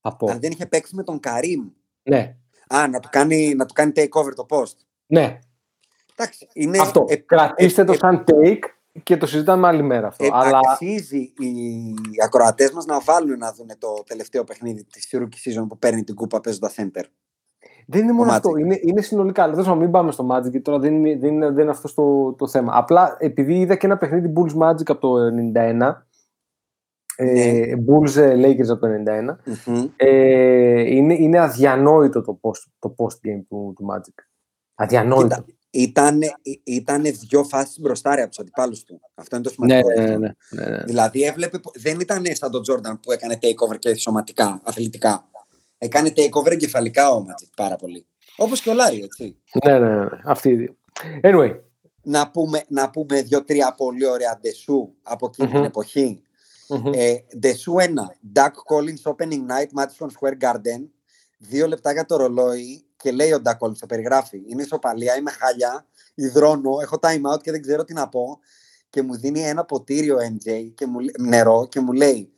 Θα 0.00 0.16
πω. 0.16 0.30
Αν 0.30 0.40
δεν 0.40 0.50
είχε 0.50 0.66
παίξει 0.66 0.94
με 0.94 1.02
τον 1.02 1.20
Καρύμ. 1.20 1.68
Ναι, 2.08 2.36
Α, 2.68 2.88
να 2.88 3.00
του 3.00 3.08
κάνει, 3.12 3.54
να 3.54 3.66
του 3.66 3.74
κάνει 3.74 3.92
takeover 3.94 4.32
το 4.34 4.46
post. 4.48 4.76
ναι. 5.06 5.38
Εντάξει, 6.20 6.48
είναι, 6.52 6.78
αυτό. 6.80 7.04
ε, 7.08 7.16
Κρατήστε 7.16 7.82
ε, 7.82 7.84
το 7.84 7.92
ε, 7.92 7.96
σαν 7.96 8.24
take 8.26 8.58
και 9.02 9.16
το 9.16 9.26
συζητάμε 9.26 9.66
άλλη 9.66 9.82
μέρα 9.82 10.06
αυτό. 10.06 10.24
Ε, 10.24 10.28
αλλά 10.32 10.60
Αξίζει 10.72 11.18
οι 11.18 11.94
ακροατές 12.24 12.72
μας 12.72 12.84
να 12.86 13.00
βάλουν 13.00 13.38
να 13.38 13.52
δουν 13.52 13.66
το 13.78 14.02
τελευταίο 14.06 14.44
παιχνίδι 14.44 14.84
της 14.84 15.08
Rookie 15.12 15.60
Season 15.60 15.64
που 15.68 15.78
παίρνει 15.78 16.04
την 16.04 16.14
κούπα 16.14 16.40
παίζοντας 16.40 16.74
center. 16.76 17.02
δεν 17.86 18.02
είναι 18.02 18.12
μόνο 18.12 18.30
ο 18.30 18.34
αυτό. 18.34 18.50
Magic. 18.50 18.58
Είναι, 18.58 18.78
είναι 18.82 19.00
συνολικά. 19.00 19.42
Αλλά 19.42 19.62
να 19.62 19.74
μην 19.74 19.90
πάμε 19.90 20.12
στο 20.12 20.26
Magic, 20.30 20.42
γιατί 20.42 20.60
τώρα 20.60 20.78
δεν 20.78 20.94
είναι, 20.94 21.16
δεν 21.18 21.32
είναι, 21.32 21.50
δεν 21.50 21.62
είναι 21.62 21.70
αυτό 21.70 21.94
το, 21.94 22.32
το 22.32 22.48
θέμα. 22.48 22.76
Απλά 22.76 23.16
επειδή 23.18 23.54
είδα 23.58 23.74
και 23.74 23.86
ένα 23.86 23.96
παιχνίδι 23.96 24.32
Bulls 24.36 24.62
Magic 24.62 24.86
από 24.86 25.00
το 25.00 25.14
91, 25.54 25.92
ε, 27.20 27.72
Bulls 27.86 28.16
ε, 28.16 28.34
Lakers 28.34 28.68
από 28.68 28.80
το 28.80 28.86
91, 29.06 29.36
Μμμ. 29.66 29.88
ε, 29.96 30.80
είναι, 30.94 31.14
είναι 31.14 31.38
αδιανόητο 31.38 32.22
το 32.22 32.40
post, 32.42 32.62
το 32.78 32.94
post 32.98 33.28
game 33.28 33.42
του, 33.48 33.72
του 33.76 33.86
Magic. 33.92 34.14
Αδιανόητο. 34.74 35.28
Κοίτα, 35.28 35.44
Ήταν, 35.70 36.20
ήτανε 36.64 37.10
δυο 37.10 37.44
φάσεις 37.44 37.80
μπροστά 37.80 38.14
ρε, 38.14 38.20
από 38.20 38.30
τους 38.30 38.38
αντιπάλους 38.38 38.84
του. 38.84 39.00
Αυτό 39.14 39.36
είναι 39.36 39.44
το 39.44 39.52
Ναι, 39.58 39.74
σημαντικό. 39.82 40.00
ναι, 40.00 40.16
ναι, 40.16 40.28
ναι, 40.50 40.76
ναι. 40.76 40.82
Δηλαδή 40.84 41.22
έβλεπε, 41.22 41.58
που- 41.58 41.70
δεν 41.74 42.00
ήταν 42.00 42.22
σαν 42.30 42.50
τον 42.50 42.62
Τζόρνταν 42.62 43.00
που 43.00 43.12
έκανε 43.12 43.38
takeover 43.42 43.78
και 43.78 43.94
σωματικά, 43.94 44.60
αθλητικά. 44.64 45.28
Έκανε 45.78 46.12
takeover 46.16 46.50
εγκεφαλικά 46.50 47.10
ο 47.10 47.24
Magic 47.28 47.48
πάρα 47.56 47.76
πολύ. 47.76 48.06
Όπως 48.36 48.60
και 48.60 48.70
ο 48.70 48.74
Λάρι, 48.74 49.02
έτσι. 49.02 49.36
ναι, 49.64 49.78
ναι, 49.78 49.88
ναι, 49.88 49.96
ναι. 49.96 50.08
Αυτοί 50.24 50.48
οι 50.48 50.54
δύο. 50.56 50.76
Anyway, 51.22 51.56
Να 52.02 52.30
πούμε, 52.30 52.62
να 52.68 52.90
πούμε 52.90 53.22
δύο-τρία 53.22 53.74
πολύ 53.76 54.06
ωραία 54.06 54.38
ντεσού 54.40 54.92
από 55.02 55.26
εκείνη 55.26 55.48
την 55.48 55.56
Μμμ. 55.58 55.64
εποχή. 55.66 56.22
Μμμ. 56.68 56.92
Ε, 56.94 57.24
Ντεσού 57.38 57.74
1. 57.78 57.84
Doug 58.34 58.50
Collins 58.70 59.12
Opening 59.12 59.46
Night 59.46 59.80
Madison 59.80 60.06
Square 60.20 60.38
Garden. 60.40 60.88
Δύο 61.38 61.66
λεπτά 61.66 61.92
για 61.92 62.04
το 62.04 62.16
ρολόι 62.16 62.84
και 62.96 63.10
λέει 63.10 63.32
ο 63.32 63.42
Doug 63.44 63.58
Collins, 63.58 63.76
το 63.78 63.86
περιγράφει. 63.86 64.42
Είναι 64.46 64.62
ισοπαλία, 64.62 65.16
είμαι 65.16 65.30
χάλια, 65.30 65.86
υδρώνω, 66.14 66.78
έχω 66.82 66.96
time 67.00 67.32
out 67.32 67.42
και 67.42 67.50
δεν 67.50 67.62
ξέρω 67.62 67.84
τι 67.84 67.92
να 67.92 68.08
πω. 68.08 68.38
Και 68.90 69.02
μου 69.02 69.16
δίνει 69.16 69.40
ένα 69.40 69.64
ποτήριο 69.64 70.16
MJ 70.16 70.70
και 70.74 70.86
μου, 70.86 70.98
λέ- 70.98 71.18
νερό 71.18 71.66
και 71.70 71.80
μου 71.80 71.92
λέει 71.92 72.32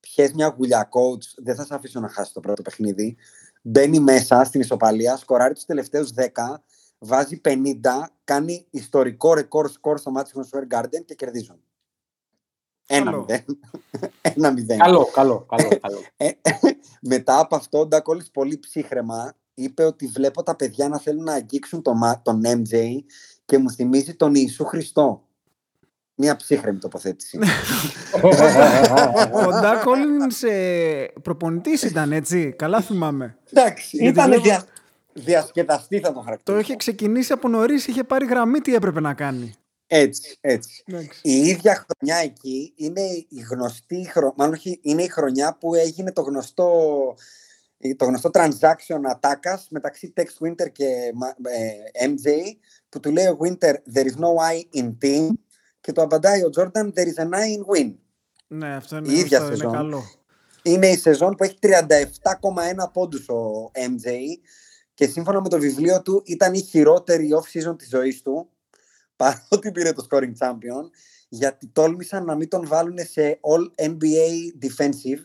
πιες 0.00 0.32
μια 0.32 0.54
γουλιά 0.56 0.88
coach, 0.88 1.24
δεν 1.36 1.54
θα 1.54 1.64
σε 1.64 1.74
αφήσω 1.74 2.00
να 2.00 2.08
χάσει 2.08 2.32
το 2.32 2.40
πρώτο 2.40 2.62
παιχνίδι. 2.62 3.16
Μπαίνει 3.62 3.98
μέσα 3.98 4.44
στην 4.44 4.60
ισοπαλία, 4.60 5.16
σκοράρει 5.16 5.54
τους 5.54 5.64
τελευταίους 5.64 6.10
10, 6.12 6.62
βάζει 6.98 7.40
50, 7.44 8.10
κάνει 8.24 8.66
ιστορικό 8.70 9.34
ρεκόρ 9.34 9.70
σκορ 9.70 9.98
στο 9.98 10.12
Madison 10.16 10.40
Square 10.40 10.78
Garden 10.78 11.04
και 11.04 11.14
κερδίζουν. 11.14 11.60
Ένα 12.86 13.04
Καλό. 13.04 13.20
μηδέν. 13.28 13.44
Ένα 14.36 14.52
μηδέν. 14.52 14.78
καλό, 14.78 15.04
καλό, 15.12 15.46
καλό, 15.48 15.68
καλό. 15.80 15.98
Ε, 16.16 16.28
μετά 17.12 17.38
από 17.38 17.56
αυτό, 17.56 17.78
ο 17.78 17.86
Ντακόλης 17.86 18.30
πολύ 18.30 18.58
ψύχρεμα 18.58 19.34
είπε 19.54 19.84
ότι 19.84 20.06
βλέπω 20.06 20.42
τα 20.42 20.56
παιδιά 20.56 20.88
να 20.88 20.98
θέλουν 20.98 21.24
να 21.24 21.32
αγγίξουν 21.32 21.82
τον, 21.82 21.96
Μα- 21.96 22.20
τον 22.22 22.40
MJ 22.46 22.76
και 23.44 23.58
μου 23.58 23.70
θυμίζει 23.70 24.14
τον 24.14 24.34
Ιησού 24.34 24.64
Χριστό. 24.64 25.22
Μια 26.16 26.36
ψύχρεμη 26.36 26.78
τοποθέτηση. 26.78 27.38
Ο 29.46 29.48
Ντάρ 29.60 29.82
Κόλλινς 29.84 30.42
ε, 30.42 31.12
προπονητής 31.22 31.82
ήταν, 31.82 32.12
έτσι. 32.12 32.54
Καλά 32.58 32.80
θυμάμαι. 32.80 33.36
Εντάξει, 33.52 33.96
Γιατί 33.96 34.12
ήταν 34.12 34.26
βλέπω- 34.26 34.42
δια... 34.42 34.64
διασκεδαστή 35.12 35.96
θα 36.00 36.06
τον 36.06 36.14
Το 36.14 36.20
χαρακτηρίσω. 36.22 36.62
είχε 36.62 36.76
ξεκινήσει 36.76 37.32
από 37.32 37.48
νωρίς, 37.48 37.86
είχε 37.86 38.04
πάρει 38.04 38.26
γραμμή 38.26 38.60
τι 38.60 38.74
έπρεπε 38.74 39.00
να 39.00 39.14
κάνει. 39.14 39.54
Έτσι, 39.86 40.36
έτσι. 40.40 40.82
Εντάξει. 40.86 41.18
Η 41.22 41.32
ίδια 41.46 41.84
χρονιά 41.86 42.16
εκεί 42.22 42.72
είναι 42.76 43.00
η 43.28 43.40
γνωστή, 43.50 44.08
χρο- 44.10 44.34
μάλλον 44.36 44.54
όχι, 44.54 44.78
είναι 44.82 45.02
η 45.02 45.08
χρονιά 45.08 45.56
που 45.60 45.74
έγινε 45.74 46.12
το 46.12 46.22
γνωστό, 46.22 46.70
το 47.96 48.04
γνωστό 48.04 48.30
transaction 48.32 49.00
ατάκας 49.10 49.66
μεταξύ 49.70 50.12
Tex 50.16 50.46
Winter 50.46 50.72
και 50.72 51.10
Μα- 51.14 51.34
ε, 51.50 52.06
MJ 52.08 52.28
που 52.88 53.00
του 53.00 53.10
λέει 53.12 53.26
ο 53.26 53.38
Winter 53.40 53.74
there 53.94 54.04
is 54.04 54.14
no 54.16 54.52
I 54.52 54.78
in 54.80 54.92
team 55.02 55.28
και 55.80 55.92
το 55.92 56.02
απαντάει 56.02 56.42
ο 56.42 56.50
Jordan 56.56 56.92
there 56.94 57.06
is 57.14 57.22
an 57.24 57.28
I 57.30 57.44
in 57.56 57.76
win. 57.76 57.94
Ναι, 58.46 58.74
αυτό 58.74 58.96
Η 58.96 59.00
είναι, 59.04 59.18
ίδια 59.18 59.38
αυτό 59.38 59.48
είναι 59.48 59.56
σεζόν. 59.56 59.72
καλό. 59.72 60.02
Είναι 60.62 60.86
η 60.88 60.96
σεζόν 60.96 61.34
που 61.34 61.44
έχει 61.44 61.58
37,1 61.60 62.90
πόντους 62.92 63.28
ο 63.28 63.70
MJ 63.74 64.10
και 64.94 65.06
σύμφωνα 65.06 65.40
με 65.40 65.48
το 65.48 65.58
βιβλίο 65.58 66.02
του 66.02 66.22
ήταν 66.26 66.54
η 66.54 66.60
χειρότερη 66.60 67.28
off-season 67.34 67.78
της 67.78 67.88
ζωής 67.88 68.22
του 68.22 68.48
παρότι 69.16 69.70
πήρε 69.74 69.92
το 69.92 70.06
scoring 70.10 70.32
champion 70.38 70.90
γιατί 71.28 71.66
τόλμησαν 71.66 72.24
να 72.24 72.34
μην 72.34 72.48
τον 72.48 72.66
βάλουν 72.66 72.98
σε 72.98 73.40
all 73.42 73.90
NBA 73.90 74.64
defensive 74.66 75.24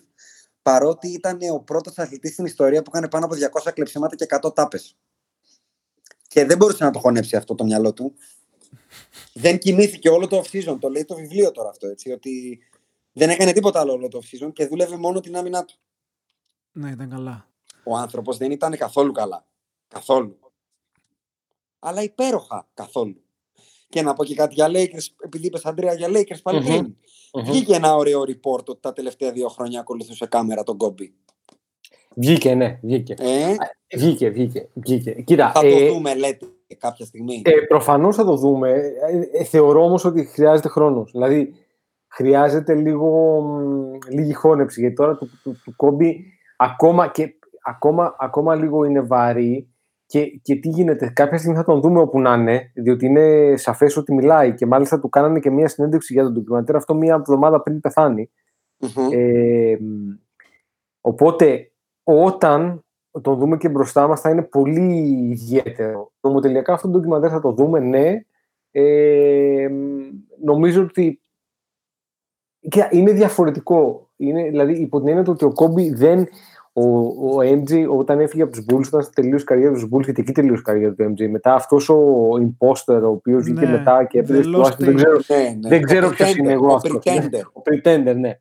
παρότι 0.61 1.07
ήταν 1.07 1.39
ο 1.53 1.59
πρώτος 1.59 1.97
αθλητής 1.97 2.31
στην 2.31 2.45
ιστορία 2.45 2.81
που 2.81 2.91
έκανε 2.93 3.09
πάνω 3.09 3.25
από 3.25 3.35
200 3.65 3.71
κλεψίματα 3.73 4.15
και 4.15 4.25
100 4.41 4.55
τάπες. 4.55 4.97
Και 6.27 6.45
δεν 6.45 6.57
μπορούσε 6.57 6.83
να 6.83 6.91
το 6.91 6.99
χωνέψει 6.99 7.35
αυτό 7.35 7.55
το 7.55 7.63
μυαλό 7.63 7.93
του. 7.93 8.13
δεν 9.33 9.59
κοιμήθηκε 9.59 10.09
όλο 10.09 10.27
το 10.27 10.43
off-season. 10.43 10.77
Το 10.79 10.89
λέει 10.89 11.05
το 11.05 11.15
βιβλίο 11.15 11.51
τώρα 11.51 11.69
αυτό, 11.69 11.87
έτσι, 11.87 12.11
ότι 12.11 12.59
δεν 13.13 13.29
έκανε 13.29 13.51
τίποτα 13.51 13.79
άλλο 13.79 13.91
όλο 13.91 14.07
το 14.07 14.19
off-season 14.23 14.53
και 14.53 14.67
δούλευε 14.67 14.97
μόνο 14.97 15.19
την 15.19 15.37
άμυνά 15.37 15.65
του. 15.65 15.75
Ναι, 16.71 16.89
ήταν 16.89 17.09
καλά. 17.09 17.47
Ο 17.83 17.97
άνθρωπος 17.97 18.37
δεν 18.37 18.51
ήταν 18.51 18.77
καθόλου 18.77 19.11
καλά. 19.11 19.45
Καθόλου. 19.87 20.39
Αλλά 21.79 22.03
υπέροχα 22.03 22.67
καθόλου. 22.73 23.23
Και 23.89 24.01
να 24.01 24.13
πω 24.13 24.23
και 24.23 24.35
κάτι 24.35 24.53
για 24.53 24.67
Lakers, 24.67 25.07
επειδή 25.23 25.45
είπες 25.47 25.65
Αντρέα 25.65 25.93
για 25.93 26.07
Lakers 26.07 26.41
πάλι 26.43 26.59
Μμμ. 26.59 26.65
πριν. 26.65 26.95
Μμμ. 27.33 27.43
Βγήκε 27.43 27.75
ένα 27.75 27.95
ωραίο 27.95 28.21
report 28.21 28.65
ότι 28.65 28.79
τα 28.81 28.93
τελευταία 28.93 29.31
δύο 29.31 29.47
χρόνια 29.47 29.79
ακολουθούσε 29.79 30.25
κάμερα 30.25 30.63
τον 30.63 30.77
Κόμπι. 30.77 31.13
Βγήκε, 32.15 32.55
ναι, 32.55 32.79
βγήκε. 32.81 33.15
Ε, 33.19 33.55
Βγήκε, 33.97 34.29
βγήκε, 34.29 34.69
βγήκε. 34.73 35.11
Κοίτα, 35.11 35.51
θα 35.51 35.67
ε, 35.67 35.87
το 35.87 35.93
δούμε, 35.93 36.15
λέτε, 36.15 36.45
κάποια 36.77 37.05
στιγμή. 37.05 37.41
Ε, 37.45 37.51
προφανώς 37.67 38.15
θα 38.15 38.25
το 38.25 38.35
δούμε. 38.35 38.69
Ε, 38.71 39.39
ε, 39.39 39.43
θεωρώ 39.43 39.83
όμως 39.83 40.05
ότι 40.05 40.25
χρειάζεται 40.25 40.69
χρόνος. 40.69 41.11
Δηλαδή, 41.11 41.53
χρειάζεται 42.07 42.75
λίγο, 42.75 43.41
μ, 43.41 43.97
λίγη 44.09 44.33
χώνεψη. 44.33 44.79
Γιατί 44.79 44.95
τώρα 44.95 45.17
του, 45.17 45.29
του, 45.43 45.61
του 45.63 45.73
κόμπι 45.75 46.25
ακόμα, 46.57 47.07
και, 47.07 47.33
ακόμα, 47.61 48.15
ακόμα 48.19 48.55
λίγο 48.55 48.83
είναι 48.83 49.01
βαρύ. 49.01 49.67
Και, 50.11 50.25
και 50.41 50.55
τι 50.55 50.69
γίνεται, 50.69 51.09
κάποια 51.09 51.37
στιγμή 51.37 51.57
θα 51.57 51.63
τον 51.63 51.81
δούμε 51.81 51.99
όπου 51.99 52.19
να 52.19 52.33
είναι, 52.33 52.71
διότι 52.73 53.05
είναι 53.05 53.53
σαφές 53.57 53.97
ότι 53.97 54.13
μιλάει 54.13 54.53
και 54.53 54.65
μάλιστα 54.65 54.99
του 54.99 55.09
κάνανε 55.09 55.39
και 55.39 55.49
μία 55.49 55.67
συνέντευξη 55.67 56.13
για 56.13 56.23
τον 56.23 56.33
ντοκιμαντέρ 56.33 56.75
αυτό 56.75 56.93
μία 56.95 57.13
εβδομάδα 57.13 57.61
πριν 57.61 57.79
πεθάνει. 57.79 58.29
Μμμ. 58.77 59.07
Ε, 59.11 59.77
μ, 59.79 60.15
οπότε, 61.01 61.71
όταν 62.03 62.83
τον 63.21 63.37
δούμε 63.37 63.57
και 63.57 63.69
μπροστά 63.69 64.07
μας 64.07 64.21
θα 64.21 64.29
είναι 64.29 64.41
πολύ 64.41 65.27
ιδιαίτερο. 65.29 66.11
Νομοτελειακά 66.21 66.73
αυτό 66.73 66.87
το 66.87 66.97
ντοκιμαντέρ 66.97 67.29
θα 67.31 67.41
το 67.41 67.51
δούμε, 67.51 67.79
ναι. 67.79 68.23
Ε, 68.71 69.67
μ, 69.71 69.99
νομίζω 70.43 70.81
ότι 70.81 71.21
και 72.59 72.87
είναι 72.91 73.11
διαφορετικό. 73.11 74.09
Είναι, 74.15 74.49
δηλαδή, 74.49 74.73
υπό 74.73 74.99
την 74.99 75.07
έννοια 75.07 75.23
του 75.23 75.31
ότι 75.31 75.45
ο 75.45 75.53
Κόμπι 75.53 75.93
δεν, 75.93 76.27
ο, 76.73 76.83
ο 77.07 77.37
MG 77.41 77.87
όταν 77.97 78.19
έφυγε 78.19 78.43
από 78.43 78.51
τους 78.51 78.65
Bulls, 78.69 78.85
όταν 78.91 79.09
τελείωσε 79.13 79.43
η 79.43 79.45
καριέρα 79.45 79.73
τους 79.73 79.83
Bulls, 79.91 80.03
γιατί 80.03 80.21
εκεί 80.21 80.31
τελείωσε 80.31 80.59
η 80.59 80.63
καριέρα 80.63 80.93
του 80.93 81.13
MG. 81.13 81.29
Μετά 81.29 81.53
αυτός 81.53 81.89
ο 81.89 82.29
imposter, 82.39 83.01
ο 83.03 83.07
οποίος 83.07 83.43
βγήκε 83.43 83.65
Ναι, 83.65 83.71
μετά 83.71 84.03
και 84.05 84.19
έπαιζε 84.19 84.39
The 84.39 84.43
στο 84.43 84.61
Lost 84.61 84.65
Washington, 84.65 84.75
δεν 84.77 84.95
ξέρω, 84.95 85.19
Ναι, 85.27 85.49
ναι. 85.59 85.69
δεν 85.69 85.81
ξέρω 85.81 86.07
Ο 86.07 86.09
ποιος 86.09 86.29
Pretender, 86.31 86.37
είναι 86.37 86.51
εγώ 86.51 86.71
ο 86.71 86.75
αυτός. 86.75 87.01
Pretender. 87.03 87.41
Ο 87.53 87.61
Pretender, 87.63 88.15
ναι. 88.15 88.37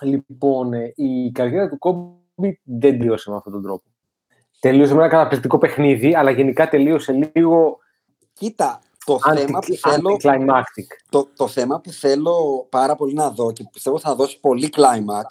Λοιπόν, 0.00 0.72
ε, 0.72 0.92
η 0.96 1.30
καριέρα 1.32 1.68
του 1.68 1.78
Kobe 1.80 2.50
δεν 2.62 2.98
τελείωσε 2.98 3.30
με 3.30 3.36
αυτόν 3.36 3.52
τον 3.52 3.62
τρόπο. 3.62 3.82
Τελείωσε 4.60 4.94
με 4.94 5.00
ένα 5.00 5.08
καταπληκτικό 5.10 5.58
παιχνίδι, 5.58 6.14
αλλά 6.14 6.30
γενικά 6.30 6.68
τελείωσε 6.68 7.30
λίγο 7.34 7.78
Κοίτα, 8.32 8.80
το 9.04 9.18
θέμα, 9.18 9.58
που 9.58 9.66
anti- 9.72 9.76
θέλω, 9.90 10.16
anticlimactic. 10.22 10.86
το, 11.10 11.28
το 11.36 11.48
θέμα 11.48 11.80
που 11.80 11.90
θέλω 11.92 12.66
πάρα 12.70 12.94
πολύ 12.94 13.14
να 13.14 13.30
δω 13.30 13.52
και 13.52 13.64
πιστεύω 13.72 13.98
θα 13.98 14.14
δώσει 14.14 14.40
πολύ 14.40 14.72
climax 14.76 15.24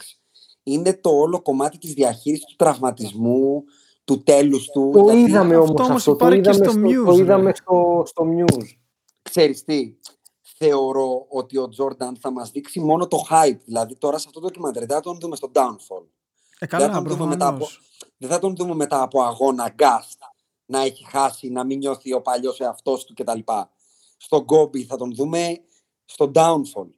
είναι 0.64 0.94
το 0.94 1.10
όλο 1.10 1.42
κομμάτι 1.42 1.78
της 1.78 1.94
διαχείρισης 1.94 2.46
του 2.46 2.56
τραυματισμού, 2.56 3.64
του 4.04 4.24
τέλους 4.24 4.66
του. 4.66 4.90
Το 4.94 5.04
γιατί, 5.04 5.20
είδαμε 5.20 5.56
αυτό 5.56 5.72
όμως 5.72 5.88
όμως 5.90 6.08
αυτό, 6.08 6.16
το 6.16 6.26
υπάρχει 6.26 6.42
και 6.42 6.50
είδαμε, 6.50 6.66
στο 6.66 6.74
στο, 6.74 7.02
Muse, 7.02 7.06
το 7.06 7.16
ρε. 7.16 7.22
είδαμε 7.22 7.54
στο, 7.56 8.04
στο 8.06 8.24
Muse. 8.26 8.66
Ξέρεις 9.22 9.64
τι, 9.64 9.96
θεωρώ 10.42 11.26
ότι 11.30 11.58
ο 11.58 11.70
Τζόρνταν 11.70 12.18
θα 12.20 12.32
μας 12.32 12.52
δείξει 12.52 12.80
μόνο 12.80 13.08
το 13.08 13.18
hype. 13.30 13.60
Δηλαδή 13.66 13.96
τώρα 13.96 14.18
σε 14.18 14.26
αυτό 14.28 14.40
το 14.40 14.48
ντοκιμαντέρ 14.48 14.86
δεν 14.86 14.96
θα 14.96 15.02
τον 15.02 15.20
δούμε 15.20 15.36
στο 15.36 15.52
downfall. 15.54 16.04
Ε, 16.60 16.68
δεν, 16.68 16.70
καλά, 16.70 16.86
θα 16.86 17.02
τον 17.02 17.08
δούμε 17.08 17.26
μετά 17.26 17.48
από, 17.48 17.58
προφανώς. 17.58 17.82
δεν 18.18 18.30
θα 18.30 18.40
τον 18.40 18.56
δούμε 18.56 18.76
μετά 18.76 19.02
από 19.02 19.22
αγώνα 19.22 19.70
γκάστ 19.70 20.20
να 20.66 20.82
έχει 20.82 21.06
χάσει, 21.10 21.50
να 21.50 21.64
μην 21.64 21.78
νιώθει 21.78 22.14
ο 22.14 22.22
παλιός 22.22 22.60
εαυτός 22.60 23.06
του 23.06 23.14
κτλ. 23.14 23.40
Στον 24.18 24.46
Κόμπι 24.46 24.84
θα 24.84 24.98
τον 24.98 25.16
δούμε 25.16 25.60
στο 26.06 26.32
downfall. 26.36 26.90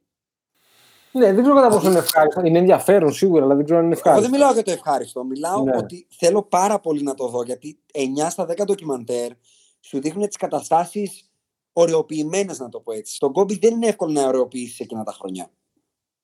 Ναι, 1.18 1.32
δεν 1.32 1.42
ξέρω 1.42 1.54
κατά 1.56 1.68
πόσο 1.68 1.88
είναι 1.90 1.98
ευχάριστο. 1.98 2.40
Είναι 2.44 2.58
ενδιαφέρον 2.58 3.12
σίγουρα, 3.12 3.44
αλλά 3.44 3.54
δεν 3.54 3.64
ξέρω 3.64 3.78
αν 3.80 3.84
είναι 3.86 3.94
Εγώ 3.94 4.02
ευχάριστο. 4.08 4.30
δεν 4.30 4.40
μιλάω 4.40 4.52
για 4.54 4.62
το 4.62 4.70
ευχάριστο. 4.70 5.24
Μιλάω 5.24 5.62
Ναι. 5.62 5.76
ότι 5.76 6.06
θέλω 6.10 6.42
πάρα 6.42 6.80
πολύ 6.80 7.02
να 7.02 7.14
το 7.14 7.28
δω 7.28 7.42
γιατί 7.42 7.78
9 7.92 8.30
στα 8.30 8.46
10 8.46 8.64
ντοκιμαντέρ 8.64 9.30
σου 9.80 10.00
δείχνουν 10.00 10.26
τις 10.26 10.36
καταστάσεις 10.36 11.30
ωραιοποιημένες, 11.72 12.58
να 12.58 12.68
το 12.68 12.80
πω 12.80 12.92
έτσι. 12.92 13.14
Στον 13.14 13.32
Κόμπι 13.32 13.58
δεν 13.58 13.74
είναι 13.74 13.86
εύκολο 13.86 14.12
να 14.12 14.26
ωραιοποιήσεις 14.26 14.80
εκείνα 14.80 15.04
τα 15.04 15.12
χρονιά. 15.12 15.50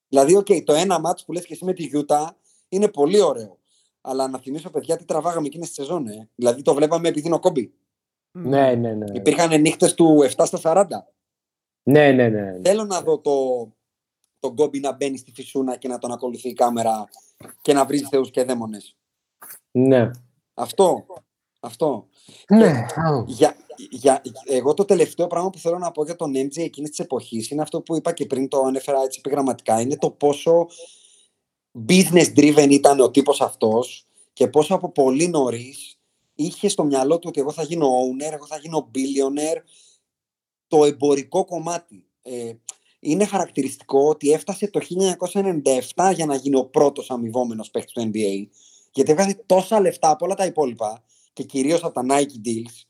Δηλαδή, 0.09 0.37
οκ, 0.37 0.47
το 0.65 0.73
ένα 0.73 1.01
ματς 1.01 1.25
που 1.25 1.33
λες 1.33 1.47
και 1.47 1.53
εσύ 1.53 1.65
με 1.65 1.73
τη 1.73 1.83
Γιούτα 1.83 2.37
είναι 2.69 2.89
πολύ 2.89 3.21
ωραίο. 3.21 3.59
Αλλά 4.01 4.29
να 4.29 4.39
θυμίσω, 4.39 4.71
παιδιά, 4.71 4.97
τι 4.97 5.05
τραβάγαμε 5.05 5.47
εκείνες 5.47 5.67
τις 5.67 5.77
σεζόν. 5.77 6.07
Ε. 6.07 6.29
Δηλαδή, 6.35 6.63
το 6.63 6.75
βλέπαμε 6.75 7.09
επειδή 7.09 7.27
είναι 7.27 7.37
ο 7.37 7.41
Κόμπι. 7.41 7.73
Ναι, 8.33 8.75
ναι, 8.75 8.95
ναι. 8.95 9.05
Υπήρχαν 9.13 9.61
νύχτες 9.61 9.95
του 9.95 10.23
7 10.37 10.47
στα 10.47 10.59
40. 10.63 10.87
Ναι, 11.83 12.13
ναι, 12.13 12.29
ναι. 12.29 12.61
Θέλω 12.65 12.85
να 12.85 13.01
δω 13.01 13.19
το, 13.19 13.33
τον 14.41 14.57
Κόμπι 14.57 14.81
να 14.81 14.93
μπαίνει 14.93 15.17
στη 15.17 15.33
φυσούνα 15.33 15.77
και 15.77 15.89
να 15.89 15.99
τον 15.99 16.13
ακολουθεί 16.13 16.49
η 16.49 16.53
κάμερα 16.53 17.09
και 17.63 17.73
να 17.73 17.85
βρίζει 17.85 18.05
θεούς 18.05 18.31
και 18.31 18.45
δαίμονες. 18.45 18.97
Ναι. 19.71 20.11
Αυτό. 20.55 21.07
Αυτό. 21.61 22.07
Ναι. 22.49 22.87
Για, 23.27 23.57
για, 23.91 24.23
εγώ 24.47 24.75
το 24.75 24.85
τελευταίο 24.85 25.27
πράγμα 25.27 25.51
που 25.51 25.59
θέλω 25.59 25.79
να 25.79 25.91
πω 25.91 26.05
για 26.05 26.17
τον 26.17 26.33
MJ 26.35 26.57
εκείνης 26.57 26.91
της 26.91 26.99
εποχής 26.99 27.51
είναι 27.51 27.63
αυτό 27.63 27.81
που 27.81 27.97
είπα 27.97 28.13
και 28.13 28.27
πριν, 28.27 28.49
το 28.49 28.61
ανέφερα 28.61 29.03
έτσι 29.03 29.21
επιγραμματικά. 29.25 29.81
Είναι 29.81 29.97
το 29.97 30.11
πόσο 30.11 30.69
business 31.89 32.35
driven 32.37 32.69
ήταν 32.71 33.01
ο 33.01 33.11
τύπος 33.11 33.41
αυτός 33.41 34.07
και 34.33 34.49
πόσο 34.49 34.75
από 34.75 34.93
πολύ 34.93 35.29
νωρίς 35.29 35.99
είχε 36.35 36.69
στο 36.69 36.85
μυαλό 36.85 37.19
του 37.19 37.27
ότι 37.29 37.41
εγώ 37.41 37.53
θα 37.53 37.63
γίνω 37.63 37.87
owner, 37.87 38.33
εγώ 38.33 38.47
θα 38.47 38.57
γίνω 38.57 38.91
billionaire. 38.95 39.63
Το 40.67 40.85
εμπορικό 40.85 41.45
κομμάτι. 41.45 42.05
Ε, 42.23 42.53
είναι 43.01 43.25
χαρακτηριστικό 43.25 44.09
ότι 44.09 44.31
έφτασε 44.31 44.71
το 44.71 44.81
1997 45.95 46.13
για 46.15 46.27
να 46.27 46.35
γίνει 46.35 46.57
ο 46.57 46.65
πρώτος 46.65 47.11
αμοιβόμενος 47.11 47.71
παίκτης 47.71 47.93
του 47.93 48.11
NBA 48.13 48.47
γιατί 48.93 49.11
έβγαζε 49.11 49.43
τόσα 49.47 49.81
λεφτά 49.81 50.11
από 50.11 50.25
όλα 50.25 50.35
τα 50.35 50.45
υπόλοιπα 50.45 51.05
και 51.33 51.43
κυρίως 51.43 51.85
από 51.85 51.95
τα 51.95 52.05
Nike 52.09 52.47
deals 52.49 52.85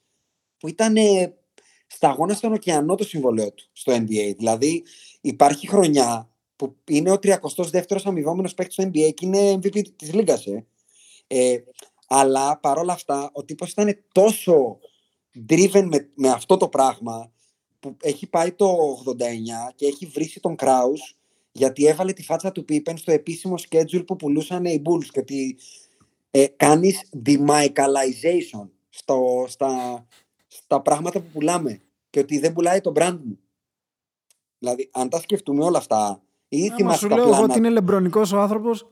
που 0.59 0.69
ήταν 0.69 0.97
ε, 0.97 1.35
σταγόνα 1.87 2.35
στον 2.35 2.53
ωκεανό 2.53 2.95
το 2.95 3.05
συμβολέο 3.05 3.53
του 3.53 3.69
στο 3.73 3.93
NBA. 3.93 4.35
Δηλαδή 4.37 4.83
υπάρχει 5.21 5.69
χρονιά 5.69 6.31
που 6.57 6.77
είναι 6.89 7.11
ο 7.11 7.17
32ος 7.23 8.01
αμοιβόμενος 8.05 8.55
παίκτης 8.55 8.77
του 8.77 8.83
NBA 8.83 9.15
και 9.15 9.27
είναι 9.27 9.53
MVP 9.53 9.89
της 9.97 10.13
Λίγκας. 10.13 10.47
Ε. 10.47 10.67
Ε, 11.27 11.59
αλλά 12.07 12.59
παρόλα 12.59 12.93
αυτά 12.93 13.31
ο 13.33 13.45
τύπος 13.45 13.71
ήταν 13.71 14.05
τόσο 14.13 14.79
driven 15.49 15.89
με, 15.91 16.11
με 16.15 16.29
αυτό 16.29 16.57
το 16.57 16.69
πράγμα 16.69 17.33
που 17.81 17.97
έχει 18.03 18.27
πάει 18.27 18.53
το 18.53 18.77
89 19.07 19.73
και 19.75 19.87
έχει 19.87 20.07
βρήσει 20.07 20.41
τον 20.41 20.55
Kraus 20.59 21.15
γιατί 21.53 21.87
έβαλε 21.87 22.13
τη 22.13 22.23
φάτσα 22.23 22.53
του 22.53 22.65
Pippen 22.69 22.93
στο 22.97 23.13
επίσημο 23.13 23.55
schedule 23.69 24.07
που 24.07 24.17
πουλούσαν 24.17 24.65
οι 24.65 24.83
Bulls 24.87 25.05
και 25.05 25.21
ότι 25.21 25.57
ε, 26.31 26.47
κάνεις 26.47 27.09
demichaelization 27.27 28.69
στο, 28.89 29.45
στα, 29.49 30.05
στα 30.47 30.81
πράγματα 30.81 31.21
που 31.21 31.29
πουλάμε 31.33 31.81
και 32.11 32.19
ότι 32.19 32.39
δεν 32.39 32.53
πουλάει 32.53 32.81
το 32.81 32.93
brand 32.97 33.19
μου. 33.25 33.39
Δηλαδή, 34.59 34.91
αν 34.93 35.09
τα 35.09 35.21
σκεφτούμε 35.21 35.65
όλα 35.65 35.79
αυτά, 35.79 36.23
ή 36.49 36.67
Άμα 36.67 36.75
θυμάστε 36.77 37.01
σου 37.01 37.09
τα, 37.09 37.15
λέω 37.15 37.25
εγώ 37.25 37.35
πλάνα, 37.35 37.51
ότι 37.51 37.59
είναι 37.59 37.71
λεμπρονικός 37.71 38.33
ο 38.33 38.39
άνθρωπος, 38.41 38.87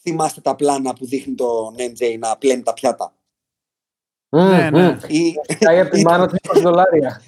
θυμάστε 0.00 0.40
τα 0.40 0.54
πλάνα 0.54 0.92
που 0.92 1.06
δείχνει 1.06 1.34
τον 1.34 1.74
MJ 1.78 2.18
να 2.18 2.36
πλένει 2.36 2.62
τα 2.62 2.72
πιάτα; 2.72 3.14
Ναι, 4.28 4.70
ναι. 4.70 4.98
Ή, 5.08 5.34
Πάει 5.64 5.80
από 5.80 5.90
τη 5.90 6.00
ή- 6.00 6.02
μάνα 6.02 6.28
του 6.28 6.36
20 6.56 6.60
δολάρια. 6.62 7.22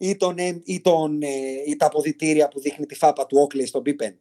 Έτσι, 0.00 0.12
ή, 0.12 0.16
τον, 0.16 0.34
M- 0.38 0.60
ή, 0.64 0.80
τον, 0.80 1.22
ε, 1.22 1.28
ή 1.66 1.76
τα 1.76 1.86
αποδητήρια 1.86 2.48
που 2.48 2.60
δείχνει 2.60 2.86
τη 2.86 2.94
φάπα 2.94 3.26
του 3.26 3.48
Oakley 3.48 3.66
στον 3.66 3.82
Pippen. 3.86 4.14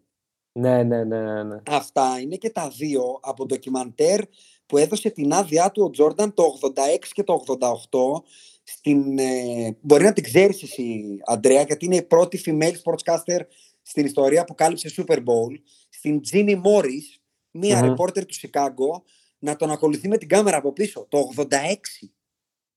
Ναι, 0.51 0.83
ναι, 0.83 1.03
ναι, 1.03 1.43
ναι. 1.43 1.61
Αυτά 1.69 2.19
είναι 2.21 2.35
και 2.35 2.49
τα 2.49 2.69
δύο 2.69 3.19
από 3.21 3.45
ντοκιμαντέρ 3.45 4.21
που 4.65 4.77
έδωσε 4.77 5.09
την 5.09 5.33
άδειά 5.33 5.71
του 5.71 5.83
ο 5.83 5.89
Τζόρνταν 5.89 6.33
το 6.33 6.43
86 6.61 6.71
και 7.13 7.23
το 7.23 7.43
88 7.59 8.23
στην, 8.63 9.19
ε, 9.19 9.77
μπορεί 9.81 10.03
να 10.03 10.13
την 10.13 10.23
ξέρεις 10.23 10.63
εσύ 10.63 11.17
Αντρέα 11.25 11.61
γιατί 11.61 11.85
είναι 11.85 11.95
η 11.95 12.03
πρώτη 12.03 12.41
female 12.45 12.73
sportscaster 12.83 13.39
στην 13.81 14.05
ιστορία 14.05 14.43
που 14.43 14.55
κάλυψε 14.55 14.91
Super 14.97 15.17
Bowl 15.17 15.59
στην 15.89 16.21
Ginny 16.31 16.55
Morris 16.55 17.19
μία 17.51 17.77
Μμμ. 17.77 17.85
ρεπόρτερ 17.85 18.25
του 18.25 18.33
Σικάγκο 18.33 19.03
να 19.39 19.55
τον 19.55 19.71
ακολουθεί 19.71 20.07
με 20.07 20.17
την 20.17 20.27
κάμερα 20.27 20.57
από 20.57 20.73
πίσω 20.73 21.05
το 21.09 21.29
86 21.35 21.45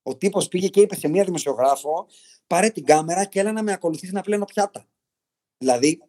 ο 0.02 0.16
τύπος 0.16 0.48
πήγε 0.48 0.68
και 0.68 0.80
είπε 0.80 0.94
σε 0.94 1.08
μία 1.08 1.24
δημοσιογράφο 1.24 2.06
πάρε 2.46 2.68
την 2.68 2.84
κάμερα 2.84 3.24
και 3.24 3.40
έλα 3.40 3.52
να 3.52 3.62
με 3.62 3.72
ακολουθήσει 3.72 4.12
να 4.12 4.20
πλένω 4.20 4.44
πιάτα 4.44 4.86
δηλαδή 5.58 6.02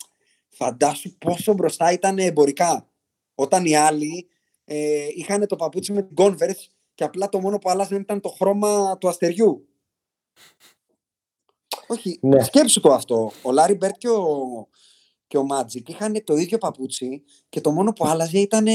φαντάσου 0.49 1.17
πόσο 1.17 1.53
μπροστά 1.53 1.91
ήταν 1.91 2.19
εμπορικά 2.19 2.89
όταν 3.35 3.65
οι 3.65 3.75
άλλοι 3.75 4.27
ε, 4.65 5.07
είχαν 5.15 5.47
το 5.47 5.55
παπούτσι 5.55 5.93
με 5.93 6.01
την 6.01 6.15
Converse 6.17 6.67
και 6.95 7.03
απλά 7.03 7.29
το 7.29 7.39
μόνο 7.39 7.57
που 7.57 7.69
άλλαζε 7.69 7.95
ήταν 7.95 8.21
το 8.21 8.29
χρώμα 8.29 8.97
του 8.97 9.07
αστεριού. 9.07 9.67
Όχι, 11.87 12.19
Ναι. 12.21 12.43
σκέψου 12.43 12.79
το 12.79 12.93
αυτό. 12.93 13.31
Ο 13.41 13.51
Λάρι 13.51 13.73
Μπερντ 13.73 13.97
και 13.97 14.09
ο, 14.09 14.67
και 15.27 15.37
ο 15.37 15.45
Magic 15.51 15.89
είχαν 15.89 16.23
το 16.23 16.35
ίδιο 16.35 16.57
παπούτσι 16.57 17.23
και 17.49 17.61
το 17.61 17.71
μόνο 17.71 17.93
που 17.93 18.07
άλλαζε 18.07 18.39
ήταν 18.39 18.65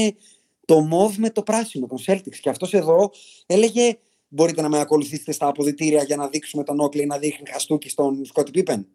το 0.65 0.81
μοβ 0.81 1.17
με 1.17 1.29
το 1.29 1.43
πράσινο, 1.43 1.87
τον 1.87 1.97
Celtics. 2.05 2.35
Και 2.41 2.49
αυτός 2.49 2.73
εδώ 2.73 3.11
έλεγε 3.45 3.97
μπορείτε 4.29 4.61
να 4.61 4.69
με 4.69 4.79
ακολουθήσετε 4.79 5.31
στα 5.31 5.47
αποδητήρια 5.47 6.03
για 6.03 6.15
να 6.15 6.27
δείξουμε 6.27 6.63
τον 6.63 6.79
Όκλεϊ 6.79 7.05
να 7.05 7.17
δείχνει 7.17 7.47
χαστούκι 7.51 7.89
στον 7.89 8.25
Σκότι 8.25 8.51
Πίπεν; 8.51 8.87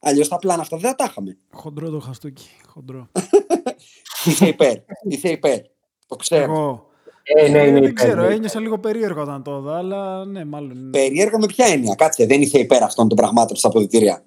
Αλλιώς 0.00 0.28
τα 0.28 0.36
πλάνα 0.36 0.62
αυτά 0.62 0.76
δεν 0.76 0.90
θα 0.90 0.96
τα 0.96 1.04
είχαμε. 1.08 1.38
χοντρό 1.52 1.90
το 1.90 1.98
χαστούκι, 2.00 2.48
χοντρό. 2.66 3.08
Είσαι 4.24 4.46
υπέρ. 4.46 4.76
Είσαι 5.08 5.28
υπέρ. 5.28 5.58
Το 6.06 6.16
ξέρω. 6.16 6.42
Εγώ. 6.52 6.86
Ε, 7.22 7.48
ναι, 7.48 7.58
Ε, 7.58 7.62
είναι 7.66 7.72
δεν 7.72 7.82
υπέρ, 7.82 7.92
ξέρω, 7.92 8.22
ναι. 8.28 8.34
ένιωσα 8.34 8.60
λίγο 8.60 8.78
περίεργο 8.78 9.22
όταν 9.22 9.42
το 9.42 9.58
είδα, 9.58 9.76
αλλά 9.76 10.24
ναι, 10.24 10.44
μάλλον. 10.44 10.90
Περίεργα 10.90 11.38
με 11.38 11.46
ποια 11.46 11.66
έννοια. 11.66 11.94
Κάτσε, 11.94 12.26
δεν 12.26 12.42
είσαι 12.42 12.58
υπέρ 12.58 12.82
αυτών 12.82 13.08
των 13.08 13.16
πραγμάτων 13.16 13.56
στα 13.56 13.68
αποδητήρια. 13.68 14.22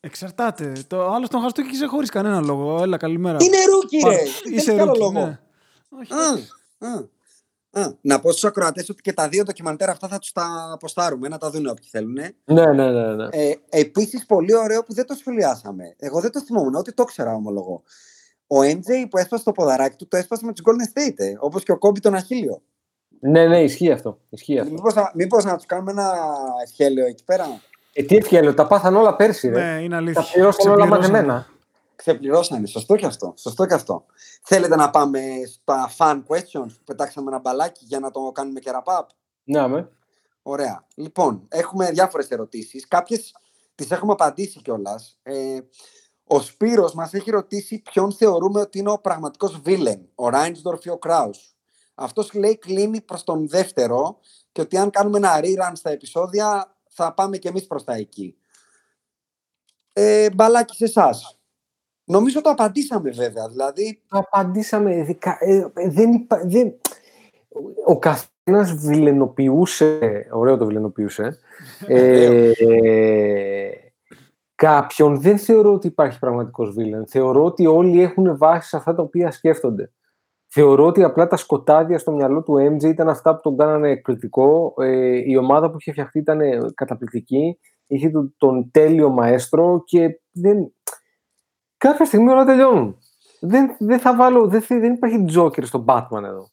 Εξαρτάται. 0.00 0.72
Το 0.86 1.06
άλλο 1.12 1.28
τον 1.28 1.40
χαστούκισε 1.40 1.86
χωρίς 1.86 2.10
κανένα 2.10 2.40
λόγο. 2.40 2.82
Έλα, 2.82 2.96
καλημέρα. 2.96 3.36
Είναι 3.40 3.56
rookie, 3.72 3.98
Πάρ- 3.98 4.14
ρε. 4.16 4.22
Είσαι 4.54 4.72
Δεν 4.72 4.80
άλλο 4.80 4.86
rookie, 4.92 4.98
λόγο. 5.00 5.12
ναι. 5.26 5.38
Όχι, 6.00 6.12
Α, 6.12 6.88
α, 6.88 7.04
α. 7.74 7.92
Να 8.00 8.20
πω 8.20 8.30
στους 8.30 8.44
ακροατές 8.44 8.88
ότι 8.88 9.02
και 9.02 9.12
τα 9.12 9.28
δύο 9.28 9.42
ντοκιμαντέρ 9.44 9.88
αυτά 9.90 10.08
θα 10.08 10.18
τους 10.18 10.32
τα 10.32 10.70
ποστάρουμε, 10.72 11.28
να 11.28 11.38
τα 11.38 11.50
δουν 11.50 11.66
όποιοι 11.66 11.88
θέλουν. 11.90 12.12
Ναι, 12.44 12.72
ναι, 12.72 12.90
ναι. 12.90 13.14
ναι. 13.14 13.28
Ε, 13.30 13.54
Επίσης, 13.68 14.26
πολύ 14.26 14.54
ωραίο 14.54 14.82
που 14.82 14.94
δεν 14.94 15.06
το 15.06 15.14
σχολιάσαμε. 15.14 15.94
Εγώ 15.98 16.20
δεν 16.20 16.30
το 16.32 16.40
θυμόμουν, 16.42 16.74
ότι 16.74 16.92
το 16.92 17.04
ξέρα 17.04 17.34
ομολογώ. 17.34 17.82
Ο 18.46 18.58
MJ 18.60 19.06
που 19.10 19.18
έσπασε 19.18 19.44
το 19.44 19.52
ποδαράκι 19.52 19.96
του, 19.96 20.08
το 20.08 20.16
έσπασε 20.16 20.44
με 20.44 20.52
τους 20.52 20.62
Golden 20.66 20.98
State, 20.98 21.14
ε, 21.16 21.34
όπως 21.38 21.62
και 21.62 21.72
ο 21.72 21.78
Κόμπι 21.78 22.00
τον 22.00 22.14
Αχίλλειο. 22.14 22.62
Ναι, 23.20 23.46
ναι, 23.46 23.62
ισχύει 23.62 23.90
αυτό. 23.92 24.18
Ισχύει 24.28 24.58
αυτό. 24.58 24.72
Μήπως, 24.72 24.94
να- 24.94 25.10
μήπως 25.14 25.44
να 25.44 25.56
τους 25.56 25.66
κάνουμε 25.66 25.90
ένα 25.90 26.12
ευχέλαιο 26.66 27.06
εκεί 27.06 27.24
πέρα; 27.24 27.46
Ε, 27.92 28.02
τι 28.02 28.16
ευχέλαιο, 28.16 28.54
τα 28.54 28.66
πάθαν 28.66 28.96
όλα 28.96 29.16
πέρσι, 29.16 29.48
ρε. 29.48 29.72
Ναι, 29.74 29.80
είναι 29.80 29.88
Τα 29.88 29.96
αλήθεια. 29.96 30.22
πληρώσαν 30.32 30.72
όλα 30.72 30.76
Ξεπληρώσανε. 30.86 31.12
μαζεμένα. 31.18 31.46
Ξεπληρώσανε. 31.96 32.66
Σωστό 32.66 32.96
και 32.96 33.06
αυτό. 33.06 33.34
Σωστό 33.36 33.66
και 33.66 33.74
αυτό. 33.74 34.04
Θέλετε 34.42 34.76
να 34.76 34.90
πάμε 34.90 35.20
στα 35.46 35.90
fan 35.98 36.22
questions 36.26 36.68
που 36.68 36.84
πετάξαμε 36.84 37.30
ένα 37.30 37.40
μπαλάκι 37.40 37.84
για 37.84 37.98
να 37.98 38.10
το 38.10 38.32
κάνουμε 38.34 38.60
και 38.60 38.70
wrap 38.72 39.00
up; 39.00 39.06
Ναι, 39.44 39.68
με. 39.68 39.90
Ωραία. 40.42 40.86
Λοιπόν, 40.94 41.46
έχουμε 41.48 41.90
διάφορες 41.90 42.28
ερωτήσεις. 42.28 42.88
Κάποιες 42.88 43.34
τις 43.74 43.90
έχουμε 43.90 44.12
απαντήσει 44.12 44.62
κιόλας. 44.62 45.18
Ε, 45.22 45.58
ο 46.24 46.40
Σπύρος 46.40 46.94
μας 46.94 47.14
έχει 47.14 47.30
ρωτήσει 47.30 47.82
ποιον 47.82 48.12
θεωρούμε 48.12 48.60
ότι 48.60 48.78
είναι 48.78 48.90
ο 48.90 48.98
πραγματικός 48.98 49.60
βίλεν, 49.60 50.08
ο 50.14 50.28
Ράινσδορφ 50.28 50.84
ή 50.84 50.90
ο 50.90 50.98
Κράους. 50.98 51.54
Αυτός 51.94 52.32
λέει 52.32 52.58
κλείνει 52.58 53.00
προς 53.00 53.24
τον 53.24 53.48
δεύτερο 53.48 54.18
και 54.52 54.60
ότι 54.60 54.76
αν 54.76 54.90
κάνουμε 54.90 55.16
ένα 55.16 55.40
rerun 55.42 55.72
στα 55.72 55.90
επεισόδια 55.90 56.76
θα 56.88 57.14
πάμε 57.14 57.36
και 57.36 57.48
εμείς 57.48 57.66
προς 57.66 57.84
τα 57.84 57.94
εκεί. 57.94 58.36
Ε, 59.92 60.30
μπαλάκι 60.30 60.76
σε 60.76 60.84
εσάς. 60.84 61.38
Νομίζω 62.04 62.40
το 62.40 62.50
απαντήσαμε 62.50 63.10
βέβαια. 63.10 63.48
Δηλαδή... 63.48 64.00
Το 64.08 64.18
απαντήσαμε. 64.18 65.02
δικα- 65.02 65.38
ε, 65.40 65.70
ε, 65.74 65.88
δεν 65.88 66.12
υπά- 66.12 66.46
δεν... 66.46 66.74
Ο 67.86 67.98
καθένας 67.98 68.72
βιλενοποιούσε, 68.74 69.98
ωραίο 70.32 70.56
το 70.56 70.66
βιλενοποιούσε, 70.66 71.38
ε, 71.86 72.50
κάποιον 74.54 75.20
δεν 75.20 75.38
θεωρώ 75.38 75.72
ότι 75.72 75.86
υπάρχει 75.86 76.18
πραγματικός 76.18 76.74
βίλεν. 76.74 77.06
Θεωρώ 77.06 77.44
ότι 77.44 77.66
όλοι 77.66 78.02
έχουν 78.02 78.36
βάσει 78.36 78.68
σε 78.68 78.76
αυτά 78.76 78.94
τα 78.94 79.02
οποία 79.02 79.30
σκέφτονται. 79.30 79.90
Θεωρώ 80.46 80.86
ότι 80.86 81.02
απλά 81.02 81.26
τα 81.26 81.36
σκοτάδια 81.36 81.98
στο 81.98 82.12
μυαλό 82.12 82.42
του 82.42 82.54
MJ 82.54 82.82
ήταν 82.82 83.08
αυτά 83.08 83.34
που 83.34 83.40
τον 83.40 83.56
κάνανε 83.56 83.88
εκπληκτικό. 83.88 84.74
Ε, 84.78 85.30
η 85.30 85.36
ομάδα 85.36 85.70
που 85.70 85.76
είχε 85.80 85.90
φτιαχτεί 85.90 86.18
ήταν 86.18 86.40
ε, 86.40 86.60
καταπληκτική. 86.74 87.58
Είχε 87.86 88.10
τον, 88.10 88.34
τον 88.38 88.70
τέλειο 88.70 89.10
μαέστρο 89.10 89.82
και 89.84 90.20
δεν... 90.30 90.72
κάποια 91.88 92.04
στιγμή 92.04 92.28
όλα 92.30 92.44
τελειώνουν. 92.44 92.98
Δεν, 93.40 93.76
δεν 93.78 93.98
θα 94.00 94.16
βάλω, 94.16 94.48
δεν, 94.48 94.62
θε- 94.62 94.80
δεν 94.80 94.92
υπάρχει 94.92 95.24
Joker 95.36 95.66
στον 95.66 95.84
Batman 95.88 96.22
εδώ. 96.22 96.50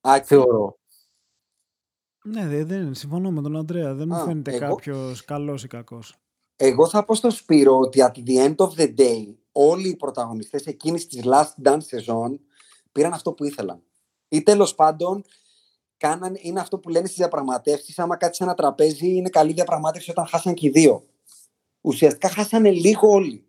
Άκη, 0.00 0.26
Θεωρώ. 0.26 0.78
Ναι, 2.24 2.46
δεν, 2.46 2.66
δεν, 2.66 2.94
συμφωνώ 2.94 3.30
με 3.30 3.42
τον 3.42 3.56
Αντρέα. 3.56 3.94
Δεν 3.94 4.08
μου 4.08 4.14
Α, 4.16 4.24
φαίνεται 4.24 4.54
εγώ- 4.54 4.66
κάποιος 4.74 5.24
καλός 5.24 5.64
ή 5.64 5.66
κακός. 5.68 6.16
Εγώ 6.56 6.88
θα 6.88 7.04
πω 7.04 7.14
στο 7.14 7.30
Σπύρο 7.30 7.78
ότι 7.78 7.98
at 8.02 8.12
the 8.28 8.44
end 8.46 8.54
of 8.56 8.68
the 8.68 8.94
day 8.98 9.34
όλοι 9.52 9.88
οι 9.88 9.96
πρωταγωνιστές 9.96 10.66
εκείνης 10.66 11.06
της 11.06 11.22
last 11.24 11.68
dance 11.68 11.82
σεζόν 11.82 12.40
πήραν 12.92 13.12
αυτό 13.12 13.32
που 13.32 13.44
ήθελαν. 13.44 13.82
Ή 14.28 14.42
τέλος 14.42 14.74
πάντων 14.74 15.24
κάναν, 15.96 16.36
είναι 16.40 16.60
αυτό 16.60 16.78
που 16.78 16.88
λένε 16.88 17.04
στις 17.06 17.18
διαπραγματεύσεις 17.18 17.98
άμα 17.98 18.16
κάτσεις 18.16 18.36
σε 18.36 18.44
ένα 18.44 18.54
τραπέζι 18.54 19.14
είναι 19.14 19.28
καλή 19.28 19.52
διαπραγμάτευση 19.52 20.10
όταν 20.10 20.26
χάσαν 20.26 20.54
και 20.54 20.66
οι 20.66 20.70
δύο. 20.70 21.06
Ουσιαστικά 21.80 22.28
χάσανε 22.28 22.70
λίγο 22.70 23.08
όλοι. 23.08 23.46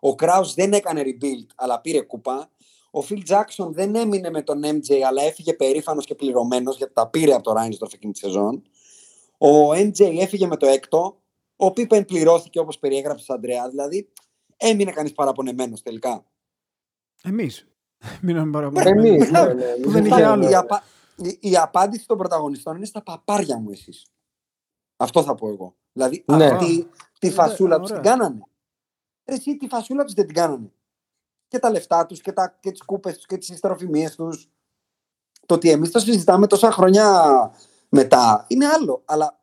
Ο 0.00 0.14
Κράους 0.14 0.54
δεν 0.54 0.72
έκανε 0.72 1.02
rebuild 1.04 1.46
αλλά 1.56 1.80
πήρε 1.80 2.00
κούπα. 2.00 2.50
Ο 2.90 3.00
Φιλ 3.02 3.22
Τζάξον 3.22 3.72
δεν 3.72 3.94
έμεινε 3.94 4.30
με 4.30 4.42
τον 4.42 4.62
MJ 4.64 4.94
αλλά 5.06 5.22
έφυγε 5.22 5.54
περήφανος 5.54 6.04
και 6.06 6.14
πληρωμένος 6.14 6.76
γιατί 6.76 6.92
τα 6.92 7.08
πήρε 7.08 7.34
από 7.34 7.42
το 7.42 7.54
Reinsdorf 7.58 7.92
εκείνη 7.94 8.12
τη 8.12 8.18
σεζόν. 8.18 8.62
Ο 9.38 9.70
MJ 9.70 10.00
έφυγε 10.18 10.46
με 10.46 10.56
το 10.56 10.66
έκτο. 10.66 11.20
Ο 11.56 11.72
Πίπεν 11.72 12.04
πληρώθηκε 12.04 12.58
όπως 12.58 12.78
περιέγραψε 12.78 13.32
Αντρέα. 13.32 13.68
Δηλαδή 13.68 14.08
έμεινε 14.56 14.90
κανείς 14.92 15.12
παραπονεμένος 15.12 15.82
τελικά. 15.82 16.24
Εμείς. 17.22 17.66
Μείναμε 18.22 18.40
Εμείς, 18.40 18.52
παραπονεμένοι. 18.52 19.30
ναι, 19.30 19.54
ναι, 19.54 19.64
Που 19.82 19.90
δεν 19.90 20.02
ναι, 20.02 20.08
είχε 20.08 20.16
ναι, 20.20 20.26
άλλο. 20.26 20.48
Η, 20.50 20.54
απα- 20.54 20.82
η- 21.16 21.38
η 21.40 21.56
απάντηση 21.56 22.06
των 22.06 22.18
πρωταγωνιστών 22.18 22.76
είναι 22.76 22.86
στα 22.86 23.02
παπάρια 23.02 23.58
μου 23.58 23.70
εσείς. 23.70 24.06
Αυτό 24.96 25.22
θα 25.22 25.34
πω 25.34 25.48
εγώ. 25.48 25.76
Δηλαδή 25.92 26.24
Ναι. 26.26 26.44
αυτή 26.46 26.88
τη 27.18 27.30
φασούλα 27.30 27.74
Ωραία, 27.74 27.78
τους 27.78 27.88
την 27.90 27.98
ωραία. 27.98 28.10
κάνανε. 28.12 28.40
Ρε, 29.26 29.34
Εσύ 29.34 29.56
τη 29.56 29.68
φασούλα 29.68 30.04
τους 30.04 30.14
δεν 30.14 30.26
την 30.26 30.34
κάνανε. 30.34 30.72
Και 31.48 31.58
τα 31.58 31.70
λεφτά 31.70 32.06
τους 32.06 32.20
και, 32.20 32.32
τα, 32.32 32.58
και 32.60 32.70
τις 32.70 32.82
κούπες 32.82 33.14
τους 33.16 33.26
και 33.26 33.36
τις 33.36 33.48
ιστροφημίες 33.48 34.14
τους. 34.14 34.48
Το 35.46 35.54
ότι 35.54 35.70
εμείς 35.70 35.90
το 35.90 35.98
συζητάμε 35.98 36.46
τόσα 36.46 36.70
χρόνια 36.70 37.30
μετά 37.88 38.44
είναι 38.48 38.66
άλλο. 38.66 39.02
Αλλά 39.04 39.42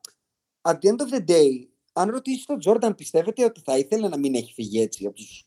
at 0.62 0.74
the 0.74 0.90
end 0.90 0.98
of 0.98 1.14
the 1.14 1.30
day, 1.30 1.68
αν 1.94 2.10
ρωτήσεις 2.10 2.46
τον 2.46 2.60
Τζόρνταν, 2.60 2.96
πιστεύετε 2.96 3.44
ότι 3.44 3.62
θα 3.64 3.78
ήθελε 3.78 4.08
να 4.08 4.18
μην 4.18 4.36
έχει 4.36 4.54
φύγει 4.54 4.82
έτσι 4.82 5.06
από 5.06 5.16
τους 5.16 5.46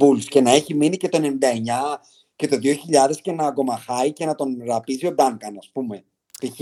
Bulls 0.00 0.24
και 0.24 0.40
να 0.40 0.50
έχει 0.50 0.74
μείνει 0.74 0.96
και 0.96 1.08
το 1.08 1.18
99 1.18 1.98
και 2.36 2.48
το 2.48 2.56
2000 2.56 3.16
και 3.22 3.32
να 3.32 3.46
αγκομαχάει 3.46 4.12
και 4.12 4.24
να 4.26 4.34
τον 4.34 4.62
ραπίζει 4.66 5.06
ο 5.06 5.12
Ντάνκαν, 5.12 5.56
ας 5.58 5.70
πούμε. 5.72 6.04
Π.χ. 6.40 6.60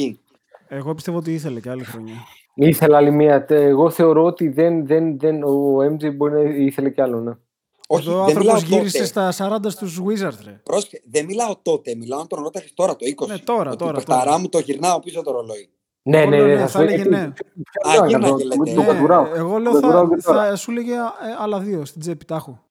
Εγώ 0.69 0.95
πιστεύω 0.95 1.19
ότι 1.19 1.35
ήθελε 1.35 1.61
και 1.61 1.71
άλλη 1.71 1.85
χρονιά. 1.85 2.15
Ήθελα 2.55 2.97
άλλη 2.97 3.11
μία. 3.11 3.45
Τε- 3.45 3.61
Εγώ 3.63 3.91
θεωρώ 3.91 4.25
ότι 4.25 4.49
δεν, 4.49 4.87
δεν, 4.87 5.19
δεν, 5.19 5.43
ο 5.43 5.77
MJ 5.79 6.15
μπορεί 6.17 6.33
να 6.33 6.41
ήθελε 6.51 6.91
κι 6.91 7.01
άλλο. 7.01 7.21
Ναι. 7.21 7.33
Όχι, 7.89 8.09
Εδώ 8.09 8.23
ο 8.23 8.25
δεν 8.25 8.37
μιλάω 8.37 8.55
άνθρωπος 8.55 8.79
γύρισε 8.79 9.13
τότε. 9.13 9.31
στα 9.33 9.59
40 9.65 9.71
στους 9.71 10.01
Wizards, 10.01 10.39
ρε. 10.45 10.61
Πρόσεχε, 10.63 11.03
δεν 11.11 11.25
μιλάω 11.25 11.55
τότε, 11.63 11.95
μιλάω 11.95 12.21
αν 12.21 12.27
τον 12.27 12.43
ρώταγες 12.43 12.75
τώρα, 12.75 12.97
το 12.97 13.07
20. 13.23 13.27
Ναι, 13.27 13.39
τώρα, 13.39 13.69
ότι 13.69 13.79
τώρα, 13.79 13.91
Το 13.93 13.97
παιχταρά 13.97 14.25
τώρα. 14.25 14.39
μου 14.39 14.49
το 14.49 14.59
γυρνάω 14.59 15.01
πίσω 15.01 15.23
το 15.23 15.31
ρολόι. 15.31 15.69
Ναι, 16.03 16.19
Εγώ 16.21 16.31
ναι, 16.31 16.37
λέω 16.37 16.47
ναι, 16.47 16.55
ναι, 16.55 16.61
θα 16.61 16.67
θα 16.67 16.79
σου 16.79 16.83
έλεγε 16.85 17.03
έλεγε 17.03 17.17
ναι. 17.17 17.33
Α, 18.03 18.07
γύρναγε, 18.07 18.45
λέτε. 18.45 18.75
Το 18.75 18.81
Ναι, 18.81 18.87
κατουράω. 18.87 19.27
εγώ 19.35 19.59
λέω 19.59 19.73
Το 19.73 19.81
κατουράω 19.81 20.07
θα, 20.09 20.17
και 20.17 20.23
τώρα. 20.23 20.45
θα 20.49 20.57
σου 20.57 20.71
έλεγε 20.71 20.93
ε, 20.93 20.99
άλλα 21.39 21.59
δύο 21.61 21.85
στην 21.85 22.01
τσέπη 22.01 22.25
τα 22.25 22.35
έχω. 22.35 22.63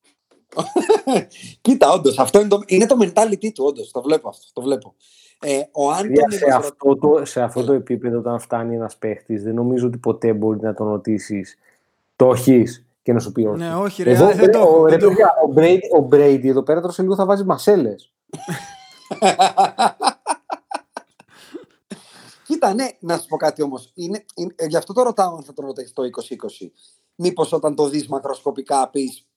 Κοίτα, 1.61 1.91
όντως, 1.91 2.19
αυτό 2.19 2.39
είναι 2.39 2.47
το, 2.47 2.61
είναι 2.65 2.85
το 2.85 2.95
mentality 3.01 3.47
του, 3.53 3.63
όντως. 3.67 3.91
Το 3.91 4.01
βλέπω 4.01 4.29
αυτό. 4.29 4.45
Το 4.53 4.61
βλέπω. 4.61 4.95
Ε, 5.45 5.61
ο 5.71 5.87
Παιδιά, 5.87 6.23
Άντωνη 6.23 6.33
σε, 6.33 6.53
αυτό 6.53 6.97
το, 6.97 7.25
σε 7.25 7.41
αυτό 7.41 7.63
το 7.63 7.73
επίπεδο, 7.73 8.17
όταν 8.17 8.39
φτάνει 8.39 8.75
ένας 8.75 8.97
παίχτης, 8.97 9.43
δεν 9.43 9.53
νομίζω 9.53 9.87
ότι 9.87 9.97
ποτέ 9.97 10.33
μπορεί 10.33 10.59
να 10.61 10.73
τον 10.73 10.87
ρωτήσεις 10.87 11.57
το 12.15 12.31
έχεις 12.31 12.85
και 13.01 13.13
να 13.13 13.19
σου 13.19 13.31
πει 13.31 13.45
όχι. 13.45 13.57
Ναι, 13.57 13.75
όχι, 13.75 14.03
ρε, 14.03 14.11
Εγώ, 14.11 14.31
δεν 14.33 14.51
το 14.51 14.59
έχω, 14.59 14.79
ο, 14.79 14.85
ρε, 14.85 14.97
δεν 14.97 14.99
το 14.99 15.05
έχω. 15.05 15.15
παιδιά, 15.15 15.33
ο, 15.47 15.53
Brady, 15.55 16.01
ο 16.01 16.07
Brady 16.11 16.47
εδώ 16.47 16.63
πέρα 16.63 16.81
τώρα 16.81 16.93
σε 16.93 17.01
λίγο 17.01 17.15
θα 17.15 17.25
βάζει 17.25 17.43
μασέλες. 17.43 18.11
Κοίτα, 22.45 22.73
ναι, 22.73 22.87
να 22.99 23.17
σου 23.17 23.27
πω 23.27 23.37
κάτι 23.37 23.61
όμως. 23.61 23.91
Είναι, 23.93 24.25
είναι, 24.35 24.53
ε, 24.55 24.65
γι' 24.65 24.77
αυτό 24.77 24.93
το 24.93 25.03
ρωτάω 25.03 25.35
αν 25.35 25.43
θα 25.43 25.53
τον 25.53 25.65
ρωτήσει 25.65 25.93
το 25.93 26.03
2020. 26.61 26.67
Μήπως 27.15 27.51
όταν 27.51 27.75
το 27.75 27.89
δεις 27.89 28.07
μακροσκοπικά 28.07 28.89
πεις 28.89 29.27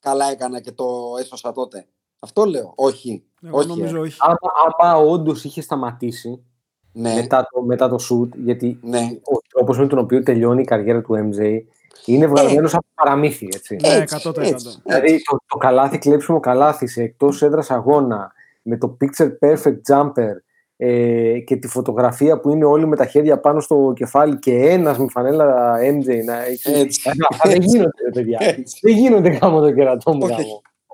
καλά 0.00 0.30
έκανα 0.30 0.60
και 0.60 0.72
το 0.72 1.14
έσωσα 1.20 1.52
τότε. 1.52 1.86
Αυτό 2.18 2.44
λέω. 2.44 2.72
Όχι. 2.76 3.24
Εγώ 3.42 3.58
όχι. 3.58 3.68
νομίζω 3.68 3.96
ε. 3.96 4.00
όχι. 4.00 4.16
Άμα, 4.18 4.36
άμα 4.78 4.98
όντως 4.98 5.44
είχε 5.44 5.60
σταματήσει 5.60 6.44
Ναι, 6.92 7.14
μετά, 7.14 7.48
το, 7.52 7.62
μετά 7.62 7.88
το 7.88 7.96
shoot, 8.10 8.28
γιατί 8.36 8.78
ναι. 8.82 9.18
ο 9.22 9.38
τρόπος 9.48 9.78
με 9.78 9.86
τον 9.86 9.98
οποίο 9.98 10.22
τελειώνει 10.22 10.62
η 10.62 10.64
καριέρα 10.64 11.02
του 11.02 11.14
MJ 11.14 11.60
είναι 12.04 12.26
βγαλμένος 12.26 12.74
από 12.74 12.86
παραμύθι. 12.94 13.48
Έτσι. 13.54 13.76
Ναι, 13.76 13.88
Έτσι, 13.88 14.16
100%. 14.24 14.38
έτσι. 14.38 14.82
Δηλαδή 14.84 15.22
το, 15.22 15.36
το 15.46 15.56
καλάθι, 15.56 15.98
κλέψιμο 15.98 16.40
καλάθι 16.40 16.86
σε 16.86 17.02
εκτός 17.02 17.42
έδρας 17.42 17.70
αγώνα 17.70 18.32
με 18.62 18.76
το 18.76 18.96
picture 19.00 19.30
perfect 19.40 19.80
jumper 19.88 20.32
ε, 20.76 21.38
και 21.38 21.56
τη 21.56 21.68
φωτογραφία 21.68 22.40
που 22.40 22.50
είναι 22.50 22.64
όλοι 22.64 22.86
με 22.86 22.96
τα 22.96 23.06
χέρια 23.06 23.38
πάνω 23.38 23.60
στο 23.60 23.92
κεφάλι 23.96 24.38
και 24.38 24.54
ένας 24.54 24.98
με 24.98 25.06
φανέλα 25.10 25.76
MJ 25.76 26.24
να 26.24 26.44
έχει. 26.44 26.72
Έτσι. 26.72 27.02
Ε, 27.04 27.10
αυτά 27.30 27.48
δεν 27.48 27.62
γίνονται, 27.62 28.02
ρε 28.04 28.10
παιδιά. 28.10 28.38
Έτσι. 28.40 28.78
δεν 28.82 28.96
γίνονται 28.96 29.28
γάμο 29.28 29.60
το 29.60 29.72
κερατό 29.72 30.14
μου. 30.14 30.26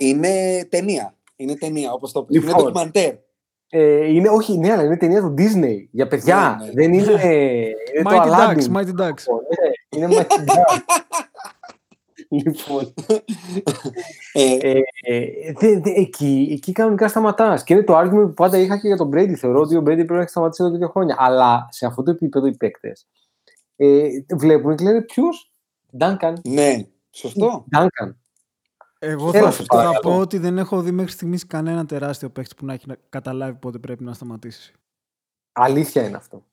Όχι, 0.01 0.11
γάμο. 0.11 0.21
όχι. 0.21 0.35
Είναι 0.39 0.65
ταινία. 0.71 1.15
Είναι 1.37 1.55
ταινία, 1.55 1.93
όπως 1.93 2.13
το 2.13 2.23
πει. 2.23 2.37
Είναι 2.37 2.47
Λοιπόν. 2.47 2.63
ντοκιμαντέρ. 2.63 3.15
Ε, 3.73 4.07
είναι, 4.13 4.29
όχι, 4.29 4.59
ναι, 4.59 4.73
αλλά 4.73 4.83
είναι 4.83 4.97
ταινία 4.97 5.21
του 5.21 5.35
Disney 5.39 5.87
για 5.91 6.07
παιδιά. 6.07 6.57
Ναι, 6.61 6.67
ναι. 6.67 6.73
Δεν 6.73 6.93
είναι. 6.93 7.13
είναι 7.95 8.03
το 8.03 8.11
Mighty 8.11 8.31
Ducks, 8.31 8.57
Aladdin. 8.57 8.77
Mighty 8.77 9.01
Ducks. 9.01 9.23
Λοιπόν, 9.27 9.41
ναι, 9.91 9.97
είναι 9.97 10.07
Mighty 10.11 10.45
Ducks. 10.51 10.79
λοιπόν, 12.45 12.95
Ε, 14.33 14.57
Ε, 14.73 14.81
ε, 15.01 15.53
δε- 15.59 15.81
δε- 15.81 15.91
εκεί, 16.01 16.49
εκεί 16.53 16.73
κανονικά 16.73 17.09
σταματάς. 17.09 17.65
Και 17.65 17.75
είναι 17.75 17.83
το 17.83 17.99
argument 17.99 18.27
που 18.27 18.35
πάντα 18.35 18.59
είχα 18.59 18.79
και 18.81 18.87
για 18.87 18.97
τον 18.97 19.11
Brady. 19.15 19.33
Θεωρώ 19.35 19.61
ότι 19.61 19.77
ο 19.77 19.81
Brady 19.81 19.85
πρέπει 19.85 20.13
να 20.13 20.21
έχει 20.21 20.29
σταματήσει 20.31 20.63
εδώ 20.63 20.73
και 20.73 20.79
δύο 20.79 20.89
χρόνια. 20.89 21.17
Αλλά 21.19 21.69
σε 21.71 21.87
αυτό 21.87 22.03
το 22.03 22.11
επίπεδο 22.11 22.47
οι 22.47 22.57
παίκτες 22.57 23.07
ε, 23.77 24.09
βλέπουν 24.37 24.77
και 24.77 24.85
λένε 24.85 25.01
ποιος; 25.03 25.53
Duncan. 25.99 26.33
ναι, 26.43 26.77
σωστό. 27.11 27.65
Duncan. 27.77 28.15
Εγώ 29.03 29.31
Έλα, 29.35 29.45
θα, 29.45 29.51
σε 29.51 29.57
θα 29.63 29.65
παρακαλώ. 29.77 29.99
πω 30.01 30.19
ότι 30.19 30.39
δεν 30.39 30.59
έχω 30.59 30.81
δει 30.81 30.91
μέχρι 30.91 31.13
στιγμής 31.13 31.47
κανένα 31.47 31.87
τεράστιο 31.87 32.29
παίχτη 32.31 32.55
που 32.55 32.65
να 32.67 32.73
έχει 32.73 32.85
να- 32.89 32.97
καταλάβει 33.09 33.59
πότε 33.59 33.79
πρέπει 33.79 34.05
να 34.05 34.13
σταματήσει. 34.13 34.73
Αλήθεια 35.53 36.07
είναι 36.07 36.17
αυτό. 36.17 36.45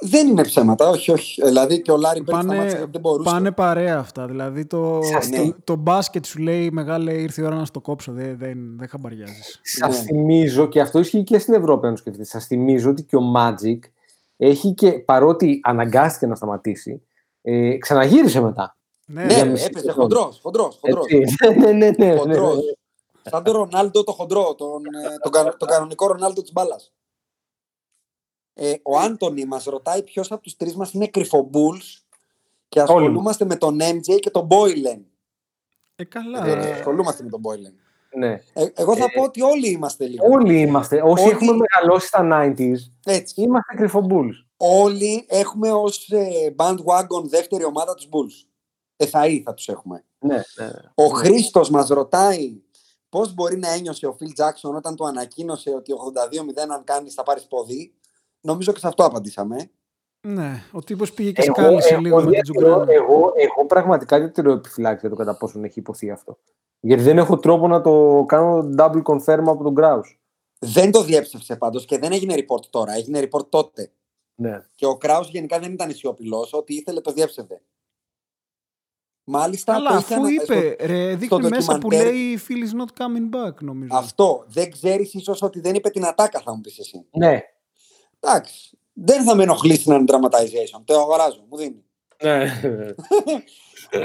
Δεν 0.00 0.28
είναι 0.28 0.42
ψέματα, 0.42 0.88
όχι, 0.88 1.10
όχι. 1.12 1.42
Δηλαδή 1.44 1.80
και 1.82 1.92
ο 1.92 1.96
Λάρι 1.96 2.20
Μπέρντ 2.22 2.38
σταμάτησε 2.38 2.64
Πάνε, 2.66 2.76
γιατί 2.78 2.90
δεν 2.92 3.00
μπορούσε. 3.00 3.30
πάνε 3.30 3.52
παρέα 3.52 3.98
αυτά. 3.98 4.26
Δηλαδή 4.26 4.66
το, 4.66 5.00
Σας 5.02 5.30
το, 5.30 5.44
ναι. 5.44 5.52
το 5.64 5.76
μπάσκετ 5.76 6.24
σου 6.24 6.38
λέει 6.38 6.70
μεγάλε 6.70 7.12
ήρθε 7.12 7.42
η 7.42 7.44
ώρα 7.44 7.54
να 7.56 7.64
στο 7.64 7.80
κόψω. 7.80 8.12
Δεν, 8.12 8.36
δεν, 8.38 8.76
δεν 8.78 8.88
χαμπαριάζεις. 8.88 9.60
Σας 9.62 9.98
Ναι. 9.98 10.04
θυμίζω, 10.04 10.66
και 10.66 10.80
αυτό 10.80 10.98
ισχύει 10.98 11.22
και 11.22 11.38
στην 11.38 11.54
Ευρώπη, 11.54 11.86
αν 11.86 11.92
το 11.92 11.98
σκεφτείτε. 11.98 12.24
Σας 12.24 12.46
θυμίζω 12.46 12.90
ότι 12.90 13.02
και 13.02 13.16
ο 13.16 13.22
Magic 13.36 13.78
έχει 14.36 14.74
και 14.74 14.92
παρότι 14.92 15.60
αναγκάστηκε 15.62 16.26
να 16.26 16.34
σταματήσει, 16.34 17.02
ε, 17.42 17.76
ξαναγύρισε 17.76 18.40
μετά. 18.40 18.76
Ναι, 19.08 19.24
Ναι, 19.24 19.34
Για 19.34 19.44
ρε, 19.44 19.50
μισή 19.50 19.64
έπαιζε 19.64 19.84
σεζόν. 19.86 20.00
χοντρός, 20.02 20.38
χοντρός, 20.42 20.78
χοντρός. 20.80 21.06
Έτσι. 21.08 21.36
ναι, 21.58 21.72
ναι, 21.72 21.90
ναι, 21.90 22.06
ναι, 22.06 22.16
Χοντρός. 22.16 22.54
ναι. 22.56 22.62
Σαν 23.30 23.42
τον 23.44 23.52
Ρονάλντο 23.54 24.04
το 24.04 24.12
χοντρό, 24.12 24.54
τον, 24.54 24.82
ε, 24.84 25.16
τον, 25.22 25.32
κα- 25.32 25.56
τον 25.56 25.68
κανονικό 25.68 26.06
Ρονάλντο 26.06 26.42
της 26.42 26.52
μπάλας. 26.52 26.92
Ε, 28.54 28.72
ο 28.82 28.98
Άντωνη 28.98 29.44
μας 29.44 29.64
ρωτάει 29.64 30.02
ποιος 30.02 30.32
από 30.32 30.42
τους 30.42 30.56
τρεις 30.56 30.76
μας 30.76 30.92
είναι 30.92 31.06
κρυφομπούλς 31.08 32.04
και 32.68 32.80
ασχολούμαστε 32.80 33.44
με 33.44 33.56
τον 33.56 33.78
MJ 33.82 34.18
και 34.20 34.30
τον 34.30 34.44
Μπόιλεν. 34.44 35.06
Ε, 35.96 36.04
καλά. 36.04 36.46
Ε, 36.46 36.72
ασχολούμαστε 36.72 37.22
με 37.22 37.30
τον 37.30 37.40
Μπόιλεν. 37.40 37.74
ναι. 38.16 38.30
Ε, 38.52 38.66
εγώ 38.74 38.96
θα 38.96 39.10
πω 39.14 39.22
ότι 39.22 39.42
όλοι 39.42 39.70
είμαστε 39.70 40.06
λίγο. 40.06 40.26
Όλοι 40.30 40.60
είμαστε, 40.60 41.02
όσοι 41.04 41.22
Όλοι- 41.24 41.32
έχουμε 41.32 41.52
μεγαλώσει 41.52 42.06
στα 42.06 42.20
90s, 42.32 42.76
Έτσι. 43.04 43.40
είμαστε 43.42 43.74
κρυφομπούλς. 43.76 44.44
Όλοι 44.56 45.24
έχουμε 45.28 45.72
ως 45.72 46.08
ε, 46.10 46.54
bandwagon 46.56 47.24
δεύτερη 47.24 47.64
ομάδα 47.64 47.94
του 47.94 48.08
Bulls. 48.10 48.45
Ε, 48.96 49.06
θα 49.06 49.26
ή 49.26 49.42
θα 49.42 49.54
τους 49.54 49.68
έχουμε. 49.68 50.04
Ναι, 50.18 50.34
ναι. 50.34 50.70
Ο 50.94 51.06
Χρήστος 51.06 51.70
μας 51.70 51.88
ρωτάει 51.88 52.60
Πώς 53.08 53.34
μπορεί 53.34 53.56
να 53.56 53.72
ένιωσε 53.72 54.06
ο 54.06 54.12
Φιλ 54.12 54.32
Τζάξον 54.32 54.76
όταν 54.76 54.96
του 54.96 55.06
ανακοίνωσε 55.06 55.70
ότι 55.70 55.92
82-0 55.92 56.68
αν 56.72 56.84
κάνεις 56.84 57.14
θα 57.14 57.22
πάρεις 57.22 57.46
πόδι. 57.46 57.94
Νομίζω 58.40 58.72
και 58.72 58.78
σε 58.78 58.86
αυτό 58.86 59.04
απαντήσαμε. 59.04 59.70
Ναι, 60.20 60.62
ο 60.72 60.80
τύπος 60.80 61.12
πήγε 61.12 61.32
και 61.32 61.42
σκάλισε 61.42 61.96
λίγο 61.96 62.22
με 62.22 62.30
την 62.30 62.62
Εγώ, 62.62 62.84
εγώ, 62.88 63.32
εγώ 63.36 63.66
πραγματικά 63.66 64.18
δεν 64.18 64.32
τηρώ 64.32 64.52
επιφυλάξει 64.52 64.98
για 65.00 65.08
το 65.08 65.16
κατά 65.16 65.36
πόσο 65.36 65.60
έχει 65.62 65.78
υποθεί 65.78 66.10
αυτό. 66.10 66.38
Γιατί 66.80 67.02
δεν 67.02 67.18
έχω 67.18 67.38
τρόπο 67.38 67.68
να 67.68 67.80
το 67.80 68.24
κάνω 68.28 68.74
double 68.78 69.02
confirm 69.02 69.44
από 69.46 69.62
τον 69.62 69.74
Kraus. 69.78 70.16
Δεν 70.58 70.90
το 70.90 71.02
διέψευσε 71.02 71.56
πάντως 71.56 71.84
και 71.84 71.98
δεν 71.98 72.12
έγινε 72.12 72.34
report 72.36 72.64
τώρα. 72.70 72.92
Έγινε 72.92 73.20
report 73.20 73.48
τότε. 73.48 73.90
Ναι. 74.34 74.64
Και 74.74 74.86
ο 74.86 74.98
Kraus 75.00 75.24
γενικά 75.28 75.58
δεν 75.58 75.72
ήταν 75.72 75.90
αισιοπηλός. 75.90 76.52
Ό,τι 76.52 76.74
ήθελε 76.74 77.00
το 77.00 77.12
διέψευε. 77.12 77.62
Μάλιστα. 79.28 79.74
Αλλά 79.74 79.90
το 79.90 79.96
αφού 79.96 80.12
είχαν- 80.12 80.28
είπε, 80.28 80.44
στο- 80.44 80.86
ρε, 80.86 81.08
στο 81.10 81.16
δείχνει 81.18 81.48
μέσα 81.48 81.72
που 81.72 81.78
ντοκιμαντέρ- 81.88 82.12
λέει 82.12 82.40
Phil 82.48 82.52
is 82.52 82.80
not 82.80 83.02
coming 83.04 83.36
back, 83.46 83.54
νομίζω. 83.60 83.96
Αυτό. 83.96 84.44
Δεν 84.48 84.70
ξέρεις 84.70 85.14
ίσως 85.14 85.42
ότι 85.42 85.60
δεν 85.60 85.74
είπε 85.74 85.90
την 85.90 86.04
ατάκα, 86.06 86.40
θα 86.40 86.54
μου 86.54 86.60
πεις 86.60 86.78
εσύ. 86.78 87.06
Ναι. 87.10 87.40
Εντάξει. 88.20 88.78
Δεν 88.92 89.24
θα 89.24 89.34
με 89.34 89.42
ενοχλήσει 89.42 89.88
να 89.88 89.94
είναι 89.94 90.04
dramatization. 90.08 90.80
Το 90.84 91.00
αγοράζω. 91.00 91.44
Μου 91.48 91.56
δίνει. 91.56 91.84
ναι. 92.22 92.50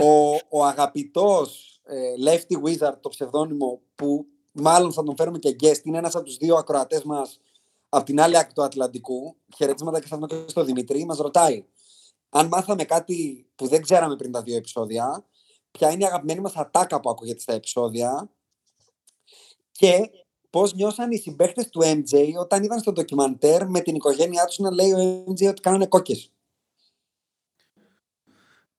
ο, 0.02 0.31
ο 0.49 0.65
αγαπητός 0.65 1.80
ε, 1.85 1.95
Lefty 2.31 2.56
Wizard, 2.68 2.93
το 3.02 3.10
ψευδόνυμο 3.10 3.81
που 3.95 4.26
μάλλον 4.52 4.93
θα 4.93 5.03
τον 5.03 5.15
φέρουμε 5.18 5.38
και 5.39 5.56
guest, 5.61 5.84
είναι 5.84 5.98
ένας 5.98 6.15
από 6.15 6.26
τους 6.26 6.38
δύο 6.38 6.56
ακροατές 6.56 7.03
μας 7.03 7.39
από 7.89 8.06
την 8.06 8.22
άλλη 8.22 8.38
άκρη 8.38 8.53
του 8.53 8.64
Ατλαντικού. 8.64 9.35
Χαιρετίσματα 9.56 9.99
και 9.99 10.06
στον 10.07 10.27
και 10.27 10.35
στο 10.45 10.64
Δημητρή. 10.64 11.06
Μας 11.06 11.18
ρωτάει 11.18 11.65
αν 12.32 12.48
μάθαμε 12.48 12.84
κάτι 12.84 13.45
που 13.56 13.68
δεν 13.68 13.82
ξέραμε 13.82 14.16
πριν 14.16 14.32
τα 14.32 14.41
δύο 14.41 14.56
επεισόδια, 14.56 15.26
ποια 15.72 15.91
είναι 15.91 16.03
η 16.03 16.06
αγαπημένη 16.06 16.40
μας 16.40 16.56
ατάκα 16.56 16.99
που 16.99 17.10
ακούγεται 17.10 17.40
στα 17.40 17.53
επεισόδια 17.53 18.30
και 19.72 20.10
πώς 20.49 20.74
νιώσαν 20.74 21.12
οι 21.12 21.18
συμπαίχτες 21.18 21.70
του 21.70 21.82
MJ 21.84 22.34
όταν 22.40 22.64
είδαν 22.64 22.80
στο 22.80 22.91
ντοκιμαντέρ 22.91 23.68
με 23.68 23.80
την 23.80 23.95
οικογένειά 23.95 24.45
τους 24.45 24.58
να 24.58 24.72
λέει 24.72 24.91
ο 24.91 25.24
MJ 25.28 25.48
ότι 25.49 25.62
κάνανε 25.62 25.86
κόκκες. 25.86 26.32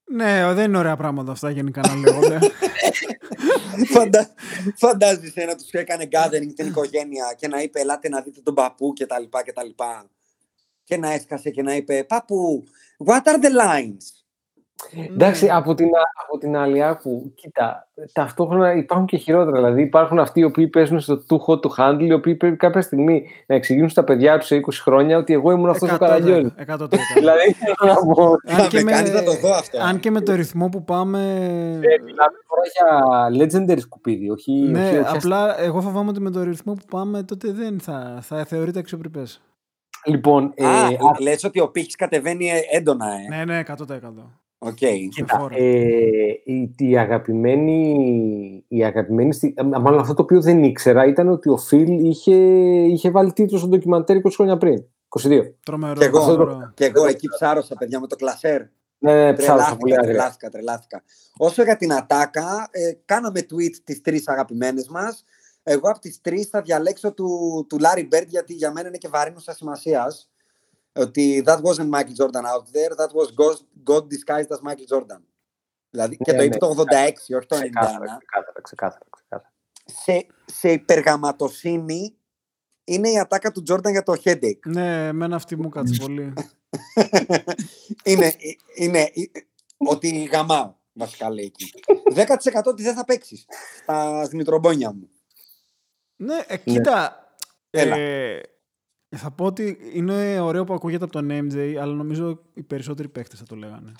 Ναι, 0.04 0.52
δεν 0.54 0.64
είναι 0.64 0.78
ωραία 0.78 0.96
πράγματα 0.96 1.32
αυτά 1.32 1.50
γενικά 1.50 1.80
να 1.80 1.94
λέγονται. 1.94 2.38
Φαντα... 3.92 4.34
Φαντάζεσαι 4.76 5.44
να 5.44 5.56
τους 5.56 5.70
έκανε 5.70 6.08
gathering 6.12 6.52
την 6.54 6.66
οικογένεια 6.66 7.34
και 7.38 7.48
να 7.48 7.62
είπε 7.62 7.80
ελάτε 7.80 8.08
να 8.08 8.20
δείτε 8.20 8.40
τον 8.40 8.54
παππού 8.54 8.92
και 8.92 9.06
τα 9.06 9.18
λοιπά 9.18 9.42
και 9.42 9.52
τα 9.52 9.64
λοιπά. 9.64 10.10
Και 10.84 10.96
να 10.96 11.12
έσκασε 11.12 11.50
και 11.50 11.62
να 11.62 11.74
είπε 11.74 12.04
παππού, 12.04 12.64
what 13.06 13.22
are 13.24 13.38
the 13.42 13.50
lines? 13.50 14.22
Εντάξει, 15.10 15.48
από 15.50 15.74
την, 15.74 15.86
α- 15.86 16.24
από 16.28 16.38
την 16.38 16.56
άλλη 16.56 16.82
άκου, 16.84 17.32
κοίτα, 17.34 17.88
ταυτόχρονα 18.12 18.74
υπάρχουν 18.74 19.06
και 19.06 19.16
χειρότερα. 19.16 19.56
Δηλαδή, 19.56 19.82
υπάρχουν 19.82 20.18
αυτοί 20.18 20.40
οι 20.40 20.44
οποίοι 20.44 20.68
παίζουν 20.68 21.00
στο 21.00 21.22
too 21.28 21.36
hot 21.46 21.60
to 21.60 21.68
handle, 21.76 22.00
οι 22.00 22.12
οποίοι 22.12 22.34
πρέπει 22.34 22.56
κάποια 22.56 22.80
στιγμή 22.80 23.26
να 23.46 23.54
εξηγήσουν 23.54 23.88
στα 23.88 24.04
παιδιά 24.04 24.38
τους 24.38 24.46
σε 24.46 24.56
20 24.56 24.60
χρόνια 24.82 25.18
ότι 25.18 25.32
εγώ 25.32 25.50
ήμουν 25.50 25.68
αυτός 25.68 25.92
ο 25.92 25.98
καραγκιόζη. 25.98 26.54
100%. 26.66 26.76
δηλαδή, 27.18 27.52
θέλω 27.78 27.92
να 28.06 28.14
πω. 28.14 28.34
Θα 28.46 28.68
με 28.72 28.82
κάνεις 28.92 29.12
να 29.12 29.22
το 29.22 29.32
δω 29.32 29.52
αυτό. 29.54 29.78
αν 29.80 30.00
και 30.00 30.10
με 30.10 30.20
το 30.20 30.34
ρυθμό 30.34 30.68
που 30.68 30.84
πάμε. 30.84 31.18
ε, 31.82 32.02
Μιλάμε 32.02 32.36
τώρα 32.48 32.62
για 32.76 33.44
legendary 33.44 33.80
σκουπίδι, 33.80 34.30
όχι. 34.30 34.52
ναι, 34.52 34.86
όχι, 34.88 34.98
όχι 34.98 35.16
απλά 35.16 35.60
εγώ 35.60 35.80
φοβάμαι 35.80 36.10
ότι 36.10 36.20
με 36.20 36.30
το 36.30 36.42
ρυθμό 36.42 36.72
που 36.72 36.84
πάμε 36.90 37.22
τότε 37.22 37.52
δεν 37.52 37.80
θα, 37.80 38.18
θα 38.22 38.44
θεωρείται 38.44 38.78
αξιοπρεπές. 38.78 39.40
Λοιπόν, 40.06 40.52
ε, 40.54 40.64
Α, 40.64 40.86
α, 40.86 40.90
λες 41.20 41.44
ότι 41.44 41.60
ο 41.60 41.68
πήχης 41.70 41.96
κατεβαίνει 41.96 42.48
ε, 42.48 42.60
έντονα, 42.70 43.06
ε. 43.06 43.36
Ναι, 43.36 43.44
ναι, 43.44 43.62
100%. 43.66 43.84
Οκ. 44.58 44.76
Κοίτα, 45.14 45.38
φόρο. 45.38 45.54
ε, 45.58 45.62
η, 46.44 46.74
η 46.78 46.98
αγαπημένη, 46.98 48.64
η 48.68 48.84
αγαπημένη 48.84 49.32
στι- 49.32 49.58
ε, 49.58 49.62
μάλλον 49.62 49.98
αυτό 50.00 50.14
το 50.14 50.22
οποίο 50.22 50.40
δεν 50.40 50.62
ήξερα 50.62 51.06
ήταν 51.06 51.28
ότι 51.28 51.48
ο 51.48 51.56
Φιλ 51.56 52.04
είχε, 52.06 52.34
είχε 52.84 53.10
βάλει 53.10 53.32
τίτλο 53.32 53.58
στο 53.58 53.66
ντοκιμαντέρ 53.68 54.16
20 54.16 54.30
χρόνια 54.34 54.56
πριν. 54.58 54.84
22. 55.08 55.40
Τρομερό. 55.64 55.98
Και 55.98 56.04
εγώ, 56.04 56.34
τρομερό. 56.34 56.70
και 56.74 56.84
εγώ 56.84 57.06
εκεί 57.06 57.28
ψάρωσα, 57.28 57.74
παιδιά, 57.74 58.00
με 58.00 58.06
το 58.06 58.16
κλασέρ. 58.16 58.62
Ναι, 58.98 59.14
ναι, 59.14 59.32
ψάρωσα 59.32 59.76
πολύ 59.76 59.92
Τρελάθηκα, 59.92 60.00
άγρια. 60.00 60.02
τρελάθηκα, 60.02 60.48
τρελάθηκα. 60.50 61.02
Όσο 61.36 61.62
για 61.62 61.76
την 61.76 61.92
ατάκα, 61.92 62.68
ε, 62.70 62.92
κάναμε 63.04 63.40
tweet 63.40 63.74
τις 63.84 64.00
τρεις 64.00 64.28
αγαπημένες 64.28 64.88
μας. 64.88 65.24
Εγώ 65.62 65.90
από 65.90 65.98
τις 65.98 66.20
τρεις 66.20 66.46
θα 66.46 66.62
διαλέξω 66.62 67.12
του, 67.12 67.66
του 67.68 67.78
Larry 67.80 68.08
Bird 68.12 68.26
γιατί 68.26 68.54
για 68.54 68.72
μένα 68.72 68.88
είναι 68.88 68.96
και 68.96 69.08
βαρύνουσα 69.08 69.54
σημασίας. 69.54 70.30
Ότι 70.92 71.44
that 71.46 71.56
wasn't 71.56 71.90
Michael 71.90 72.16
Jordan 72.20 72.44
out 72.44 72.66
there, 72.72 72.94
that 72.96 73.12
was 73.12 73.28
God, 73.40 73.56
God 73.84 74.02
disguised 74.02 74.50
as 74.50 74.60
Michael 74.70 74.98
Jordan. 74.98 75.20
Δηλαδή, 75.90 76.16
και 76.16 76.32
Ναι, 76.32 76.38
το 76.38 76.44
είπε 76.44 76.54
ναι, 76.54 76.58
το 76.58 76.68
86, 76.68 77.36
όχι 77.36 77.46
το 77.46 77.56
91. 77.56 77.60
Ξεκάθαρα, 77.60 78.18
ξεκάθαρα, 78.18 78.60
ξεκάθαρα, 78.62 79.06
ξεκάθαρα. 79.10 79.52
Σε, 79.84 80.26
σε 80.44 80.72
υπεργαματοσύνη 80.72 82.16
είναι 82.84 83.10
η 83.10 83.18
ατάκα 83.18 83.52
του 83.52 83.62
Jordan 83.68 83.90
για 83.90 84.02
το 84.02 84.14
headache. 84.24 84.66
Ναι, 84.66 85.06
εμένα 85.06 85.36
αυτή 85.36 85.56
μου 85.56 85.68
κάτσε 85.68 85.94
πολύ. 86.00 86.32
είναι, 88.04 88.34
είναι, 88.74 89.10
ότι 89.76 90.22
γαμάω, 90.22 90.74
βασικά 90.92 91.30
λέει 91.30 91.44
εκεί. 91.44 91.70
10% 92.60 92.62
ότι 92.64 92.82
δεν 92.82 92.94
θα 92.94 93.04
παίξεις 93.04 93.46
στα 93.82 94.26
δημητρομπόνια 94.28 94.92
μου. 94.92 95.08
Ναι, 96.16 96.44
ε, 96.46 96.56
κοίτα. 96.56 97.16
Έλα. 97.70 97.96
Ε, 97.96 98.40
θα 99.16 99.30
πω 99.30 99.44
ότι 99.44 99.78
είναι 99.92 100.40
ωραίο 100.40 100.64
που 100.64 100.74
ακούγεται 100.74 101.04
από 101.04 101.12
τον 101.12 101.28
MJ, 101.30 101.74
αλλά 101.80 101.94
νομίζω 101.94 102.42
οι 102.54 102.62
περισσότεροι 102.62 103.08
παίχτε 103.08 103.36
θα 103.36 103.44
το 103.44 103.56
λέγανε. 103.56 103.92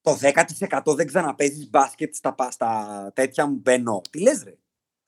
Το 0.00 0.18
10% 0.20 0.94
δεν 0.96 1.06
ξαναπέζεις 1.06 1.70
μπάσκετ 1.70 2.14
στα, 2.14 2.34
πα- 2.34 2.50
στα 2.50 3.10
τέτοια 3.14 3.46
μου 3.46 3.54
μπαίνω. 3.62 4.00
Τι 4.10 4.20
λες 4.20 4.42
ρε; 4.44 4.54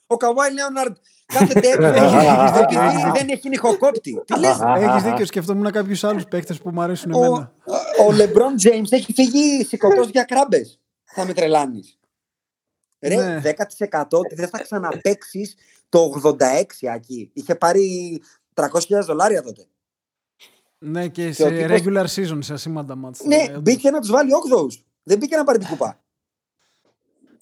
Ο 0.07 0.16
Καβάη 0.16 0.52
Λέοναρντ 0.52 0.97
κάθεται 1.27 1.69
έξω 1.69 1.82
επειδή 1.86 3.11
δεν 3.15 3.28
έχει 3.28 3.48
νυχοκόπτη. 3.48 4.23
Τι 4.24 4.39
λες 4.39 4.59
ρε; 4.59 4.85
Έχεις 4.85 5.02
δίκιο, 5.02 5.27
σκεφτόμουν 5.27 5.70
κάποιους 5.73 6.05
άλλους 6.05 6.24
παίχτε 6.24 6.55
που 6.55 6.70
μου 6.70 6.81
αρέσουν 6.81 7.12
Ο, 7.12 7.24
εμένα. 7.24 7.55
ο 8.09 8.12
Λεμπρόν 8.12 8.57
Τζέιμς 8.57 8.90
έχει 8.90 9.12
φύγει 9.12 9.65
σηκωτός 9.65 10.09
για 10.09 10.24
κράμπες. 10.24 10.81
Θα 11.05 11.24
με 11.24 11.32
τρελάνεις. 11.32 12.00
Ρε, 13.01 13.15
Ναι. 13.17 13.41
10% 13.41 14.19
ότι 14.19 14.35
δεν 14.35 14.49
θα 14.49 14.63
ξαναπέξεις 14.63 15.55
το 15.89 16.01
86 16.01 16.89
εκεί. 16.95 17.31
Είχε 17.33 17.55
πάρει 17.55 18.23
300.000 18.55 19.05
δολάρια 19.05 19.43
τότε. 19.43 19.67
Ναι, 20.79 21.09
και 21.09 21.27
Και 21.27 21.33
σε 21.33 21.43
ο 21.45 21.49
τύπος- 21.49 21.81
regular 21.83 22.07
season, 22.07 22.39
σε 22.43 22.53
ασήμαντα 22.53 22.95
μάτς. 22.95 23.21
Ναι, 23.25 23.37
Ε, 23.37 23.43
όντως. 23.49 23.63
μπήκε 23.63 23.91
να 23.91 24.01
τους 24.01 24.11
βάλει 24.11 24.31
8 24.35 24.69
Δεν 25.03 25.19
μπήκε 25.19 25.37
να 25.37 25.45
πάρει 25.45 25.59
την 25.59 25.69
κουπά. 25.69 26.01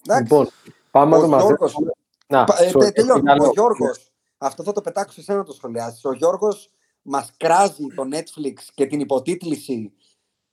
Εντάξει. 0.07 0.23
Λοιπόν, 0.23 0.49
πάμε 0.91 1.15
Ο 1.15 1.19
να 1.19 1.23
το 1.23 1.27
Γιώργος- 1.27 1.51
μαζέψουμε. 1.59 1.91
Να, 2.27 2.43
Πα- 2.43 2.63
ε, 2.63 2.69
sorry, 2.73 2.79
τε- 2.79 2.93
τελειώνω. 2.95 3.31
άλλο. 3.31 3.45
Ο 3.47 3.51
Γιώργος, 3.53 4.11
αυτό 4.37 4.63
θα 4.63 4.71
το 4.71 4.81
πετάξω 4.81 5.13
σε 5.13 5.19
εσένα 5.21 5.37
να 5.37 5.43
το 5.43 5.53
σχολιάσεις. 5.53 6.05
Ο 6.05 6.13
Γιώργος 6.13 6.69
μας 7.01 7.31
κράζει 7.37 7.87
το 7.95 8.07
Netflix 8.11 8.53
και 8.73 8.85
την 8.85 8.99
υποτίτληση 8.99 9.93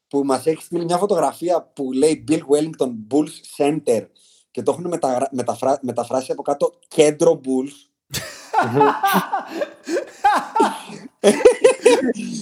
που 0.09 0.23
μας 0.24 0.47
έχει 0.47 0.62
στείλει 0.62 0.85
μια 0.85 0.99
φωτογραφία 0.99 1.62
που 1.62 1.93
λέει 1.93 2.24
Bill 2.28 2.41
Wellington 2.51 2.91
Bulls 3.11 3.35
Center 3.59 4.07
και 4.57 4.62
το 4.62 4.70
έχουν 4.70 4.89
μεταγρα... 4.89 5.28
μεταφρα... 5.33 5.78
μεταφράσει 5.83 6.33
από 6.33 6.43
κάτω 6.43 6.74
κέντρο 6.89 7.41
Bulls. 7.45 7.91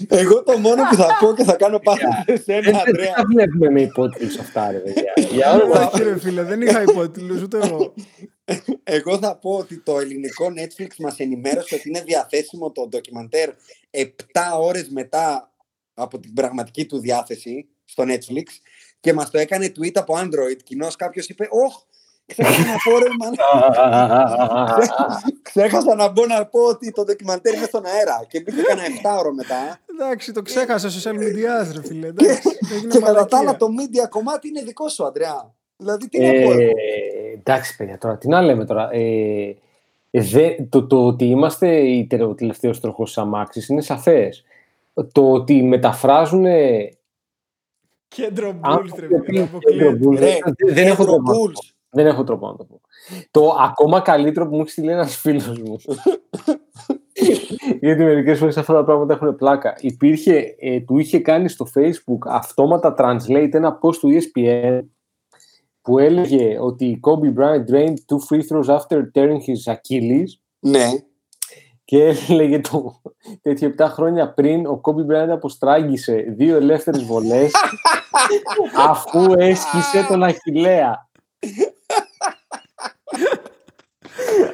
Εγώ 0.08 0.42
το 0.42 0.58
μόνο 0.58 0.82
που 0.90 0.94
θα 0.94 1.06
πω 1.20 1.34
και 1.34 1.44
θα 1.44 1.56
κάνω 1.56 1.78
πάνω 1.78 2.00
σε 2.26 2.36
σένα, 2.42 2.60
Δεν 2.60 2.72
δεν 2.72 2.76
Ανδρέα. 2.86 3.12
τα 3.14 3.24
βλέπουμε 3.26 3.70
με 3.70 3.80
υπότιτλους 3.80 4.38
αυτά, 4.38 4.70
ρε 4.70 4.78
παιδιά. 4.78 5.12
Για 5.34 5.52
όνομα 5.52 5.90
Όχι, 5.90 6.02
ρε 6.02 6.18
φίλε, 6.18 6.42
δεν 6.42 6.62
είχα 6.62 6.82
υπότιτλους 6.82 7.42
ούτε 7.42 7.58
εγώ. 7.58 7.94
Εγώ 8.82 9.18
θα 9.18 9.36
πω 9.36 9.50
ότι 9.50 9.78
το 9.78 9.98
ελληνικό 9.98 10.46
Netflix 10.46 10.88
μας 10.98 11.18
ενημέρωσε 11.18 11.74
ότι 11.74 11.88
είναι 11.88 12.02
διαθέσιμο 12.02 12.70
το 12.70 12.86
ντοκιμαντέρ 12.88 13.50
7 13.90 14.04
ώρες 14.58 14.88
μετά 14.88 15.52
από 15.94 16.18
την 16.18 16.32
πραγματική 16.32 16.86
του 16.86 16.98
διάθεση 16.98 17.68
στο 17.84 18.04
Netflix 18.06 18.44
και 19.00 19.12
μας 19.12 19.30
το 19.30 19.38
έκανε 19.38 19.72
tweet 19.78 19.94
από 19.94 20.14
Android. 20.18 20.62
Κοινώς 20.64 20.96
κάποιος 20.96 21.26
είπε 21.28 21.48
«Ωχ, 21.50 21.82
ξέχασα 22.26 22.60
να 22.60 22.76
πω 22.84 22.98
ρε 22.98 23.08
μαν, 23.18 23.34
ξέχασα 25.42 25.94
να 25.94 26.08
μπω 26.08 26.26
να 26.26 26.46
πω 26.46 26.60
ότι 26.60 26.90
το 26.90 27.04
ντοκιμαντέρ 27.04 27.54
είναι 27.54 27.64
στον 27.66 27.84
αέρα» 27.86 28.24
και 28.28 28.40
μπήκε 28.40 28.62
κανένα 28.62 28.88
7 29.16 29.18
ώρο 29.18 29.32
μετά 29.34 29.78
Εντάξει, 30.00 30.32
το 30.32 30.42
ξέχασα 30.42 30.88
social 30.88 31.14
media, 31.18 31.72
ρε 31.74 31.82
φίλε. 31.86 32.06
εντάξει, 32.06 32.58
έγινε 32.72 32.92
και 32.92 32.98
κατά 32.98 33.12
τα 33.26 33.36
άλλα 33.36 33.44
μαλακία. 33.44 33.56
το 33.56 33.66
media 33.66 34.08
κομμάτι 34.08 34.48
είναι 34.48 34.62
δικό 34.62 34.88
σου 34.88 35.04
Αντρέα. 35.06 35.54
Δηλαδή 35.76 36.08
τι 36.08 36.18
να 36.20 36.30
πω 36.32 36.36
εγώ. 36.36 36.52
Ε, 36.52 36.70
εντάξει, 37.34 37.76
παιδιά, 37.76 37.98
τώρα 37.98 38.16
τι 38.18 38.28
να 38.28 38.42
λέμε 38.42 38.64
τώρα. 38.64 38.88
Ε, 38.92 39.54
δε, 40.10 40.50
το, 40.68 40.86
το 40.86 41.06
ότι 41.06 41.24
είμαστε 41.24 41.78
η 41.78 42.06
τε- 42.06 42.22
ο 42.22 42.34
τελευταίος 42.34 42.80
τροχός 42.80 43.08
της 43.08 43.18
αμάξης 43.18 43.68
είναι 43.68 43.80
σαφές. 43.80 44.44
Το 45.12 45.32
ότι 45.32 45.62
μεταφράζουν. 45.62 46.44
Κέντρο 48.08 48.50
Bulls, 48.50 48.60
ρε 48.62 48.72
άνθρωποι 48.72 49.14
οι 49.14 49.18
φίλε, 49.24 49.40
οποίοι- 49.40 49.40
αποκλείεται. 49.40 49.98
Bulls, 50.08 50.18
Ρε, 50.18 50.38
δεν, 50.44 50.74
δεν, 50.74 50.86
έχω 50.86 50.96
κέντρο 50.96 51.04
τρόπο, 51.04 51.22
να 51.22 51.32
το 51.34 51.38
πω. 51.38 51.50
Bulls. 51.50 51.73
Δεν 51.94 52.06
έχω 52.06 52.24
τρόπο 52.24 52.46
να 52.46 52.56
το 52.56 52.64
πω. 52.64 52.80
Το 53.30 53.56
ακόμα 53.60 54.00
καλύτερο 54.00 54.48
που 54.48 54.54
μου 54.54 54.60
έχει 54.60 54.70
στείλει 54.70 54.90
ένας 54.90 55.16
φίλος 55.16 55.58
μου. 55.58 55.76
Γιατί 57.80 58.02
μερικές 58.02 58.38
φορές 58.38 58.56
αυτά 58.56 58.72
τα 58.74 58.84
πράγματα 58.84 59.14
έχουν 59.14 59.36
πλάκα. 59.36 59.74
Υπήρχε, 59.80 60.54
ε, 60.58 60.80
του 60.80 60.98
είχε 60.98 61.18
κάνει 61.18 61.48
στο 61.48 61.66
Facebook 61.74 62.18
αυτόματα 62.26 62.94
translate 62.98 63.48
ένα 63.52 63.78
post 63.82 63.94
του 63.96 64.10
E 64.12 64.16
ESPN 64.16 64.80
που 65.82 65.98
έλεγε 65.98 66.58
ότι 66.60 67.00
Kobe 67.02 67.34
Bryant 67.38 67.64
drained 67.70 67.94
two 67.94 68.18
free 68.28 68.42
throws 68.48 68.76
after 68.78 69.10
tearing 69.14 69.38
his 69.38 69.72
Achilles 69.74 70.26
Ναι. 70.58 70.90
και 71.84 72.16
έλεγε 72.28 72.60
το 72.60 73.00
τέτοιο 73.42 73.74
7 73.78 73.86
χρόνια 73.88 74.32
πριν 74.32 74.66
ο 74.66 74.80
Kobe 74.84 75.12
Bryant 75.12 75.28
αποστράγγισε 75.30 76.14
δύο 76.36 76.56
ελεύθερες 76.56 77.04
βολές 77.04 77.52
αφού 78.88 79.32
έσκησε 79.36 80.06
τον 80.08 80.22
Αχιλέα. 80.22 81.08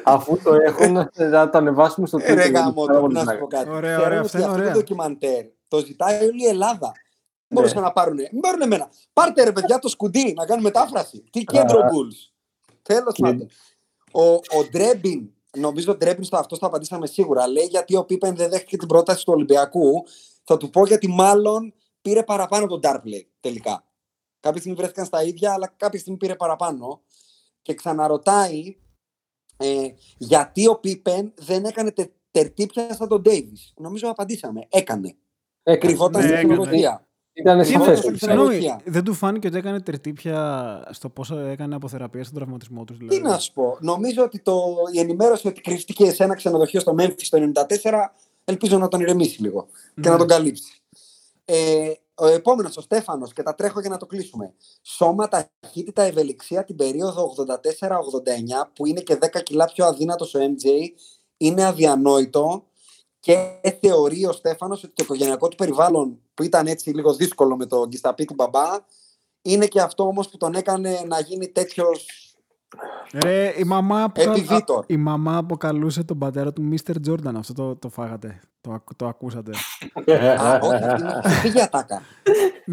Αφού 0.03 0.37
το 0.43 0.53
έχω 0.53 0.87
να, 0.87 1.11
να 1.15 1.49
το 1.49 1.57
ανεβάσουμε 1.57 2.07
στο 2.07 2.17
Ε, 2.21 2.33
Ρε 2.33 2.45
Twitter. 2.47 2.51
γάμο, 2.53 2.73
Πάρα 2.85 2.93
το, 2.93 2.99
πολύ 3.01 3.13
να 3.13 3.19
σου 3.19 3.25
πλάκα. 3.25 3.39
πω 3.39 3.47
κάτι. 3.47 3.69
Ωραία, 3.69 3.95
Ξέρω 3.95 4.05
ωραία, 4.05 4.17
ότι 4.21 4.25
αυτά 4.25 4.37
είναι 4.37 4.47
αυτό 4.47 4.57
το 4.57 4.63
ωραία. 4.63 4.73
ντοκιμαντέρ 4.73 5.45
το 5.67 5.77
ζητάει 5.85 6.23
όλη 6.27 6.43
η 6.43 6.47
Ελλάδα. 6.47 6.91
Δεν 7.47 7.59
μπορούσαν 7.59 7.81
να 7.81 7.91
πάρουν. 7.91 8.15
Μην 8.31 8.39
πάρουν 8.41 8.61
εμένα. 8.61 8.89
Πάρτε 9.13 9.43
ρε 9.43 9.51
παιδιά 9.51 9.79
το 9.79 9.87
σκουντί 9.89 10.33
να 10.37 10.45
κάνουν 10.45 10.63
μετάφραση. 10.63 11.23
Τι 11.31 11.43
κέντρο 11.43 11.79
Bulls. 11.79 12.31
Τέλος 12.81 13.15
πάντων. 13.21 13.47
Ο, 14.11 14.23
ο 14.33 14.63
Ντρέμπιν, 14.71 15.29
νομίζω 15.57 15.91
ο 15.91 15.95
Ντρέμπιν 15.95 16.23
στο 16.23 16.37
αυτό 16.37 16.57
το 16.57 16.65
απαντήσαμε 16.65 17.07
σίγουρα. 17.07 17.47
Λέει 17.47 17.65
γιατί 17.65 17.95
ο 17.95 18.03
Πίπεν 18.05 18.35
δεν 18.35 18.49
δέχτηκε 18.49 18.77
την 18.77 18.87
πρόταση 18.87 19.25
του 19.25 19.33
Ολυμπιακού. 19.35 20.03
Θα 20.43 20.57
του 20.57 20.69
πω 20.69 20.85
γιατί 20.85 21.07
μάλλον 21.07 21.73
πήρε 22.01 22.23
παραπάνω 22.23 22.67
τον 22.67 22.79
Ντάρπλε 22.79 23.23
τελικά. 23.39 23.83
Κάποια 24.39 24.59
στιγμή 24.59 24.77
βρέθηκαν 24.77 25.05
στα 25.05 25.23
ίδια, 25.23 25.53
αλλά 25.53 25.73
κάποια 25.77 25.99
στιγμή 25.99 26.17
πήρε 26.17 26.35
παραπάνω. 26.35 27.01
Και 27.61 27.73
ξαναρωτάει 27.73 28.75
ε, 29.57 29.87
γιατί 30.17 30.67
ο 30.67 30.75
Πίπεν 30.79 31.33
δεν 31.35 31.65
έκανε 31.65 31.91
τε, 31.91 32.05
τερτύπια 32.31 32.93
σαν 32.93 33.07
τον 33.07 33.21
Ντέιβις. 33.21 33.73
Νομίζω 33.77 34.09
απαντήσαμε. 34.09 34.65
Έκανε. 34.69 35.15
Έκανε. 35.63 35.77
Κρυβόταν 35.93 36.21
Ναι, 36.21 36.27
στην 36.27 36.37
έκανε. 36.39 36.53
ξενοδοχεία. 36.53 37.05
Ήταν 37.33 37.61
Τι 37.61 37.65
σαφές. 37.67 37.99
είναι, 37.99 38.07
ότι 38.07 38.17
συγγνώμη, 38.17 38.55
ήταν. 38.55 38.59
Συνεργασία. 38.59 38.81
δεν 38.91 39.03
του 39.03 39.13
φάνηκε 39.13 39.47
ότι 39.47 39.57
έκανε 39.57 39.81
τερτύπια 39.81 40.87
στο 40.91 41.09
πόσο 41.09 41.37
έκανε 41.37 41.75
αποθεραπεία 41.75 42.23
στον 42.23 42.35
τραυματισμό 42.35 42.83
τους. 42.83 42.97
Δηλαδή. 42.97 43.15
Τι 43.17 43.21
να 43.23 43.37
σου 43.39 43.53
πω. 43.53 43.77
Νομίζω 43.79 44.23
ότι 44.23 44.39
το, 44.39 44.63
η 44.93 44.99
ενημέρωση 44.99 45.47
ότι 45.47 45.61
κρυφτήκε 45.61 46.11
σε 46.11 46.23
ένα 46.23 46.35
ξενοδοχείο 46.35 46.79
στο 46.79 46.95
Memphis 46.99 47.23
το 47.29 47.51
94 47.81 47.91
ελπίζω 48.43 48.77
να 48.77 48.87
τον 48.87 48.99
ηρεμήσει 48.99 49.41
λίγο 49.41 49.67
και 49.95 50.01
Ναι. 50.01 50.09
να 50.09 50.17
τον 50.17 50.27
καλύψει. 50.27 50.81
Ε, 51.45 51.91
ο 52.21 52.27
επόμενος, 52.27 52.77
ο 52.77 52.81
Στέφανος, 52.81 53.33
και 53.33 53.43
τα 53.43 53.55
τρέχω 53.55 53.79
για 53.79 53.89
να 53.89 53.97
το 53.97 54.05
κλείσουμε. 54.05 54.53
Σώμα, 54.81 55.27
ταχύτητα, 55.27 56.01
ευελιξία 56.01 56.63
την 56.63 56.75
περίοδο 56.75 57.23
84-89, 57.23 58.69
που 58.73 58.85
είναι 58.85 59.01
και 59.01 59.17
10 59.21 59.41
κιλά 59.43 59.65
πιο 59.65 59.85
αδύνατο 59.85 60.25
ο 60.25 60.39
MJ, 60.39 60.69
είναι 61.37 61.65
αδιανόητο 61.65 62.65
και 63.19 63.59
θεωρεί 63.81 64.25
ο 64.25 64.31
Στέφανος 64.31 64.83
ότι 64.83 64.93
το 64.93 65.03
οικογενειακό 65.03 65.47
του 65.47 65.55
περιβάλλον, 65.55 66.19
που 66.33 66.43
ήταν 66.43 66.67
έτσι 66.67 66.89
λίγο 66.89 67.13
δύσκολο 67.13 67.55
με 67.55 67.65
τον 67.65 67.87
Γκισταπίτη 67.87 68.33
μπαμπά, 68.33 68.69
είναι 69.41 69.67
και 69.67 69.81
αυτό 69.81 70.03
όμως 70.03 70.29
που 70.29 70.37
τον 70.37 70.53
έκανε 70.53 71.03
να 71.07 71.19
γίνει 71.19 71.47
τέτοιος. 71.47 72.05
Ρε, 73.23 73.53
η 73.57 73.63
μαμά, 73.63 74.03
αποκαλ... 74.03 74.35
Επιβίτορ. 74.37 74.79
Α, 74.79 74.85
η 74.87 74.97
μαμά 74.97 75.37
αποκαλούσε 75.37 76.03
τον 76.03 76.17
πατέρα 76.17 76.53
του 76.53 76.69
Mr. 76.71 76.95
Jordan. 77.07 77.33
Αυτό 77.35 77.53
το, 77.53 77.75
το 77.75 77.89
φάγατε. 77.89 78.41
Το, 78.61 78.71
ακ- 78.71 78.95
το 78.95 79.07
ακούσατε. 79.07 79.51
Α, 80.39 80.59
όχι, 80.61 80.83
αυτή 80.83 81.01
είναι 81.01 81.21
φύγει 81.41 81.61
ατάκα. 81.61 82.01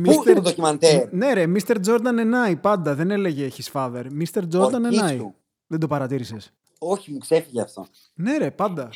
Πού 0.03 0.23
Mr. 0.27 0.33
το 0.35 0.41
ντοκιμαντέρ; 0.41 1.13
Ναι, 1.13 1.33
ρε, 1.33 1.45
Mr. 1.47 1.77
Jordan 1.87 2.19
and 2.21 2.51
I, 2.51 2.61
πάντα. 2.61 2.95
Δεν 2.95 3.11
έλεγε 3.11 3.49
his 3.57 3.73
father. 3.73 4.03
Mr. 4.21 4.43
Jordan 4.53 4.83
Όχι, 4.85 4.99
and 5.01 5.05
I. 5.05 5.17
σου. 5.17 5.35
Δεν 5.67 5.81
το 5.81 5.87
παρατήρησες. 5.87 6.53
Όχι, 6.79 7.13
μου 7.13 7.19
ξέφυγε 7.19 7.61
αυτό. 7.61 7.87
Ναι, 8.15 8.37
ρε, 8.37 8.51
πάντα. 8.51 8.89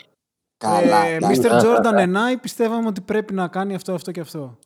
Καλά. 0.57 1.05
Ε, 1.05 1.15
εντάξει. 1.15 1.41
Mr. 1.45 1.61
Jordan 1.63 1.95
and 1.95 2.15
I 2.17 2.37
πιστεύαμε 2.41 2.87
ότι 2.89 3.01
πρέπει 3.01 3.35
να 3.35 3.49
κάνει 3.49 3.75
αυτό, 3.75 3.93
αυτό 3.95 4.11
και 4.11 4.21
αυτό. 4.21 4.59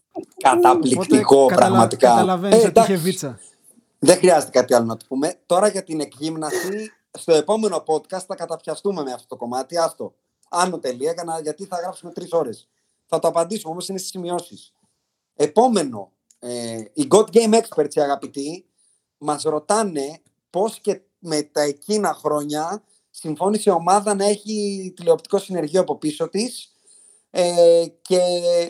Καταπληκτικό, 0.43 1.37
Οπότε 1.37 1.55
καταλα- 1.55 1.71
πραγματικά. 1.71 2.09
Καταλαβαίνεις 2.09 2.55
Ε, 2.65 2.67
ότι 2.67 2.81
είχε 2.81 2.93
εντάξει. 2.93 2.97
βίτσα. 2.97 3.39
Δεν 3.99 4.17
χρειάζεται 4.17 4.51
κάτι 4.59 4.75
άλλο 4.75 4.85
να 4.85 4.97
το 4.97 5.05
πούμε. 5.09 5.35
Τώρα 5.47 5.69
για 5.69 5.83
την 5.83 6.01
εκγύμναση, 6.01 6.93
στο 7.19 7.35
επόμενο 7.35 7.83
podcast 7.87 8.25
θα 8.27 8.35
καταπιαστούμε 8.35 9.03
με 9.03 9.13
αυτό 9.13 9.27
το 9.27 9.37
κομμάτι. 9.37 9.77
Άστο. 9.79 10.15
Άνω 10.57 10.79
τελεία, 10.79 11.13
για 11.13 11.25
να- 11.25 11.41
γιατί 11.41 11.65
θα 11.65 11.77
γράψουμε 11.83 12.13
τρεις 12.13 12.33
ώρες. 12.33 12.69
Θα 13.07 13.19
το 13.19 13.29
απαντήσουμε, 13.29 13.73
όμως 13.73 13.89
είναι 13.89 13.99
στις 13.99 14.11
σημειώσεις. 14.11 14.73
Επόμενο. 15.37 16.11
Ε, 16.39 16.79
οι 16.93 17.07
God 17.11 17.25
Game 17.33 17.55
Experts, 17.61 17.95
οι 17.95 18.01
αγαπητοί, 18.01 18.67
μας 19.19 19.43
ρωτάνε 19.43 20.21
πώς 20.51 20.79
και 20.81 21.01
με 21.19 21.43
τα 21.43 21.61
εκείνα 21.63 22.13
χρόνια 22.15 22.83
συμφώνησε 23.11 23.71
η 23.71 23.73
ομάδα 23.73 24.15
να 24.15 24.25
έχει 24.25 24.93
τηλεοπτικό 24.97 25.39
συνεργείο 25.39 25.81
από 25.81 25.97
πίσω 25.97 26.29
της. 26.29 26.71
Ε, 27.31 27.85
και 28.03 28.19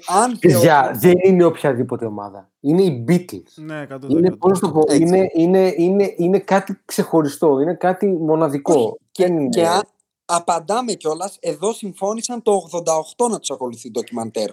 αν 0.06 0.38
Παιδιά, 0.38 0.82
θεωρούν- 0.82 1.00
δεν 1.00 1.14
είναι 1.32 1.44
οποιαδήποτε 1.44 2.04
ομάδα. 2.06 2.50
Είναι 2.60 2.82
οι 2.82 3.04
Beatles. 3.08 3.52
Ναι, 3.54 3.80
100%. 3.82 4.18
Είναι, 4.18 4.30
πώς 4.36 4.60
να 4.60 4.68
το 4.68 4.74
πω, 4.74 4.92
Έτσι. 4.92 5.02
είναι, 5.02 5.30
είναι, 5.34 5.74
είναι, 5.76 6.14
είναι 6.16 6.38
κάτι 6.38 6.80
ξεχωριστό, 6.84 7.60
είναι 7.60 7.74
κάτι 7.74 8.06
μοναδικό. 8.06 8.74
Όχι. 8.74 8.96
Δεν 9.12 9.38
είναι- 9.38 9.48
Και 9.48 9.66
α- 9.68 9.82
απαντάμε 10.27 10.93
κιόλας, 10.93 11.36
εδώ 11.40 11.73
συμφώνησαν 11.73 12.43
το 12.43 12.53
88 12.53 13.28
να 13.31 13.39
τους 13.39 13.51
ακολουθεί 13.51 13.90
ντοκιμαντέρ. 13.90 14.51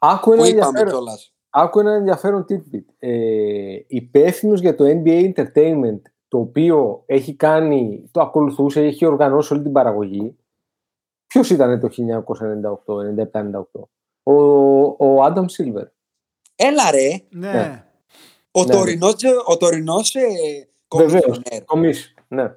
Άκου 0.00 0.30
Που 0.30 0.32
ένα, 0.32 0.46
είπαμε 0.46 0.66
ενδιαφέρον, 0.66 0.88
κιόλας; 0.92 1.32
άκου 1.50 1.80
ένα 1.80 1.92
ενδιαφέρον 1.92 2.46
tidbit. 2.48 2.84
Ε, 2.98 3.78
υπεύθυνος 3.86 4.60
για 4.60 4.74
το 4.74 4.84
NBA 4.84 5.32
Entertainment, 5.34 6.00
το 6.28 6.38
οποίο 6.38 7.02
έχει 7.06 7.34
κάνει, 7.34 8.08
το 8.10 8.20
ακολουθούσε, 8.20 8.80
έχει 8.80 9.04
οργανώσει 9.06 9.52
όλη 9.52 9.62
την 9.62 9.72
παραγωγή. 9.72 10.36
Ποιος 11.26 11.50
ήταν 11.50 11.80
το 11.80 11.88
1998, 11.88 12.98
97-98. 12.98 13.88
Ο, 14.22 14.32
ο 15.06 15.24
Adam 15.24 15.44
Silver. 15.44 15.86
Έλα 16.56 16.90
ρε, 16.90 17.08
Ναι. 17.30 17.52
Ναι. 17.52 17.84
ο 18.50 18.64
Ναι. 18.64 18.72
τωρινός, 18.72 19.14
ο 19.46 19.56
τωρινός 19.56 20.14
ε, 20.14 20.20
Βεβαίως. 20.94 21.22
κομισιονέρ. 21.22 21.64
Κομίς. 21.64 22.14
Ναι. 22.28 22.54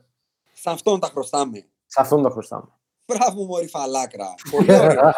Σε 0.53 0.69
αυτόν 0.69 0.99
τα 0.99 1.07
χρωστάμε. 1.07 1.65
Σε 1.97 2.03
αυτόν 2.03 2.23
το 2.23 2.29
χρωστάμε. 2.29 2.67
Μπράβο 3.05 3.43
μωρή 3.43 3.67
φαλάκρα. 3.67 4.33
Πολύ 4.51 4.71
ωραίος. 4.79 5.15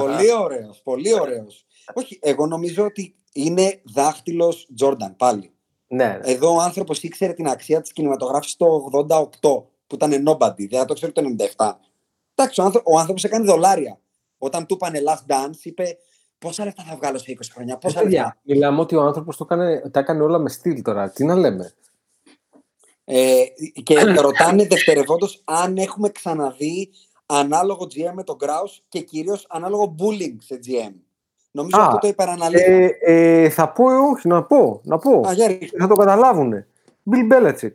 πολύ 0.00 0.32
ωραίος, 0.32 0.80
πολύ 0.84 1.20
ωραίος. 1.20 1.66
Όχι, 1.94 2.18
εγώ 2.22 2.46
νομίζω 2.46 2.84
ότι 2.84 3.14
είναι 3.32 3.80
δάχτυλος 3.94 4.68
Τζόρνταν 4.74 5.16
πάλι. 5.16 5.52
ναι, 5.86 6.04
ναι. 6.06 6.18
Εδώ 6.22 6.54
ο 6.54 6.60
άνθρωπος 6.60 7.02
ήξερε 7.02 7.32
την 7.32 7.46
αξία 7.48 7.80
της 7.80 7.92
κινηματογράφησης 7.92 8.56
το 8.56 8.66
88 9.08 9.28
που 9.86 9.94
ήταν 9.94 10.24
nobody, 10.28 10.68
δεν 10.70 10.86
το 10.86 10.94
ξέρει 10.94 11.12
το 11.12 11.22
97. 11.56 11.72
Εντάξει, 12.34 12.60
ο, 12.60 12.64
άνθρω- 12.64 12.82
ο 12.86 12.98
άνθρωπος 12.98 13.24
έκανε 13.24 13.44
δολάρια. 13.44 13.98
Όταν 14.38 14.66
του 14.66 14.74
είπανε 14.74 14.98
last 15.06 15.32
dance, 15.32 15.56
είπε 15.62 15.96
πόσα 16.38 16.64
λεφτά 16.64 16.82
θα 16.82 16.96
βγάλω 16.96 17.18
σε 17.18 17.32
20 17.32 17.34
χρόνια, 17.52 17.78
πόσα 17.78 18.00
Παιδιά, 18.00 18.22
λεφτά. 18.22 18.38
μιλάμε 18.42 18.80
ότι 18.80 18.96
ο 18.96 19.02
άνθρωπος 19.02 19.36
το 19.36 19.44
έκανε, 19.50 19.80
τα 19.90 20.00
έκανε 20.00 20.22
όλα 20.22 20.38
με 20.38 20.48
στυλ 20.48 20.82
τώρα. 20.82 21.10
Τι 21.10 21.24
να 21.24 21.34
λέμε. 21.34 21.72
Ε, 23.14 23.44
και 23.82 23.94
ρωτάνε 24.26 24.66
δευτερευόντως 24.66 25.42
αν 25.44 25.76
έχουμε 25.76 26.08
ξαναδεί 26.10 26.90
ανάλογο 27.26 27.84
GM 27.94 28.12
με 28.14 28.22
τον 28.24 28.36
Kraus 28.40 28.78
και 28.88 29.00
κυρίως 29.00 29.46
ανάλογο 29.48 29.94
bullying 29.98 30.36
σε 30.38 30.60
GM. 30.66 30.92
Νομίζω 31.50 31.80
Α, 31.80 31.84
αυτό 31.86 31.98
το 31.98 32.08
υπεραναλύσαμε. 32.08 32.76
Ε, 33.00 33.42
ε, 33.44 33.48
θα 33.48 33.72
πω, 33.72 33.90
ε, 33.90 33.94
όχι, 33.96 34.28
να 34.28 34.42
πω. 34.44 34.80
Να 34.84 34.98
πω. 34.98 35.20
Α, 35.28 35.32
για 35.32 35.46
ρίχτε. 35.46 35.78
Θα 35.78 35.86
το 35.86 35.94
καταλάβουν. 35.94 36.64
Bill 37.10 37.32
Belichick. 37.32 37.74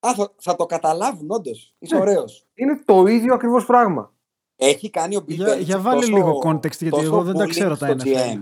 Α, 0.00 0.14
θα, 0.14 0.32
θα 0.36 0.56
το 0.56 0.66
καταλάβουν, 0.66 1.30
όντως. 1.30 1.74
Είσαι 1.78 1.94
Ναι. 1.94 2.00
ωραίος. 2.00 2.46
Είναι 2.54 2.80
το 2.84 3.06
ίδιο 3.06 3.34
ακριβώς 3.34 3.64
πράγμα. 3.66 4.12
Έχει 4.56 4.90
κάνει 4.90 5.16
ο 5.16 5.20
Bill 5.28 5.34
Για, 5.34 5.54
Belichick 5.54 5.60
για 5.60 5.78
βάλε 5.80 6.00
τόσο- 6.00 6.12
λίγο 6.12 6.42
context, 6.44 6.78
γιατί 6.78 6.90
τόσο 6.90 7.04
εγώ 7.04 7.22
δεν 7.22 7.34
τα 7.34 7.44
bullying 7.44 7.48
ξέρω 7.48 7.76
τα 7.76 7.86
στο 7.86 7.94
NFL. 7.94 8.04
GM. 8.04 8.40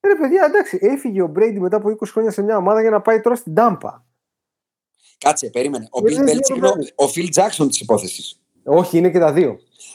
Ε, 0.00 0.08
Ρε 0.08 0.14
παιδιά, 0.20 0.44
εντάξει, 0.44 0.78
έφυγε 0.82 1.22
ο 1.22 1.32
Brady 1.36 1.56
μετά 1.58 1.76
από 1.76 1.88
20 1.90 2.12
χρόνια 2.12 2.30
σε 2.30 2.42
μια 2.42 2.56
ομάδα 2.56 2.80
για 2.80 2.90
να 2.90 3.00
πάει 3.00 3.20
τώρα 3.20 3.36
στην 3.36 3.54
Τάμπα. 3.54 4.10
Κάτσε, 5.22 5.50
περίμενε. 5.50 5.88
Ο 5.90 5.98
Ε, 5.98 6.02
Bill 6.02 6.14
δεν 6.14 6.24
Belichick 6.36 6.40
ξέρω, 6.40 6.58
είναι 6.58 6.68
ο- 6.68 6.72
δεν. 6.74 6.88
ο 6.94 7.04
Phil 7.14 7.28
Jackson 7.34 7.66
της 7.68 7.80
υπόθεσης. 7.80 8.40
Όχι, 8.64 8.98
είναι 8.98 9.10
και 9.10 9.18
τα 9.18 9.32
δύο. 9.32 9.50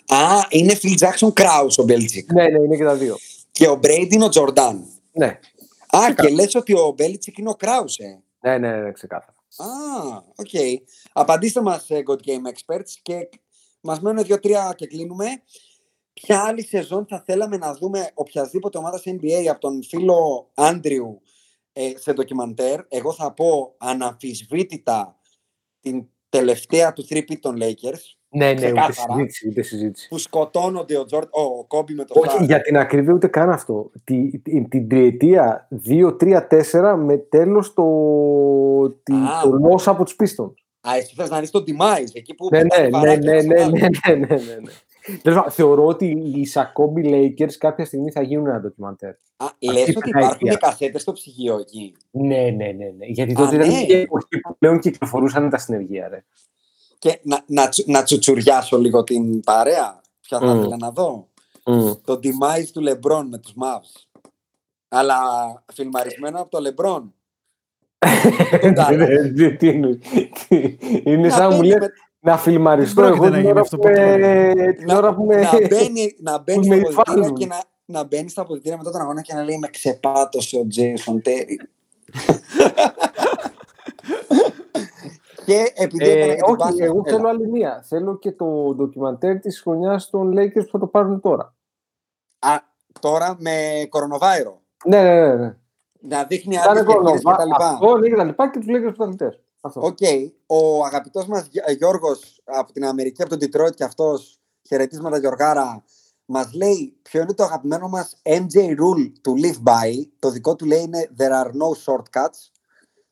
Α, 0.08 0.18
είναι 0.49 0.78
Phil 0.82 0.98
Jackson 0.99 1.28
Kraus 1.34 1.72
ο 1.78 1.84
Belichick. 1.88 2.26
Ναι, 2.34 2.44
ναι, 2.48 2.64
είναι 2.64 2.76
και 2.78 2.84
τα 2.84 2.95
δύο. 2.95 3.18
Και 3.52 3.68
ο 3.68 3.80
Brady 3.84 4.08
είναι 4.12 4.26
ο 4.26 4.30
Jordan. 4.34 4.76
Ναι, 5.12 5.40
Α, 5.90 6.14
και 6.14 6.30
λες 6.30 6.56
ότι 6.56 6.74
ο 6.74 6.95
Belichick 6.99 7.38
είναι 7.38 7.49
ο 7.49 7.56
Kraus, 7.60 7.94
ε. 7.98 8.18
ναι, 8.49 8.58
ναι, 8.58 8.78
ναι 8.82 8.91
ξεκάθαρα. 8.91 9.36
Α, 9.58 9.66
οκ. 10.36 10.49
Απαντήστε 11.14 11.62
μας, 11.62 11.90
ε, 11.90 12.04
God 12.08 12.16
Game 12.16 12.76
Experts, 12.76 12.90
και 13.02 13.30
μας 13.82 13.99
μένουν 13.99 14.24
δύο-τρία 14.24 14.74
και 14.78 14.88
κλείνουμε. 14.88 15.26
Ποια 16.14 16.44
άλλη 16.44 16.64
σεζόν 16.66 17.06
θα 17.10 17.24
θέλαμε 17.26 17.58
να 17.58 17.74
δούμε 17.74 18.12
οποιασδήποτε 18.14 18.78
ομάδα 18.78 18.98
σε 18.98 19.18
NBA 19.22 19.45
από 19.49 19.60
τον 19.60 19.84
φίλο 19.84 20.49
Άντριου 20.54 21.22
ε, 21.74 21.91
σε 21.98 22.14
ντοκιμαντέρ; 22.14 22.80
Εγώ 22.88 23.14
θα 23.14 23.34
πω 23.34 23.74
αναμφισβήτητα 23.78 25.16
την 25.91 26.05
τελευταία 26.30 26.93
του 26.93 27.05
3 27.09 27.22
των 27.41 27.55
Lakers 27.61 28.01
Ναι, 28.30 28.45
ναι, 28.45 28.51
ούτε 28.51 28.65
Ξεκάθαρα. 28.65 29.14
συζήτηση, 29.14 29.47
ούτε 29.49 29.61
συζήτηση. 29.61 30.07
που 30.07 30.18
σκοτώνονται 30.18 30.97
ο, 30.97 31.05
Τζορ, 31.05 31.23
ο 31.30 31.64
Κόμπι 31.68 31.93
με 31.93 32.03
το 32.03 32.14
Όχι, 32.18 32.30
Σταρ. 32.30 32.43
για 32.43 32.61
την 32.61 32.77
ακρίβεια 32.77 33.14
ούτε 33.14 33.27
καν 33.27 33.49
αυτό. 33.49 33.91
Τη, 34.03 34.39
την, 34.39 34.69
την 34.69 34.88
τριετία 34.89 35.68
2-3-4 35.88 36.95
με 36.97 37.18
τέλος 37.18 37.73
το, 37.73 37.84
τη, 39.03 39.14
Α. 39.14 39.41
το 39.43 39.51
loss 39.69 39.81
από 39.85 40.03
τους 40.03 40.15
Pistons. 40.19 40.53
Α, 40.89 40.95
εσύ 40.97 41.14
θες 41.15 41.30
να 41.30 41.39
δεις 41.39 41.51
τον 41.51 41.64
Demise, 41.68 42.11
εκεί 42.14 42.34
που 42.35 42.47
Ναι, 42.51 42.57
ναι, 42.57 42.68
πετάει 42.68 42.84
ναι, 42.84 42.89
βαράκια 42.89 43.34
ναι, 43.34 43.39
στον 43.39 43.53
ναι, 43.55 43.61
άλλο. 43.61 43.72
ναι, 43.72 43.80
ναι, 43.80 44.15
ναι, 44.15 44.26
ναι, 44.26 44.35
ναι. 44.35 44.35
Τέλος 44.35 44.55
πάντων, 44.55 44.72
Θεωρώ 45.50 45.86
ότι 45.86 46.06
οι 46.36 46.46
Σακόμπι 46.46 47.02
Lakers 47.06 47.52
κάποια 47.58 47.86
στιγμή 47.86 48.12
θα 48.12 48.22
γίνουν 48.22 48.48
ένα 48.48 48.60
ντοκιμαντέρ. 48.60 49.10
Α, 49.10 49.16
Αυτή 49.38 49.66
λες 49.66 49.76
η 49.76 49.82
ότι 49.82 49.94
πενταετία. 49.94 50.20
υπάρχουν 50.20 50.50
και 50.50 50.56
κασέτες 50.56 51.02
στο 51.02 51.14
ψυγείο 51.14 51.58
εκεί; 51.58 51.96
Ναι, 52.12 52.38
ναι, 52.38 52.66
ναι. 52.66 52.72
ναι. 52.98 53.06
Γιατί 53.06 53.32
Α, 53.32 53.36
τότε 53.36 53.56
ήταν 53.56 53.68
ναι. 53.68 53.80
η 53.80 53.94
εποχή 53.94 54.40
που 54.42 54.58
πλέον 54.58 54.80
κυκλοφορούσαν 54.80 55.50
τα 55.50 55.58
συνεργεία. 55.58 56.08
Ρε. 56.08 56.24
Και 57.00 57.20
να, 57.24 57.44
να, 57.46 57.70
τσου- 57.70 57.88
να 57.88 58.04
τσουτσουριάσω 58.04 58.78
λίγο 58.78 59.04
την 59.04 59.40
παρέα. 59.42 60.02
Ποια 60.22 60.40
θα 60.40 60.46
Μμ. 60.54 60.58
ήθελα 60.60 60.78
να 60.78 60.92
δω. 60.92 61.28
Mm. 61.64 61.98
Το 62.06 62.14
demise 62.24 62.68
του 62.74 62.82
Λεμπρόν 62.82 63.28
με 63.28 63.38
τους 63.38 63.54
Mavs. 63.62 64.22
Αλλά 64.88 65.18
φιλμαρισμένο 65.74 66.40
από 66.42 66.50
το 66.50 66.60
Λεμπρόν. 66.60 67.14
Τον 68.62 68.74
Dallas. 68.78 69.32
Ναι, 69.34 69.50
Τι 69.50 69.70
εννοείς. 69.70 69.98
Είναι 71.04 71.28
Να 71.28 71.30
σαν 71.30 71.50
να 71.50 71.56
μου 71.56 71.62
μπαίνει 71.62 71.68
λες 71.68 71.78
με- 71.80 71.92
να 72.28 72.38
φιλμαριστώ 72.38 73.02
Δεν 73.02 73.12
πρόκειται 73.18 73.26
εγώ 73.28 73.36
να 73.36 73.38
την 73.38 73.40
γίνει 73.41 73.52
ώρα 73.52 73.62
αυτό 73.62 73.78
που 73.78 73.88
με- 73.88 73.94
ποτέ. 73.94 74.74
την 74.74 74.90
ώρα 74.90 75.14
που 75.16 75.26
με... 75.26 75.36
να 75.41 75.49
μπαίνει, 75.68 76.16
να 76.20 76.40
μπαίνει 76.40 76.68
με 76.68 76.76
στα 76.76 77.02
αποδητήρια 77.02 77.20
υφάζουν. 77.20 77.36
και 77.36 77.45
να, 77.45 77.64
να 77.86 78.04
μπαίνει 78.04 78.30
στα 78.30 78.41
αποδητήρια 78.41 78.78
μετά 78.78 78.91
τον 78.91 79.02
αγώνα 79.02 79.22
και 79.22 79.34
να 79.34 79.44
λέει 79.44 79.58
με 79.58 79.68
ξεπάτωσε 79.68 80.58
ο 80.58 80.68
Τζέισον 80.68 81.22
Τέρι. 81.22 81.60
και 85.45 85.72
επειδή 85.76 86.10
έκανα 86.10 86.24
Ε, 86.32 86.36
και 86.36 86.36
την 86.36 86.44
όχι, 86.45 86.56
πάσα, 86.58 86.84
εγώ 86.84 87.02
έλα. 87.06 87.18
θέλω 87.18 87.30
άλλη 87.30 87.48
μία. 87.48 87.84
Θέλω 87.88 88.18
και 88.18 88.32
το 88.32 88.74
ντοκιμαντέρ 88.76 89.40
της 89.40 89.62
χρονιάς 89.62 90.10
των 90.10 90.34
Lakers 90.38 90.52
που 90.66 90.72
θα 90.72 90.80
το 90.80 90.88
πάρουν 90.88 91.22
τώρα. 91.22 91.54
Α, 92.40 92.49
τώρα 92.99 93.36
με 93.40 93.86
κορονοϊό. 93.90 94.61
Ναι, 94.86 95.02
ναι, 95.04 95.28
ναι. 95.28 95.36
ναι. 95.36 95.56
Να 95.99 96.24
δείχνει 96.24 96.56
Ήταν 96.56 96.70
άδειες 96.70 96.86
και 96.86 96.94
κολοβά- 96.94 97.18
και 97.18 97.24
τα 97.38 97.45
λοιπά. 97.45 97.70
Αυτό, 97.70 97.98
ναι, 97.98 98.10
και 98.10 98.16
τα 98.16 98.24
λοιπά 98.24 98.49
και 98.52 98.60
τους 98.60 98.68
Lakers 98.70 98.94
πρωταθλητές. 98.95 99.40
Αυτό. 99.62 99.82
ΟΚ. 99.82 99.98
Ο 100.46 100.86
αγαπητός 100.86 101.26
μας 101.28 101.48
Γι- 101.52 101.60
Γιώργος 101.78 102.42
από 102.46 102.72
την 102.74 102.86
Αμερική, 102.86 103.22
από 103.22 103.38
τον 103.38 103.50
Detroit 103.50 103.76
και 103.76 103.84
αυτός, 103.84 104.40
χαιρετίσματα 104.68 105.18
Γιωργάρα, 105.18 105.84
μας 106.26 106.54
λέει 106.54 106.98
ποιο 107.02 107.22
είναι 107.22 107.34
το 107.34 107.44
αγαπημένο 107.44 107.88
μας 107.88 108.22
MJ 108.24 108.58
rule 108.69 109.11
to 109.22 109.34
live 109.44 109.64
by; 109.69 110.07
Το 110.20 110.30
δικό 110.32 110.56
του 110.56 110.66
λέει 110.66 110.82
είναι 110.82 111.10
There 111.18 111.44
are 111.44 111.48
no 111.52 111.70
shortcuts. 111.86 112.52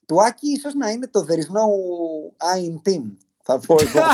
Του 0.06 0.24
Άκη 0.24 0.48
ίσως 0.52 0.74
να 0.74 0.90
είναι 0.90 1.08
το 1.08 1.26
There 1.30 1.38
is 1.40 1.48
no 1.48 1.66
I 2.56 2.60
in 2.70 2.90
team. 2.90 3.04
Θα 3.44 3.60
πω 3.60 3.76
εγώ. 3.80 4.00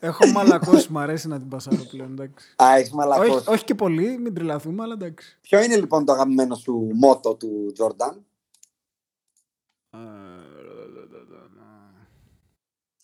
Έχω 0.00 0.26
μαλακώσει, 0.26 0.92
μου 0.92 0.98
αρέσει 0.98 1.28
να 1.28 1.38
την 1.38 1.48
πασάρω 1.48 1.82
πλέον. 1.90 2.10
Εντάξει. 2.10 2.54
Α, 2.62 2.76
έχεις 2.76 2.90
μαλακώσει. 2.92 3.30
όχι, 3.30 3.50
όχι 3.50 3.64
και 3.64 3.74
πολύ, 3.74 4.18
μην 4.18 4.34
τρελαθούμε, 4.34 4.82
αλλά 4.82 4.92
εντάξει. 4.92 5.38
Ποιο 5.40 5.62
είναι 5.62 5.76
λοιπόν 5.76 6.04
το 6.04 6.12
αγαπημένο 6.12 6.54
σου 6.54 6.88
μότο 6.94 7.34
του 7.34 7.70
Τζόρνταν; 7.74 8.24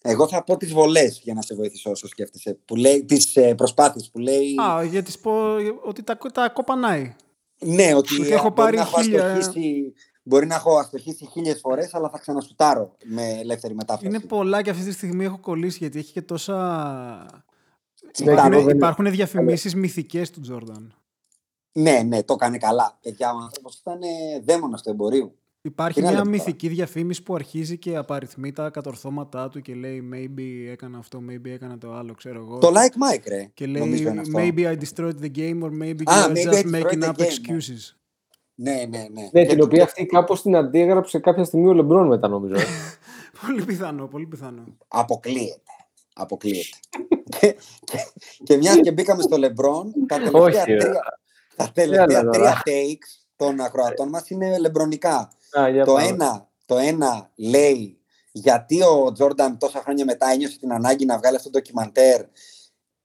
Εγώ 0.03 0.29
θα 0.29 0.45
πω 0.45 0.57
τις 0.57 0.73
βολές 0.73 1.21
για 1.23 1.35
να 1.35 1.43
σε 1.43 1.55
βοηθήσω 1.55 1.91
όσο 1.91 2.07
σκέφτεσαι. 2.09 2.59
Που 2.65 2.77
λέει, 2.77 3.05
τις 3.05 3.37
ε, 3.37 3.55
προσπάθειες 3.55 4.11
που 4.11 4.19
λέει... 4.19 4.55
Α, 4.61 4.85
για 4.85 5.03
τις 5.03 5.19
πω 5.19 5.55
ότι 5.85 6.03
τα, 6.03 6.17
τα 6.17 6.49
κοπανάει. 6.49 7.15
Ναι, 7.61 7.95
ότι 7.95 8.21
Ότι 8.21 8.31
έχω 8.33 8.43
μπορεί, 8.43 8.55
πάρει 8.55 8.77
να 8.77 8.83
έχω 8.83 9.03
χίλια- 9.03 9.33
αστοχήσει, 9.35 9.93
μπορεί 10.23 10.47
να 10.47 10.55
έχω 10.55 10.77
αστοχήσει 10.79 11.27
χίλιες 11.33 11.61
φορές, 11.61 11.95
αλλά 11.95 12.09
θα 12.11 12.19
ξανασουτάρω 12.19 12.97
με 13.05 13.23
ελεύθερη 13.31 13.75
μετάφραση. 13.75 14.07
Είναι 14.17 14.25
πολλά 14.27 14.63
και 14.63 14.71
αυτή 14.71 14.85
τη 14.85 14.93
στιγμή 14.93 15.25
έχω 15.25 15.39
κολλήσει 15.39 15.79
γιατί 15.81 15.99
έχει 15.99 16.13
και 16.13 16.23
τόσα. 16.23 16.57
Ναι, 18.25 18.33
Υπάρχουν, 18.33 18.53
εγώ 18.53 18.65
δεν- 18.65 18.77
υπάρχουν 18.77 19.11
διαφημίσεις 19.11 19.75
μυθικές 19.75 20.31
του 20.31 20.41
Τζόρνταν. 20.41 20.95
Ναι, 21.73 22.03
ναι, 22.03 22.23
το 22.23 22.33
έκανε 22.33 22.59
καλά. 22.59 22.99
Παιδιά, 23.03 23.33
ο 23.33 23.37
άνθρωπος 23.39 23.77
ήταν 23.79 24.03
ε, 24.03 24.41
δαίμονας 24.45 24.83
του 24.83 24.91
εμπορίου. 24.91 25.39
Υπάρχει 25.67 25.95
Τι 26.01 26.05
να 26.05 26.11
μια 26.11 26.19
λέμε 26.19 26.31
τώρα. 26.37 26.45
μυθική 26.45 26.69
διαφήμιση 26.69 27.23
που 27.23 27.35
αρχίζει 27.35 27.79
και 27.79 27.97
απαριθμεί 27.97 28.53
τα 28.53 28.71
κατορθώματά 28.71 29.49
του 29.49 29.61
και 29.61 29.75
λέει 29.75 30.09
maybe 30.13 30.71
έκανα 30.73 30.99
αυτό, 30.99 31.23
maybe 31.31 31.47
έκανα 31.49 31.79
το 31.79 31.93
άλλο, 31.93 32.15
ξέρω 32.15 32.39
εγώ. 32.41 32.59
Το 32.59 32.69
like 32.69 33.15
Mike, 33.15 33.23
ρε. 33.29 33.51
Και 33.55 33.67
λέει 33.67 33.83
νομίζω 33.83 34.09
είναι 34.09 34.21
αυτό. 34.21 34.39
maybe 34.39 34.61
I 34.61 34.77
destroyed 34.79 35.15
the 35.23 35.31
game 35.37 35.63
or 35.63 35.71
maybe 35.83 36.03
Α, 36.05 36.15
you 36.15 36.27
are 36.27 36.33
maybe 36.33 36.47
I 36.47 36.53
just 36.53 36.65
destroyed 36.65 36.83
making 36.83 37.03
the 37.03 37.09
up 37.09 37.13
game, 37.13 37.19
ναι. 37.19 37.27
excuses. 37.27 37.97
Ναι, 38.55 38.73
ναι, 38.89 39.07
ναι. 39.13 39.29
Ναι, 39.33 39.43
Και- 39.45 39.47
την 39.55 39.63
οποία 39.63 39.85
αυτή 39.85 40.07
κάπως 40.07 40.43
την 40.43 40.57
αντίγραψε 40.57 41.19
κάποια 41.19 41.45
στιγμή 41.45 41.69
ο 41.69 41.73
Λεμπρόν 41.73 42.07
μετά 42.07 42.29
νομίζω. 42.29 42.55
ε. 42.55 42.65
πολύ 43.47 43.65
πιθανό, 43.65 44.07
πολύ 44.07 44.27
πιθανό. 44.27 44.65
Αποκλείεται. 44.89 45.61
Αποκλείεται. 46.15 46.69
και, 47.41 47.57
και, 47.85 47.99
και 48.43 48.57
μιας 48.57 48.81
και 48.81 48.93
μπήκαμε 48.93 49.23
στο 49.23 49.37
Λεμπρόν, 49.37 49.93
τα 50.09 50.17
τελευταία 50.17 50.41
Όχι, 50.43 50.57
ρε. 50.73 50.77
τρία, 50.77 51.03
τα 51.57 51.71
τελευταία 51.75 52.21
Έλα, 52.21 52.31
τρία 52.31 52.41
τώρα. 52.41 52.63
takes 52.65 53.25
των 53.37 53.61
ακροατών 53.61 54.09
μας 54.09 54.31
είναι 54.31 54.59
λεμπρονικά. 54.59 55.31
Α, 55.61 55.69
για 55.69 55.85
το, 55.85 55.93
πάμε. 55.93 56.07
ένα, 56.07 56.49
το 56.67 56.77
ένα 56.77 57.31
λέει 57.37 58.01
γιατί 58.33 58.83
ο 58.83 59.13
Τζόρνταν 59.13 59.59
τόσα 59.59 59.81
χρόνια 59.81 60.05
μετά 60.05 60.31
ένιωσε 60.31 60.59
την 60.59 60.73
ανάγκη 60.73 61.05
να 61.05 61.19
βγάλει 61.19 61.37
αυτό 61.37 61.51
το 61.51 61.59
ντοκιμαντέρ 61.59 62.21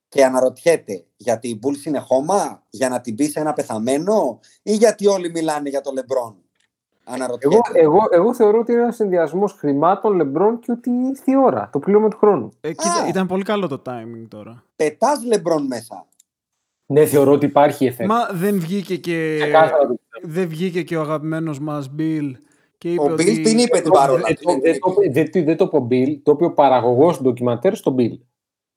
και 0.10 0.26
αναρωτιέται 0.26 1.06
γιατί 1.18 1.48
η 1.48 1.60
Bulls 1.64 1.86
είναι 1.86 2.00
χώμα, 2.00 2.64
για 2.70 2.90
να 2.90 3.02
την 3.02 3.16
πεις 3.16 3.32
σε 3.32 3.40
ένα 3.40 3.54
πεθαμένο 3.54 4.40
ή 4.64 4.74
γιατί 4.74 5.08
όλοι 5.08 5.32
μιλάνε 5.32 5.70
για 5.70 5.82
το 5.82 5.92
Λεμπρόν; 5.92 6.36
Αναρωτιέται. 7.04 7.56
Εγώ, 7.56 7.62
εγώ, 7.74 8.00
εγώ 8.12 8.34
θεωρώ 8.34 8.60
ότι 8.60 8.72
είναι 8.72 8.82
ένας 8.82 8.96
συνδυασμός 8.96 9.54
χρημάτων, 9.54 10.16
Λεμπρόν 10.16 10.60
και 10.60 10.72
ότι 10.72 10.90
ήρθε 10.90 11.32
η 11.32 11.36
ώρα. 11.36 11.70
Το 11.72 11.80
πλήρωμα 11.80 12.08
του 12.08 12.18
χρόνου. 12.18 12.54
Ε, 12.62 12.74
κοίτα, 12.74 13.04
Α. 13.04 13.08
ήταν 13.08 13.28
πολύ 13.28 13.44
καλό 13.44 13.68
το 13.68 13.82
timing 13.86 14.26
τώρα. 14.28 14.64
Πετάς 14.76 15.24
Λεμπρόν 15.26 15.66
μέσα. 15.66 16.06
Ναι, 16.86 17.06
θεωρώ 17.06 17.32
ότι 17.32 17.46
υπάρχει 17.46 17.86
εφέ. 17.86 18.06
Μα 18.06 18.30
δεν 18.32 18.60
βγήκε 18.60 18.96
και, 18.96 19.38
Ξεκάθαρα 19.40 19.88
το 19.88 19.94
πιστεύω. 19.94 20.11
Δεν 20.24 20.48
βγήκε 20.48 20.84
και 20.84 20.98
ο 20.98 21.02
αγαπημένος 21.02 21.60
μας 21.60 21.90
Bill 21.98 22.32
και 22.78 22.92
είπε 22.92 23.02
Ο 23.02 23.12
ότι... 23.14 23.24
Μπιλ 23.24 23.44
την 23.44 23.58
είπε 23.58 23.80
την 23.80 23.92
παρόλα. 23.92 24.22
Δεν 24.28 24.36
του, 24.36 24.44
το- 24.44 24.52
την 24.52 24.62
δεν 24.62 24.72
είπε. 24.76 24.80
το- 24.80 24.94
δεν 25.12 25.32
το- 25.32 25.44
Δεν 25.44 25.58
το 25.58 25.64
είπε 25.66 25.78
ο 25.78 25.80
Μπιλ, 25.80 26.22
το 26.24 26.32
είπε 26.32 26.46
ο 26.46 26.54
παραγωγός 26.54 27.18
του 27.18 27.24
ντοκιμαντέρ 27.24 27.76
στον 27.76 27.94
Μπιλ. 27.94 28.20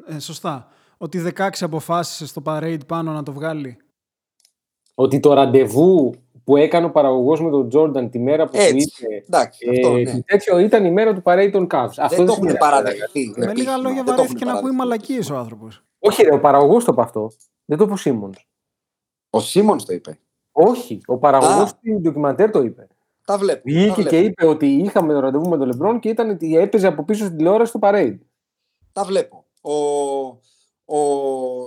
Ε, 0.06 0.18
σωστά. 0.18 0.68
Ότι 0.98 1.18
16 1.36 1.48
αποφάσισε 1.60 2.26
στο 2.26 2.42
parade 2.44 2.86
πάνω 2.86 3.12
να 3.12 3.22
το 3.22 3.32
βγάλει. 3.32 3.76
Ότι 4.94 5.20
το 5.20 5.32
ραντεβού 5.32 6.14
που 6.44 6.56
έκανε 6.56 6.86
ο 6.86 6.90
παραγωγός 6.90 7.40
με 7.42 7.50
τον 7.50 7.68
Τζόρνταν 7.68 8.10
τη 8.10 8.18
μέρα 8.18 8.44
που 8.44 8.50
του 8.52 8.58
Έτσι. 8.58 8.76
είπε. 9.04 9.22
Εντάξει, 9.26 9.68
αυτό 9.70 9.96
Ε, 9.96 10.02
ναι. 10.02 10.20
τέτοιο 10.22 10.58
ήταν 10.58 10.84
η 10.84 10.90
μέρα 10.90 11.14
του 11.14 11.22
parade 11.24 11.48
των 11.52 11.66
Cavs. 11.70 11.88
Αυτό 11.96 12.16
Δεν 12.16 12.26
το 12.26 12.32
σημαίνει 12.32 12.34
έχουν 12.34 12.46
αυτό. 12.46 12.58
παραδεχθεί. 12.58 13.26
Με 13.28 13.34
λίγα 13.36 13.50
επίσημα. 13.50 13.76
λόγια 13.76 13.94
Δεν 13.94 14.04
το 14.04 14.10
βαρέθηκε 14.10 14.44
έχουν 14.44 14.52
να 14.52 14.58
ακούει 14.58 14.76
παραδεχθεί. 14.76 14.76
μαλακίες 14.76 15.30
ο 15.30 15.36
άνθρωπος. 15.36 15.84
Όχι, 15.98 16.22
ρε, 16.22 16.34
ο 16.34 16.40
παραγωγός 16.40 16.84
το 16.84 16.92
είπε 16.92 17.00
αυτό. 17.02 17.30
Δεν 17.64 17.78
το 17.78 17.84
είπε 17.84 17.92
ο 17.92 17.96
Σίμονς. 17.96 18.46
Ο 19.30 19.40
Σίμονς 19.40 19.84
το 19.84 19.92
είπε. 19.94 20.18
Όχι, 20.56 21.00
ο 21.06 21.16
παραγωγός 21.18 21.70
Α. 21.70 21.78
του 21.82 22.00
ντοκιμαντέρ 22.00 22.50
το 22.50 22.62
είπε. 22.62 22.86
Τα 23.24 23.38
βλέπω. 23.38 23.56
τα 23.58 23.62
Βγήκε 23.74 23.92
βλέπω. 23.94 24.08
και 24.10 24.18
είπε 24.18 24.46
ότι 24.46 24.66
είχαμε 24.66 25.12
το 25.12 25.20
ραντεβού 25.20 25.48
με 25.48 25.56
τον 25.56 25.66
Λεμπρόν 25.66 25.98
και 26.00 26.08
ήταν 26.08 26.30
ότι 26.30 26.56
έπαιζε 26.56 26.86
από 26.86 27.04
πίσω 27.04 27.24
στην 27.24 27.36
τηλεόραση 27.36 27.72
το 27.72 27.78
parade. 27.82 28.18
Τα 28.92 29.04
βλέπω. 29.04 29.44
Ο, 29.60 29.72
ο, 30.84 30.98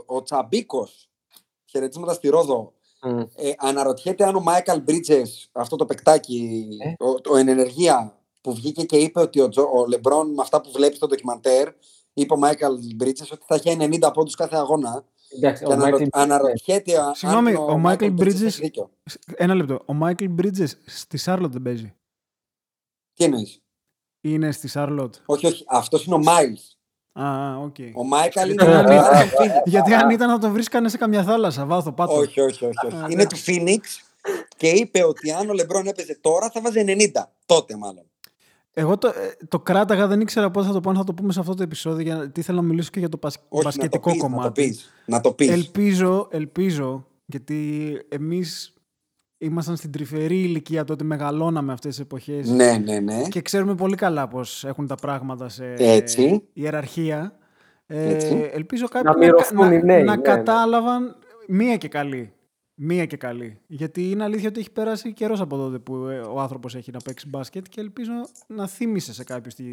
ο 0.06 0.24
Τσαμπίκος, 0.24 1.10
χαιρετίσματα 1.66 2.14
στη 2.14 2.30
Ρόδο, 2.30 2.74
Μμ. 3.04 3.20
ε, 3.20 3.54
αναρωτιέται 3.58 4.24
αν 4.26 4.36
ο 4.36 4.40
Mikal 4.40 4.82
Bridges, 4.82 5.50
αυτό 5.52 5.76
το 5.76 5.86
παικτάκι, 5.86 6.68
Ε. 6.84 7.04
ο, 7.04 7.22
το 7.22 7.36
εν 7.36 7.48
ενεργεία, 7.48 8.18
που 8.42 8.54
βγήκε 8.54 8.84
και 8.86 8.98
είπε 8.98 9.20
ότι 9.20 9.40
ο, 9.42 9.50
Τζο- 9.50 9.70
ο 9.74 9.86
Λεμπρόν 9.88 10.30
με 10.30 10.42
αυτά 10.42 10.62
που 10.62 10.72
βλέπει 10.72 10.96
στο 10.96 11.08
ντοκιμαντέρ, 11.08 11.68
είπε 12.14 12.34
ο 12.34 12.38
Mikal 12.38 12.78
Bridges 12.96 13.32
ότι 13.32 13.44
θα 13.48 13.56
έχει 13.56 13.78
90 14.02 14.12
πόντους 14.14 14.36
κάθε 14.36 14.56
αγώνα. 14.56 15.04
Εντάξει, 15.36 15.64
Και 15.64 15.70
ο 15.70 15.74
αναρω- 15.74 16.00
Mikal- 16.02 16.08
αναρωτιέται 16.12 16.98
αν 17.00 17.16
Συγγνώμη, 17.16 17.54
ο 17.54 17.82
Mikal 17.86 18.14
Bridges- 18.20 18.42
έχει 18.44 18.62
δίκιο. 18.62 18.90
Ένα 19.36 19.54
λεπτό. 19.56 19.82
Ο 19.86 19.94
Mikal 19.94 20.26
Bridges 20.42 20.68
στη 20.86 21.18
Σάρλοτ 21.18 21.52
δεν 21.52 21.62
παίζει; 21.62 21.94
Τι 23.14 23.24
εννοείς; 23.24 23.62
Είναι 24.22 24.52
στη 24.52 24.68
Σάρλοτ. 24.68 25.16
Όχι, 25.26 25.46
όχι. 25.46 25.64
Αυτός 25.68 26.06
είναι 26.06 26.16
ο 26.16 26.20
Μάιλς. 26.20 26.78
Α, 27.14 27.58
ΟΚ. 27.58 27.76
Ο 27.96 28.04
Mikal 28.04 28.50
είναι 28.50 28.64
Γιατί 28.64 28.76
αν 28.78 28.86
είναι 28.86 28.96
ήταν- 28.96 29.30
του 29.30 29.36
Phoenix. 29.38 29.62
Γιατί 29.66 29.94
αν 29.94 30.10
ήταν 30.10 30.30
να 30.30 30.40
τον 30.40 30.52
βρίσκανε 30.52 30.90
σε 30.90 30.98
καμιά 30.98 31.24
θάλασσα, 31.24 31.66
βάθο-, 31.66 31.92
πάτο. 31.92 32.14
Όχι, 32.14 32.40
όχι, 32.42 32.66
όχι. 32.66 32.86
όχι. 32.86 32.96
Α, 32.96 33.06
είναι 33.10 33.16
ναι. 33.24 33.28
του 33.28 33.38
Phoenix 33.46 33.80
και 34.58 34.68
είπε 34.70 35.04
ότι 35.04 35.32
αν 35.32 35.50
ο 35.50 35.54
Λεμπρόν 35.54 35.88
έπαιζε 35.88 36.18
τώρα 36.22 36.50
θα 36.50 36.62
βάζει 36.62 36.80
90. 36.88 37.32
Τότε 37.46 37.76
μάλλον. 37.78 38.06
Εγώ 38.80 38.98
το, 38.98 39.08
ε, 39.08 39.46
το 39.48 39.60
κράταγα, 39.60 40.08
δεν 40.08 40.22
ήξερα 40.22 40.52
πότε 40.52 40.68
θα 40.68 40.74
το 40.74 40.80
πω, 40.80 40.90
αν 40.90 40.96
θα 40.96 41.04
το 41.04 41.14
πούμε 41.14 41.32
σε 41.34 41.40
αυτό 41.40 41.54
το 41.54 41.64
επεισόδιο, 41.64 42.02
γιατί 42.02 42.40
ήθελα 42.40 42.62
να 42.62 42.68
μιλήσω 42.68 42.90
και 42.90 43.00
για 43.00 43.10
το 43.10 43.18
πασ- 43.18 43.42
Όχι, 43.50 43.64
μπασκετικό 43.64 44.10
να 44.10 44.16
το 44.16 44.22
πεις, 44.22 44.22
κομμάτι. 44.22 44.42
Να 44.42 44.52
το 44.52 44.62
πεις. 44.62 44.92
Να 45.06 45.22
το 45.22 45.32
πεις. 45.34 45.50
Ελπίζω, 45.50 46.28
ελπίζω, 46.32 47.08
γιατί 47.26 47.92
εμείς 48.10 48.74
ήμασταν 49.38 49.76
στην 49.76 49.92
τρυφερή 49.92 50.42
ηλικία 50.42 50.84
τότε, 50.84 51.04
μεγαλώναμε 51.04 51.72
αυτές 51.74 51.96
τις 51.96 52.04
εποχές 52.04 52.50
Ναι, 52.50 52.78
ναι, 52.84 53.00
ναι. 53.00 53.22
και 53.30 53.42
ξέρουμε 53.42 53.76
πολύ 53.76 53.96
καλά 53.96 54.28
πώς 54.28 54.64
έχουν 54.66 54.88
τα 54.88 54.96
πράγματα 54.96 55.50
σε 55.50 55.74
Έτσι. 55.78 56.44
ιεραρχία. 56.54 57.38
Ε, 57.86 58.14
Έτσι. 58.14 58.50
ελπίζω 58.54 58.88
κάποιοι 58.88 59.02
Να 59.06 59.12
να, 59.12 59.18
μοιρωθούν 59.26 59.58
να- 59.68 59.74
οι 59.74 59.84
νέοι, 59.84 60.04
να 60.04 60.12
ναι, 60.12 60.16
ναι. 60.16 60.22
κατάλαβαν 60.22 61.16
μία 61.48 61.78
και 61.78 61.88
καλή. 61.88 62.32
Μία 62.80 63.06
και 63.06 63.18
καλή. 63.18 63.60
Γιατί 63.68 64.10
είναι 64.10 64.24
αλήθεια 64.24 64.48
ότι 64.50 64.60
έχει 64.60 64.72
περάσει 64.72 65.14
καιρός 65.14 65.42
από 65.42 65.58
τότε 65.58 65.80
που 65.80 65.96
ε, 65.96 66.20
ο 66.20 66.40
άνθρωπος 66.40 66.76
έχει 66.76 66.92
να 66.92 67.00
παίξει 67.00 67.28
μπάσκετ 67.28 67.66
και 67.70 67.80
ελπίζω 67.82 68.12
να 68.48 68.68
θύμισε 68.68 69.14
σε 69.14 69.24
κάποιους 69.24 69.54
τι, 69.54 69.64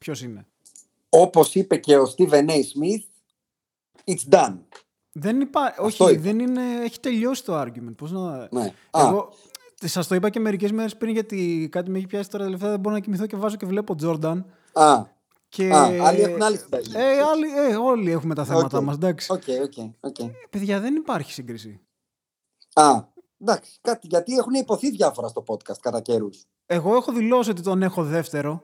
ποιος 0.00 0.22
είναι. 0.22 0.46
Όπως 1.08 1.54
είπε 1.54 1.76
και 1.76 1.96
ο 1.96 2.14
Stephen 2.16 2.48
A. 2.48 2.52
Smith, 2.52 3.04
it's 4.04 4.34
done. 4.34 4.58
Δεν 5.12 5.40
υπά... 5.40 5.60
Αυτό 5.78 6.04
Όχι, 6.04 6.12
είπε. 6.12 6.20
δεν 6.22 6.38
είναι... 6.38 6.62
έχει 6.82 7.00
τελειώσει 7.00 7.44
το 7.44 7.60
argument. 7.60 7.94
Πώς 7.96 8.12
να... 8.12 8.48
Ναι. 8.50 8.72
Α, 8.90 9.00
Εγώ 9.08 9.28
σας 9.84 10.06
το 10.06 10.14
είπα 10.14 10.30
και 10.30 10.40
μερικές 10.40 10.72
μέρες 10.72 10.96
πριν 10.96 11.12
γιατί 11.12 11.68
κάτι 11.72 11.90
με 11.90 11.98
έχει 11.98 12.06
πιάσει 12.06 12.30
τώρα 12.30 12.44
τελευταία. 12.44 12.70
Δεν 12.70 12.80
μπορώ 12.80 12.94
να 12.94 13.00
κοιμηθώ 13.00 13.26
και 13.26 13.36
βάζω 13.36 13.56
και 13.56 13.66
βλέπω 13.66 13.94
Τζόρνταν. 13.94 14.46
α, 14.72 15.02
Και... 15.48 15.70
Α, 15.70 15.82
άλλοι 16.06 16.20
έχουν 16.20 16.42
άλλη 16.42 16.56
συνταγή. 16.56 16.92
Ε, 16.96 17.20
άλλοι, 17.22 17.70
ε, 17.70 17.76
όλοι 17.76 18.10
έχουμε 18.10 18.34
τα 18.34 18.44
θέματα 18.44 18.78
Οκ. 18.78 18.84
μας, 18.84 18.94
εντάξει. 18.94 19.32
ΟΚ, 19.32 19.42
ΟΚ, 19.62 19.90
ΟΚ. 20.00 20.30
Παιδιά, 20.50 20.80
δεν 20.80 20.94
υπάρχει 20.94 21.32
σύγκριση. 21.32 21.80
Α, 22.74 23.00
εντάξει, 23.40 23.78
κάτι, 23.80 24.06
γιατί 24.06 24.34
έχουν 24.36 24.52
ειπωθεί 24.54 24.90
διάφορα 24.90 25.28
στο 25.28 25.42
podcast 25.46 25.78
κατά 25.80 26.00
καιρούς. 26.00 26.44
Εγώ 26.66 26.94
έχω 26.96 27.12
δηλώσει 27.12 27.50
ότι 27.50 27.62
τον 27.62 27.82
έχω 27.82 28.02
δεύτερο. 28.04 28.62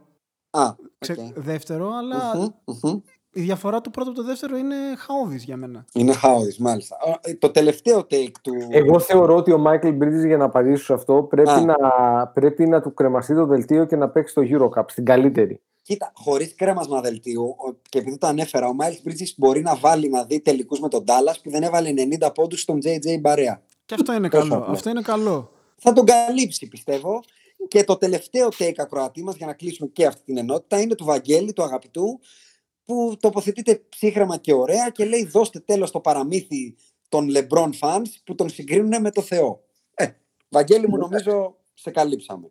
Α, 0.50 0.66
ΟΚ. 0.68 0.74
Ξε... 0.98 1.32
Δεύτερο, 1.34 1.90
αλλά 1.90 2.36
Μμμ, 2.36 2.48
μμμ. 2.82 3.00
η 3.32 3.40
διαφορά 3.40 3.80
του 3.80 3.90
πρώτου 3.90 4.10
από 4.10 4.18
το 4.20 4.24
δεύτερο 4.26 4.56
είναι 4.56 4.74
χαόδης 4.98 5.44
για 5.44 5.56
μένα. 5.56 5.84
Είναι 5.92 6.12
χάοδης, 6.12 6.58
μάλιστα. 6.58 6.96
Α, 6.96 7.18
ε, 7.20 7.34
Το 7.34 7.50
τελευταίο 7.50 7.98
take 7.98 8.30
του... 8.42 8.52
Εγώ 8.70 8.98
θεωρώ 9.00 9.36
ότι 9.36 9.52
ο 9.52 9.58
Μάικλ 9.58 9.88
Bridges 9.88 10.26
για 10.26 10.36
να 10.36 10.44
απαντήσω 10.44 10.84
σε 10.84 10.92
αυτό 10.92 11.22
πρέπει, 11.22 11.50
Α. 11.50 11.60
να, 11.64 11.76
πρέπει 12.26 12.66
να 12.66 12.80
του 12.80 12.94
κρεμαστεί 12.94 13.34
το 13.34 13.46
δελτίο 13.46 13.84
και 13.84 13.96
να 13.96 14.08
παίξει 14.08 14.34
το 14.34 14.42
Eurocup 14.44 14.84
στην 14.88 15.04
καλύτερη. 15.04 15.60
Κοίτα, 15.82 16.10
χωρίς 16.14 16.54
κρέμασμα 16.54 17.00
δελτίου, 17.00 17.42
ο- 17.44 17.74
και 17.88 17.98
επειδή 17.98 18.18
το 18.18 18.26
ανέφερα, 18.26 18.68
ο 18.68 18.72
Miles 18.80 19.08
Bridges 19.08 19.32
μπορεί 19.36 19.62
να 19.62 19.76
βάλει 19.76 20.08
να 20.08 20.24
δει 20.24 20.40
τελικούς 20.40 20.80
με 20.80 20.88
τον 20.88 21.04
Dallas 21.06 21.34
που 21.42 21.50
δεν 21.50 21.62
έβαλε 21.62 21.92
90 22.20 22.30
πόντους 22.34 22.60
στον 22.60 22.78
JJ 22.84 23.20
Μπαρέα. 23.20 23.62
Και 23.90 23.96
αυτό 24.00 24.12
είναι 24.12 24.28
Τόσο 24.28 24.48
καλό. 24.48 24.56
απλό. 24.60 24.72
Αυτό 24.72 24.90
είναι 24.90 25.02
καλό. 25.02 25.52
Θα 25.76 25.92
τον 25.92 26.04
καλύψει, 26.04 26.68
πιστεύω. 26.68 27.20
Και 27.68 27.84
το 27.84 27.96
τελευταίο 27.96 28.48
take 28.58 28.74
ακροατή 28.76 29.22
μας 29.22 29.36
για 29.36 29.46
να 29.46 29.52
κλείσουμε 29.52 29.90
και 29.92 30.06
αυτή 30.06 30.22
την 30.24 30.36
ενότητα 30.36 30.80
είναι 30.80 30.94
του 30.94 31.04
Βαγγέλη, 31.04 31.52
του 31.52 31.62
αγαπητού, 31.62 32.20
που 32.84 33.16
τοποθετείται 33.20 33.82
ψύχρεμα 33.88 34.36
και 34.36 34.52
ωραία 34.52 34.88
και 34.88 35.04
λέει: 35.04 35.24
Δώστε 35.24 35.58
τέλος 35.58 35.88
στο 35.88 36.00
παραμύθι 36.00 36.76
των 37.08 37.28
LeBron 37.34 37.70
fans 37.80 38.06
που 38.24 38.34
τον 38.34 38.48
συγκρίνουν 38.48 39.00
με 39.00 39.10
το 39.10 39.22
Θεό. 39.22 39.64
Ε, 39.94 40.06
Βαγγέλη 40.48 40.88
μου, 40.88 40.96
νομίζω 40.96 41.56
σε 41.74 41.90
καλύψαμε. 41.90 42.50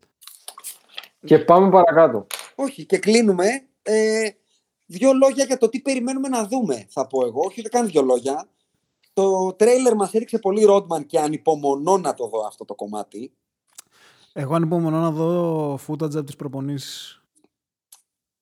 Και 1.25 1.39
πάμε 1.39 1.69
παρακάτω. 1.69 2.27
Όχι, 2.55 2.85
και 2.85 2.97
κλείνουμε. 2.97 3.45
Ε, 3.81 4.29
δύο 4.85 5.13
λόγια 5.13 5.43
για 5.43 5.57
το 5.57 5.69
τι 5.69 5.79
περιμένουμε 5.79 6.27
να 6.27 6.47
δούμε, 6.47 6.85
θα 6.89 7.07
πω 7.07 7.25
εγώ. 7.25 7.41
Όχι 7.45 7.59
ούτε 7.59 7.69
καν 7.69 7.87
δύο 7.87 8.01
λόγια. 8.01 8.49
Το 9.19 9.53
τρέιλερ 9.53 9.95
μας 9.95 10.13
έδειξε 10.13 10.39
πολύ 10.39 10.65
Rodman 10.69 11.05
και 11.05 11.19
ανυπομονώ 11.19 11.97
να 11.97 12.13
το 12.13 12.27
δω 12.27 12.45
αυτό 12.45 12.65
το 12.65 12.75
κομμάτι. 12.75 13.33
Εγώ 14.33 14.55
ανυπομονώ 14.55 14.99
να 14.99 15.11
δω 15.11 15.73
footage 15.87 16.15
από 16.15 16.23
τις 16.23 16.35
προπονήσεις. 16.35 17.21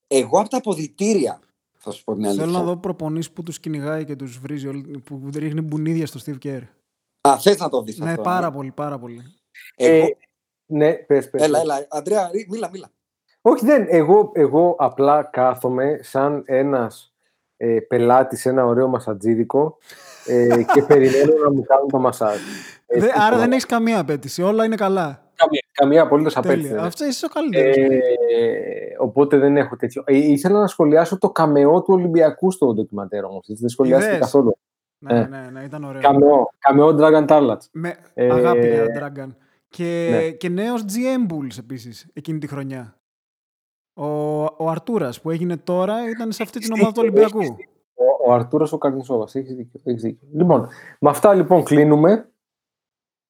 Εγώ 0.08 0.40
από 0.40 0.50
τα 0.50 0.58
αποδητήρια, 0.58 1.40
θα 1.78 1.92
σου 1.92 2.04
πω 2.04 2.14
την 2.16 2.26
αλήθεια. 2.26 2.44
Θέλω 2.46 2.58
να 2.58 2.64
δω 2.64 2.78
προπονήσεις 2.78 3.32
που 3.32 3.44
τους 3.44 3.60
κυνηγάει 3.60 4.06
και 4.06 4.16
τους 4.16 4.40
βρίζει, 4.40 4.68
όλοι- 4.68 5.00
που 5.00 5.30
ρίχνει 5.34 5.62
μπουνίδια 5.62 6.08
στο 6.08 6.20
Steve 6.26 6.38
Kerr. 6.48 6.62
Α, 7.22 7.40
θες 7.40 7.58
να 7.58 7.70
το 7.70 7.82
δεις 7.82 7.98
Ναι, 7.98 8.10
αυτό. 8.10 8.22
πάρα 8.22 8.48
ε; 8.48 8.52
πολύ, 8.52 8.72
πάρα 8.72 9.00
πολύ. 9.00 9.22
Εγώ... 9.76 10.06
Ε, 10.06 10.18
ναι, 10.66 10.94
πες, 10.94 11.30
πες. 11.30 11.42
Έλα, 11.42 11.62
πες. 11.62 11.62
έλα. 11.62 11.88
Αντρέα, 11.90 12.30
ρί- 12.32 12.50
μίλα, 12.50 12.70
μίλα. 12.70 12.92
Όχι, 13.42 13.66
δεν. 13.66 13.86
Εγώ, 13.90 14.32
εγώ 14.34 14.76
απλά 14.80 15.24
κάθομαι 15.24 16.00
σαν 16.04 16.44
ένας 16.46 17.14
ε, 17.58 17.80
πελάτης 17.88 18.40
σε 18.42 18.50
ένα 18.50 18.66
ωραίο 18.66 18.88
μασατζίδικο 18.88 19.78
ε, 20.26 20.64
και 20.74 20.82
περιμένω 20.82 21.34
να 21.44 21.52
μου 21.52 21.62
κάνουν 21.64 21.88
το 21.92 22.00
μασάζ. 22.00 22.38
Ε, 22.86 23.00
Δε- 23.00 23.06
άρα 23.08 23.14
τίποτα. 23.24 23.38
δεν 23.38 23.52
έχεις 23.52 23.66
καμία 23.66 24.00
απέτηση. 24.00 24.42
Όλα 24.42 24.66
είναι 24.66 24.76
καλά. 24.76 25.22
καμία, 25.36 25.62
καμία 25.72 26.02
απολύτως 26.02 26.38
απέτηση. 26.38 26.62
Τέλεια. 26.62 26.76
δεν 26.76 26.86
Αυτό 26.86 27.06
είσαι 27.06 27.26
ο 27.26 27.30
καλύτερος. 27.30 27.76
Ε, 27.78 28.96
οπότε 29.00 29.38
δεν 29.38 29.58
έχω 29.58 29.76
τέτοιο. 29.76 30.04
Ε, 30.06 30.16
ήθελα 30.16 30.60
να 30.60 30.68
σχολιάσω 30.68 31.18
το 31.18 31.30
καμεό 31.30 31.82
του 31.82 31.94
Ολυμπιακού 31.94 32.52
στο 32.52 32.74
ντοκιμαντέρ 32.74 33.24
όμως. 33.24 33.46
Δεν 33.48 33.70
σχολιάστηκε 33.70 34.10
Είδες; 34.12 34.24
καθόλου. 34.26 34.58
ναι, 35.00 35.20
ε. 35.20 35.28
ναι, 35.28 35.50
ναι, 35.52 35.64
ήταν 35.64 35.84
ωραίο. 35.84 36.02
Καμεό, 36.02 36.50
καμεό 36.60 36.96
Dragon 37.00 37.28
Tarlat. 37.28 37.58
Με 37.72 37.96
Ε, 38.14 38.32
αγάπη 38.32 38.68
για 38.68 38.86
Dragon. 38.86 39.28
Και, 39.70 40.08
ναι. 40.12 40.30
και 40.30 40.50
νέος 40.50 40.82
GM 40.88 41.32
Bulls 41.34 41.58
επίσης 41.60 42.08
εκείνη 42.14 42.40
τη 42.40 42.48
χρονιά. 42.48 42.97
Ο, 43.98 44.44
ο 44.44 44.70
Αρτούρας 44.70 45.22
που 45.22 45.30
έγινε 45.30 45.58
τώρα 45.58 46.10
ήταν 46.10 46.32
σε 46.32 46.44
αυτή 46.44 46.60
την 46.60 46.74
ομάδα 46.74 46.92
του 46.92 47.00
Ολυμπιακού. 47.02 47.40
Ο, 47.94 48.30
ο 48.30 48.34
Αρτούρας 48.34 48.72
ο 48.72 48.78
Καρνισόβα. 48.78 49.28
Έχεις 49.34 49.56
δίκιο, 49.56 49.80
έχεις 49.84 50.02
δίκιο. 50.02 50.28
Λοιπόν, 50.34 50.68
με 51.00 51.10
αυτά 51.10 51.34
λοιπόν 51.34 51.64
κλείνουμε. 51.64 52.30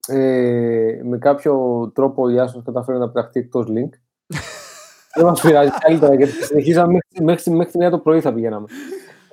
Ε, 0.08 1.02
με 1.04 1.18
κάποιο 1.18 1.56
τρόπο 1.94 2.24
ο 2.24 2.30
Ιάσος 2.30 2.64
καταφέρει 2.64 2.98
να 2.98 3.10
πεταχτεί 3.10 3.40
εκτός 3.40 3.66
link. 3.70 3.90
Δεν 5.16 5.26
μας 5.26 5.42
πειράζει 5.42 5.72
καλύτερα 5.80 6.16
γιατί 6.16 6.32
συνεχίζαμε 6.32 6.92
μέχρι, 6.92 7.24
μέχρι, 7.24 7.52
μέχρι 7.52 7.72
τη 7.72 7.86
9 7.86 7.90
το 7.90 8.00
πρωί 8.00 8.22
θα 8.22 8.34
πηγαίναμε. 8.34 8.68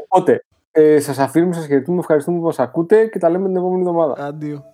Οπότε, 0.08 0.44
ε, 0.70 1.00
σας 1.00 1.18
αφήνουμε, 1.18 1.54
σας 1.54 1.66
χαιρετούμε, 1.66 1.98
ευχαριστούμε 1.98 2.38
που 2.38 2.44
μας 2.44 2.58
ακούτε 2.58 3.06
και 3.06 3.18
τα 3.18 3.30
λέμε 3.30 3.46
την 3.46 3.56
επόμενη 3.56 3.80
εβδομάδα. 3.80 4.26
Αντίο. 4.26 4.73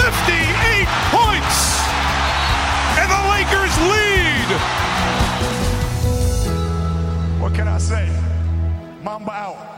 58 0.00 0.86
points! 1.10 1.58
And 3.00 3.08
the 3.10 3.22
Lakers 3.34 3.74
lead! 3.92 4.48
What 7.42 7.52
can 7.54 7.68
I 7.68 7.78
say? 7.78 8.08
Mamba 9.02 9.32
out. 9.32 9.77